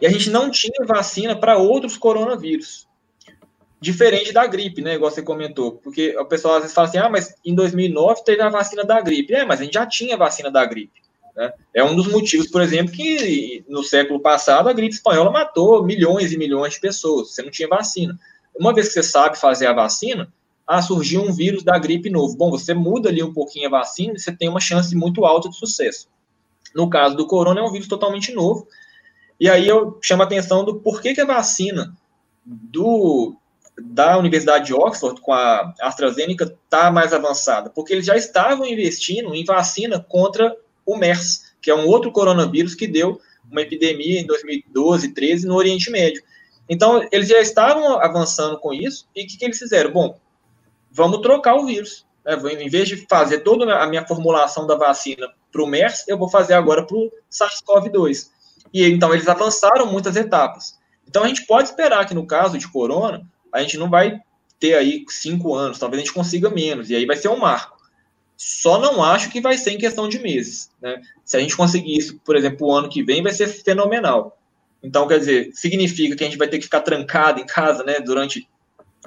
E 0.00 0.06
a 0.06 0.10
gente 0.10 0.30
não 0.30 0.50
tinha 0.50 0.86
vacina 0.86 1.38
para 1.38 1.58
outros 1.58 1.96
coronavírus 1.96 2.88
diferente 3.80 4.32
da 4.32 4.46
gripe, 4.46 4.82
né? 4.82 4.94
Igual 4.94 5.10
você 5.10 5.22
comentou, 5.22 5.72
porque 5.72 6.16
o 6.18 6.24
pessoal 6.24 6.54
às 6.56 6.62
vezes 6.62 6.74
fala 6.74 6.88
assim: 6.88 6.98
ah, 6.98 7.08
mas 7.08 7.34
em 7.44 7.54
2009 7.54 8.24
teve 8.24 8.42
a 8.42 8.48
vacina 8.48 8.84
da 8.84 9.00
gripe. 9.00 9.34
É, 9.34 9.44
mas 9.44 9.60
a 9.60 9.64
gente 9.64 9.74
já 9.74 9.86
tinha 9.86 10.16
vacina 10.16 10.50
da 10.50 10.64
gripe. 10.64 11.00
Né? 11.38 11.52
É 11.72 11.84
um 11.84 11.94
dos 11.94 12.08
motivos, 12.08 12.48
por 12.48 12.60
exemplo, 12.60 12.92
que 12.92 13.64
no 13.68 13.84
século 13.84 14.18
passado 14.18 14.68
a 14.68 14.72
gripe 14.72 14.96
espanhola 14.96 15.30
matou 15.30 15.84
milhões 15.84 16.32
e 16.32 16.36
milhões 16.36 16.74
de 16.74 16.80
pessoas. 16.80 17.32
Você 17.32 17.42
não 17.42 17.50
tinha 17.50 17.68
vacina. 17.68 18.18
Uma 18.58 18.74
vez 18.74 18.88
que 18.88 18.94
você 18.94 19.04
sabe 19.04 19.38
fazer 19.38 19.66
a 19.66 19.72
vacina, 19.72 20.32
ah, 20.66 20.82
surgiu 20.82 21.22
um 21.22 21.32
vírus 21.32 21.62
da 21.62 21.78
gripe 21.78 22.10
novo. 22.10 22.36
Bom, 22.36 22.50
você 22.50 22.74
muda 22.74 23.08
ali 23.08 23.22
um 23.22 23.32
pouquinho 23.32 23.68
a 23.68 23.70
vacina 23.70 24.14
e 24.16 24.18
você 24.18 24.32
tem 24.32 24.48
uma 24.48 24.58
chance 24.58 24.96
muito 24.96 25.24
alta 25.24 25.48
de 25.48 25.56
sucesso. 25.56 26.08
No 26.74 26.90
caso 26.90 27.16
do 27.16 27.24
corona, 27.24 27.60
é 27.60 27.62
um 27.62 27.70
vírus 27.70 27.86
totalmente 27.86 28.34
novo. 28.34 28.66
E 29.38 29.48
aí 29.48 29.68
eu 29.68 29.96
chamo 30.02 30.24
a 30.24 30.26
atenção 30.26 30.64
do 30.64 30.80
porquê 30.80 31.14
que 31.14 31.20
a 31.20 31.24
vacina 31.24 31.96
do 32.44 33.36
da 33.80 34.18
Universidade 34.18 34.66
de 34.66 34.74
Oxford 34.74 35.20
com 35.20 35.32
a 35.32 35.72
AstraZeneca 35.80 36.52
está 36.64 36.90
mais 36.90 37.12
avançada, 37.12 37.70
porque 37.70 37.92
eles 37.92 38.06
já 38.06 38.16
estavam 38.16 38.66
investindo 38.66 39.32
em 39.36 39.44
vacina 39.44 40.00
contra 40.00 40.52
o 40.88 40.96
MERS, 40.96 41.52
que 41.60 41.70
é 41.70 41.74
um 41.74 41.86
outro 41.86 42.10
coronavírus 42.10 42.74
que 42.74 42.86
deu 42.86 43.20
uma 43.50 43.60
epidemia 43.60 44.20
em 44.20 44.26
2012, 44.26 45.12
13 45.12 45.46
no 45.46 45.54
Oriente 45.54 45.90
Médio. 45.90 46.22
Então, 46.68 47.06
eles 47.12 47.28
já 47.28 47.38
estavam 47.40 47.98
avançando 48.00 48.58
com 48.58 48.72
isso, 48.72 49.06
e 49.14 49.22
o 49.22 49.26
que, 49.26 49.36
que, 49.36 49.44
eles 49.44 49.58
fizeram? 49.58 49.90
Bom, 49.90 50.18
vamos 50.90 51.20
trocar 51.20 51.54
o 51.56 51.66
vírus. 51.66 52.06
Né? 52.24 52.34
Em 52.60 52.68
vez 52.68 52.88
de 52.88 53.06
fazer 53.06 53.40
toda 53.40 53.72
a 53.74 53.86
minha 53.86 54.06
formulação 54.06 54.66
da 54.66 54.76
vacina 54.76 55.28
para 55.52 55.62
o 55.62 55.66
MERS, 55.66 56.04
eu 56.08 56.18
vou 56.18 56.28
fazer 56.28 56.54
agora 56.54 56.86
para 56.86 56.96
o 56.96 57.10
SARS-CoV-2. 57.30 58.28
E 58.72 58.84
então, 58.84 59.12
eles 59.12 59.28
avançaram 59.28 59.86
muitas 59.86 60.16
etapas. 60.16 60.78
Então, 61.06 61.24
a 61.24 61.28
gente 61.28 61.46
pode 61.46 61.68
esperar 61.68 62.06
que, 62.06 62.14
no 62.14 62.26
caso 62.26 62.58
de 62.58 62.68
corona, 62.68 63.26
a 63.52 63.60
gente 63.60 63.78
não 63.78 63.88
vai 63.88 64.20
ter 64.60 64.74
aí 64.74 65.04
cinco 65.08 65.54
anos, 65.54 65.78
talvez 65.78 66.02
a 66.02 66.04
gente 66.04 66.14
consiga 66.14 66.50
menos, 66.50 66.90
e 66.90 66.96
aí 66.96 67.06
vai 67.06 67.16
ser 67.16 67.28
um 67.28 67.38
marco. 67.38 67.77
Só 68.38 68.78
não 68.78 69.02
acho 69.02 69.30
que 69.30 69.40
vai 69.40 69.58
ser 69.58 69.72
em 69.72 69.78
questão 69.78 70.08
de 70.08 70.20
meses. 70.20 70.70
Né? 70.80 71.02
Se 71.24 71.36
a 71.36 71.40
gente 71.40 71.56
conseguir 71.56 71.98
isso, 71.98 72.20
por 72.24 72.36
exemplo, 72.36 72.68
o 72.68 72.72
ano 72.72 72.88
que 72.88 73.02
vem, 73.02 73.20
vai 73.20 73.32
ser 73.32 73.48
fenomenal. 73.48 74.38
Então, 74.80 75.08
quer 75.08 75.18
dizer, 75.18 75.50
significa 75.52 76.14
que 76.14 76.22
a 76.22 76.26
gente 76.28 76.38
vai 76.38 76.46
ter 76.46 76.58
que 76.58 76.64
ficar 76.64 76.82
trancado 76.82 77.40
em 77.40 77.46
casa 77.46 77.82
né, 77.82 77.98
durante 77.98 78.48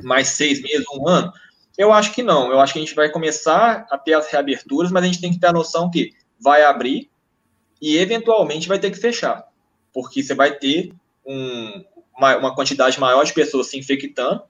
mais 0.03 0.27
seis 0.27 0.61
meses, 0.61 0.85
um 0.93 1.07
ano? 1.07 1.31
Eu 1.77 1.93
acho 1.93 2.11
que 2.11 2.21
não. 2.21 2.51
Eu 2.51 2.59
acho 2.59 2.73
que 2.73 2.79
a 2.79 2.81
gente 2.81 2.93
vai 2.93 3.09
começar 3.09 3.87
a 3.89 3.97
ter 3.97 4.13
as 4.13 4.27
reaberturas, 4.27 4.91
mas 4.91 5.01
a 5.01 5.07
gente 5.07 5.21
tem 5.21 5.31
que 5.31 5.39
ter 5.39 5.47
a 5.47 5.53
noção 5.53 5.89
que 5.89 6.11
vai 6.37 6.63
abrir 6.63 7.09
e 7.81 7.97
eventualmente 7.97 8.67
vai 8.67 8.79
ter 8.79 8.91
que 8.91 8.97
fechar. 8.97 9.47
Porque 9.93 10.21
você 10.21 10.35
vai 10.35 10.57
ter 10.57 10.91
um, 11.25 11.85
uma, 12.17 12.35
uma 12.35 12.55
quantidade 12.55 12.99
maior 12.99 13.23
de 13.23 13.31
pessoas 13.31 13.67
se 13.67 13.79
infectando, 13.79 14.43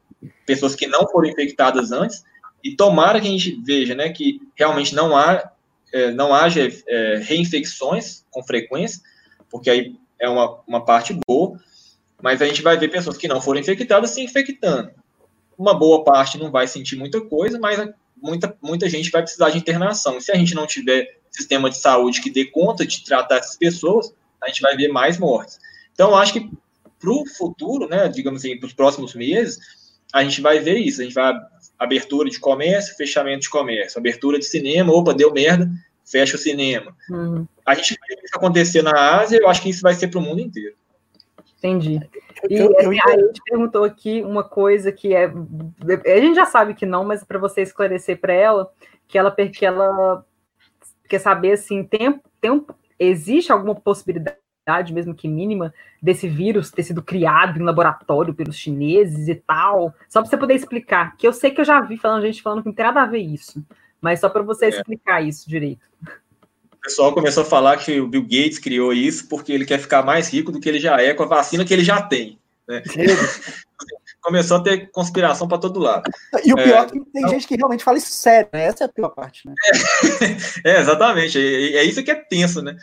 pessoas 0.43 0.73
que 0.73 0.87
não 0.87 1.07
foram 1.07 1.29
infectadas 1.29 1.91
antes, 1.91 2.23
e 2.63 2.75
tomara 2.75 3.19
que 3.19 3.27
a 3.27 3.31
gente 3.31 3.61
veja 3.63 3.95
né, 3.95 4.09
que 4.09 4.41
realmente 4.55 4.93
não, 4.93 5.15
há, 5.15 5.51
é, 5.91 6.11
não 6.11 6.33
haja 6.33 6.69
é, 6.87 7.21
reinfecções 7.23 8.23
com 8.29 8.43
frequência, 8.43 9.01
porque 9.49 9.69
aí 9.69 9.95
é 10.19 10.29
uma, 10.29 10.59
uma 10.67 10.85
parte 10.85 11.17
boa, 11.27 11.59
mas 12.21 12.41
a 12.41 12.45
gente 12.45 12.61
vai 12.61 12.77
ver 12.77 12.89
pessoas 12.89 13.17
que 13.17 13.27
não 13.27 13.41
foram 13.41 13.59
infectadas 13.59 14.11
se 14.11 14.21
infectando. 14.21 14.91
Uma 15.57 15.73
boa 15.73 16.03
parte 16.03 16.37
não 16.37 16.51
vai 16.51 16.67
sentir 16.67 16.95
muita 16.95 17.19
coisa, 17.21 17.59
mas 17.59 17.79
muita, 18.21 18.55
muita 18.61 18.87
gente 18.87 19.09
vai 19.09 19.21
precisar 19.23 19.49
de 19.49 19.57
internação. 19.57 20.17
E 20.17 20.21
se 20.21 20.31
a 20.31 20.35
gente 20.35 20.53
não 20.53 20.67
tiver 20.67 21.17
sistema 21.29 21.69
de 21.69 21.77
saúde 21.77 22.21
que 22.21 22.29
dê 22.29 22.45
conta 22.45 22.85
de 22.85 23.03
tratar 23.03 23.37
essas 23.37 23.57
pessoas, 23.57 24.13
a 24.41 24.47
gente 24.47 24.61
vai 24.61 24.75
ver 24.75 24.89
mais 24.89 25.17
mortes. 25.17 25.59
Então, 25.93 26.15
acho 26.15 26.33
que 26.33 26.49
para 26.99 27.11
o 27.11 27.25
futuro, 27.25 27.87
né, 27.89 28.07
digamos 28.07 28.41
assim, 28.43 28.57
para 28.57 28.67
os 28.67 28.73
próximos 28.73 29.15
meses, 29.15 29.59
a 30.13 30.23
gente 30.23 30.41
vai 30.41 30.59
ver 30.59 30.77
isso. 30.77 31.01
A 31.01 31.03
gente 31.03 31.13
vai 31.13 31.33
abertura 31.77 32.29
de 32.29 32.39
comércio, 32.39 32.95
fechamento 32.95 33.41
de 33.41 33.49
comércio, 33.49 33.99
abertura 33.99 34.37
de 34.37 34.45
cinema, 34.45 34.93
opa, 34.93 35.13
deu 35.13 35.33
merda, 35.33 35.69
fecha 36.05 36.35
o 36.35 36.39
cinema. 36.39 36.95
Uhum. 37.09 37.47
A 37.65 37.73
gente 37.73 37.97
vai 37.99 38.15
ver 38.15 38.23
isso 38.23 38.35
acontecer 38.35 38.81
na 38.83 39.19
Ásia, 39.19 39.39
eu 39.41 39.49
acho 39.49 39.61
que 39.61 39.69
isso 39.69 39.81
vai 39.81 39.93
ser 39.95 40.07
para 40.07 40.19
o 40.19 40.21
mundo 40.21 40.41
inteiro. 40.41 40.75
Entendi. 41.57 41.99
E 42.49 42.55
eu, 42.55 42.71
eu, 42.79 42.89
assim, 42.91 42.99
a 43.03 43.17
gente 43.17 43.41
perguntou 43.45 43.83
aqui 43.83 44.21
uma 44.23 44.43
coisa 44.43 44.91
que 44.91 45.13
é. 45.13 45.25
A 45.25 46.19
gente 46.19 46.35
já 46.35 46.45
sabe 46.45 46.73
que 46.73 46.85
não, 46.85 47.03
mas 47.03 47.23
para 47.23 47.37
você 47.37 47.61
esclarecer 47.61 48.19
para 48.19 48.33
ela, 48.33 48.71
que 49.07 49.17
ela, 49.17 49.31
que 49.31 49.65
ela 49.65 50.25
quer 51.07 51.19
saber 51.19 51.53
assim, 51.53 51.83
tem, 51.83 52.19
tem, 52.39 52.65
existe 52.99 53.51
alguma 53.51 53.75
possibilidade 53.75 54.40
mesmo 54.93 55.13
que 55.13 55.27
mínima, 55.27 55.73
desse 56.01 56.27
vírus 56.27 56.71
ter 56.71 56.83
sido 56.83 57.01
criado 57.01 57.59
em 57.59 57.63
laboratório 57.63 58.33
pelos 58.33 58.55
chineses 58.55 59.27
e 59.27 59.35
tal. 59.35 59.93
Só 60.07 60.21
para 60.21 60.29
você 60.29 60.37
poder 60.37 60.55
explicar, 60.55 61.15
que 61.17 61.27
eu 61.27 61.33
sei 61.33 61.51
que 61.51 61.61
eu 61.61 61.65
já 61.65 61.81
vi 61.81 61.97
falando 61.97 62.25
gente 62.25 62.41
falando 62.41 62.61
que 62.61 62.67
não 62.67 62.73
tem 62.73 62.85
nada 62.85 63.01
a 63.01 63.05
ver 63.05 63.19
isso, 63.19 63.63
mas 63.99 64.19
só 64.19 64.29
para 64.29 64.41
você 64.41 64.65
é. 64.65 64.69
explicar 64.69 65.21
isso 65.21 65.49
direito. 65.49 65.81
O 66.73 66.77
pessoal 66.81 67.13
começou 67.13 67.43
a 67.43 67.45
falar 67.45 67.77
que 67.77 67.99
o 67.99 68.07
Bill 68.07 68.23
Gates 68.23 68.57
criou 68.57 68.91
isso 68.91 69.27
porque 69.27 69.51
ele 69.51 69.65
quer 69.65 69.79
ficar 69.79 70.03
mais 70.03 70.29
rico 70.29 70.51
do 70.51 70.59
que 70.59 70.67
ele 70.67 70.79
já 70.79 70.99
é 70.99 71.13
com 71.13 71.23
a 71.23 71.27
vacina 71.27 71.63
que 71.63 71.73
ele 71.73 71.83
já 71.83 72.01
tem. 72.01 72.39
Né? 72.67 72.81
começou 74.21 74.57
a 74.57 74.63
ter 74.63 74.89
conspiração 74.91 75.47
para 75.47 75.57
todo 75.57 75.79
lado. 75.79 76.03
E 76.45 76.53
o 76.53 76.55
pior 76.55 76.83
é, 76.83 76.85
é 76.85 76.85
que 76.85 76.91
tem 76.91 77.05
então... 77.15 77.29
gente 77.29 77.47
que 77.47 77.55
realmente 77.55 77.83
fala 77.83 77.97
isso 77.97 78.11
sério, 78.11 78.49
né? 78.53 78.65
Essa 78.65 78.83
é 78.83 78.85
a 78.85 78.89
pior 78.89 79.09
parte, 79.09 79.47
né? 79.47 79.53
É, 80.63 80.71
é 80.77 80.79
exatamente. 80.79 81.37
É, 81.39 81.77
é, 81.77 81.83
isso 81.83 82.03
que 82.03 82.11
é 82.11 82.15
tenso, 82.15 82.61
né? 82.61 82.77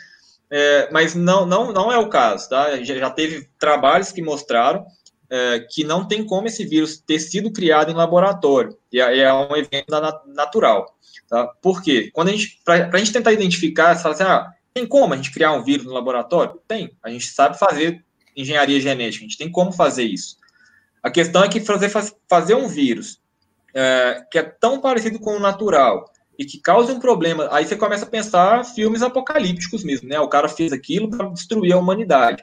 É, 0.51 0.89
mas 0.91 1.13
não, 1.13 1.45
não, 1.45 1.71
não 1.71 1.91
é 1.91 1.97
o 1.97 2.09
caso, 2.09 2.49
tá? 2.49 2.81
Já, 2.83 2.95
já 2.95 3.09
teve 3.09 3.47
trabalhos 3.59 4.11
que 4.11 4.21
mostraram 4.21 4.85
é, 5.29 5.59
que 5.69 5.83
não 5.83 6.07
tem 6.07 6.25
como 6.25 6.47
esse 6.47 6.65
vírus 6.65 6.97
ter 6.97 7.19
sido 7.19 7.51
criado 7.51 7.91
em 7.91 7.95
laboratório, 7.95 8.75
e 8.91 8.99
é, 8.99 9.19
é 9.19 9.33
um 9.33 9.55
evento 9.55 9.91
natural, 10.27 10.97
tá? 11.29 11.47
Por 11.61 11.83
quê? 11.83 12.09
Quando 12.13 12.29
a 12.29 12.31
gente, 12.31 12.59
para 12.65 12.89
a 12.91 12.97
gente 12.97 13.13
tentar 13.13 13.31
identificar, 13.31 13.95
você 13.95 14.01
fala 14.01 14.15
assim, 14.15 14.23
ah, 14.23 14.51
tem 14.73 14.87
como 14.87 15.13
a 15.13 15.17
gente 15.17 15.31
criar 15.31 15.53
um 15.53 15.63
vírus 15.63 15.85
no 15.85 15.93
laboratório? 15.93 16.59
Tem, 16.67 16.91
a 17.03 17.09
gente 17.09 17.27
sabe 17.27 17.59
fazer 17.59 18.03
engenharia 18.35 18.79
genética, 18.79 19.23
a 19.23 19.27
gente 19.27 19.37
tem 19.37 19.51
como 19.51 19.71
fazer 19.71 20.03
isso. 20.03 20.37
A 21.03 21.11
questão 21.11 21.43
é 21.43 21.49
que 21.49 21.59
fazer, 21.59 21.91
fazer 22.27 22.55
um 22.55 22.67
vírus 22.67 23.21
é, 23.73 24.25
que 24.31 24.37
é 24.37 24.43
tão 24.43 24.81
parecido 24.81 25.19
com 25.19 25.35
o 25.35 25.39
natural, 25.39 26.05
e 26.39 26.45
que 26.45 26.57
cause 26.57 26.89
um 26.89 26.99
problema, 26.99 27.49
aí 27.51 27.65
você 27.65 27.75
começa 27.75 28.05
a 28.05 28.09
pensar 28.09 28.63
filmes 28.63 29.01
apocalípticos 29.01 29.83
mesmo, 29.83 30.07
né? 30.07 30.17
O 30.21 30.29
cara 30.29 30.47
fez 30.47 30.71
aquilo 30.71 31.09
para 31.09 31.27
destruir 31.27 31.73
a 31.73 31.77
humanidade. 31.77 32.41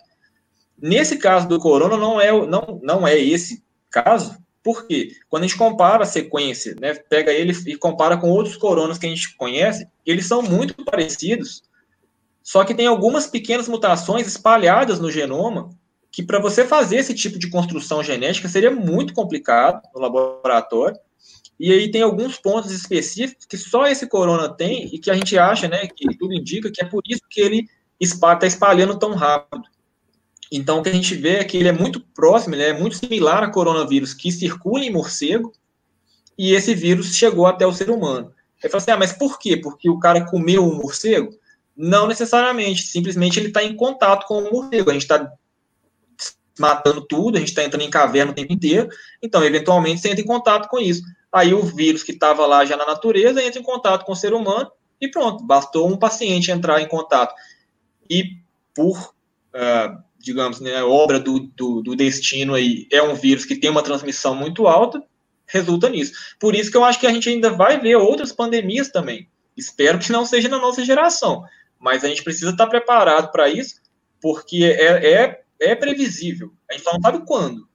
Nesse 0.80 1.16
caso 1.16 1.48
do 1.48 1.58
corona 1.58 1.96
não 1.96 2.20
é 2.20 2.30
não, 2.46 2.78
não 2.82 3.08
é 3.08 3.18
esse 3.18 3.64
caso, 3.90 4.36
porque 4.62 5.12
quando 5.30 5.44
a 5.44 5.46
gente 5.46 5.56
compara 5.56 6.02
a 6.02 6.06
sequência, 6.06 6.76
né, 6.78 6.92
pega 6.92 7.32
ele 7.32 7.56
e 7.66 7.74
compara 7.74 8.18
com 8.18 8.28
outros 8.28 8.56
coronas 8.58 8.98
que 8.98 9.06
a 9.06 9.08
gente 9.08 9.34
conhece, 9.34 9.88
eles 10.04 10.26
são 10.26 10.42
muito 10.42 10.84
parecidos, 10.84 11.62
só 12.42 12.64
que 12.64 12.74
tem 12.74 12.86
algumas 12.86 13.26
pequenas 13.26 13.66
mutações 13.66 14.26
espalhadas 14.26 15.00
no 15.00 15.10
genoma 15.10 15.70
que 16.12 16.22
para 16.22 16.38
você 16.38 16.66
fazer 16.66 16.96
esse 16.96 17.14
tipo 17.14 17.38
de 17.38 17.48
construção 17.48 18.02
genética 18.02 18.48
seria 18.48 18.70
muito 18.70 19.14
complicado 19.14 19.80
no 19.94 20.00
laboratório. 20.00 20.98
E 21.58 21.72
aí 21.72 21.90
tem 21.90 22.02
alguns 22.02 22.36
pontos 22.36 22.70
específicos 22.70 23.46
que 23.46 23.56
só 23.56 23.86
esse 23.86 24.06
corona 24.06 24.48
tem 24.48 24.94
e 24.94 24.98
que 24.98 25.10
a 25.10 25.14
gente 25.14 25.38
acha, 25.38 25.66
né, 25.68 25.86
que 25.86 26.16
tudo 26.16 26.34
indica 26.34 26.70
que 26.70 26.82
é 26.82 26.84
por 26.84 27.02
isso 27.08 27.22
que 27.28 27.40
ele 27.40 27.66
está 27.98 28.46
espalhando 28.46 28.98
tão 28.98 29.14
rápido. 29.14 29.64
Então, 30.52 30.78
o 30.78 30.82
que 30.82 30.90
a 30.90 30.92
gente 30.92 31.14
vê 31.14 31.36
é 31.36 31.44
que 31.44 31.56
ele 31.56 31.68
é 31.68 31.72
muito 31.72 32.00
próximo, 32.14 32.54
ele 32.54 32.62
é 32.62 32.78
muito 32.78 32.96
similar 32.96 33.42
a 33.42 33.50
coronavírus 33.50 34.14
que 34.14 34.30
circula 34.30 34.84
em 34.84 34.92
morcego, 34.92 35.52
e 36.38 36.52
esse 36.52 36.74
vírus 36.74 37.14
chegou 37.16 37.46
até 37.46 37.66
o 37.66 37.72
ser 37.72 37.90
humano. 37.90 38.32
Ele 38.62 38.70
fala 38.70 38.82
assim, 38.82 38.90
ah, 38.90 38.96
mas 38.96 39.12
por 39.12 39.38
quê? 39.38 39.56
Porque 39.56 39.88
o 39.88 39.98
cara 39.98 40.24
comeu 40.26 40.62
um 40.62 40.76
morcego? 40.76 41.30
Não 41.76 42.06
necessariamente, 42.06 42.82
simplesmente 42.82 43.38
ele 43.38 43.48
está 43.48 43.62
em 43.62 43.74
contato 43.74 44.26
com 44.26 44.38
o 44.38 44.52
morcego. 44.52 44.90
A 44.90 44.92
gente 44.92 45.02
está 45.02 45.30
matando 46.58 47.00
tudo, 47.00 47.36
a 47.36 47.40
gente 47.40 47.48
está 47.48 47.62
entrando 47.62 47.82
em 47.82 47.90
caverna 47.90 48.32
o 48.32 48.34
tempo 48.34 48.52
inteiro, 48.52 48.88
então, 49.22 49.44
eventualmente, 49.44 50.00
você 50.00 50.08
entra 50.08 50.22
em 50.22 50.26
contato 50.26 50.68
com 50.68 50.78
isso. 50.78 51.02
Aí 51.32 51.52
o 51.52 51.62
vírus 51.62 52.02
que 52.02 52.12
estava 52.12 52.46
lá 52.46 52.64
já 52.64 52.76
na 52.76 52.86
natureza 52.86 53.42
entra 53.42 53.60
em 53.60 53.64
contato 53.64 54.04
com 54.04 54.12
o 54.12 54.16
ser 54.16 54.32
humano 54.32 54.70
e 55.00 55.08
pronto, 55.08 55.44
bastou 55.44 55.88
um 55.88 55.96
paciente 55.96 56.50
entrar 56.50 56.80
em 56.80 56.88
contato. 56.88 57.34
E 58.08 58.38
por, 58.74 59.12
uh, 59.54 60.02
digamos, 60.18 60.60
né, 60.60 60.82
obra 60.82 61.20
do, 61.20 61.40
do, 61.40 61.82
do 61.82 61.96
destino 61.96 62.54
aí, 62.54 62.86
é 62.90 63.02
um 63.02 63.14
vírus 63.14 63.44
que 63.44 63.56
tem 63.56 63.70
uma 63.70 63.82
transmissão 63.82 64.34
muito 64.34 64.66
alta, 64.66 65.02
resulta 65.46 65.88
nisso. 65.88 66.12
Por 66.40 66.54
isso 66.54 66.70
que 66.70 66.76
eu 66.76 66.84
acho 66.84 66.98
que 66.98 67.06
a 67.06 67.12
gente 67.12 67.28
ainda 67.28 67.50
vai 67.50 67.78
ver 67.78 67.96
outras 67.96 68.32
pandemias 68.32 68.88
também. 68.88 69.28
Espero 69.56 69.98
que 69.98 70.12
não 70.12 70.26
seja 70.26 70.48
na 70.48 70.58
nossa 70.58 70.84
geração, 70.84 71.44
mas 71.78 72.04
a 72.04 72.08
gente 72.08 72.22
precisa 72.22 72.50
estar 72.50 72.66
preparado 72.66 73.30
para 73.30 73.48
isso, 73.48 73.76
porque 74.20 74.64
é, 74.64 75.12
é, 75.12 75.42
é 75.60 75.74
previsível. 75.74 76.52
A 76.70 76.74
gente 76.74 76.84
só 76.84 76.92
não 76.92 77.00
sabe 77.00 77.24
quando, 77.26 77.68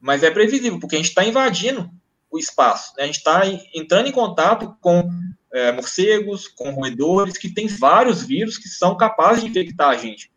mas 0.00 0.22
é 0.22 0.30
previsível, 0.30 0.78
porque 0.78 0.96
a 0.96 0.98
gente 0.98 1.08
está 1.08 1.24
invadindo 1.24 1.90
o 2.30 2.38
espaço. 2.38 2.92
Né? 2.96 3.04
A 3.04 3.06
gente 3.06 3.18
está 3.18 3.42
entrando 3.74 4.08
em 4.08 4.12
contato 4.12 4.76
com 4.80 5.08
é, 5.52 5.72
morcegos, 5.72 6.46
com 6.48 6.70
roedores, 6.70 7.38
que 7.38 7.52
tem 7.52 7.66
vários 7.66 8.22
vírus 8.22 8.58
que 8.58 8.68
são 8.68 8.96
capazes 8.96 9.42
de 9.42 9.50
infectar 9.50 9.90
a 9.90 9.96
gente. 9.96 10.30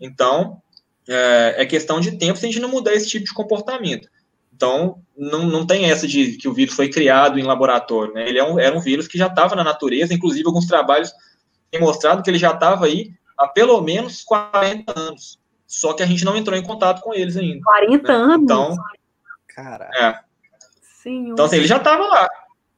Então, 0.00 0.62
é, 1.08 1.54
é, 1.58 1.66
questão 1.66 2.00
de 2.00 2.12
tempo 2.12 2.38
se 2.38 2.46
a 2.46 2.48
gente 2.48 2.60
não 2.60 2.68
mudar 2.68 2.94
esse 2.94 3.08
tipo 3.08 3.26
de 3.26 3.34
comportamento. 3.34 4.08
Então, 4.54 5.02
não, 5.16 5.46
não 5.46 5.66
tem 5.66 5.90
essa 5.90 6.06
de 6.06 6.36
que 6.36 6.48
o 6.48 6.54
vírus 6.54 6.74
foi 6.74 6.88
criado 6.88 7.38
em 7.38 7.42
laboratório. 7.42 8.14
Né? 8.14 8.28
Ele 8.28 8.38
é 8.38 8.44
um, 8.44 8.58
era 8.58 8.76
um 8.76 8.80
vírus 8.80 9.06
que 9.06 9.18
já 9.18 9.26
estava 9.26 9.54
na 9.54 9.64
natureza, 9.64 10.14
inclusive 10.14 10.46
alguns 10.46 10.66
trabalhos 10.66 11.12
têm 11.70 11.80
mostrado 11.80 12.22
que 12.22 12.30
ele 12.30 12.38
já 12.38 12.52
estava 12.52 12.86
aí 12.86 13.12
há 13.36 13.48
pelo 13.48 13.80
menos 13.80 14.22
40 14.22 14.98
anos. 14.98 15.38
Só 15.66 15.92
que 15.92 16.02
a 16.02 16.06
gente 16.06 16.24
não 16.24 16.36
entrou 16.36 16.56
em 16.56 16.62
contato 16.62 17.00
com 17.00 17.14
eles 17.14 17.36
ainda. 17.36 17.62
40 17.64 18.08
né? 18.08 18.14
anos? 18.14 18.42
Então, 18.42 18.76
Cara. 19.48 19.90
É. 19.94 20.20
Então, 21.06 21.44
assim, 21.44 21.56
ele 21.56 21.66
já 21.66 21.76
estava 21.76 22.04
lá. 22.06 22.28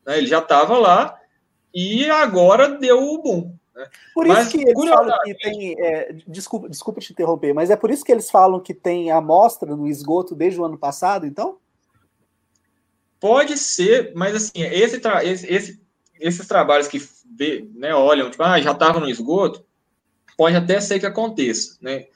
Né? 0.07 0.19
Ele 0.19 0.27
já 0.27 0.39
estava 0.39 0.79
lá 0.79 1.19
e 1.75 2.09
agora 2.11 2.69
deu 2.69 3.03
o 3.03 3.23
boom. 3.23 3.55
Né? 3.75 3.87
Por 4.15 4.27
mas, 4.27 4.49
isso 4.49 4.59
que 4.59 4.63
eles 4.63 4.89
falam 4.89 5.19
que 5.25 5.35
tem. 5.35 5.75
É, 5.79 6.13
desculpa, 6.27 6.69
desculpa 6.69 7.01
te 7.01 7.13
interromper, 7.13 7.55
mas 7.55 7.71
é 7.71 7.77
por 7.77 7.91
isso 7.91 8.05
que 8.05 8.13
eles 8.13 8.31
falam 8.31 8.61
que 8.61 8.75
tem 8.75 9.11
amostra 9.11 9.75
no 9.75 9.87
esgoto 9.87 10.35
desde 10.35 10.61
o 10.61 10.65
ano 10.65 10.77
passado, 10.77 11.27
então? 11.27 11.59
Pode 13.19 13.57
ser, 13.57 14.13
mas 14.15 14.35
assim, 14.35 14.63
esse, 14.63 15.01
esse, 15.25 15.53
esse 15.53 15.87
esses 16.21 16.47
trabalhos 16.47 16.89
que 16.89 16.99
vê, 17.37 17.69
né, 17.75 17.95
olham, 17.95 18.31
tipo, 18.31 18.43
ah, 18.43 18.61
já 18.61 18.73
estava 18.73 19.01
no 19.01 19.09
esgoto, 19.09 19.65
pode 20.37 20.57
até 20.57 20.81
ser 20.81 20.99
que 20.99 21.07
aconteça, 21.07 21.77
né? 21.81 22.07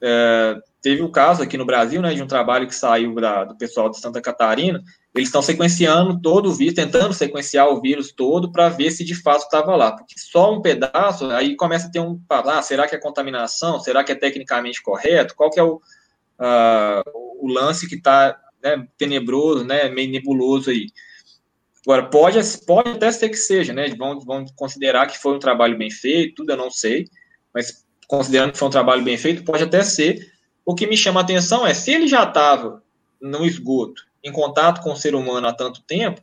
É, 0.00 0.56
teve 0.80 1.02
o 1.02 1.06
um 1.06 1.10
caso 1.10 1.42
aqui 1.42 1.56
no 1.56 1.66
Brasil, 1.66 2.00
né, 2.00 2.14
de 2.14 2.22
um 2.22 2.26
trabalho 2.26 2.66
que 2.66 2.74
saiu 2.74 3.14
da, 3.16 3.44
do 3.44 3.56
pessoal 3.56 3.90
de 3.90 3.98
Santa 3.98 4.20
Catarina, 4.20 4.82
eles 5.14 5.28
estão 5.28 5.42
sequenciando 5.42 6.20
todo 6.20 6.48
o 6.48 6.54
vírus, 6.54 6.74
tentando 6.74 7.12
sequenciar 7.12 7.68
o 7.68 7.80
vírus 7.80 8.12
todo 8.12 8.52
para 8.52 8.68
ver 8.68 8.90
se 8.90 9.04
de 9.04 9.14
fato 9.14 9.42
estava 9.42 9.74
lá, 9.74 9.92
porque 9.92 10.14
só 10.16 10.54
um 10.54 10.62
pedaço, 10.62 11.26
aí 11.30 11.56
começa 11.56 11.88
a 11.88 11.90
ter 11.90 12.00
um, 12.00 12.20
ah, 12.28 12.62
será 12.62 12.86
que 12.86 12.94
é 12.94 12.98
contaminação, 12.98 13.80
será 13.80 14.04
que 14.04 14.12
é 14.12 14.14
tecnicamente 14.14 14.82
correto, 14.82 15.34
qual 15.34 15.50
que 15.50 15.58
é 15.58 15.62
o, 15.62 15.76
uh, 15.76 17.02
o 17.40 17.48
lance 17.48 17.88
que 17.88 17.96
está 17.96 18.38
né, 18.62 18.86
tenebroso, 18.96 19.64
né, 19.64 19.88
meio 19.88 20.10
nebuloso 20.10 20.70
aí. 20.70 20.86
Agora, 21.84 22.08
pode, 22.08 22.38
pode 22.66 22.90
até 22.90 23.10
ser 23.10 23.28
que 23.30 23.36
seja, 23.36 23.72
né, 23.72 23.88
vamos, 23.96 24.24
vamos 24.24 24.52
considerar 24.52 25.06
que 25.06 25.18
foi 25.18 25.34
um 25.34 25.38
trabalho 25.40 25.76
bem 25.76 25.90
feito, 25.90 26.36
tudo 26.36 26.52
eu 26.52 26.56
não 26.56 26.70
sei, 26.70 27.06
mas 27.52 27.84
considerando 28.08 28.52
que 28.52 28.58
foi 28.58 28.66
um 28.66 28.72
trabalho 28.72 29.04
bem 29.04 29.16
feito, 29.16 29.44
pode 29.44 29.62
até 29.62 29.82
ser, 29.82 30.32
o 30.64 30.74
que 30.74 30.86
me 30.86 30.96
chama 30.96 31.20
a 31.20 31.22
atenção 31.22 31.66
é, 31.66 31.74
se 31.74 31.92
ele 31.92 32.08
já 32.08 32.24
estava 32.24 32.82
no 33.20 33.44
esgoto, 33.44 34.02
em 34.24 34.32
contato 34.32 34.82
com 34.82 34.92
o 34.92 34.96
ser 34.96 35.14
humano 35.14 35.46
há 35.46 35.52
tanto 35.52 35.82
tempo, 35.82 36.20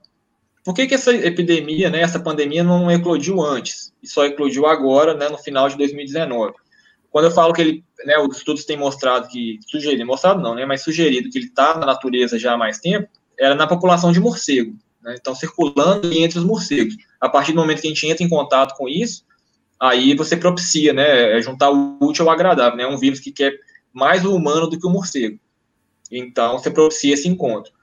por 0.64 0.74
que, 0.74 0.88
que 0.88 0.95
essa 0.95 1.14
epidemia, 1.14 1.91
né, 1.91 2.02
essa 2.02 2.20
pandemia 2.20 2.64
não 2.64 2.90
eclodiu 2.91 3.40
antes? 3.40 3.94
E 4.02 4.07
só 4.07 4.26
eclodiu 4.26 4.66
agora, 4.66 5.14
né, 5.14 5.30
no 5.30 5.38
final 5.38 5.70
de 5.70 5.78
2019. 5.78 6.53
Quando 7.12 7.26
eu 7.26 7.32
falo 7.32 7.53
que 7.53 7.62
ele, 7.62 7.84
né, 8.03 8.18
os 8.18 8.38
estudos 8.38 8.66
têm 8.66 8.76
mostrado 8.76 9.28
que, 9.28 9.60
sugerido, 9.68 10.03
mostrado 10.07 10.41
não, 10.41 10.56
né, 10.56 10.66
mas 10.66 10.84
sugerido 10.84 11.30
que 11.30 11.38
ele 11.38 11.45
está 11.45 11.78
na 11.78 11.86
natureza 11.86 12.40
já 12.40 12.53
há 12.53 12.57
mais 12.57 12.80
tempo, 12.80 13.07
era 13.40 13.53
na 13.53 13.68
população 13.68 14.12
de 14.12 14.20
morcego. 14.20 14.76
Né, 15.03 15.16
então, 15.20 15.36
circulando 15.36 16.12
entre 16.12 16.40
os 16.40 16.44
morcegos. 16.44 16.98
A 17.22 17.30
partir 17.30 17.52
do 17.52 17.60
momento 17.62 17.82
que 17.82 17.88
a 17.88 17.91
gente 17.91 18.07
entra 18.07 18.24
em 18.24 18.30
contato 18.30 18.76
com 18.76 18.90
isso, 18.90 19.24
aí 19.80 20.16
você 20.16 20.38
propicia, 20.38 20.94
né, 20.94 21.38
é 21.38 21.42
juntar 21.42 21.70
o 21.70 21.98
útil 22.02 22.28
ao 22.28 22.34
agradável, 22.34 22.78
né, 22.78 22.88
um 22.88 22.98
vírus 22.98 23.20
que 23.20 23.32
quer 23.32 23.54
mais 23.94 24.26
o 24.26 24.36
humano 24.36 24.68
do 24.68 24.80
que 24.80 24.88
o 24.88 24.90
morcego. 24.90 25.40
Então, 26.12 26.58
você 26.58 26.70
propicia 26.70 27.14
esse 27.14 27.28
encontro. 27.28 27.74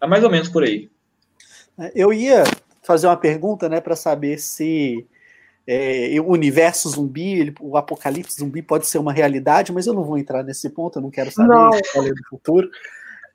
É 0.00 0.06
mais 0.06 0.22
ou 0.24 0.30
menos 0.30 0.48
por 0.48 0.64
aí. 0.64 0.90
Eu 1.94 2.12
ia 2.12 2.44
fazer 2.82 3.06
uma 3.06 3.16
pergunta, 3.16 3.68
né, 3.68 3.80
para 3.80 3.96
saber 3.96 4.38
se 4.38 5.06
é, 5.66 6.16
o 6.20 6.28
universo 6.28 6.88
zumbi, 6.88 7.40
ele, 7.40 7.54
o 7.60 7.76
apocalipse 7.76 8.38
zumbi 8.38 8.62
pode 8.62 8.86
ser 8.86 8.98
uma 8.98 9.12
realidade, 9.12 9.72
mas 9.72 9.86
eu 9.86 9.94
não 9.94 10.04
vou 10.04 10.18
entrar 10.18 10.42
nesse 10.42 10.68
ponto, 10.70 10.98
eu 10.98 11.02
não 11.02 11.10
quero 11.10 11.30
saber 11.30 11.48
não. 11.48 11.70
do 11.70 12.28
futuro. 12.28 12.68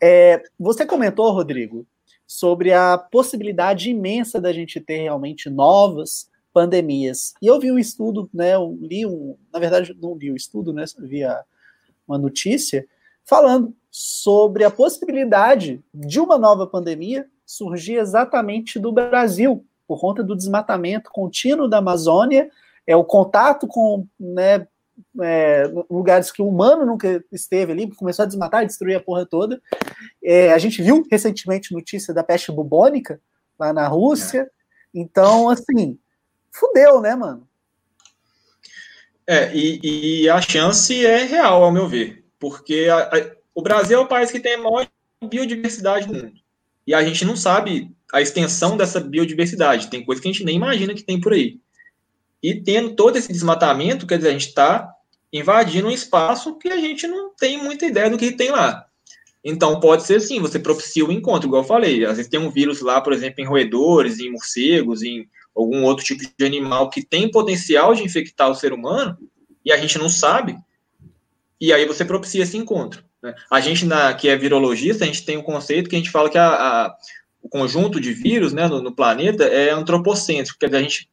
É, 0.02 0.44
você 0.60 0.86
comentou, 0.86 1.32
Rodrigo, 1.32 1.86
sobre 2.26 2.74
a 2.74 2.98
possibilidade 2.98 3.90
imensa 3.90 4.40
da 4.40 4.52
gente 4.52 4.80
ter 4.82 5.04
realmente 5.04 5.50
novas 5.50 6.30
pandemias. 6.58 7.36
E 7.40 7.46
eu 7.46 7.60
vi 7.60 7.72
um 7.72 7.78
estudo, 7.78 8.28
né, 8.34 8.56
eu 8.56 8.76
li 8.82 9.06
um, 9.06 9.38
na 9.54 9.60
verdade 9.60 9.96
não 10.02 10.18
li 10.18 10.32
o 10.32 10.34
um 10.34 10.36
estudo, 10.36 10.74
né, 10.74 10.84
vi 10.98 11.24
a, 11.24 11.44
uma 12.08 12.18
notícia 12.18 12.84
falando 13.24 13.76
sobre 13.92 14.64
a 14.64 14.72
possibilidade 14.72 15.84
de 15.94 16.20
uma 16.20 16.36
nova 16.36 16.66
pandemia 16.66 17.30
surgir 17.46 17.98
exatamente 17.98 18.80
do 18.80 18.92
Brasil, 18.92 19.64
por 19.88 20.02
conta 20.02 20.24
do 20.24 20.36
desmatamento 20.36 21.12
contínuo 21.12 21.68
da 21.68 21.78
Amazônia, 21.78 22.50
é 22.88 22.96
o 22.96 23.04
contato 23.04 23.68
com 23.68 24.08
né, 24.20 24.68
é, 25.22 25.64
lugares 25.92 26.32
que 26.32 26.42
o 26.42 26.48
humano 26.48 26.88
nunca 26.88 27.24
esteve 27.32 27.72
ali, 27.72 27.96
começou 27.96 28.24
a 28.24 28.28
desmatar 28.28 28.64
e 28.64 28.66
destruir 28.66 28.96
a 28.96 29.00
porra 29.00 29.28
toda. 29.28 29.62
É, 30.24 30.52
a 30.52 30.58
gente 30.58 30.82
viu 30.82 31.06
recentemente 31.12 31.72
notícia 31.72 32.16
da 32.16 32.24
peste 32.24 32.52
bubônica 32.52 33.22
lá 33.60 33.72
na 33.72 33.88
Rússia. 33.88 34.50
Então, 34.92 35.50
assim, 35.50 36.00
fudeu, 36.52 37.02
né, 37.02 37.16
mano? 37.16 37.48
É, 39.26 39.54
e, 39.54 40.24
e, 40.24 40.30
a 40.30 40.40
chance 40.40 41.06
é 41.06 41.24
real, 41.24 41.64
ao 41.64 41.72
meu 41.72 41.88
ver, 41.88 42.24
porque 42.40 42.88
a, 42.90 43.00
a, 43.00 43.32
o 43.54 43.62
Brasil 43.62 43.98
é 43.98 44.02
o 44.02 44.08
país 44.08 44.32
que 44.32 44.40
tem 44.40 44.56
a 44.56 44.58
maior 44.58 44.88
biodiversidade 45.30 46.08
do 46.08 46.14
mundo. 46.14 46.34
E 46.86 46.94
a 46.94 47.04
gente 47.04 47.26
não 47.26 47.36
sabe 47.36 47.92
a 48.14 48.22
extensão 48.22 48.78
dessa 48.78 49.02
biodiversidade. 49.02 49.90
Tem 49.90 50.06
coisa 50.06 50.22
que 50.22 50.30
a 50.30 50.32
gente 50.32 50.46
nem 50.46 50.56
imagina 50.56 50.94
que 50.94 51.04
tem 51.04 51.20
por 51.20 51.34
aí. 51.34 51.60
E 52.42 52.56
tendo 52.56 52.96
todo 52.96 53.18
esse 53.18 53.32
desmatamento, 53.32 54.08
quer 54.08 54.18
dizer, 54.18 54.30
a 54.30 54.34
gente 54.34 54.48
está 54.48 54.90
invadindo 55.34 55.88
um 55.88 55.92
espaço 55.92 56.58
que 56.58 56.70
a 56.70 56.78
gente 56.78 57.06
não 57.08 57.34
tem 57.36 57.62
muita 57.62 57.86
ideia 57.86 58.10
do 58.10 58.18
que 58.18 58.32
tem 58.32 58.52
lá. 58.52 58.86
Então, 59.44 59.80
pode 59.80 60.04
ser 60.04 60.20
sim, 60.20 60.40
você 60.40 60.60
propicia 60.60 61.06
o 61.06 61.12
encontro, 61.12 61.48
igual 61.48 61.64
eu 61.64 61.68
falei. 61.68 62.06
Às 62.06 62.18
vezes 62.18 62.30
tem 62.30 62.40
um 62.40 62.50
vírus 62.50 62.82
lá, 62.82 63.02
por 63.02 63.14
exemplo, 63.14 63.42
em 63.42 63.48
roedores, 63.48 64.20
em 64.20 64.32
morcegos, 64.32 65.04
em 65.04 65.28
algum 65.58 65.84
outro 65.84 66.06
tipo 66.06 66.24
de 66.38 66.46
animal 66.46 66.90
que 66.90 67.04
tem 67.04 67.30
potencial 67.30 67.96
de 67.96 68.04
infectar 68.04 68.50
o 68.50 68.56
ser 68.56 68.72
humano 68.72 69.18
e 69.66 69.72
a 69.72 69.78
gente 69.78 69.98
não 69.98 70.08
sabe, 70.08 70.56
e 71.60 71.74
aí 71.74 71.86
você 71.86 72.06
propicia 72.06 72.44
esse 72.44 72.56
encontro. 72.56 73.04
Né? 73.22 73.34
A 73.52 73.60
gente, 73.60 73.86
na, 73.86 74.14
que 74.14 74.30
é 74.30 74.38
virologista, 74.38 75.04
a 75.04 75.08
gente 75.08 75.26
tem 75.26 75.38
um 75.38 75.42
conceito 75.42 75.90
que 75.90 75.96
a 75.96 76.00
gente 76.00 76.12
fala 76.12 76.30
que 76.30 76.38
a, 76.38 76.48
a 76.48 76.98
o 77.42 77.50
conjunto 77.50 78.00
de 78.00 78.12
vírus 78.14 78.52
né, 78.52 78.68
no, 78.68 78.82
no, 78.82 78.94
planeta 78.94 79.46
é 79.46 79.70
antropocêntrico, 79.70 80.60
quer 80.60 80.66
dizer, 80.68 80.78
a 80.78 80.82
gente, 80.82 81.10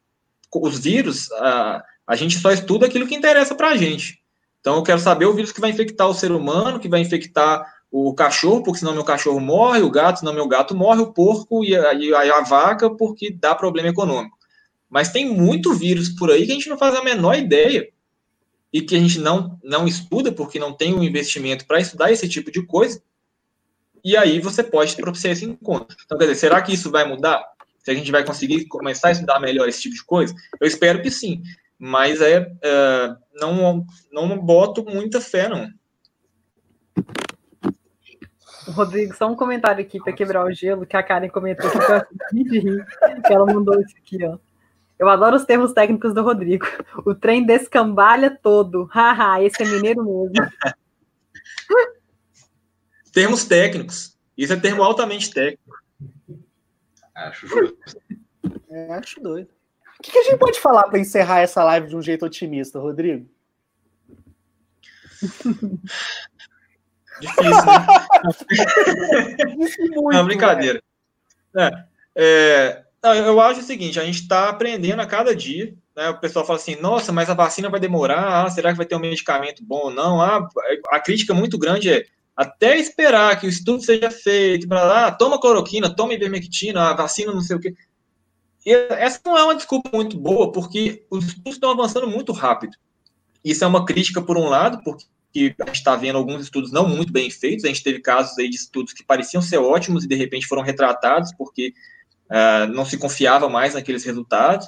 os 0.53 0.79
vírus, 0.81 1.31
a, 1.33 1.85
a 2.07 2.17
gente 2.17 2.39
só 2.39 2.51
estuda 2.51 2.87
aquilo 2.87 3.07
que 3.07 3.15
interessa 3.15 3.55
para 3.55 3.69
a 3.69 3.77
gente. 3.77 4.21
Então, 4.61 4.77
eu 4.77 4.83
quero 4.83 4.99
saber 4.99 5.27
o 5.27 5.35
vírus 5.35 5.53
que 5.53 5.61
vai 5.61 5.71
infectar 5.71 6.09
o 6.09 6.15
ser 6.15 6.33
humano, 6.33 6.81
que 6.81 6.89
vai 6.89 7.01
infectar 7.01 7.65
o 7.97 8.13
cachorro, 8.13 8.61
porque 8.61 8.81
senão 8.81 8.93
meu 8.93 9.05
cachorro 9.05 9.39
morre, 9.39 9.81
o 9.81 9.89
gato, 9.89 10.19
senão 10.19 10.33
meu 10.33 10.49
gato 10.49 10.75
morre, 10.75 11.01
o 11.01 11.13
porco 11.13 11.65
e 11.65 11.77
a, 11.77 11.95
e 11.95 12.13
a, 12.13 12.41
vaca, 12.41 12.91
porque 12.91 13.31
dá 13.31 13.55
problema 13.55 13.89
econômico. 13.89 14.37
Mas 14.91 15.13
tem 15.13 15.33
muito 15.33 15.73
vírus 15.73 16.09
por 16.09 16.29
aí 16.29 16.45
que 16.45 16.51
a 16.51 16.55
gente 16.57 16.69
não 16.69 16.77
faz 16.77 16.97
a 16.97 17.05
menor 17.05 17.37
ideia. 17.37 17.89
e 18.73 18.83
que 18.83 18.97
a 18.97 18.99
gente 18.99 19.21
não, 19.21 19.57
não 19.63 19.87
estuda 19.87 20.33
porque 20.33 20.59
não 20.59 20.73
tem 20.73 20.93
um 20.93 21.05
investimento 21.05 21.65
para 21.67 21.79
estudar 21.79 22.11
esse 22.11 22.29
tipo 22.29 22.51
de 22.51 22.67
coisa, 22.67 23.01
e 24.03 24.17
aí 24.17 24.41
você 24.41 24.65
pode 24.65 24.97
propiciar 24.97 25.33
esse 25.33 25.45
encontro. 25.45 25.97
Então, 26.05 26.19
quer 26.19 26.25
dizer, 26.25 26.41
será 26.41 26.61
que 26.61 26.75
isso 26.75 26.91
vai 26.91 27.07
mudar? 27.07 27.45
Se 27.79 27.93
a 27.93 27.95
gente 27.95 28.11
vai 28.11 28.25
conseguir 28.25 28.67
começar 28.67 29.09
a 29.09 29.13
estudar 29.13 29.39
melhor 29.39 29.69
esse 29.69 29.83
tipo 29.83 29.95
de 29.95 30.05
coisa? 30.05 30.35
Eu 30.61 30.67
espero 30.67 31.01
que 31.01 31.13
sim, 31.13 31.45
mas 31.79 32.21
é, 32.21 32.51
é 32.61 33.17
não, 33.35 33.87
não 34.11 34.37
boto 34.37 34.85
muita 34.85 35.21
fé, 35.21 35.49
não. 35.49 35.71
Rodrigo, 38.69 39.15
só 39.15 39.31
um 39.31 39.37
comentário 39.37 39.85
aqui 39.85 39.99
para 39.99 40.13
quebrar 40.13 40.45
o 40.45 40.53
gelo, 40.53 40.87
que 40.87 40.97
a 40.97 41.03
Karen 41.03 41.29
comentou 41.29 41.71
que 41.71 41.77
eu 41.77 42.45
de 42.45 42.59
rir, 42.59 42.87
que 43.27 43.33
ela 43.33 43.47
mandou 43.47 43.81
isso 43.81 43.95
aqui, 43.97 44.25
ó. 44.25 44.39
Eu 44.99 45.09
adoro 45.09 45.37
os 45.37 45.45
termos 45.45 45.73
técnicos 45.73 46.15
do 46.15 46.23
Rodrigo. 46.23 46.67
O 47.05 47.15
trem 47.15 47.45
descambalha 47.45 48.31
todo. 48.31 48.85
Haha, 48.85 49.43
esse 49.43 49.63
é 49.63 49.67
mineiro 49.67 50.05
mesmo. 50.05 50.33
termos 53.13 53.45
técnicos. 53.45 54.17
Isso 54.37 54.53
é 54.53 54.57
termo 54.57 54.83
altamente 54.83 55.33
técnico. 55.33 55.77
Acho 57.15 57.49
doido. 57.49 57.77
É, 58.71 58.93
acho 58.95 59.21
doido. 59.21 59.49
O 59.99 60.03
que, 60.03 60.13
que 60.13 60.19
a 60.19 60.23
gente 60.23 60.39
pode 60.39 60.61
falar 60.61 60.85
para 60.85 60.99
encerrar 60.99 61.41
essa 61.41 61.63
live 61.65 61.89
de 61.89 61.97
um 61.97 62.03
jeito 62.03 62.25
otimista, 62.27 62.79
Rodrigo? 62.79 63.29
Difícil, 67.21 67.65
né? 67.65 67.87
Muito, 69.57 70.13
Não, 70.13 70.25
brincadeira. 70.25 70.83
É, 71.57 71.71
é, 72.17 72.85
eu 73.03 73.41
acho 73.41 73.61
o 73.61 73.65
seguinte, 73.65 74.01
a 74.01 74.05
gente 74.05 74.23
está 74.23 74.49
aprendendo 74.49 75.01
a 75.01 75.07
cada 75.07 75.35
dia. 75.35 75.75
Né? 75.95 76.09
O 76.11 76.19
pessoal 76.19 76.45
fala 76.45 76.59
assim, 76.59 76.77
nossa, 76.81 77.13
mas 77.13 77.31
a 77.31 77.35
vacina 77.35 77.69
vai 77.69 77.79
demorar, 77.79 78.45
ah, 78.45 78.51
será 78.51 78.73
que 78.73 78.77
vai 78.77 78.87
ter 78.87 78.97
um 78.97 79.01
medicamento 79.01 79.63
bom 79.65 79.85
ou 79.85 79.91
não? 79.91 80.21
Ah, 80.21 80.49
a 80.91 81.01
crítica 81.01 81.33
muito 81.33 81.57
grande 81.59 81.91
é 81.91 82.05
até 82.37 82.77
esperar 82.77 83.39
que 83.39 83.47
o 83.47 83.49
estudo 83.49 83.83
seja 83.83 84.11
feito, 84.11 84.67
para 84.67 84.83
lá, 84.83 85.07
ah, 85.07 85.13
toma 85.13 85.41
cloroquina, 85.41 85.95
toma 85.95 86.15
ivermectina, 86.15 86.91
a 86.91 86.95
vacina 86.95 87.33
não 87.33 87.41
sei 87.41 87.57
o 87.57 87.61
quê. 87.61 87.75
E 88.67 88.73
essa 88.73 89.21
não 89.25 89.37
é 89.37 89.45
uma 89.45 89.55
desculpa 89.55 89.91
muito 89.93 90.19
boa, 90.19 90.51
porque 90.51 91.05
os 91.11 91.27
estudos 91.27 91.55
estão 91.55 91.71
avançando 91.71 92.09
muito 92.09 92.33
rápido. 92.33 92.77
Isso 93.45 93.63
é 93.63 93.67
uma 93.67 93.85
crítica, 93.85 94.23
por 94.23 94.39
um 94.39 94.49
lado, 94.49 94.83
porque 94.83 95.05
a 95.61 95.67
gente 95.67 95.77
está 95.77 95.97
vendo 95.97 96.17
alguns 96.17 96.43
estudos 96.43 96.71
não 96.71 96.89
muito 96.89 97.13
bem 97.13 97.31
feitos. 97.31 97.65
A 97.65 97.69
gente 97.69 97.83
teve 97.83 98.01
casos 98.01 98.39
aí 98.39 98.49
de 98.49 98.57
estudos 98.57 98.93
que 98.93 99.05
pareciam 99.05 99.43
ser 99.43 99.59
ótimos 99.59 100.05
e 100.05 100.09
de 100.09 100.15
repente 100.15 100.47
foram 100.47 100.63
retratados 100.63 101.33
porque 101.37 101.75
uh, 102.31 102.73
não 102.73 102.85
se 102.85 102.97
confiava 102.97 103.49
mais 103.49 103.75
naqueles 103.75 104.05
resultados. 104.05 104.67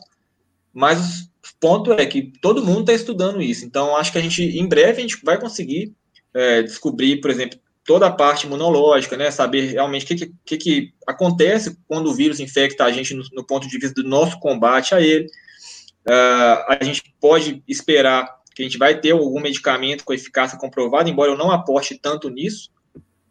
Mas 0.73 1.23
o 1.23 1.59
ponto 1.61 1.93
é 1.93 2.05
que 2.05 2.33
todo 2.41 2.65
mundo 2.65 2.81
está 2.81 2.93
estudando 2.93 3.41
isso. 3.41 3.65
Então, 3.65 3.97
acho 3.97 4.13
que 4.13 4.19
a 4.19 4.21
gente, 4.21 4.43
em 4.43 4.69
breve, 4.69 4.99
a 4.99 5.01
gente 5.01 5.19
vai 5.25 5.39
conseguir 5.39 5.95
uh, 6.35 6.63
descobrir, 6.65 7.21
por 7.21 7.31
exemplo, 7.31 7.59
toda 7.87 8.09
a 8.09 8.13
parte 8.13 8.47
imunológica, 8.47 9.17
né? 9.17 9.31
Saber 9.31 9.71
realmente 9.71 10.05
o 10.05 10.09
que, 10.09 10.33
que, 10.45 10.57
que, 10.59 10.93
acontece 11.07 11.79
quando 11.87 12.11
o 12.11 12.15
vírus 12.15 12.41
infecta 12.41 12.85
a 12.85 12.91
gente 12.91 13.15
no, 13.15 13.23
no, 13.33 13.47
ponto 13.47 13.69
de 13.69 13.79
vista 13.79 14.03
do 14.03 14.09
nosso 14.09 14.39
combate 14.41 14.95
a 14.95 15.01
ele. 15.01 15.27
Uh, 16.07 16.59
a 16.69 16.79
gente 16.83 17.03
pode 17.21 17.63
esperar 17.67 18.29
que 18.57 18.63
a 18.63 18.65
gente 18.65 18.79
vai 18.79 18.99
ter 18.99 19.11
algum 19.11 19.39
medicamento 19.39 20.03
com 20.03 20.15
eficácia 20.15 20.59
comprovada, 20.59 21.11
embora 21.11 21.31
eu 21.31 21.37
não 21.37 21.51
aposte 21.51 21.95
tanto 21.95 22.31
nisso, 22.31 22.71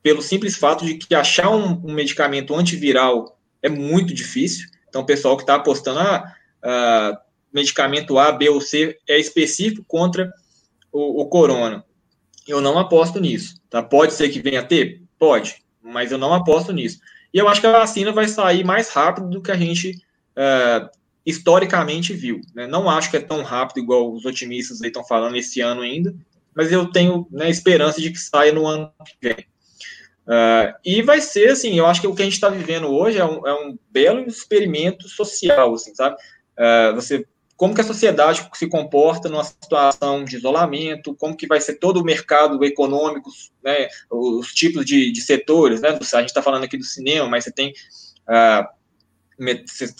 pelo 0.03 0.21
simples 0.21 0.55
fato 0.55 0.85
de 0.85 0.99
que 0.99 1.15
achar 1.15 1.49
um, 1.49 1.81
um 1.83 1.91
medicamento 1.91 2.53
antiviral 2.53 3.35
é 3.59 3.67
muito 3.67 4.13
difícil. 4.13 4.69
Então, 4.87 5.01
o 5.01 5.05
pessoal 5.05 5.35
que 5.35 5.41
está 5.41 5.55
apostando, 5.55 5.99
ah, 5.99 6.31
uh, 6.63 7.17
medicamento 7.51 8.19
A, 8.19 8.31
B 8.31 8.49
ou 8.49 8.61
C 8.61 8.99
é 9.07 9.19
específico 9.19 9.83
contra 9.87 10.31
o, 10.91 11.23
o 11.23 11.25
corona. 11.25 11.83
Eu 12.47 12.61
não 12.61 12.77
aposto 12.77 13.19
nisso. 13.19 13.55
Tá? 13.67 13.81
Pode 13.81 14.13
ser 14.13 14.29
que 14.29 14.39
venha 14.39 14.59
a 14.59 14.63
ter? 14.63 15.01
Pode, 15.17 15.55
mas 15.81 16.11
eu 16.11 16.19
não 16.19 16.35
aposto 16.35 16.71
nisso. 16.71 16.99
E 17.33 17.39
eu 17.39 17.47
acho 17.47 17.61
que 17.61 17.67
a 17.67 17.71
vacina 17.71 18.11
vai 18.11 18.27
sair 18.27 18.63
mais 18.63 18.89
rápido 18.89 19.27
do 19.27 19.41
que 19.41 19.49
a 19.49 19.57
gente 19.57 19.89
uh, 20.37 20.87
historicamente 21.25 22.13
viu. 22.13 22.41
Né? 22.53 22.67
Não 22.67 22.89
acho 22.89 23.09
que 23.09 23.17
é 23.17 23.21
tão 23.21 23.41
rápido 23.43 23.79
igual 23.79 24.13
os 24.13 24.25
otimistas 24.25 24.81
estão 24.81 25.03
falando 25.03 25.35
esse 25.35 25.61
ano 25.61 25.81
ainda, 25.81 26.13
mas 26.53 26.71
eu 26.71 26.85
tenho 26.91 27.27
né, 27.31 27.49
esperança 27.49 27.99
de 27.99 28.11
que 28.11 28.19
saia 28.19 28.53
no 28.53 28.67
ano 28.67 28.91
que 29.05 29.17
vem. 29.21 29.45
Uh, 30.25 30.73
e 30.83 31.01
vai 31.03 31.21
ser 31.21 31.51
assim, 31.51 31.77
eu 31.77 31.85
acho 31.85 32.01
que 32.01 32.07
o 32.07 32.15
que 32.15 32.21
a 32.21 32.25
gente 32.25 32.33
está 32.33 32.49
vivendo 32.49 32.87
hoje 32.87 33.19
é 33.19 33.25
um, 33.25 33.47
é 33.47 33.53
um, 33.53 33.77
belo 33.91 34.21
experimento 34.21 35.07
social, 35.07 35.73
assim, 35.73 35.93
sabe? 35.93 36.15
Uh, 36.57 36.95
você 36.95 37.25
como 37.57 37.73
que 37.73 37.81
a 37.81 37.85
sociedade 37.85 38.47
se 38.53 38.67
comporta 38.67 39.29
numa 39.29 39.43
situação 39.43 40.25
de 40.25 40.35
isolamento, 40.35 41.15
como 41.15 41.37
que 41.37 41.47
vai 41.47 41.61
ser 41.61 41.75
todo 41.75 42.01
o 42.01 42.03
mercado 42.03 42.63
econômico, 42.65 43.29
né, 43.63 43.87
os 44.11 44.53
tipos 44.53 44.85
de, 44.85 45.11
de 45.11 45.21
setores, 45.21 45.79
né, 45.79 45.89
a 45.89 46.19
gente 46.19 46.25
está 46.25 46.41
falando 46.41 46.65
aqui 46.65 46.77
do 46.77 46.83
cinema, 46.83 47.29
mas 47.29 47.45
você 47.45 47.51
tem 47.51 47.69
uh, 48.27 48.67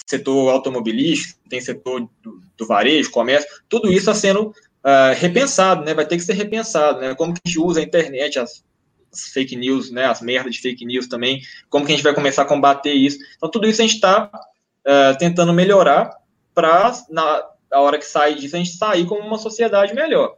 setor 0.07 0.49
automobilístico, 0.51 1.39
tem 1.49 1.61
setor 1.61 2.07
do, 2.21 2.41
do, 2.57 2.65
varejo, 2.65 3.11
comércio, 3.11 3.49
tudo 3.67 3.89
isso 3.89 4.09
está 4.09 4.15
sendo 4.15 4.47
uh, 4.49 5.13
repensado, 5.15 5.83
né, 5.83 5.93
vai 5.93 6.05
ter 6.05 6.17
que 6.17 6.23
ser 6.23 6.33
repensado, 6.33 7.01
né, 7.01 7.15
como 7.15 7.33
que 7.33 7.41
a 7.45 7.47
gente 7.47 7.59
usa 7.59 7.79
a 7.79 7.83
internet, 7.83 8.39
as, 8.39 8.63
as 9.11 9.27
fake 9.33 9.55
news, 9.55 9.91
né, 9.91 10.05
as 10.05 10.21
merdas 10.21 10.55
de 10.55 10.61
fake 10.61 10.85
news 10.85 11.07
também, 11.07 11.41
como 11.69 11.85
que 11.85 11.91
a 11.91 11.95
gente 11.95 12.03
vai 12.03 12.13
começar 12.13 12.43
a 12.43 12.45
combater 12.45 12.93
isso, 12.93 13.17
então 13.35 13.49
tudo 13.49 13.67
isso 13.67 13.81
a 13.81 13.85
gente 13.85 13.95
está 13.95 14.29
uh, 14.33 15.17
tentando 15.17 15.53
melhorar, 15.53 16.11
para, 16.55 16.93
na, 17.09 17.43
na 17.69 17.79
hora 17.81 17.99
que 17.99 18.05
sair 18.05 18.35
disso, 18.35 18.55
a 18.55 18.59
gente 18.59 18.77
sair 18.77 19.05
como 19.05 19.21
uma 19.21 19.37
sociedade 19.37 19.93
melhor. 19.93 20.35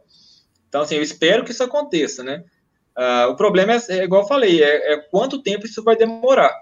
Então, 0.68 0.82
assim, 0.82 0.96
eu 0.96 1.02
espero 1.02 1.44
que 1.44 1.52
isso 1.52 1.62
aconteça, 1.62 2.22
né? 2.22 2.44
Uh, 2.98 3.30
o 3.30 3.36
problema 3.36 3.72
é, 3.72 3.80
é, 3.90 4.04
igual 4.04 4.22
eu 4.22 4.28
falei, 4.28 4.62
é, 4.62 4.94
é, 4.94 4.96
quanto 4.96 5.40
tempo 5.40 5.64
isso 5.64 5.82
vai 5.84 5.96
demorar. 5.96 6.52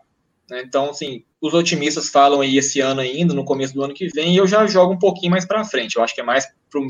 Né? 0.48 0.62
Então, 0.64 0.90
assim, 0.90 1.24
os 1.40 1.54
otimistas 1.54 2.08
falam 2.08 2.40
aí 2.40 2.56
esse 2.56 2.80
ano 2.80 3.00
ainda, 3.00 3.34
no 3.34 3.44
começo 3.44 3.74
do 3.74 3.82
ano 3.82 3.94
que 3.94 4.08
vem, 4.08 4.34
e 4.34 4.36
eu 4.36 4.46
já 4.46 4.66
jogo 4.66 4.94
um 4.94 4.98
pouquinho 4.98 5.30
mais 5.30 5.44
para 5.44 5.64
frente. 5.64 5.96
Eu 5.96 6.02
acho 6.02 6.14
que 6.14 6.20
é 6.20 6.24
mais 6.24 6.46
para 6.70 6.80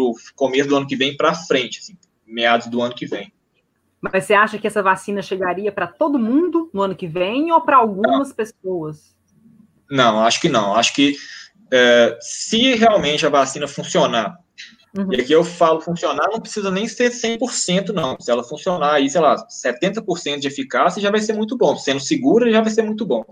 o 0.00 0.14
começo 0.34 0.68
do 0.68 0.76
ano 0.76 0.86
que 0.86 0.96
vem 0.96 1.16
para 1.16 1.34
frente, 1.34 1.80
assim, 1.80 1.96
meados 2.26 2.66
do 2.66 2.80
ano 2.82 2.94
que 2.94 3.06
vem. 3.06 3.32
Mas 4.00 4.24
você 4.24 4.34
acha 4.34 4.58
que 4.58 4.66
essa 4.66 4.82
vacina 4.82 5.22
chegaria 5.22 5.72
para 5.72 5.86
todo 5.86 6.18
mundo 6.18 6.70
no 6.72 6.82
ano 6.82 6.94
que 6.94 7.06
vem 7.06 7.50
ou 7.50 7.60
para 7.60 7.78
algumas 7.78 8.28
não. 8.28 8.36
pessoas? 8.36 9.16
Não, 9.90 10.20
acho 10.20 10.40
que 10.40 10.48
não. 10.48 10.74
Acho 10.74 10.94
que 10.94 11.16
é, 11.72 12.16
se 12.20 12.74
realmente 12.74 13.26
a 13.26 13.30
vacina 13.30 13.66
funcionar, 13.66 14.38
uhum. 14.96 15.12
e 15.12 15.20
aqui 15.20 15.32
eu 15.32 15.44
falo 15.44 15.80
funcionar, 15.80 16.28
não 16.30 16.40
precisa 16.40 16.70
nem 16.70 16.86
ser 16.88 17.10
100%, 17.10 17.88
não. 17.90 18.16
Se 18.20 18.30
ela 18.30 18.44
funcionar 18.44 18.94
aí, 18.94 19.08
sei 19.08 19.20
lá, 19.20 19.36
70% 19.48 20.38
de 20.38 20.48
eficácia, 20.48 21.00
já 21.02 21.10
vai 21.10 21.20
ser 21.20 21.32
muito 21.32 21.56
bom. 21.56 21.76
Sendo 21.76 22.00
segura, 22.00 22.50
já 22.50 22.60
vai 22.60 22.70
ser 22.70 22.82
muito 22.82 23.04
bom. 23.04 23.24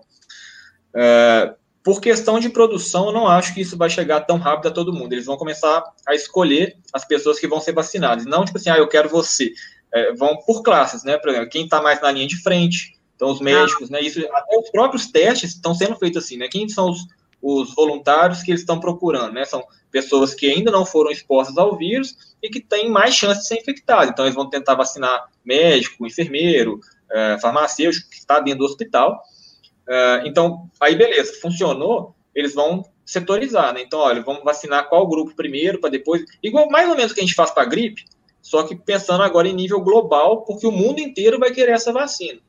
É, 0.95 1.55
por 1.82 2.01
questão 2.01 2.41
de 2.41 2.49
produção, 2.49 3.07
eu 3.07 3.12
não 3.12 3.28
acho 3.28 3.53
que 3.53 3.61
isso 3.61 3.77
vai 3.77 3.91
chegar 3.91 4.20
tão 4.20 4.39
rápido 4.39 4.69
a 4.69 4.70
todo 4.70 4.93
mundo. 4.93 5.12
Eles 5.12 5.27
vão 5.27 5.36
começar 5.36 5.85
a 6.07 6.15
escolher 6.15 6.77
as 6.93 7.05
pessoas 7.05 7.39
que 7.39 7.47
vão 7.47 7.61
ser 7.61 7.73
vacinadas. 7.73 8.24
Não, 8.24 8.45
tipo 8.45 8.57
assim, 8.57 8.70
ah, 8.70 8.78
eu 8.78 8.89
quero 8.89 9.09
você. 9.09 9.53
É, 9.93 10.12
vão 10.15 10.36
por 10.39 10.62
classes, 10.62 11.05
né? 11.05 11.19
Por 11.19 11.28
exemplo, 11.28 11.51
quem 11.51 11.65
está 11.65 11.82
mais 11.82 12.01
na 12.01 12.11
linha 12.11 12.27
de 12.27 12.43
frente, 12.43 12.99
então 13.15 13.31
os 13.31 13.41
médicos, 13.41 13.91
né? 13.91 14.01
Isso, 14.01 14.19
até 14.32 14.57
os 14.57 14.70
próprios 14.70 15.07
testes 15.07 15.51
estão 15.51 15.74
sendo 15.74 15.97
feitos 15.97 16.24
assim, 16.24 16.36
né? 16.36 16.49
Quem 16.49 16.69
são 16.69 16.91
os, 16.91 17.07
os 17.41 17.74
voluntários 17.74 18.43
que 18.43 18.51
eles 18.51 18.62
estão 18.62 18.81
procurando, 18.81 19.35
né? 19.35 19.45
São 19.45 19.62
pessoas 19.95 20.35
que 20.35 20.51
ainda 20.51 20.73
não 20.73 20.85
foram 20.85 21.12
expostas 21.12 21.57
ao 21.57 21.77
vírus 21.77 22.35
e 22.43 22.49
que 22.51 22.61
têm 22.61 22.91
mais 22.91 23.15
chance 23.15 23.43
de 23.43 23.47
ser 23.47 23.61
infectadas. 23.61 24.11
Então, 24.11 24.25
eles 24.25 24.35
vão 24.35 24.51
tentar 24.51 24.75
vacinar 24.75 25.31
médico, 25.45 26.05
enfermeiro, 26.05 26.81
é, 27.12 27.39
farmacêutico 27.41 28.11
que 28.11 28.16
está 28.16 28.41
dentro 28.41 28.59
do 28.59 28.65
hospital. 28.65 29.23
É, 29.89 30.25
então, 30.27 30.69
aí 30.81 30.97
beleza, 30.97 31.35
funcionou, 31.41 32.12
eles 32.35 32.55
vão 32.55 32.85
setorizar, 33.07 33.73
né? 33.73 33.83
Então, 33.83 34.01
olha, 34.01 34.21
vamos 34.21 34.43
vacinar 34.43 34.89
qual 34.89 35.07
grupo 35.07 35.37
primeiro, 35.37 35.81
para 35.81 35.91
depois. 35.91 36.25
Igual 36.43 36.69
mais 36.69 36.89
ou 36.91 36.97
menos 36.97 37.12
o 37.12 37.15
que 37.15 37.21
a 37.21 37.25
gente 37.25 37.37
faz 37.37 37.53
para 37.53 37.62
a 37.62 37.66
gripe, 37.66 38.05
só 38.43 38.65
que 38.65 38.75
pensando 38.75 39.23
agora 39.23 39.47
em 39.47 39.55
nível 39.55 39.81
global, 39.81 40.43
porque 40.43 40.66
o 40.66 40.73
mundo 40.73 40.99
inteiro 40.99 41.39
vai 41.39 41.53
querer 41.53 41.73
essa 41.73 41.93
vacina. 41.93 42.41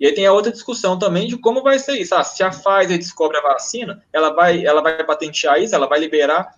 E 0.00 0.06
aí 0.06 0.12
tem 0.12 0.26
a 0.26 0.32
outra 0.32 0.50
discussão 0.50 0.98
também 0.98 1.28
de 1.28 1.38
como 1.38 1.62
vai 1.62 1.78
ser 1.78 1.92
isso. 1.92 2.12
Ah, 2.12 2.24
se 2.24 2.42
a 2.42 2.50
Pfizer 2.50 2.98
descobre 2.98 3.38
a 3.38 3.40
vacina, 3.40 4.02
ela 4.12 4.30
vai, 4.30 4.66
ela 4.66 4.82
vai 4.82 5.04
patentear 5.04 5.62
isso, 5.62 5.76
ela 5.76 5.86
vai 5.86 6.00
liberar 6.00 6.52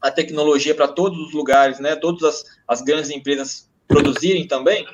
a 0.00 0.10
tecnologia 0.10 0.74
para 0.74 0.88
todos 0.88 1.18
os 1.18 1.32
lugares, 1.32 1.78
né? 1.78 1.96
Todas 1.96 2.22
as, 2.22 2.44
as 2.66 2.82
grandes 2.82 3.10
empresas 3.10 3.70
produzirem 3.86 4.46
também. 4.46 4.86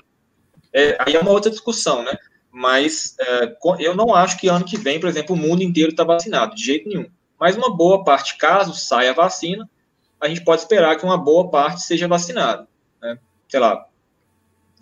É, 0.73 0.97
aí 1.01 1.15
é 1.15 1.21
uma 1.21 1.31
outra 1.31 1.51
discussão, 1.51 2.03
né? 2.03 2.17
Mas 2.51 3.15
é, 3.21 3.57
eu 3.79 3.95
não 3.95 4.15
acho 4.15 4.39
que 4.39 4.49
ano 4.49 4.65
que 4.65 4.77
vem, 4.77 4.99
por 5.01 5.09
exemplo, 5.09 5.35
o 5.35 5.39
mundo 5.39 5.63
inteiro 5.63 5.91
está 5.91 6.05
vacinado, 6.05 6.55
de 6.55 6.65
jeito 6.65 6.89
nenhum. 6.89 7.07
Mas 7.39 7.57
uma 7.57 7.75
boa 7.75 8.05
parte, 8.05 8.37
caso 8.37 8.75
saia 8.75 9.11
a 9.11 9.15
vacina, 9.15 9.69
a 10.21 10.29
gente 10.29 10.43
pode 10.43 10.63
esperar 10.63 10.97
que 10.97 11.05
uma 11.05 11.17
boa 11.17 11.49
parte 11.51 11.83
seja 11.83 12.09
vacinada. 12.09 12.67
Né? 13.01 13.19
Sei 13.49 13.61
lá, 13.61 13.87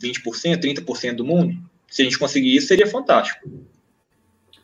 20%, 0.02 0.60
30% 0.60 1.16
do 1.16 1.24
mundo 1.24 1.54
se 1.88 2.02
a 2.02 2.04
gente 2.04 2.18
conseguir 2.18 2.54
isso, 2.54 2.66
seria 2.66 2.86
fantástico. 2.86 3.48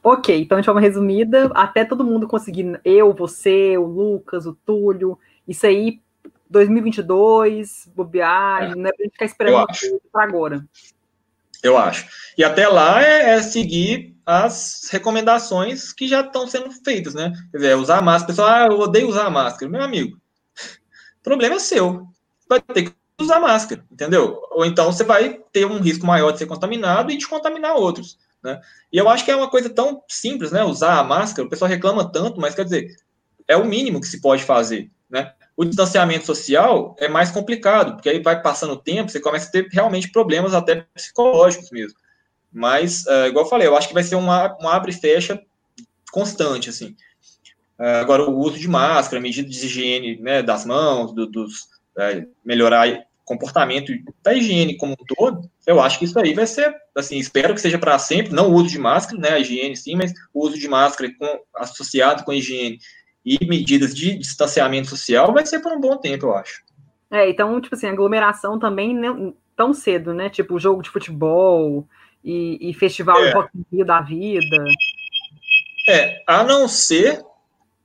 Ok, 0.03 0.37
então 0.37 0.61
de 0.61 0.67
forma 0.67 0.81
resumida, 0.81 1.51
até 1.55 1.85
todo 1.85 2.05
mundo 2.05 2.27
conseguir, 2.27 2.81
eu, 2.85 3.15
você, 3.15 3.79
o 3.79 3.87
Lucas, 3.87 4.47
o 4.47 4.53
Túlio, 4.53 5.17
isso 5.47 5.67
aí 5.67 6.01
2022, 6.53 7.91
bobear, 7.95 8.65
é. 8.65 8.75
não 8.75 8.87
é 8.87 8.93
pra 8.93 9.05
gente 9.05 9.13
ficar 9.13 9.25
esperando 9.25 9.67
para 10.13 10.25
agora. 10.25 10.65
Eu 11.63 11.79
acho. 11.79 12.07
E 12.37 12.45
até 12.45 12.69
lá 12.69 13.03
é, 13.03 13.31
é, 13.31 13.43
seguir 13.43 14.15
as 14.27 14.89
recomendações 14.91 15.93
que 15.93 16.07
já 16.07 16.21
estão 16.21 16.47
sendo 16.47 16.71
feitas, 16.71 17.15
né? 17.15 17.33
Quer 17.51 17.57
dizer, 17.57 17.77
usar 17.77 18.03
máscara. 18.03 18.33
Pessoal, 18.33 18.49
ah, 18.49 18.67
eu 18.67 18.79
odeio 18.81 19.09
usar 19.09 19.31
máscara. 19.31 19.71
Meu 19.71 19.83
amigo, 19.83 20.17
o 20.17 21.23
problema 21.23 21.57
é 21.57 21.59
seu. 21.59 22.07
Vai 22.49 22.61
ter 22.61 22.91
que 22.91 22.95
usar 23.21 23.41
máscara, 23.41 23.85
entendeu? 23.91 24.41
Ou 24.51 24.67
então 24.67 24.93
você 24.93 25.05
vai 25.05 25.41
ter 25.53 25.65
um 25.65 25.79
risco 25.79 26.05
maior 26.05 26.33
de 26.33 26.39
ser 26.39 26.47
contaminado 26.47 27.11
e 27.11 27.17
de 27.17 27.27
contaminar 27.27 27.77
outros, 27.77 28.19
né? 28.43 28.61
E 28.93 28.99
eu 28.99 29.09
acho 29.09 29.25
que 29.25 29.31
é 29.31 29.37
uma 29.37 29.49
coisa 29.49 29.71
tão 29.71 30.03
simples, 30.09 30.51
né? 30.51 30.65
Usar 30.65 30.99
a 30.99 31.05
máscara, 31.05 31.47
o 31.47 31.51
pessoal 31.51 31.69
reclama 31.69 32.11
tanto, 32.11 32.41
mas 32.41 32.55
quer 32.55 32.65
dizer, 32.65 32.97
é 33.47 33.57
o 33.57 33.65
mínimo 33.65 34.01
que 34.01 34.07
se 34.07 34.21
pode 34.21 34.43
fazer, 34.43 34.91
né? 35.13 35.35
O 35.55 35.65
distanciamento 35.67 36.25
social 36.25 36.97
é 36.99 37.07
mais 37.07 37.31
complicado, 37.31 37.93
porque 37.93 38.09
aí 38.09 38.21
vai 38.23 38.41
passando 38.41 38.73
o 38.73 38.79
tempo, 38.79 39.11
você 39.11 39.21
começa 39.21 39.47
a 39.47 39.53
ter 39.53 39.69
realmente 39.71 40.11
problemas 40.11 40.55
até 40.55 40.87
psicológicos 40.95 41.71
mesmo. 41.71 41.99
Mas, 42.51 43.05
uh, 43.05 43.27
igual 43.29 43.45
eu 43.45 43.51
falei, 43.51 43.69
eu 43.69 43.77
acho 43.77 43.89
que 43.89 43.95
vai 43.95 44.03
ser 44.03 44.17
um, 44.17 44.27
um 44.27 44.69
abre 44.69 44.91
e 44.91 44.95
fecha 44.95 45.41
constante, 46.11 46.71
assim. 46.71 46.97
Uh, 47.79 48.01
agora, 48.01 48.25
o 48.25 48.39
uso 48.39 48.59
de 48.59 48.69
máscara, 48.69 49.21
medidas 49.21 49.55
de 49.55 49.67
higiene 49.67 50.19
né, 50.19 50.43
das 50.43 50.65
mãos, 50.65 51.13
do, 51.13 51.27
dos, 51.27 51.65
uh, 51.97 52.27
melhorar 52.43 53.05
comportamento 53.25 53.93
da 54.23 54.35
higiene 54.35 54.77
como 54.77 54.93
um 54.93 55.05
todo, 55.15 55.49
eu 55.67 55.81
acho 55.81 55.99
que 55.99 56.07
isso 56.07 56.19
aí 56.19 56.35
vai 56.35 56.47
ser, 56.47 56.75
assim, 56.95 57.19
espero 57.19 57.55
que 57.55 57.61
seja 57.61 57.79
para 57.79 57.99
sempre, 57.99 58.33
não 58.33 58.51
o 58.51 58.55
uso 58.55 58.69
de 58.69 58.79
máscara, 58.79 59.21
né, 59.21 59.31
a 59.31 59.39
higiene 59.39 59.77
sim, 59.77 59.95
mas 59.95 60.13
o 60.35 60.45
uso 60.45 60.59
de 60.59 60.69
máscara 60.69 61.11
com, 61.19 61.41
associado 61.57 62.25
com 62.25 62.33
a 62.33 62.35
higiene 62.35 62.79
e 63.25 63.45
medidas 63.47 63.95
de 63.95 64.19
distanciamento 64.19 64.89
social 64.89 65.33
vai 65.33 65.47
ser 65.47 65.61
por 65.61 65.73
um 65.73 65.81
bom 65.81 65.97
tempo, 65.97 66.27
eu 66.27 66.35
acho. 66.35 66.63
É, 67.11 67.29
então, 67.29 67.61
tipo 67.61 67.75
assim, 67.75 67.87
aglomeração 67.87 68.59
também 68.59 68.95
não, 68.95 69.35
tão 69.57 69.73
cedo, 69.75 70.15
né? 70.15 70.29
Tipo, 70.29 70.59
jogo 70.59 70.83
de 70.83 70.91
futebol 70.91 71.87
e, 72.25 72.71
e 72.71 72.75
festival 72.75 73.23
é. 73.23 73.33
Rock 73.33 73.51
da 73.85 74.01
vida. 74.01 74.65
É, 75.89 76.23
a 76.27 76.43
não 76.43 76.67
ser 76.69 77.23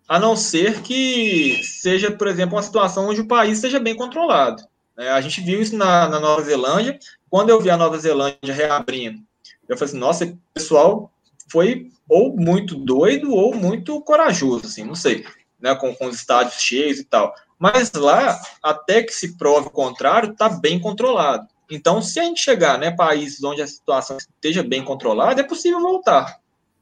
a 0.08 0.18
não 0.18 0.38
ser 0.38 0.82
que 0.82 1.62
seja, 1.64 2.10
por 2.10 2.28
exemplo, 2.28 2.56
uma 2.56 2.64
situação 2.64 3.10
onde 3.10 3.20
o 3.20 3.28
país 3.28 3.60
seja 3.60 3.80
bem 3.80 3.94
controlado. 3.94 4.64
É, 4.98 5.10
a 5.12 5.20
gente 5.20 5.42
viu 5.42 5.62
isso 5.62 5.76
na, 5.76 6.08
na, 6.08 6.20
Nova 6.20 6.42
Zelândia. 6.42 6.98
Quando 7.30 7.50
eu 7.50 7.60
vi 7.60 7.70
a 7.70 7.76
Nova 7.76 7.98
Zelândia 7.98 8.54
reabrindo, 8.54 9.20
eu 9.68 9.78
falei 9.78 9.92
assim, 9.92 10.00
nossa, 10.00 10.26
o 10.26 10.38
pessoal 10.54 11.12
foi 11.52 11.92
ou 12.08 12.36
muito 12.36 12.76
doido 12.76 13.34
ou 13.34 13.56
muito 13.56 14.00
corajoso, 14.02 14.66
assim, 14.66 14.84
não 14.84 14.96
sei, 14.96 15.26
né, 15.60 15.76
com, 15.76 15.94
com 15.96 16.08
os 16.08 16.16
estádios 16.16 16.62
cheios 16.62 17.00
e 17.00 17.04
tal. 17.04 17.34
Mas 17.60 17.92
lá, 17.94 18.40
até 18.62 19.02
que 19.02 19.12
se 19.12 19.38
prove 19.38 19.68
o 19.68 19.72
contrário, 19.72 20.32
está 20.32 20.48
bem 20.48 20.80
controlado. 20.80 21.48
Então, 21.70 22.02
se 22.02 22.20
a 22.20 22.24
gente 22.24 22.40
chegar, 22.40 22.78
né, 22.78 22.92
países 22.92 23.44
onde 23.44 23.62
a 23.62 23.68
situação 23.68 24.18
esteja 24.18 24.64
bem 24.64 24.84
controlada, 24.84 25.42
é 25.42 25.44
possível 25.44 25.82
voltar, 25.82 26.40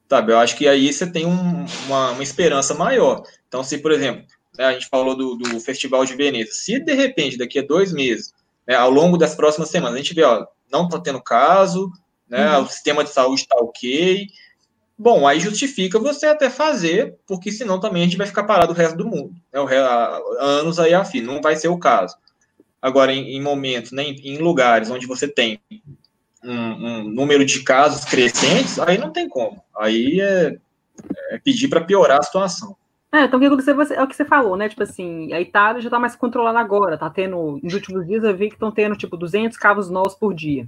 sabe? 0.07 0.31
Eu 0.31 0.37
acho 0.37 0.55
que 0.55 0.67
aí 0.67 0.91
você 0.93 1.07
tem 1.07 1.25
um, 1.25 1.65
uma, 1.87 2.11
uma, 2.11 2.23
esperança 2.23 2.73
maior. 2.73 3.23
Então, 3.47 3.63
se, 3.63 3.79
por 3.79 3.91
exemplo, 3.91 4.25
né, 4.57 4.65
a 4.65 4.73
gente 4.73 4.87
falou 4.87 5.15
do, 5.15 5.35
do 5.35 5.59
Festival 5.59 6.05
de 6.05 6.13
Veneza, 6.13 6.51
se 6.51 6.79
de 6.79 6.93
repente, 6.93 7.37
daqui 7.37 7.59
a 7.59 7.65
dois 7.65 7.91
meses, 7.91 8.33
né, 8.67 8.75
ao 8.75 8.91
longo 8.91 9.17
das 9.17 9.33
próximas 9.33 9.69
semanas, 9.69 9.95
a 9.95 9.97
gente 9.97 10.13
vê, 10.13 10.23
ó, 10.23 10.45
não 10.71 10.85
está 10.85 10.99
tendo 10.99 11.21
caso, 11.21 11.91
né, 12.29 12.57
uhum. 12.57 12.63
o 12.63 12.67
sistema 12.67 13.03
de 13.03 13.09
saúde 13.09 13.41
está 13.41 13.55
ok, 13.55 14.27
Bom, 14.97 15.27
aí 15.27 15.39
justifica 15.39 15.99
você 15.99 16.25
até 16.25 16.49
fazer, 16.49 17.17
porque 17.27 17.51
senão 17.51 17.79
também 17.79 18.01
a 18.01 18.05
gente 18.05 18.17
vai 18.17 18.27
ficar 18.27 18.43
parado 18.43 18.71
o 18.71 18.75
resto 18.75 18.97
do 18.97 19.05
mundo. 19.05 19.35
Né? 19.51 19.59
O 19.59 19.67
anos 20.39 20.79
aí 20.79 20.93
a 20.93 21.03
fim, 21.03 21.21
não 21.21 21.41
vai 21.41 21.57
ser 21.57 21.67
o 21.67 21.77
caso. 21.77 22.15
Agora, 22.81 23.11
em, 23.11 23.35
em 23.35 23.41
momentos, 23.41 23.91
né, 23.91 24.03
em, 24.03 24.35
em, 24.35 24.37
lugares 24.37 24.89
onde 24.89 25.05
você 25.07 25.27
tem 25.27 25.59
um, 26.43 26.53
um, 26.53 27.03
número 27.03 27.43
de 27.43 27.63
casos 27.63 28.05
crescentes, 28.05 28.79
aí 28.79 28.97
não 28.97 29.11
tem 29.11 29.27
como. 29.27 29.61
Aí 29.77 30.21
é, 30.21 30.57
é 31.31 31.39
pedir 31.39 31.67
para 31.67 31.81
piorar 31.81 32.19
a 32.19 32.23
situação. 32.23 32.77
É, 33.11 33.23
então 33.23 33.39
o 33.39 33.57
que 33.57 33.63
você, 33.73 33.95
é 33.95 34.03
o 34.03 34.07
que 34.07 34.15
você 34.15 34.25
falou, 34.25 34.55
né? 34.55 34.69
Tipo 34.69 34.83
assim, 34.83 35.33
a 35.33 35.41
Itália 35.41 35.81
já 35.81 35.87
está 35.87 35.97
mais 35.97 36.15
controlada 36.15 36.59
agora, 36.59 36.97
tá 36.97 37.09
tendo, 37.09 37.59
nos 37.63 37.73
últimos 37.73 38.05
dias 38.05 38.23
eu 38.23 38.35
vi 38.35 38.49
que 38.49 38.55
estão 38.55 38.71
tendo, 38.71 38.95
tipo, 38.95 39.17
200 39.17 39.57
casos 39.57 39.89
novos 39.89 40.13
por 40.13 40.33
dia. 40.33 40.67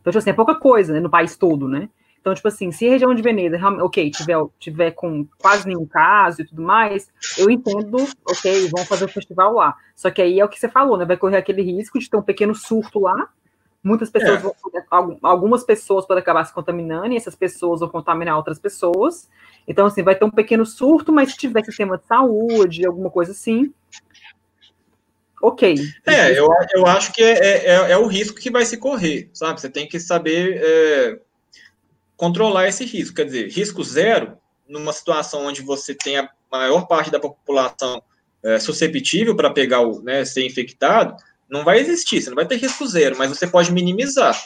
Então, 0.00 0.10
tipo 0.10 0.18
assim, 0.18 0.30
é 0.30 0.32
pouca 0.32 0.54
coisa, 0.54 0.92
né, 0.92 1.00
no 1.00 1.10
país 1.10 1.36
todo, 1.36 1.68
né? 1.68 1.88
Então, 2.28 2.34
tipo 2.34 2.48
assim, 2.48 2.70
se 2.70 2.86
a 2.86 2.90
região 2.90 3.14
de 3.14 3.22
Veneza, 3.22 3.58
ok, 3.80 4.10
tiver, 4.10 4.36
tiver 4.58 4.90
com 4.90 5.26
quase 5.38 5.66
nenhum 5.66 5.86
caso 5.86 6.42
e 6.42 6.44
tudo 6.44 6.60
mais, 6.60 7.10
eu 7.38 7.48
entendo, 7.48 8.06
ok, 8.26 8.68
vão 8.68 8.84
fazer 8.84 9.06
o 9.06 9.08
festival 9.08 9.54
lá. 9.54 9.74
Só 9.96 10.10
que 10.10 10.20
aí 10.20 10.38
é 10.38 10.44
o 10.44 10.48
que 10.48 10.60
você 10.60 10.68
falou, 10.68 10.98
né? 10.98 11.06
Vai 11.06 11.16
correr 11.16 11.38
aquele 11.38 11.62
risco 11.62 11.98
de 11.98 12.10
ter 12.10 12.18
um 12.18 12.22
pequeno 12.22 12.54
surto 12.54 13.00
lá. 13.00 13.30
Muitas 13.82 14.10
pessoas, 14.10 14.40
é. 14.40 14.82
vão, 14.90 15.18
algumas 15.22 15.64
pessoas 15.64 16.04
podem 16.06 16.20
acabar 16.20 16.44
se 16.44 16.52
contaminando 16.52 17.14
e 17.14 17.16
essas 17.16 17.34
pessoas 17.34 17.80
vão 17.80 17.88
contaminar 17.88 18.36
outras 18.36 18.58
pessoas. 18.58 19.26
Então, 19.66 19.86
assim, 19.86 20.02
vai 20.02 20.14
ter 20.14 20.26
um 20.26 20.30
pequeno 20.30 20.66
surto, 20.66 21.10
mas 21.10 21.30
se 21.30 21.38
tiver 21.38 21.64
sistema 21.64 21.96
de 21.96 22.04
saúde, 22.04 22.86
alguma 22.86 23.08
coisa 23.08 23.32
assim, 23.32 23.72
ok. 25.42 25.76
É, 26.06 26.38
eu, 26.38 26.46
eu 26.74 26.86
acho 26.86 27.10
que 27.10 27.22
é, 27.22 27.66
é, 27.66 27.92
é, 27.92 27.96
o 27.96 28.06
risco 28.06 28.38
que 28.38 28.50
vai 28.50 28.66
se 28.66 28.76
correr, 28.76 29.30
sabe? 29.32 29.58
Você 29.58 29.70
tem 29.70 29.88
que 29.88 29.98
saber 29.98 30.60
é, 30.62 31.20
controlar 32.18 32.68
esse 32.68 32.84
risco. 32.84 33.14
Quer 33.14 33.24
dizer, 33.24 33.48
risco 33.48 33.82
zero, 33.82 34.36
numa 34.68 34.92
situação 34.92 35.46
onde 35.46 35.62
você 35.62 35.94
tem 35.94 36.18
a 36.18 36.28
maior 36.52 36.86
parte 36.86 37.10
da 37.10 37.20
população 37.20 38.02
é, 38.42 38.58
susceptível 38.58 39.34
para 39.34 39.50
pegar 39.50 39.80
o, 39.80 40.02
né, 40.02 40.24
ser 40.24 40.44
infectado, 40.44 41.16
não 41.48 41.64
vai 41.64 41.78
existir, 41.78 42.20
você 42.20 42.28
não 42.28 42.36
vai 42.36 42.46
ter 42.46 42.56
risco 42.56 42.86
zero, 42.86 43.16
mas 43.16 43.30
você 43.30 43.46
pode 43.46 43.72
minimizar. 43.72 44.38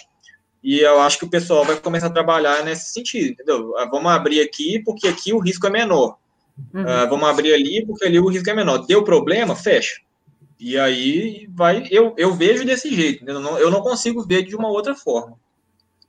E 0.62 0.78
eu 0.78 1.00
acho 1.00 1.18
que 1.18 1.24
o 1.24 1.30
pessoal 1.30 1.64
vai 1.64 1.74
começar 1.76 2.06
a 2.06 2.12
trabalhar 2.12 2.62
nesse 2.62 2.92
sentido, 2.92 3.32
entendeu? 3.32 3.76
Ah, 3.78 3.86
vamos 3.86 4.12
abrir 4.12 4.40
aqui 4.40 4.78
porque 4.84 5.08
aqui 5.08 5.32
o 5.32 5.40
risco 5.40 5.66
é 5.66 5.70
menor. 5.70 6.16
Uhum. 6.72 6.82
Uh, 6.82 7.08
vamos 7.08 7.28
abrir 7.28 7.52
ali 7.52 7.84
porque 7.84 8.04
ali 8.04 8.20
o 8.20 8.28
risco 8.28 8.48
é 8.48 8.54
menor. 8.54 8.86
Deu 8.86 9.02
problema, 9.02 9.56
fecha. 9.56 10.00
E 10.60 10.78
aí 10.78 11.48
vai, 11.52 11.88
eu, 11.90 12.14
eu 12.16 12.32
vejo 12.34 12.64
desse 12.64 12.94
jeito, 12.94 13.24
eu 13.26 13.40
não, 13.40 13.58
eu 13.58 13.70
não 13.70 13.80
consigo 13.80 14.22
ver 14.22 14.44
de 14.44 14.54
uma 14.54 14.68
outra 14.68 14.94
forma. 14.94 15.36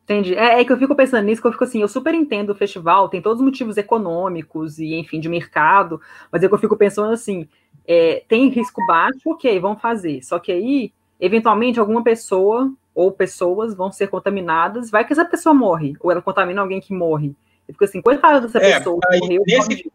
Entendi. 0.03 0.35
É, 0.35 0.59
é, 0.59 0.65
que 0.65 0.71
eu 0.71 0.77
fico 0.77 0.95
pensando 0.95 1.25
nisso, 1.25 1.41
que 1.41 1.47
eu 1.47 1.51
fico 1.51 1.63
assim, 1.63 1.81
eu 1.81 1.87
super 1.87 2.13
entendo 2.13 2.49
o 2.49 2.55
festival, 2.55 3.07
tem 3.07 3.21
todos 3.21 3.39
os 3.39 3.45
motivos 3.45 3.77
econômicos 3.77 4.77
e, 4.77 4.95
enfim, 4.95 5.19
de 5.19 5.29
mercado, 5.29 5.99
mas 6.31 6.43
é 6.43 6.47
que 6.47 6.53
eu 6.53 6.57
fico 6.59 6.75
pensando 6.75 7.13
assim, 7.13 7.47
é, 7.87 8.23
tem 8.27 8.49
risco 8.49 8.85
baixo, 8.85 9.21
ok, 9.25 9.59
vamos 9.59 9.81
fazer. 9.81 10.21
Só 10.21 10.39
que 10.39 10.51
aí, 10.51 10.91
eventualmente, 11.19 11.79
alguma 11.79 12.03
pessoa 12.03 12.71
ou 12.93 13.11
pessoas 13.11 13.73
vão 13.73 13.91
ser 13.91 14.07
contaminadas, 14.07 14.91
vai 14.91 15.05
que 15.05 15.13
essa 15.13 15.25
pessoa 15.25 15.53
morre, 15.53 15.95
ou 15.99 16.11
ela 16.11 16.21
contamina 16.21 16.61
alguém 16.61 16.81
que 16.81 16.93
morre. 16.93 17.33
Eu 17.67 17.73
fico 17.73 17.85
assim, 17.85 18.01
coitada 18.01 18.41
dessa 18.41 18.59
é, 18.59 18.77
pessoa 18.77 18.99
aí, 19.09 19.19
morreu. 19.19 19.43
Nesse, 19.47 19.91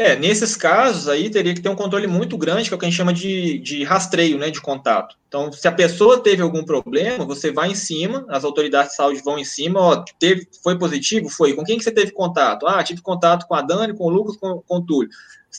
é, 0.00 0.16
nesses 0.16 0.56
casos 0.56 1.08
aí 1.08 1.28
teria 1.28 1.52
que 1.52 1.60
ter 1.60 1.68
um 1.68 1.76
controle 1.76 2.06
muito 2.06 2.38
grande, 2.38 2.68
que 2.68 2.72
é 2.72 2.76
o 2.76 2.78
que 2.78 2.86
a 2.86 2.88
gente 2.88 2.96
chama 2.96 3.12
de, 3.12 3.58
de 3.58 3.84
rastreio, 3.84 4.38
né, 4.38 4.50
de 4.50 4.58
contato. 4.58 5.14
Então, 5.28 5.52
se 5.52 5.68
a 5.68 5.72
pessoa 5.72 6.22
teve 6.22 6.40
algum 6.40 6.64
problema, 6.64 7.26
você 7.26 7.52
vai 7.52 7.70
em 7.70 7.74
cima, 7.74 8.24
as 8.30 8.42
autoridades 8.42 8.92
de 8.92 8.96
saúde 8.96 9.20
vão 9.22 9.38
em 9.38 9.44
cima, 9.44 9.78
ó, 9.78 10.02
teve, 10.18 10.48
foi 10.62 10.78
positivo? 10.78 11.28
Foi. 11.28 11.52
Com 11.52 11.64
quem 11.64 11.76
que 11.76 11.84
você 11.84 11.92
teve 11.92 12.12
contato? 12.12 12.66
Ah, 12.66 12.82
tive 12.82 13.02
contato 13.02 13.46
com 13.46 13.54
a 13.54 13.60
Dani, 13.60 13.94
com 13.94 14.04
o 14.04 14.08
Lucas, 14.08 14.38
com, 14.38 14.62
com 14.66 14.78
o 14.78 14.80
Túlio. 14.80 15.10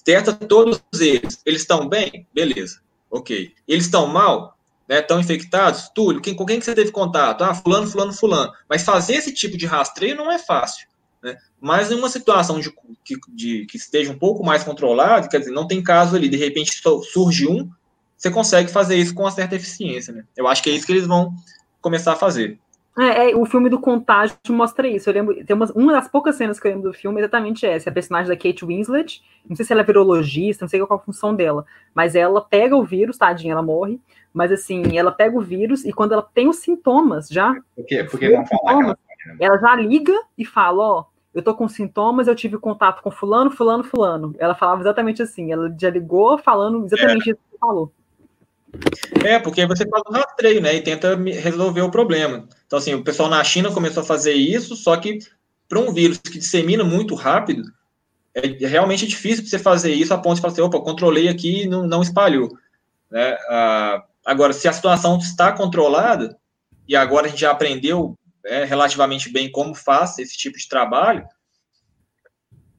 Testa 0.03 0.33
todos 0.33 0.81
eles. 0.99 1.39
Eles 1.45 1.61
estão 1.61 1.87
bem? 1.87 2.25
Beleza. 2.33 2.81
Ok. 3.11 3.53
Eles 3.67 3.85
estão 3.85 4.07
mal? 4.07 4.57
Estão 4.89 5.17
né, 5.17 5.23
infectados? 5.23 5.87
Túlio, 5.93 6.19
quem, 6.19 6.33
com 6.33 6.47
quem 6.47 6.57
que 6.57 6.65
você 6.65 6.73
teve 6.73 6.91
contato? 6.91 7.43
Ah, 7.43 7.53
fulano, 7.53 7.85
fulano, 7.85 8.11
fulano. 8.11 8.51
Mas 8.67 8.81
fazer 8.81 9.13
esse 9.13 9.31
tipo 9.31 9.55
de 9.55 9.67
rastreio 9.67 10.15
não 10.15 10.31
é 10.31 10.39
fácil. 10.39 10.87
Né? 11.21 11.37
Mas 11.59 11.91
em 11.91 11.95
uma 11.95 12.09
situação 12.09 12.59
de, 12.59 12.73
de, 13.03 13.19
de, 13.29 13.65
que 13.65 13.77
esteja 13.77 14.11
um 14.11 14.17
pouco 14.17 14.43
mais 14.43 14.63
controlado, 14.63 15.29
quer 15.29 15.39
dizer, 15.39 15.51
não 15.51 15.67
tem 15.67 15.83
caso 15.83 16.15
ali, 16.15 16.27
de 16.27 16.37
repente 16.37 16.81
surge 17.11 17.47
um, 17.47 17.69
você 18.17 18.29
consegue 18.29 18.71
fazer 18.71 18.95
isso 18.95 19.13
com 19.13 19.23
uma 19.23 19.31
certa 19.31 19.55
eficiência. 19.55 20.13
Né? 20.13 20.23
Eu 20.35 20.47
acho 20.47 20.61
que 20.61 20.69
é 20.69 20.73
isso 20.73 20.85
que 20.85 20.91
eles 20.91 21.07
vão 21.07 21.33
começar 21.81 22.13
a 22.13 22.17
fazer. 22.17 22.59
É, 22.99 23.31
é, 23.31 23.35
o 23.35 23.45
filme 23.45 23.69
do 23.69 23.79
Contágio 23.79 24.37
mostra 24.49 24.87
isso. 24.87 25.09
Eu 25.09 25.13
lembro, 25.13 25.45
tem 25.45 25.55
uma, 25.55 25.65
uma 25.73 25.93
das 25.93 26.09
poucas 26.09 26.35
cenas 26.35 26.59
que 26.59 26.67
eu 26.67 26.71
lembro 26.71 26.91
do 26.91 26.97
filme 26.97 27.19
é 27.19 27.21
exatamente 27.21 27.65
essa. 27.65 27.89
A 27.89 27.93
personagem 27.93 28.27
da 28.27 28.35
Kate 28.35 28.65
Winslet, 28.65 29.23
não 29.47 29.55
sei 29.55 29.65
se 29.65 29.71
ela 29.71 29.81
é 29.81 29.85
virologista, 29.85 30.65
não 30.65 30.69
sei 30.69 30.85
qual 30.85 30.99
a 30.99 31.03
função 31.03 31.33
dela, 31.33 31.65
mas 31.95 32.15
ela 32.15 32.41
pega 32.41 32.75
o 32.75 32.83
vírus, 32.83 33.17
tadinha, 33.17 33.53
ela 33.53 33.63
morre, 33.63 33.99
mas 34.33 34.51
assim, 34.51 34.97
ela 34.97 35.11
pega 35.11 35.37
o 35.37 35.41
vírus 35.41 35.85
e 35.85 35.93
quando 35.93 36.11
ela 36.11 36.21
tem 36.21 36.49
os 36.49 36.57
sintomas 36.57 37.29
já. 37.29 37.55
Por 37.75 37.85
quê? 37.85 38.03
Porque 38.03 38.29
não 38.29 38.45
falar 38.45 38.83
ela, 38.83 38.97
ela 39.39 39.57
já 39.57 39.75
liga 39.75 40.13
e 40.37 40.45
fala: 40.45 40.83
Ó, 40.83 41.05
eu 41.33 41.41
tô 41.41 41.55
com 41.55 41.67
sintomas, 41.67 42.27
eu 42.27 42.35
tive 42.35 42.57
contato 42.57 43.01
com 43.01 43.09
fulano, 43.09 43.51
fulano, 43.51 43.83
fulano. 43.83 44.35
Ela 44.37 44.53
falava 44.53 44.81
exatamente 44.81 45.21
assim, 45.21 45.51
ela 45.51 45.73
já 45.79 45.89
ligou 45.89 46.37
falando 46.37 46.85
exatamente 46.85 47.29
é. 47.29 47.33
isso 47.33 47.41
que 47.51 47.57
falou. 47.57 47.91
É, 49.23 49.39
porque 49.39 49.65
você 49.65 49.87
faz 49.87 50.03
um 50.07 50.13
rastreio, 50.13 50.61
né, 50.61 50.75
e 50.75 50.81
tenta 50.81 51.15
resolver 51.15 51.81
o 51.81 51.91
problema. 51.91 52.47
Então, 52.65 52.79
assim, 52.79 52.93
o 52.93 53.03
pessoal 53.03 53.29
na 53.29 53.43
China 53.43 53.71
começou 53.71 54.01
a 54.01 54.05
fazer 54.05 54.33
isso, 54.33 54.75
só 54.75 54.95
que 54.97 55.19
para 55.67 55.79
um 55.79 55.93
vírus 55.93 56.17
que 56.17 56.37
dissemina 56.37 56.83
muito 56.83 57.15
rápido, 57.15 57.63
é 58.33 58.47
realmente 58.65 59.07
difícil 59.07 59.45
você 59.45 59.59
fazer 59.59 59.93
isso 59.93 60.13
a 60.13 60.17
ponto 60.17 60.35
de 60.35 60.41
falar 60.41 60.53
assim, 60.53 60.61
opa, 60.61 60.79
controlei 60.79 61.27
aqui 61.27 61.63
e 61.63 61.67
não, 61.67 61.85
não 61.85 62.01
espalhou. 62.01 62.49
Né? 63.09 63.37
Ah, 63.49 64.03
agora, 64.25 64.53
se 64.53 64.67
a 64.67 64.73
situação 64.73 65.17
está 65.17 65.51
controlada, 65.51 66.37
e 66.87 66.95
agora 66.95 67.27
a 67.27 67.29
gente 67.29 67.41
já 67.41 67.51
aprendeu 67.51 68.17
é, 68.45 68.63
relativamente 68.63 69.31
bem 69.31 69.51
como 69.51 69.73
faz 69.73 70.17
esse 70.19 70.37
tipo 70.37 70.57
de 70.57 70.67
trabalho, 70.67 71.25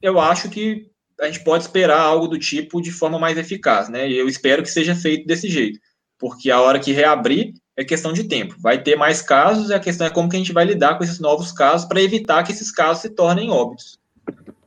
eu 0.01 0.19
acho 0.19 0.49
que 0.49 0.89
a 1.19 1.27
gente 1.27 1.43
pode 1.43 1.63
esperar 1.63 2.01
algo 2.01 2.27
do 2.27 2.37
tipo 2.37 2.81
de 2.81 2.91
forma 2.91 3.17
mais 3.17 3.37
eficaz, 3.37 3.87
né? 3.87 4.09
E 4.09 4.17
eu 4.17 4.27
espero 4.27 4.61
que 4.61 4.69
seja 4.69 4.95
feito 4.95 5.25
desse 5.25 5.47
jeito, 5.47 5.79
porque 6.19 6.51
a 6.51 6.59
hora 6.59 6.79
que 6.79 6.91
reabrir 6.91 7.53
é 7.77 7.85
questão 7.85 8.11
de 8.11 8.25
tempo. 8.25 8.55
Vai 8.59 8.81
ter 8.81 8.95
mais 8.97 9.21
casos 9.21 9.69
e 9.69 9.73
a 9.73 9.79
questão 9.79 10.05
é 10.05 10.09
como 10.09 10.29
que 10.29 10.35
a 10.35 10.39
gente 10.39 10.51
vai 10.51 10.65
lidar 10.65 10.97
com 10.97 11.03
esses 11.03 11.19
novos 11.19 11.51
casos 11.51 11.87
para 11.87 12.01
evitar 12.01 12.43
que 12.43 12.51
esses 12.51 12.71
casos 12.71 13.01
se 13.01 13.09
tornem 13.09 13.49
óbitos. 13.49 13.97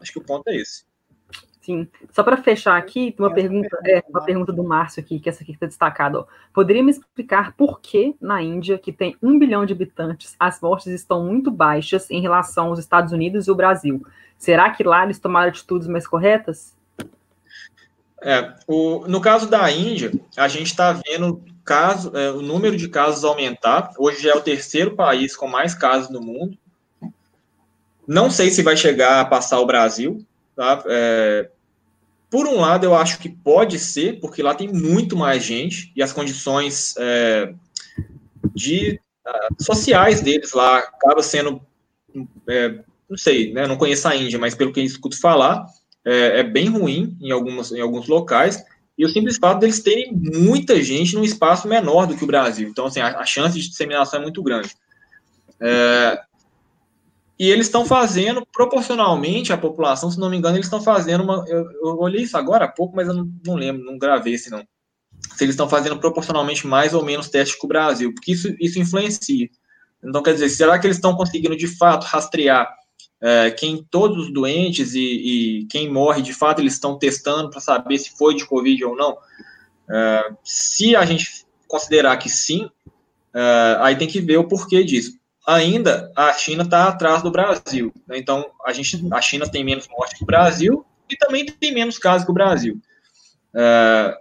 Acho 0.01 0.13
que 0.13 0.19
o 0.19 0.25
ponto 0.25 0.49
é 0.49 0.57
esse. 0.57 0.86
Sim. 1.67 1.89
Só 2.13 2.23
para 2.23 2.37
fechar 2.37 2.77
aqui, 2.77 3.13
uma 3.19 3.35
pergunta, 3.35 3.77
é, 3.85 4.01
uma 4.09 4.25
pergunta 4.25 4.53
do 4.53 4.63
Márcio 4.63 5.03
aqui, 5.03 5.19
que 5.19 5.29
essa 5.29 5.43
aqui 5.43 5.51
está 5.51 5.67
destacada. 5.67 6.25
Poderia 6.55 6.81
me 6.81 6.93
explicar 6.93 7.57
por 7.57 7.81
que 7.81 8.15
na 8.21 8.41
Índia, 8.41 8.79
que 8.79 8.93
tem 8.93 9.17
um 9.21 9.37
bilhão 9.37 9.67
de 9.67 9.73
habitantes, 9.73 10.37
as 10.39 10.61
mortes 10.61 10.87
estão 10.87 11.25
muito 11.25 11.51
baixas 11.51 12.09
em 12.09 12.21
relação 12.21 12.69
aos 12.69 12.79
Estados 12.79 13.11
Unidos 13.11 13.49
e 13.49 13.51
o 13.51 13.55
Brasil? 13.57 14.07
Será 14.39 14.71
que 14.71 14.85
lá 14.85 15.03
eles 15.03 15.19
tomaram 15.19 15.49
atitudes 15.49 15.89
mais 15.89 16.07
corretas? 16.07 16.73
É, 18.23 18.55
o, 18.69 19.05
no 19.09 19.21
caso 19.21 19.51
da 19.51 19.69
Índia, 19.69 20.13
a 20.37 20.47
gente 20.47 20.67
está 20.67 20.93
vendo 20.93 21.43
caso, 21.65 22.17
é, 22.17 22.31
o 22.31 22.43
número 22.43 22.77
de 22.77 22.89
casos 22.89 23.25
aumentar. 23.25 23.91
Hoje 23.99 24.23
já 24.23 24.31
é 24.31 24.37
o 24.37 24.41
terceiro 24.41 24.95
país 24.95 25.35
com 25.35 25.49
mais 25.49 25.75
casos 25.75 26.11
no 26.11 26.21
mundo. 26.21 26.57
Não 28.07 28.31
sei 28.31 28.51
se 28.51 28.63
vai 28.63 28.77
chegar 28.77 29.21
a 29.21 29.25
passar 29.25 29.59
o 29.59 29.67
Brasil. 29.67 30.25
Tá? 30.57 30.83
É, 30.87 31.51
por 32.31 32.47
um 32.47 32.61
lado, 32.61 32.85
eu 32.85 32.95
acho 32.95 33.19
que 33.19 33.29
pode 33.29 33.79
ser, 33.79 34.21
porque 34.21 34.43
lá 34.43 34.55
tem 34.55 34.69
muito 34.69 35.17
mais 35.17 35.45
gente 35.45 35.93
e 35.95 36.03
as 36.03 36.13
condições 36.13 36.95
é, 36.99 37.55
de 38.55 39.01
uh, 39.27 39.63
sociais 39.63 40.21
deles 40.21 40.53
lá 40.53 40.79
acaba 40.79 41.23
sendo, 41.23 41.61
é, 42.49 42.81
não 43.09 43.17
sei, 43.17 43.53
né, 43.53 43.67
não 43.67 43.77
conheço 43.77 44.09
a 44.09 44.17
Índia, 44.17 44.39
mas 44.39 44.55
pelo 44.55 44.73
que 44.73 44.81
eu 44.81 44.85
escuto 44.85 45.21
falar, 45.21 45.67
é, 46.05 46.41
é, 46.41 46.43
bem 46.43 46.69
ruim 46.69 47.17
em, 47.21 47.31
algumas, 47.31 47.73
em 47.73 47.81
alguns 47.81 48.09
locais. 48.09 48.65
E 48.99 49.05
o 49.05 49.09
simples 49.09 49.37
fato 49.37 49.61
deles 49.61 49.83
terem 49.83 50.11
muita 50.13 50.83
gente 50.83 51.15
num 51.15 51.25
espaço 51.25 51.69
menor 51.69 52.07
do 52.07 52.17
que 52.17 52.25
o 52.25 52.27
Brasil. 52.27 52.69
Então, 52.69 52.87
assim, 52.87 53.01
a, 53.01 53.19
a 53.19 53.27
chance 53.27 53.61
de 53.61 53.69
disseminação 53.69 54.21
é 54.21 54.23
muito 54.23 54.43
grande. 54.43 54.75
E 57.39 57.51
eles 57.51 57.67
estão 57.67 57.85
fazendo 57.85 58.47
proporcionalmente 58.47 59.53
à 59.53 59.59
população, 59.59 60.11
se 60.11 60.19
não 60.19 60.31
me 60.31 60.39
engano, 60.39 60.57
eles 60.57 60.67
estão 60.67 60.81
fazendo 60.81 61.23
uma. 61.23 61.45
Eu, 61.47 61.71
eu, 61.71 61.99
olhei 61.99 62.23
isso 62.23 62.37
agora 62.37 62.65
há 62.65 62.69
pouco, 62.69 62.97
mas 62.97 63.09
eu 63.09 63.15
não, 63.15 63.31
não 63.45 63.55
lembro, 63.55 63.85
não 63.85 63.99
gravei 63.99 64.35
esse 64.35 64.51
não. 64.51 64.67
Se 65.37 65.45
eles 65.45 65.53
estão 65.53 65.69
fazendo 65.69 65.99
proporcionalmente 65.99 66.67
mais 66.67 66.95
ou 66.95 67.05
menos 67.05 67.29
testes 67.29 67.59
que 67.59 67.67
o 67.67 67.69
Brasil, 67.69 68.13
porque 68.15 68.33
isso, 68.33 68.55
isso 68.59 68.79
influencia. 68.79 69.51
Então, 70.03 70.23
quer 70.23 70.33
dizer, 70.33 70.49
será 70.49 70.79
que 70.79 70.87
eles 70.87 70.97
estão 70.97 71.15
conseguindo 71.15 71.57
de 71.57 71.67
fato 71.67 72.05
rastrear 72.05 72.75
é, 73.21 73.51
quem 73.51 73.87
todos 73.91 74.27
os 74.27 74.33
doentes 74.33 74.95
e, 74.95 75.01
e, 75.01 75.67
quem 75.67 75.93
morre 75.93 76.23
de 76.23 76.33
fato 76.33 76.61
eles 76.61 76.75
estão 76.75 76.99
testando 76.99 77.51
para 77.51 77.61
saber 77.61 77.99
se 77.99 78.17
foi 78.17 78.35
de 78.35 78.47
Covid 78.47 78.83
ou 78.85 78.97
não? 78.97 79.17
É, 79.91 80.31
se 80.43 80.97
a 80.97 81.05
gente 81.05 81.45
considerar 81.69 82.17
que 82.17 82.31
sim, 82.31 82.71
é, 83.35 83.77
aí 83.81 83.97
tem 83.97 84.09
que 84.09 84.21
ver 84.21 84.39
o 84.39 84.49
porquê 84.49 84.83
disso 84.83 85.19
ainda 85.47 86.13
a 86.17 86.33
China 86.33 86.65
está 86.65 86.89
atrás 86.89 87.23
do 87.23 87.31
Brasil. 87.31 87.95
Né? 88.07 88.19
Então, 88.19 88.45
a, 88.65 88.73
gente, 88.73 89.07
a 89.13 89.23
China 89.23 89.49
tem 89.49 89.63
menos 89.63 89.87
mortes 89.89 90.19
que 90.19 90.25
o 90.25 90.27
Brasil 90.27 90.85
e 91.09 91.17
também 91.17 91.47
tem 91.47 91.73
menos 91.73 91.99
casos 91.99 92.25
que 92.25 92.31
o 92.33 92.35
Brasil. 92.35 92.81
Uh, 93.55 94.13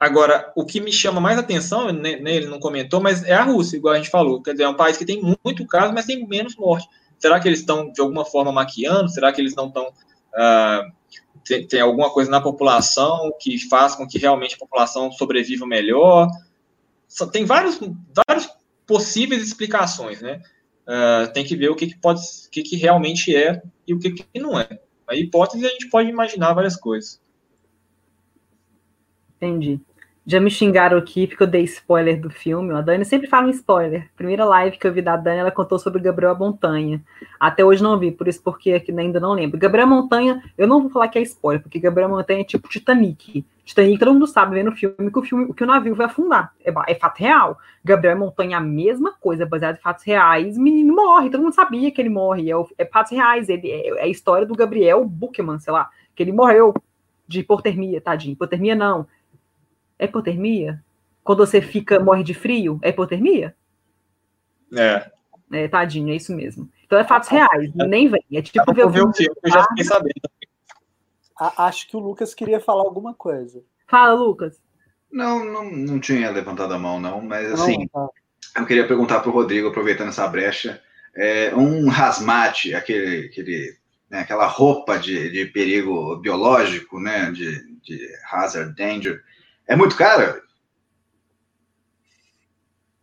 agora, 0.00 0.50
o 0.56 0.64
que 0.64 0.80
me 0.80 0.90
chama 0.90 1.20
mais 1.20 1.38
atenção, 1.38 1.92
né, 1.92 2.18
ele 2.24 2.46
não 2.46 2.58
comentou, 2.58 3.00
mas 3.00 3.22
é 3.24 3.34
a 3.34 3.42
Rússia, 3.42 3.76
igual 3.76 3.92
a 3.92 3.98
gente 3.98 4.08
falou. 4.08 4.42
Quer 4.42 4.52
dizer, 4.52 4.64
é 4.64 4.68
um 4.68 4.74
país 4.74 4.96
que 4.96 5.04
tem 5.04 5.20
muito 5.44 5.66
caso, 5.66 5.92
mas 5.92 6.06
tem 6.06 6.26
menos 6.26 6.56
mortes. 6.56 6.88
Será 7.18 7.38
que 7.38 7.46
eles 7.46 7.60
estão, 7.60 7.92
de 7.92 8.00
alguma 8.00 8.24
forma, 8.24 8.50
maquiando? 8.50 9.10
Será 9.10 9.32
que 9.32 9.40
eles 9.40 9.54
não 9.54 9.66
estão... 9.66 9.88
Uh, 9.88 10.98
tem, 11.44 11.66
tem, 11.66 11.80
alguma 11.80 12.10
coisa 12.10 12.30
na 12.30 12.40
população 12.40 13.32
que 13.40 13.58
faz 13.68 13.94
com 13.94 14.06
que 14.06 14.18
realmente 14.18 14.54
a 14.54 14.58
população 14.58 15.10
sobreviva 15.12 15.66
melhor? 15.66 16.28
Tem 17.32 17.44
vários, 17.44 17.80
vários 18.26 18.48
possíveis 18.88 19.42
explicações, 19.42 20.20
né? 20.20 20.42
Uh, 20.88 21.30
tem 21.32 21.44
que 21.44 21.54
ver 21.54 21.68
o 21.68 21.76
que, 21.76 21.86
que 21.86 21.98
pode, 21.98 22.20
o 22.20 22.50
que, 22.50 22.62
que 22.62 22.76
realmente 22.76 23.36
é 23.36 23.62
e 23.86 23.92
o 23.92 23.98
que, 23.98 24.10
que 24.10 24.40
não 24.40 24.58
é. 24.58 24.66
A 25.06 25.14
hipótese 25.14 25.64
a 25.64 25.68
gente 25.68 25.90
pode 25.90 26.08
imaginar 26.08 26.54
várias 26.54 26.74
coisas. 26.74 27.20
Entendi. 29.36 29.78
Já 30.26 30.40
me 30.40 30.50
xingaram 30.50 30.98
aqui 30.98 31.26
porque 31.26 31.42
eu 31.42 31.46
dei 31.46 31.64
spoiler 31.64 32.20
do 32.20 32.28
filme. 32.28 32.72
A 32.74 32.80
Dani 32.80 33.04
sempre 33.04 33.28
fala 33.28 33.46
um 33.46 33.50
spoiler. 33.50 34.10
Primeira 34.16 34.44
live 34.44 34.76
que 34.76 34.86
eu 34.86 34.92
vi 34.92 35.00
da 35.00 35.16
Dani, 35.16 35.38
ela 35.38 35.50
contou 35.50 35.78
sobre 35.78 36.02
Gabriel 36.02 36.36
Montanha. 36.36 37.02
Até 37.38 37.64
hoje 37.64 37.82
não 37.82 37.98
vi, 37.98 38.10
por 38.10 38.28
isso 38.28 38.42
porque 38.42 38.84
ainda 38.88 39.20
não 39.20 39.32
lembro. 39.32 39.58
Gabriel 39.58 39.86
Montanha, 39.86 40.42
eu 40.56 40.66
não 40.66 40.82
vou 40.82 40.90
falar 40.90 41.08
que 41.08 41.18
é 41.18 41.22
spoiler, 41.22 41.62
porque 41.62 41.78
Gabriel 41.78 42.10
Montanha 42.10 42.40
é 42.40 42.44
tipo 42.44 42.68
Titanic. 42.68 43.44
Titanic 43.68 43.98
todo 43.98 44.14
mundo 44.14 44.26
sabe 44.26 44.54
vendo 44.54 44.70
o 44.70 44.74
filme 44.74 45.12
que 45.12 45.18
o 45.18 45.22
filme 45.22 45.52
que 45.52 45.62
o 45.62 45.66
navio 45.66 45.94
vai 45.94 46.06
afundar. 46.06 46.54
É, 46.64 46.72
é 46.90 46.94
fato 46.94 47.18
real. 47.18 47.58
Gabriel 47.84 48.18
Montanha 48.18 48.56
a 48.56 48.60
mesma 48.62 49.12
coisa, 49.12 49.44
baseado 49.44 49.76
em 49.76 49.80
fatos 49.80 50.04
reais. 50.04 50.56
O 50.56 50.62
menino 50.62 50.94
morre, 50.94 51.28
todo 51.28 51.42
mundo 51.42 51.54
sabia 51.54 51.90
que 51.90 52.00
ele 52.00 52.08
morre. 52.08 52.50
É, 52.50 52.54
é 52.78 52.86
fatos 52.86 53.12
reais. 53.12 53.48
Ele, 53.50 53.70
é, 53.70 53.88
é 53.88 54.02
a 54.04 54.08
história 54.08 54.46
do 54.46 54.54
Gabriel 54.54 55.04
Buchmann, 55.04 55.58
sei 55.58 55.72
lá, 55.72 55.90
que 56.14 56.22
ele 56.22 56.32
morreu 56.32 56.72
de 57.26 57.40
hipotermia, 57.40 58.00
tadinho. 58.00 58.32
Hipotermia 58.32 58.74
não 58.74 59.06
é 59.98 60.04
hipotermia? 60.04 60.82
Quando 61.24 61.44
você 61.44 61.60
fica, 61.60 62.00
morre 62.00 62.22
de 62.22 62.32
frio, 62.32 62.78
é 62.80 62.90
hipotermia? 62.90 63.54
É. 64.74 65.10
É, 65.50 65.68
tadinho, 65.68 66.10
é 66.12 66.16
isso 66.16 66.34
mesmo. 66.34 66.70
Então 66.86 66.98
é 66.98 67.04
fatos 67.04 67.28
reais, 67.28 67.70
nem 67.74 68.08
vem. 68.08 68.24
É 68.32 68.40
tipo 68.40 68.72
ver 68.72 68.86
o 68.86 68.92
filme. 68.92 69.12
Eu 69.42 69.50
já 69.50 69.62
fiquei 69.64 69.84
sabendo. 69.84 70.14
Acho 71.38 71.88
que 71.88 71.96
o 71.96 72.00
Lucas 72.00 72.34
queria 72.34 72.60
falar 72.60 72.82
alguma 72.82 73.14
coisa. 73.14 73.62
Fala, 73.88 74.14
Lucas. 74.14 74.60
Não, 75.10 75.44
não, 75.44 75.70
não 75.70 76.00
tinha 76.00 76.30
levantado 76.30 76.74
a 76.74 76.78
mão, 76.78 77.00
não, 77.00 77.22
mas 77.22 77.52
assim, 77.52 77.88
não, 77.94 78.08
tá. 78.08 78.60
eu 78.60 78.66
queria 78.66 78.86
perguntar 78.86 79.20
para 79.20 79.30
o 79.30 79.32
Rodrigo, 79.32 79.68
aproveitando 79.68 80.08
essa 80.08 80.28
brecha, 80.28 80.82
é, 81.16 81.54
um 81.54 81.88
rasmate, 81.88 82.74
aquele, 82.74 83.26
aquele, 83.26 83.76
né, 84.10 84.20
aquela 84.20 84.46
roupa 84.46 84.98
de, 84.98 85.30
de 85.30 85.46
perigo 85.46 86.16
biológico, 86.16 87.00
né, 87.00 87.30
de, 87.30 87.78
de 87.82 88.08
hazard 88.30 88.74
danger, 88.74 89.22
é 89.66 89.74
muito 89.74 89.96
caro? 89.96 90.42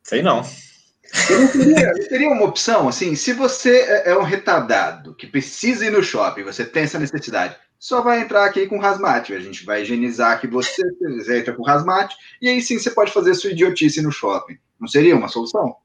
Sei 0.03 0.22
não. 0.22 0.44
Eu 1.30 1.41
não 1.41 1.48
teria, 1.48 1.94
eu 1.98 2.07
teria 2.10 2.30
uma 2.30 2.45
opção, 2.45 2.88
assim, 2.88 3.15
se 3.15 3.34
você 3.34 3.77
é, 3.77 4.11
é 4.11 4.18
um 4.18 4.23
retardado 4.23 5.14
que 5.15 5.27
precisa 5.27 5.86
ir 5.86 5.91
no 5.91 6.03
shopping, 6.03 6.44
você 6.44 6.65
tem 6.65 6.84
essa 6.84 6.99
necessidade, 6.99 7.56
só 7.80 8.02
vai 8.02 8.22
entrar 8.22 8.45
aqui 8.45 8.68
com 8.68 8.80
rasmate. 8.80 9.34
A 9.34 9.40
gente 9.40 9.65
vai 9.65 9.82
higienizar 9.82 10.40
que 10.40 10.48
você 10.48 10.82
entra 11.30 11.53
com 11.53 11.64
rasmate, 11.64 12.15
e 12.41 12.49
aí 12.49 12.61
sim 12.61 12.80
você 12.80 12.90
pode 12.90 13.11
fazer 13.11 13.36
sua 13.36 13.52
idiotice 13.52 14.02
no 14.02 14.11
shopping. 14.11 14.57
Não 14.80 14.88
seria 14.88 15.15
uma 15.15 15.27
solução? 15.27 15.76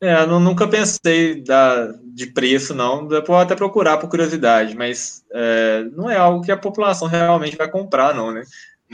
É, 0.00 0.20
eu 0.20 0.40
nunca 0.40 0.66
pensei 0.66 1.40
da, 1.44 1.92
de 2.02 2.26
preço, 2.26 2.74
não. 2.74 3.08
Eu 3.08 3.24
vou 3.24 3.36
até 3.36 3.54
procurar 3.54 3.98
por 3.98 4.10
curiosidade, 4.10 4.76
mas 4.76 5.24
é, 5.32 5.84
não 5.92 6.10
é 6.10 6.16
algo 6.16 6.44
que 6.44 6.50
a 6.50 6.56
população 6.56 7.06
realmente 7.06 7.56
vai 7.56 7.70
comprar, 7.70 8.12
não, 8.12 8.32
né? 8.32 8.42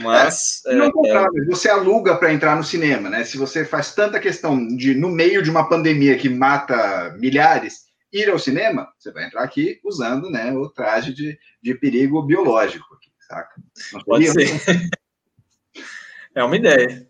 Mas. 0.01 0.61
É, 0.65 0.75
não 0.75 0.91
comprar, 0.91 1.25
é... 1.25 1.45
você 1.45 1.69
aluga 1.69 2.15
para 2.15 2.33
entrar 2.33 2.55
no 2.55 2.63
cinema, 2.63 3.09
né? 3.09 3.23
Se 3.23 3.37
você 3.37 3.65
faz 3.65 3.93
tanta 3.93 4.19
questão 4.19 4.65
de, 4.67 4.95
no 4.95 5.09
meio 5.09 5.41
de 5.43 5.49
uma 5.49 5.67
pandemia 5.67 6.17
que 6.17 6.29
mata 6.29 7.15
milhares, 7.19 7.89
ir 8.11 8.29
ao 8.29 8.39
cinema, 8.39 8.91
você 8.97 9.11
vai 9.11 9.25
entrar 9.25 9.43
aqui 9.43 9.79
usando 9.83 10.29
né, 10.29 10.51
o 10.53 10.69
traje 10.69 11.13
de, 11.13 11.37
de 11.61 11.75
perigo 11.75 12.21
biológico, 12.23 12.85
aqui, 12.95 13.11
saca? 13.27 13.61
Não 13.93 14.01
Pode 14.01 14.27
ser. 14.31 14.89
é 16.33 16.43
uma 16.43 16.55
ideia. 16.55 17.07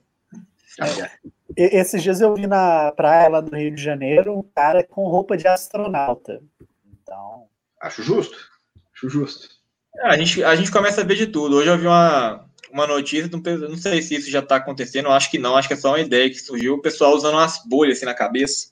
Esses 1.55 2.01
dias 2.01 2.21
eu 2.21 2.33
vi 2.33 2.47
na 2.47 2.91
praia 2.93 3.29
lá 3.29 3.41
do 3.41 3.55
Rio 3.55 3.73
de 3.73 3.83
Janeiro 3.83 4.37
um 4.37 4.43
cara 4.43 4.83
com 4.83 5.07
roupa 5.07 5.37
de 5.37 5.47
astronauta. 5.47 6.41
Então. 7.03 7.47
Acho 7.81 8.01
justo. 8.01 8.37
Acho 8.95 9.09
justo. 9.09 9.47
É, 9.95 10.07
a, 10.07 10.17
gente, 10.17 10.43
a 10.43 10.55
gente 10.55 10.71
começa 10.71 11.01
a 11.01 11.03
ver 11.03 11.15
de 11.15 11.27
tudo. 11.27 11.57
Hoje 11.57 11.69
eu 11.69 11.77
vi 11.77 11.87
uma, 11.87 12.48
uma 12.71 12.87
notícia, 12.87 13.29
não 13.31 13.77
sei 13.77 14.01
se 14.01 14.15
isso 14.15 14.29
já 14.29 14.39
está 14.39 14.57
acontecendo, 14.57 15.09
acho 15.09 15.29
que 15.29 15.37
não, 15.37 15.55
acho 15.55 15.67
que 15.67 15.73
é 15.73 15.77
só 15.77 15.89
uma 15.89 15.99
ideia 15.99 16.29
que 16.29 16.35
surgiu, 16.39 16.75
o 16.75 16.81
pessoal 16.81 17.15
usando 17.15 17.35
umas 17.35 17.61
bolhas 17.65 17.97
assim 17.97 18.05
na 18.05 18.13
cabeça 18.13 18.71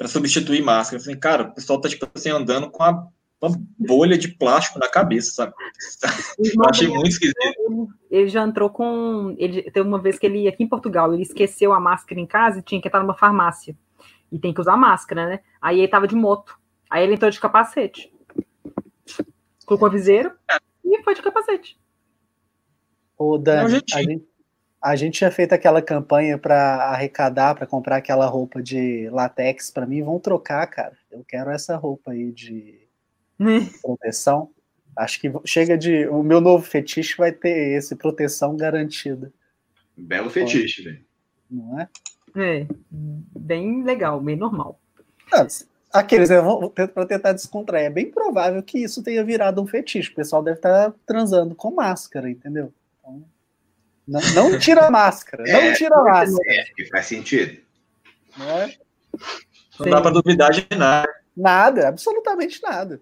para 0.00 0.08
substituir 0.08 0.62
máscara. 0.62 1.02
Falei, 1.02 1.18
cara, 1.18 1.42
o 1.42 1.54
pessoal 1.54 1.78
tá 1.78 1.86
tipo 1.86 2.08
assim 2.14 2.30
andando 2.30 2.70
com 2.70 2.82
a, 2.82 3.06
uma 3.42 3.54
bolha 3.78 4.16
de 4.16 4.28
plástico 4.28 4.78
na 4.78 4.88
cabeça, 4.88 5.32
sabe? 5.32 5.52
Eu 6.38 6.64
achei 6.70 6.88
muito 6.88 7.10
esquisito. 7.10 7.36
Ele 8.10 8.28
já 8.28 8.42
entrou 8.42 8.70
com. 8.70 9.34
Ele 9.38 9.62
teve 9.70 9.86
uma 9.86 9.98
vez 9.98 10.18
que 10.18 10.26
ele 10.26 10.44
ia 10.44 10.48
aqui 10.48 10.64
em 10.64 10.68
Portugal, 10.68 11.12
ele 11.12 11.22
esqueceu 11.22 11.72
a 11.72 11.78
máscara 11.78 12.20
em 12.20 12.26
casa 12.26 12.58
e 12.58 12.62
tinha 12.62 12.80
que 12.80 12.88
estar 12.88 13.00
numa 13.00 13.14
farmácia. 13.14 13.76
E 14.32 14.38
tem 14.38 14.54
que 14.54 14.60
usar 14.60 14.76
máscara, 14.76 15.26
né? 15.26 15.40
Aí 15.60 15.80
ele 15.80 15.88
tava 15.88 16.08
de 16.08 16.14
moto. 16.14 16.58
Aí 16.88 17.04
ele 17.04 17.14
entrou 17.14 17.30
de 17.30 17.38
capacete. 17.38 18.12
Colocou 19.66 19.86
a 19.86 19.90
viseira 19.90 20.34
é. 20.50 20.56
e 20.84 21.02
foi 21.02 21.14
de 21.14 21.22
capacete. 21.22 21.78
Ô, 23.20 23.36
Dani, 23.36 23.82
a 23.92 24.02
gente... 24.02 24.26
A 24.82 24.96
gente 24.96 25.18
tinha 25.18 25.30
feito 25.30 25.52
aquela 25.52 25.82
campanha 25.82 26.38
para 26.38 26.86
arrecadar, 26.86 27.54
para 27.54 27.66
comprar 27.66 27.96
aquela 27.96 28.24
roupa 28.24 28.62
de 28.62 29.10
latex 29.10 29.70
para 29.70 29.84
mim. 29.84 30.02
Vão 30.02 30.18
trocar, 30.18 30.66
cara. 30.68 30.96
Eu 31.10 31.22
quero 31.22 31.50
essa 31.50 31.76
roupa 31.76 32.12
aí 32.12 32.32
de 32.32 32.88
proteção. 33.82 34.48
Acho 34.96 35.20
que 35.20 35.30
chega 35.44 35.76
de. 35.76 36.08
O 36.08 36.22
meu 36.22 36.40
novo 36.40 36.64
fetiche 36.64 37.14
vai 37.18 37.30
ter 37.30 37.76
esse 37.76 37.94
proteção 37.94 38.56
garantida. 38.56 39.30
Belo 39.94 40.30
fetiche, 40.30 40.82
velho. 40.82 41.04
Não 41.50 41.78
é? 41.78 41.88
É, 42.34 42.66
bem 42.90 43.84
legal, 43.84 44.18
bem 44.18 44.34
normal. 44.34 44.80
Ah, 45.30 45.46
aqueles, 45.92 46.30
né, 46.30 46.38
para 46.94 47.04
tentar 47.04 47.34
descontrair, 47.34 47.84
é 47.84 47.90
bem 47.90 48.10
provável 48.10 48.62
que 48.62 48.78
isso 48.78 49.02
tenha 49.02 49.22
virado 49.22 49.60
um 49.60 49.66
fetiche. 49.66 50.10
O 50.10 50.14
pessoal 50.14 50.42
deve 50.42 50.56
estar 50.56 50.94
transando 51.04 51.54
com 51.54 51.70
máscara, 51.70 52.30
entendeu? 52.30 52.72
Não, 54.10 54.20
não 54.34 54.58
tira 54.58 54.86
a 54.86 54.90
máscara, 54.90 55.48
É, 55.48 55.68
não 55.68 55.74
tira 55.74 55.94
a 55.94 56.02
máscara. 56.02 56.52
É, 56.52 56.64
que 56.74 56.84
faz 56.86 57.06
sentido. 57.06 57.60
Não 58.36 58.50
é? 58.50 58.74
Não 59.78 59.88
dá 59.88 60.00
para 60.00 60.10
duvidar 60.10 60.50
de 60.50 60.66
nada. 60.76 61.08
Nada, 61.36 61.88
absolutamente 61.88 62.60
nada. 62.60 63.00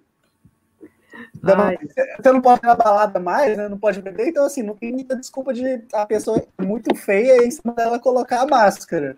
Ai. 1.42 1.78
Você 2.20 2.30
não 2.30 2.42
pode 2.42 2.60
ir 2.62 2.66
na 2.66 2.74
balada 2.74 3.18
mais, 3.18 3.56
né? 3.56 3.68
Não 3.68 3.78
pode 3.78 4.02
beber, 4.02 4.28
então 4.28 4.44
assim, 4.44 4.62
não 4.62 4.76
tem 4.76 4.92
muita 4.92 5.16
desculpa 5.16 5.54
de 5.54 5.82
a 5.94 6.04
pessoa 6.04 6.46
é 6.58 6.62
muito 6.62 6.94
feia 6.94 7.42
e 7.42 7.46
em 7.46 7.50
cima 7.50 7.72
dela 7.72 7.98
colocar 7.98 8.42
a 8.42 8.46
máscara. 8.46 9.16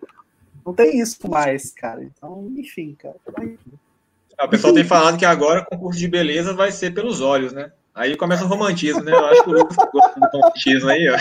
Não 0.65 0.73
tem 0.73 0.99
isso 1.01 1.29
mais, 1.29 1.73
cara. 1.73 2.05
Então, 2.05 2.51
enfim, 2.57 2.97
cara. 2.97 3.17
O 4.41 4.49
pessoal 4.49 4.73
tem 4.73 4.85
falado 4.85 5.19
que 5.19 5.25
agora 5.25 5.62
o 5.62 5.67
concurso 5.67 5.99
de 5.99 6.07
beleza 6.07 6.55
vai 6.55 6.71
ser 6.71 6.95
pelos 6.95 7.21
olhos, 7.21 7.53
né? 7.53 7.73
Aí 7.95 8.17
começa 8.17 8.45
o 8.45 8.49
romantismo, 8.49 9.03
né? 9.03 9.12
Eu 9.12 9.27
acho 9.27 9.45
que 9.45 9.51
o 9.51 9.53
Lucas 9.53 9.77
gosta 9.93 10.21
do 10.21 10.27
romantismo 10.33 10.89
aí, 10.89 11.09
ó. 11.09 11.17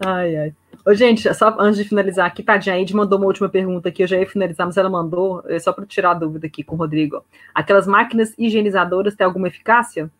Ai, 0.00 0.36
ai. 0.36 0.54
Ô, 0.84 0.94
gente, 0.94 1.32
só 1.34 1.54
antes 1.58 1.78
de 1.78 1.88
finalizar 1.88 2.26
aqui, 2.26 2.42
Tadinha 2.42 2.74
Aide 2.74 2.94
mandou 2.94 3.18
uma 3.18 3.26
última 3.26 3.48
pergunta 3.48 3.88
aqui, 3.88 4.02
eu 4.02 4.06
já 4.06 4.18
ia 4.18 4.26
finalizar, 4.26 4.66
mas 4.66 4.76
ela 4.76 4.88
mandou, 4.88 5.42
é 5.46 5.58
só 5.58 5.72
para 5.72 5.84
tirar 5.84 6.12
a 6.12 6.14
dúvida 6.14 6.46
aqui 6.46 6.64
com 6.64 6.74
o 6.74 6.78
Rodrigo. 6.78 7.24
Aquelas 7.54 7.86
máquinas 7.86 8.34
higienizadoras 8.38 9.14
têm 9.14 9.26
alguma 9.26 9.48
eficácia? 9.48 10.10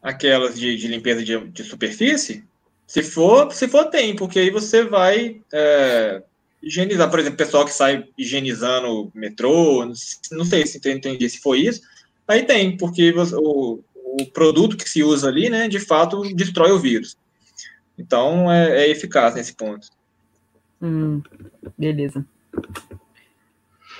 Aquelas 0.00 0.58
de, 0.58 0.76
de 0.76 0.86
limpeza 0.86 1.24
de, 1.24 1.48
de 1.48 1.64
superfície? 1.64 2.44
Se 2.86 3.02
for, 3.02 3.52
se 3.52 3.66
for, 3.66 3.86
tem, 3.86 4.14
porque 4.14 4.38
aí 4.38 4.50
você 4.50 4.84
vai 4.84 5.40
é, 5.52 6.22
higienizar, 6.62 7.10
por 7.10 7.18
exemplo, 7.18 7.34
o 7.34 7.38
pessoal 7.38 7.64
que 7.64 7.72
sai 7.72 8.08
higienizando 8.16 8.88
o 8.88 9.12
metrô, 9.14 9.84
não 10.32 10.44
sei 10.44 10.66
se 10.66 10.78
entendi 10.90 11.28
se 11.28 11.40
foi 11.40 11.60
isso, 11.60 11.82
aí 12.26 12.44
tem, 12.44 12.76
porque 12.76 13.12
você- 13.12 13.36
o, 13.36 13.80
o 13.94 14.26
produto 14.32 14.76
que 14.76 14.88
se 14.88 15.02
usa 15.02 15.28
ali, 15.28 15.48
né, 15.50 15.68
de 15.68 15.78
fato, 15.78 16.22
destrói 16.34 16.72
o 16.72 16.78
vírus. 16.78 17.16
Então, 17.98 18.50
é, 18.50 18.84
é 18.84 18.90
eficaz 18.90 19.34
nesse 19.34 19.54
ponto. 19.54 19.88
Hum, 20.80 21.22
beleza. 21.76 22.24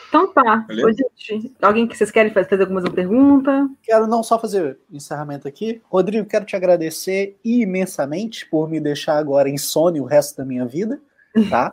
Então 0.09 0.33
tá. 0.33 0.65
Beleza? 0.69 0.89
Ô, 0.89 1.11
gente, 1.17 1.53
alguém 1.61 1.87
que 1.87 1.97
vocês 1.97 2.11
querem 2.11 2.33
fazer, 2.33 2.61
alguma 2.61 2.83
pergunta? 2.91 3.69
Quero 3.83 4.07
não 4.07 4.23
só 4.23 4.39
fazer 4.39 4.79
encerramento 4.91 5.49
aqui. 5.49 5.83
Rodrigo, 5.91 6.27
quero 6.27 6.45
te 6.45 6.57
agradecer 6.57 7.37
imensamente 7.45 8.47
por 8.47 8.69
me 8.69 8.81
deixar 8.81 9.19
agora 9.19 9.49
insone 9.49 10.01
o 10.01 10.05
resto 10.05 10.37
da 10.37 10.45
minha 10.45 10.65
vida, 10.65 11.01
tá? 11.51 11.73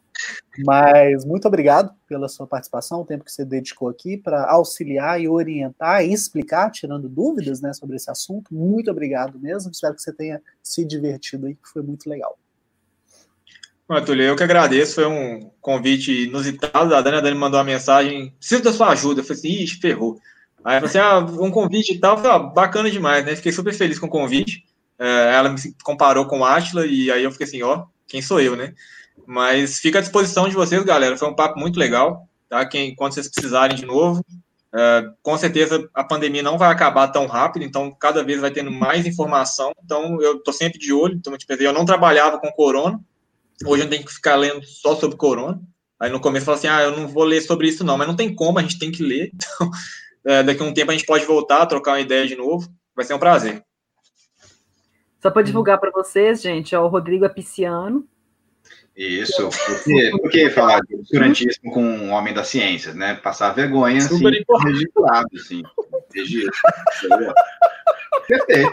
Mas 0.66 1.26
muito 1.26 1.48
obrigado 1.48 1.94
pela 2.08 2.28
sua 2.28 2.46
participação, 2.46 3.02
o 3.02 3.06
tempo 3.06 3.24
que 3.24 3.32
você 3.32 3.44
dedicou 3.44 3.90
aqui 3.90 4.18
para 4.18 4.50
auxiliar 4.50 5.20
e 5.20 5.28
orientar 5.28 6.04
e 6.04 6.14
explicar, 6.14 6.72
tirando 6.72 7.10
dúvidas 7.10 7.62
né, 7.62 7.74
sobre 7.74 7.96
esse 7.96 8.10
assunto. 8.10 8.54
Muito 8.54 8.92
obrigado 8.92 9.40
mesmo. 9.40 9.72
Espero 9.72 9.96
que 9.96 10.02
você 10.02 10.14
tenha 10.14 10.42
se 10.62 10.86
divertido 10.86 11.48
aí, 11.48 11.56
que 11.56 11.70
foi 11.70 11.82
muito 11.82 12.10
legal. 12.10 12.38
Bom, 13.88 14.02
Túlio, 14.02 14.26
eu 14.26 14.36
que 14.36 14.44
agradeço, 14.44 14.96
foi 14.96 15.06
um 15.06 15.52
convite 15.60 16.26
inusitado. 16.28 16.96
A 16.96 17.02
Dani, 17.02 17.18
a 17.18 17.22
Dani 17.22 17.38
mandou 17.38 17.60
uma 17.60 17.66
mensagem, 17.66 18.34
preciso 18.40 18.64
da 18.64 18.72
sua 18.72 18.90
ajuda. 18.90 19.20
Eu 19.20 19.26
falei 19.26 19.40
assim, 19.40 19.64
ixi, 19.64 19.80
ferrou. 19.80 20.20
Aí 20.64 20.80
falei 20.80 20.86
assim, 20.86 20.98
ah, 21.00 21.20
um 21.20 21.52
convite 21.52 21.94
e 21.94 22.00
tal. 22.00 22.18
Falei, 22.18 22.32
ah, 22.32 22.40
bacana 22.40 22.90
demais, 22.90 23.26
né? 23.26 23.36
Fiquei 23.36 23.52
super 23.52 23.74
feliz 23.74 24.00
com 24.00 24.08
o 24.08 24.10
convite. 24.10 24.64
É, 24.98 25.36
ela 25.36 25.50
me 25.50 25.60
comparou 25.84 26.26
com 26.26 26.40
o 26.40 26.46
Atila 26.46 26.86
e 26.86 27.12
aí 27.12 27.24
eu 27.24 27.32
fiquei 27.32 27.46
assim, 27.46 27.62
ó, 27.62 27.86
quem 28.08 28.22
sou 28.22 28.40
eu, 28.40 28.56
né? 28.56 28.74
Mas 29.26 29.80
fica 29.80 30.00
à 30.00 30.02
disposição 30.02 30.50
de 30.50 30.56
vocês, 30.56 30.84
galera. 30.84 31.18
Foi 31.18 31.28
um 31.28 31.36
papo 31.36 31.60
muito 31.60 31.80
legal, 31.80 32.28
tá? 32.50 32.66
Quem, 32.66 32.96
quando 32.96 33.14
vocês 33.14 33.30
precisarem 33.30 33.76
de 33.76 33.86
novo, 33.86 34.24
é, 34.76 35.10
com 35.22 35.38
certeza 35.38 35.90
a 35.94 36.04
pandemia 36.04 36.44
não 36.44 36.58
vai 36.58 36.72
acabar 36.72 37.08
tão 37.08 37.26
rápido, 37.26 37.64
então 37.64 37.92
cada 37.92 38.24
vez 38.24 38.42
vai 38.42 38.52
tendo 38.52 38.72
mais 38.72 39.06
informação. 39.06 39.72
Então 39.84 40.22
eu 40.22 40.40
tô 40.40 40.52
sempre 40.52 40.80
de 40.80 40.92
olho. 40.92 41.16
Então, 41.16 41.38
tipo, 41.38 41.54
eu 41.54 41.74
não 41.74 41.86
trabalhava 41.86 42.40
com 42.40 42.52
corona, 42.52 43.00
Hoje 43.66 43.84
eu 43.84 43.90
tenho 43.90 44.06
que 44.06 44.14
ficar 44.14 44.36
lendo 44.36 44.64
só 44.66 44.96
sobre 44.96 45.18
corona. 45.18 45.62
Aí 46.00 46.12
no 46.12 46.20
começo 46.20 46.44
eu 46.44 46.46
falo 46.46 46.58
assim, 46.58 46.68
ah, 46.68 46.82
eu 46.82 46.98
não 46.98 47.08
vou 47.08 47.24
ler 47.24 47.42
sobre 47.42 47.68
isso 47.68 47.84
não, 47.84 47.98
mas 47.98 48.08
não 48.08 48.16
tem 48.16 48.34
como, 48.34 48.60
a 48.60 48.62
gente 48.62 48.80
tem 48.80 48.92
que 48.92 49.04
ler. 49.04 49.32
Então, 50.24 50.36
é, 50.36 50.42
daqui 50.42 50.64
a 50.64 50.66
um 50.66 50.74
tempo 50.74 50.90
a 50.90 50.94
gente 50.94 51.06
pode 51.06 51.26
voltar, 51.26 51.66
trocar 51.66 51.92
uma 51.92 52.00
ideia 52.00 52.26
de 52.26 52.38
novo. 52.38 52.74
Vai 52.96 53.04
ser 53.04 53.14
um 53.14 53.20
prazer. 53.20 53.62
Só 55.22 55.30
para 55.30 55.42
divulgar 55.42 55.78
para 55.78 55.92
vocês, 55.92 56.42
gente, 56.42 56.74
ó, 56.74 56.86
o 56.86 56.88
Rodrigo 56.88 57.26
é 57.26 57.30
pisciano. 57.30 58.08
Isso, 58.96 59.50
porque, 59.50 60.12
porque 60.22 60.50
falar 60.52 60.80
de 60.82 60.96
obscurantismo 60.96 61.72
com 61.72 61.84
um 61.84 62.12
homem 62.12 62.34
da 62.34 62.44
ciência, 62.44 62.94
né? 62.94 63.16
Passar 63.16 63.52
vergonha, 63.52 63.98
assim, 63.98 64.18
Super 64.18 64.40
importante. 64.40 64.72
registrado, 64.72 65.28
assim. 65.36 65.64
Registro. 66.14 66.54
Perfeito. 68.28 68.72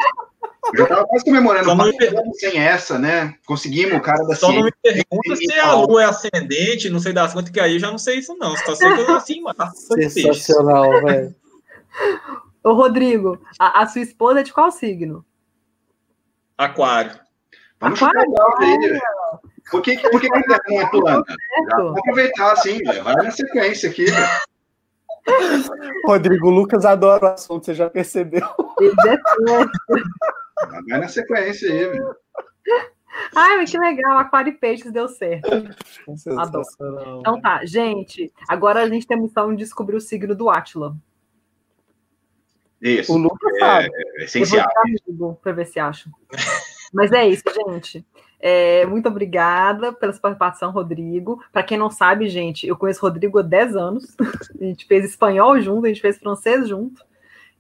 Eu 0.75 0.79
já 0.79 0.87
tava 0.87 1.07
quase 1.07 1.25
comemorando 1.25 1.65
Só 1.65 1.75
não 1.75 1.87
me 1.87 2.35
sem 2.35 2.59
essa, 2.59 2.99
né? 2.99 3.35
Conseguimos 3.47 3.95
o 3.95 4.01
cara 4.03 4.23
da 4.27 4.37
Só 4.37 4.53
não 4.53 4.63
me 4.63 4.73
ciência. 4.85 5.07
pergunta 5.09 5.37
se 5.37 5.53
a 5.59 5.75
lua 5.75 6.03
é 6.03 6.07
ascendente, 6.07 6.91
não 6.91 7.01
sei 7.01 7.15
das 7.15 7.33
quantas, 7.33 7.51
que 7.51 7.59
aí 7.59 7.75
eu 7.75 7.81
já 7.81 7.91
não 7.91 7.99
sei 7.99 8.19
isso 8.19 8.37
não. 8.37 8.55
Só 8.59 8.75
sei 8.75 8.93
que 8.95 9.01
eu 9.01 9.09
nasci 9.09 9.39
em 9.39 9.43
março. 9.43 9.87
Sensacional, 10.11 11.03
velho. 11.03 11.35
Ô, 12.63 12.75
Rodrigo, 12.75 13.41
a, 13.59 13.83
a 13.83 13.87
sua 13.87 14.03
esposa 14.03 14.41
é 14.41 14.43
de 14.43 14.53
qual 14.53 14.71
signo? 14.71 15.25
Aquário. 16.59 17.19
Vamos 17.81 17.99
chutar 17.99 18.23
Aquário? 18.23 18.81
velho. 18.81 19.01
Por 19.71 19.83
que, 19.83 19.97
por 19.99 20.21
que 20.21 20.27
a 20.27 20.43
Terra 20.43 20.61
não 20.69 20.81
é 20.81 20.91
plana? 20.91 21.25
Vou 21.77 21.99
aproveitar, 21.99 22.53
assim. 22.53 22.83
Vai 23.03 23.15
na 23.15 23.31
sequência 23.31 23.89
aqui. 23.91 24.07
Rodrigo 26.07 26.51
Lucas 26.51 26.85
adora 26.85 27.25
o 27.25 27.29
assunto, 27.29 27.67
você 27.67 27.75
já 27.75 27.89
percebeu. 27.91 28.47
É. 29.07 29.17
Vai 30.89 31.01
na 31.01 31.09
sequência 31.09 31.71
aí, 31.71 31.87
velho. 31.87 32.17
Ai, 33.35 33.57
mas 33.59 33.71
que 33.71 33.79
legal, 33.79 34.19
aquário 34.19 34.51
e 34.53 34.57
peixes 34.57 34.93
deu 34.93 35.09
certo. 35.09 35.49
Sensacional. 36.17 37.21
Então 37.21 37.41
tá, 37.41 37.65
gente, 37.65 38.33
agora 38.49 38.83
a 38.83 38.89
gente 38.89 39.07
tem 39.07 39.17
a 39.19 39.21
missão 39.21 39.51
de 39.51 39.65
descobrir 39.65 39.97
o 39.97 40.01
signo 40.01 40.35
do 40.35 40.49
Átila. 40.49 40.97
Isso. 42.81 43.13
O 43.13 43.19
Lucas 43.19 43.53
É, 43.57 43.59
sabe. 43.59 43.85
é 43.87 43.89
Eu 43.89 44.15
vou 44.17 44.25
essencial. 44.25 45.39
pra 45.43 45.53
ver 45.53 45.67
se 45.67 45.79
acho. 45.79 46.09
Mas 46.93 47.13
é 47.13 47.27
isso, 47.29 47.45
gente. 47.69 48.05
É, 48.41 48.87
muito 48.87 49.07
obrigada 49.09 49.93
pela 49.93 50.13
sua 50.13 50.21
participação, 50.23 50.71
Rodrigo. 50.71 51.43
Para 51.53 51.63
quem 51.63 51.77
não 51.77 51.91
sabe, 51.91 52.29
gente, 52.29 52.67
eu 52.67 52.77
conheço 52.77 53.05
o 53.05 53.09
Rodrigo 53.09 53.39
há 53.39 53.43
10 53.43 53.77
anos. 53.77 54.17
A 54.61 54.65
gente 54.65 54.87
fez 54.87 55.05
espanhol 55.05 55.61
junto, 55.61 55.85
a 55.85 55.89
gente 55.89 56.01
fez 56.01 56.19
francês 56.19 56.69
junto. 56.69 57.03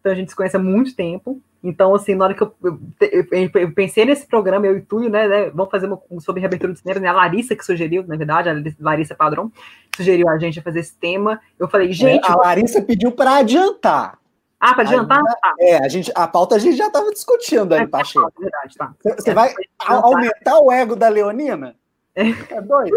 Então 0.01 0.11
a 0.13 0.15
gente 0.15 0.31
se 0.31 0.37
conhece 0.37 0.57
há 0.57 0.61
muito 0.61 0.97
tempo. 0.97 1.41
Então, 1.63 1.95
assim, 1.95 2.15
na 2.15 2.25
hora 2.25 2.35
que 2.35 2.43
eu, 2.43 2.55
eu, 2.63 3.51
eu- 3.55 3.73
pensei 3.73 4.07
nesse 4.07 4.27
programa, 4.27 4.67
eu 4.67 4.79
e 4.79 4.81
Túlio, 4.81 5.11
né, 5.11 5.29
né, 5.29 5.51
vamos 5.51 5.71
fazer 5.71 5.87
uma, 5.87 6.01
sobre 6.21 6.41
reabertura 6.41 6.73
do 6.73 6.79
cinema, 6.79 7.01
né? 7.01 7.09
A 7.09 7.13
Larissa 7.13 7.55
que 7.55 7.63
sugeriu, 7.63 8.03
na 8.07 8.17
verdade, 8.17 8.49
a 8.49 8.55
Larissa 8.81 9.15
Padrão, 9.15 9.53
sugeriu 9.95 10.27
a 10.31 10.39
gente 10.39 10.59
a 10.59 10.63
fazer 10.63 10.81
esse 10.81 10.97
tema. 10.97 11.39
Eu 11.59 11.69
falei, 11.69 11.93
gente, 11.93 12.27
a 12.27 12.35
Larissa 12.35 12.81
pediu 12.81 13.13
para 13.13 13.37
adiantar. 13.37 14.20
Ah, 14.61 14.75
para 14.75 14.83
adiantar? 14.83 15.23
Tá, 15.25 15.55
É, 15.59 15.79
a, 15.79 15.89
gente, 15.89 16.13
a 16.15 16.29
pauta 16.29 16.55
a 16.57 16.59
gente 16.59 16.77
já 16.77 16.87
estava 16.89 17.11
discutindo 17.11 17.73
aí, 17.73 17.87
Pacheco. 17.87 18.31
é 18.39 18.41
verdade, 18.43 18.75
tá. 18.77 18.95
Você 19.17 19.33
vai 19.35 19.53
a- 19.79 19.95
aumentar 19.95 20.59
o 20.61 20.71
ego 20.71 20.95
da 20.95 21.09
Leonina? 21.09 21.75
É 22.15 22.61
doido? 22.61 22.97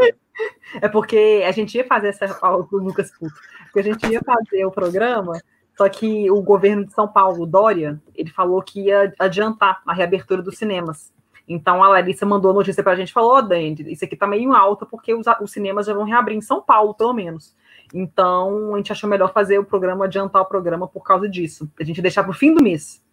É 0.81 0.90
porque 0.90 1.44
a 1.48 1.52
gente 1.52 1.77
ia 1.77 1.85
fazer 1.85 2.10
essa. 2.10 2.38
ó, 2.41 2.57
O 2.72 2.77
Lucas 2.77 3.11
Puto. 3.11 3.34
Porque 3.65 3.80
a 3.80 3.84
gente 3.94 4.06
ia 4.07 4.19
fazer 4.22 4.65
o 4.65 4.72
programa, 4.72 5.40
só 5.77 5.88
que 5.88 6.30
o 6.30 6.41
governo 6.41 6.85
de 6.85 6.94
São 6.94 7.07
Paulo, 7.07 7.44
o 7.44 7.45
Dória, 7.45 8.02
ele 8.15 8.30
falou 8.30 8.61
que 8.61 8.81
ia 8.81 9.14
adiantar 9.19 9.81
a 9.88 9.94
reabertura 9.94 10.41
dos 10.41 10.57
cinemas. 10.57 11.14
Então 11.48 11.84
a 11.84 11.90
Larissa 11.90 12.26
mandou 12.26 12.52
a 12.52 12.53
notícia 12.53 12.84
pra 12.84 12.95
gente 12.95 13.10
e 13.10 13.14
falou: 13.14 13.34
Ó, 13.35 13.41
Dani, 13.41 13.76
isso 13.91 14.03
aqui 14.06 14.15
tá 14.15 14.26
meio 14.26 14.53
alto, 14.53 14.85
porque 14.85 15.14
os, 15.14 15.26
os 15.41 15.52
cinemas 15.52 15.85
já 15.85 15.94
vão 15.94 16.03
reabrir 16.03 16.35
em 16.35 16.41
São 16.41 16.61
Paulo, 16.61 16.94
pelo 16.94 17.14
menos. 17.14 17.56
Então 17.94 18.74
a 18.74 18.78
gente 18.78 18.91
achou 18.91 19.10
melhor 19.10 19.32
fazer 19.32 19.60
o 19.60 19.64
programa, 19.64 20.06
adiantar 20.06 20.41
o 20.41 20.45
programa 20.45 20.88
por 20.88 21.03
causa 21.03 21.30
disso. 21.30 21.70
A 21.80 21.84
gente 21.84 22.02
deixar 22.02 22.24
pro 22.24 22.34
fim 22.34 22.53
do 22.53 22.61
mês. 22.61 23.03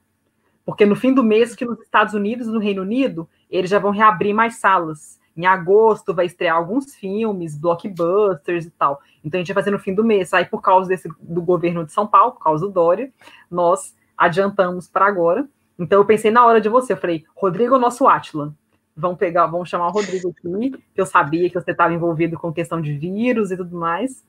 Porque 0.65 0.87
no 0.87 0.97
fim 0.97 1.13
do 1.13 1.23
mês, 1.23 1.55
que 1.55 1.65
nos 1.65 1.81
Estados 1.81 2.15
Unidos, 2.15 2.47
no 2.47 2.59
Reino 2.59 2.83
Unido, 2.83 3.29
eles 3.51 3.71
já 3.71 3.79
vão 3.79 3.91
reabrir 3.91 4.33
mais 4.33 4.57
salas. 4.57 5.21
Em 5.37 5.47
agosto 5.47 6.15
vai 6.15 6.27
estrear 6.27 6.57
alguns 6.57 6.95
filmes, 6.95 7.57
blockbusters 7.57 8.67
e 8.67 8.71
tal. 8.71 9.01
Então 9.25 9.39
a 9.39 9.43
gente 9.43 9.53
vai 9.53 9.63
fazer 9.63 9.71
no 9.71 9.79
fim 9.79 9.95
do 9.95 10.05
mês. 10.05 10.33
Aí, 10.33 10.45
por 10.45 10.61
causa 10.61 10.89
desse, 10.89 11.09
do 11.21 11.43
governo 11.43 11.85
de 11.85 11.93
São 11.93 12.07
Paulo, 12.07 12.33
por 12.33 12.45
causa 12.45 12.67
do 12.67 12.73
Dória, 12.73 13.13
nós 13.51 13.95
adiantamos 14.17 14.89
para 14.89 15.07
agora. 15.07 15.49
Então 15.79 15.99
eu 15.99 16.05
pensei 16.05 16.31
na 16.31 16.45
hora 16.45 16.61
de 16.61 16.69
você, 16.69 16.93
eu 16.93 16.97
falei, 16.97 17.25
Rodrigo 17.35 17.75
é 17.75 17.79
o 17.79 17.81
nosso 17.81 18.07
Átila. 18.07 18.55
Vamos 18.95 19.19
pegar, 19.19 19.47
vamos 19.47 19.69
chamar 19.69 19.89
o 19.89 19.93
Rodrigo 19.93 20.29
aqui, 20.29 20.83
que 20.95 21.01
eu 21.01 21.07
sabia 21.07 21.49
que 21.49 21.59
você 21.59 21.71
estava 21.71 21.95
envolvido 21.95 22.39
com 22.39 22.53
questão 22.53 22.83
de 22.83 22.93
vírus 22.93 23.51
e 23.51 23.57
tudo 23.57 23.75
mais. 23.77 24.23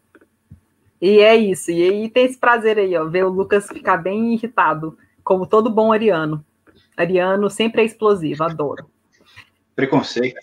E 1.01 1.19
é 1.19 1.35
isso. 1.35 1.71
E 1.71 1.81
aí 1.83 2.09
tem 2.09 2.25
esse 2.25 2.37
prazer 2.37 2.77
aí, 2.77 2.95
ó, 2.95 3.05
ver 3.05 3.25
o 3.25 3.29
Lucas 3.29 3.67
ficar 3.67 3.97
bem 3.97 4.33
irritado, 4.33 4.97
como 5.23 5.47
todo 5.47 5.69
bom 5.69 5.91
ariano. 5.91 6.45
Ariano 6.95 7.49
sempre 7.49 7.81
é 7.81 7.85
explosivo, 7.85 8.43
adoro. 8.43 8.89
Preconceito. 9.75 10.39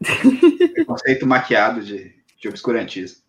Preconceito 0.74 1.26
maquiado 1.26 1.80
de, 1.80 2.14
de 2.38 2.48
obscurantismo. 2.48 3.24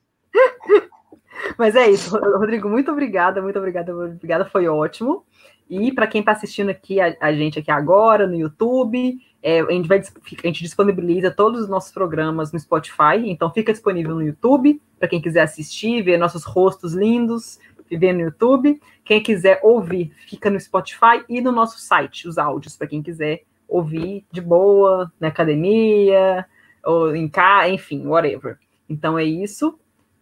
Mas 1.57 1.75
é 1.75 1.89
isso, 1.89 2.17
Rodrigo, 2.17 2.67
muito 2.67 2.91
obrigada, 2.91 3.41
muito 3.41 3.57
obrigada, 3.57 3.95
obrigada, 3.95 4.45
foi 4.45 4.67
ótimo. 4.67 5.25
E 5.69 5.91
para 5.91 6.07
quem 6.07 6.19
está 6.19 6.31
assistindo 6.31 6.69
aqui 6.69 6.99
a, 6.99 7.15
a, 7.19 7.33
gente 7.33 7.59
aqui 7.59 7.71
agora 7.71 8.27
no 8.27 8.35
YouTube, 8.35 9.17
é, 9.47 9.59
a, 9.59 9.71
gente 9.71 9.87
vai, 9.87 9.99
a 9.99 10.47
gente 10.47 10.63
disponibiliza 10.63 11.29
todos 11.29 11.61
os 11.61 11.69
nossos 11.69 11.91
programas 11.91 12.51
no 12.51 12.59
Spotify, 12.59 13.17
então 13.25 13.53
fica 13.53 13.71
disponível 13.71 14.15
no 14.15 14.23
YouTube 14.23 14.81
para 14.97 15.07
quem 15.07 15.21
quiser 15.21 15.41
assistir, 15.41 16.01
ver 16.01 16.17
nossos 16.17 16.43
rostos 16.43 16.95
lindos, 16.95 17.59
ver 17.91 18.11
no 18.11 18.21
YouTube. 18.21 18.81
Quem 19.03 19.21
quiser 19.21 19.59
ouvir, 19.61 20.11
fica 20.27 20.49
no 20.49 20.59
Spotify 20.59 21.23
e 21.29 21.41
no 21.41 21.51
nosso 21.51 21.77
site, 21.77 22.27
os 22.27 22.39
áudios, 22.39 22.75
para 22.75 22.87
quem 22.87 23.03
quiser 23.03 23.43
ouvir 23.67 24.25
de 24.31 24.41
boa, 24.41 25.13
na 25.19 25.27
academia, 25.27 26.43
ou 26.83 27.15
em 27.15 27.27
casa, 27.27 27.69
enfim, 27.69 28.07
whatever. 28.07 28.57
Então 28.89 29.15
é 29.15 29.23
isso. 29.23 29.77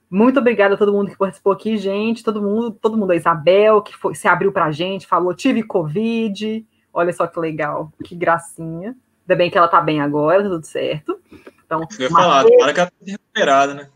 Muito 0.10 0.38
obrigada 0.38 0.76
a 0.76 0.78
todo 0.78 0.92
mundo 0.92 1.12
que 1.12 1.18
participou 1.18 1.54
aqui, 1.54 1.78
gente. 1.78 2.26
Todo 2.26 2.42
mundo, 2.42 2.72
todo 2.72 2.98
mundo, 2.98 3.12
a 3.12 3.16
Isabel, 3.16 3.82
que 3.82 3.96
foi, 3.96 4.16
se 4.16 4.28
abriu 4.28 4.52
pra 4.52 4.70
gente, 4.70 5.08
falou: 5.08 5.34
tive 5.34 5.64
Covid. 5.64 6.68
Olha 6.94 7.14
só 7.14 7.26
que 7.26 7.40
legal, 7.40 7.90
que 8.04 8.16
gracinha. 8.18 8.98
Ainda 9.24 9.36
bem 9.38 9.50
que 9.50 9.58
ela 9.58 9.68
tá 9.68 9.82
bem 9.82 10.02
agora, 10.02 10.44
tá 10.44 10.50
tudo 10.50 10.66
certo. 10.66 11.20
Então, 11.66 11.88
eu 11.98 12.04
ia 12.04 12.10
falar, 12.10 12.46
para 12.46 12.74
que 12.74 12.80
ela 12.80 12.92
tá 12.92 12.96
recuperada, 13.06 13.74
né? 13.74 13.90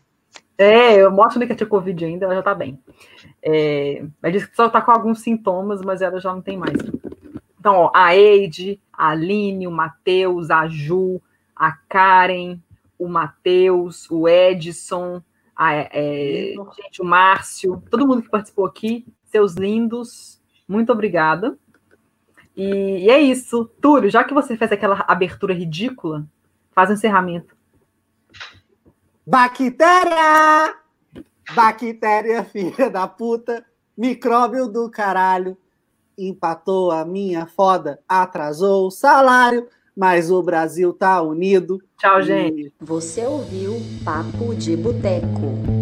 É, 0.56 0.96
eu 0.96 1.10
mostro 1.12 1.38
que 1.38 1.46
ela 1.46 1.54
tinha 1.54 1.68
Covid 1.68 2.04
ainda, 2.04 2.24
ela 2.24 2.34
já 2.34 2.42
tá 2.42 2.54
bem. 2.54 2.82
É, 3.40 4.04
ela 4.22 4.32
disse 4.32 4.48
que 4.48 4.56
só 4.56 4.68
tá 4.68 4.80
com 4.80 4.90
alguns 4.90 5.20
sintomas, 5.20 5.80
mas 5.82 6.02
ela 6.02 6.18
já 6.18 6.32
não 6.32 6.42
tem 6.42 6.56
mais. 6.56 6.76
Então, 7.60 7.74
ó, 7.74 7.92
a 7.94 8.16
Eide, 8.16 8.80
a 8.92 9.10
Aline, 9.10 9.66
o 9.66 9.70
Matheus, 9.70 10.50
a 10.50 10.66
Ju, 10.66 11.20
a 11.54 11.72
Karen, 11.88 12.58
o 12.98 13.08
Matheus, 13.08 14.10
o 14.10 14.28
Edson, 14.28 15.22
a, 15.54 15.74
é, 15.74 16.54
gente, 16.76 17.02
o 17.02 17.04
Márcio, 17.04 17.82
todo 17.90 18.06
mundo 18.06 18.22
que 18.22 18.30
participou 18.30 18.66
aqui, 18.66 19.06
seus 19.24 19.54
lindos, 19.54 20.40
muito 20.66 20.92
obrigada. 20.92 21.56
E, 22.58 23.04
e 23.04 23.10
é 23.10 23.20
isso. 23.20 23.70
Túlio, 23.80 24.10
já 24.10 24.24
que 24.24 24.34
você 24.34 24.56
fez 24.56 24.72
aquela 24.72 25.04
abertura 25.06 25.54
ridícula, 25.54 26.26
faz 26.72 26.88
o 26.88 26.92
um 26.92 26.94
encerramento. 26.96 27.56
Bactéria! 29.24 30.74
Bactéria, 31.54 32.42
filha 32.50 32.90
da 32.90 33.06
puta, 33.06 33.64
micróbio 33.96 34.66
do 34.66 34.90
caralho, 34.90 35.56
empatou 36.18 36.90
a 36.90 37.04
minha 37.04 37.46
foda, 37.46 38.00
atrasou 38.08 38.88
o 38.88 38.90
salário, 38.90 39.68
mas 39.96 40.30
o 40.30 40.42
Brasil 40.42 40.92
tá 40.92 41.22
unido. 41.22 41.80
Tchau, 41.96 42.22
gente. 42.22 42.72
Você 42.80 43.24
ouviu 43.24 43.76
Papo 44.04 44.54
de 44.54 44.76
Boteco. 44.76 45.77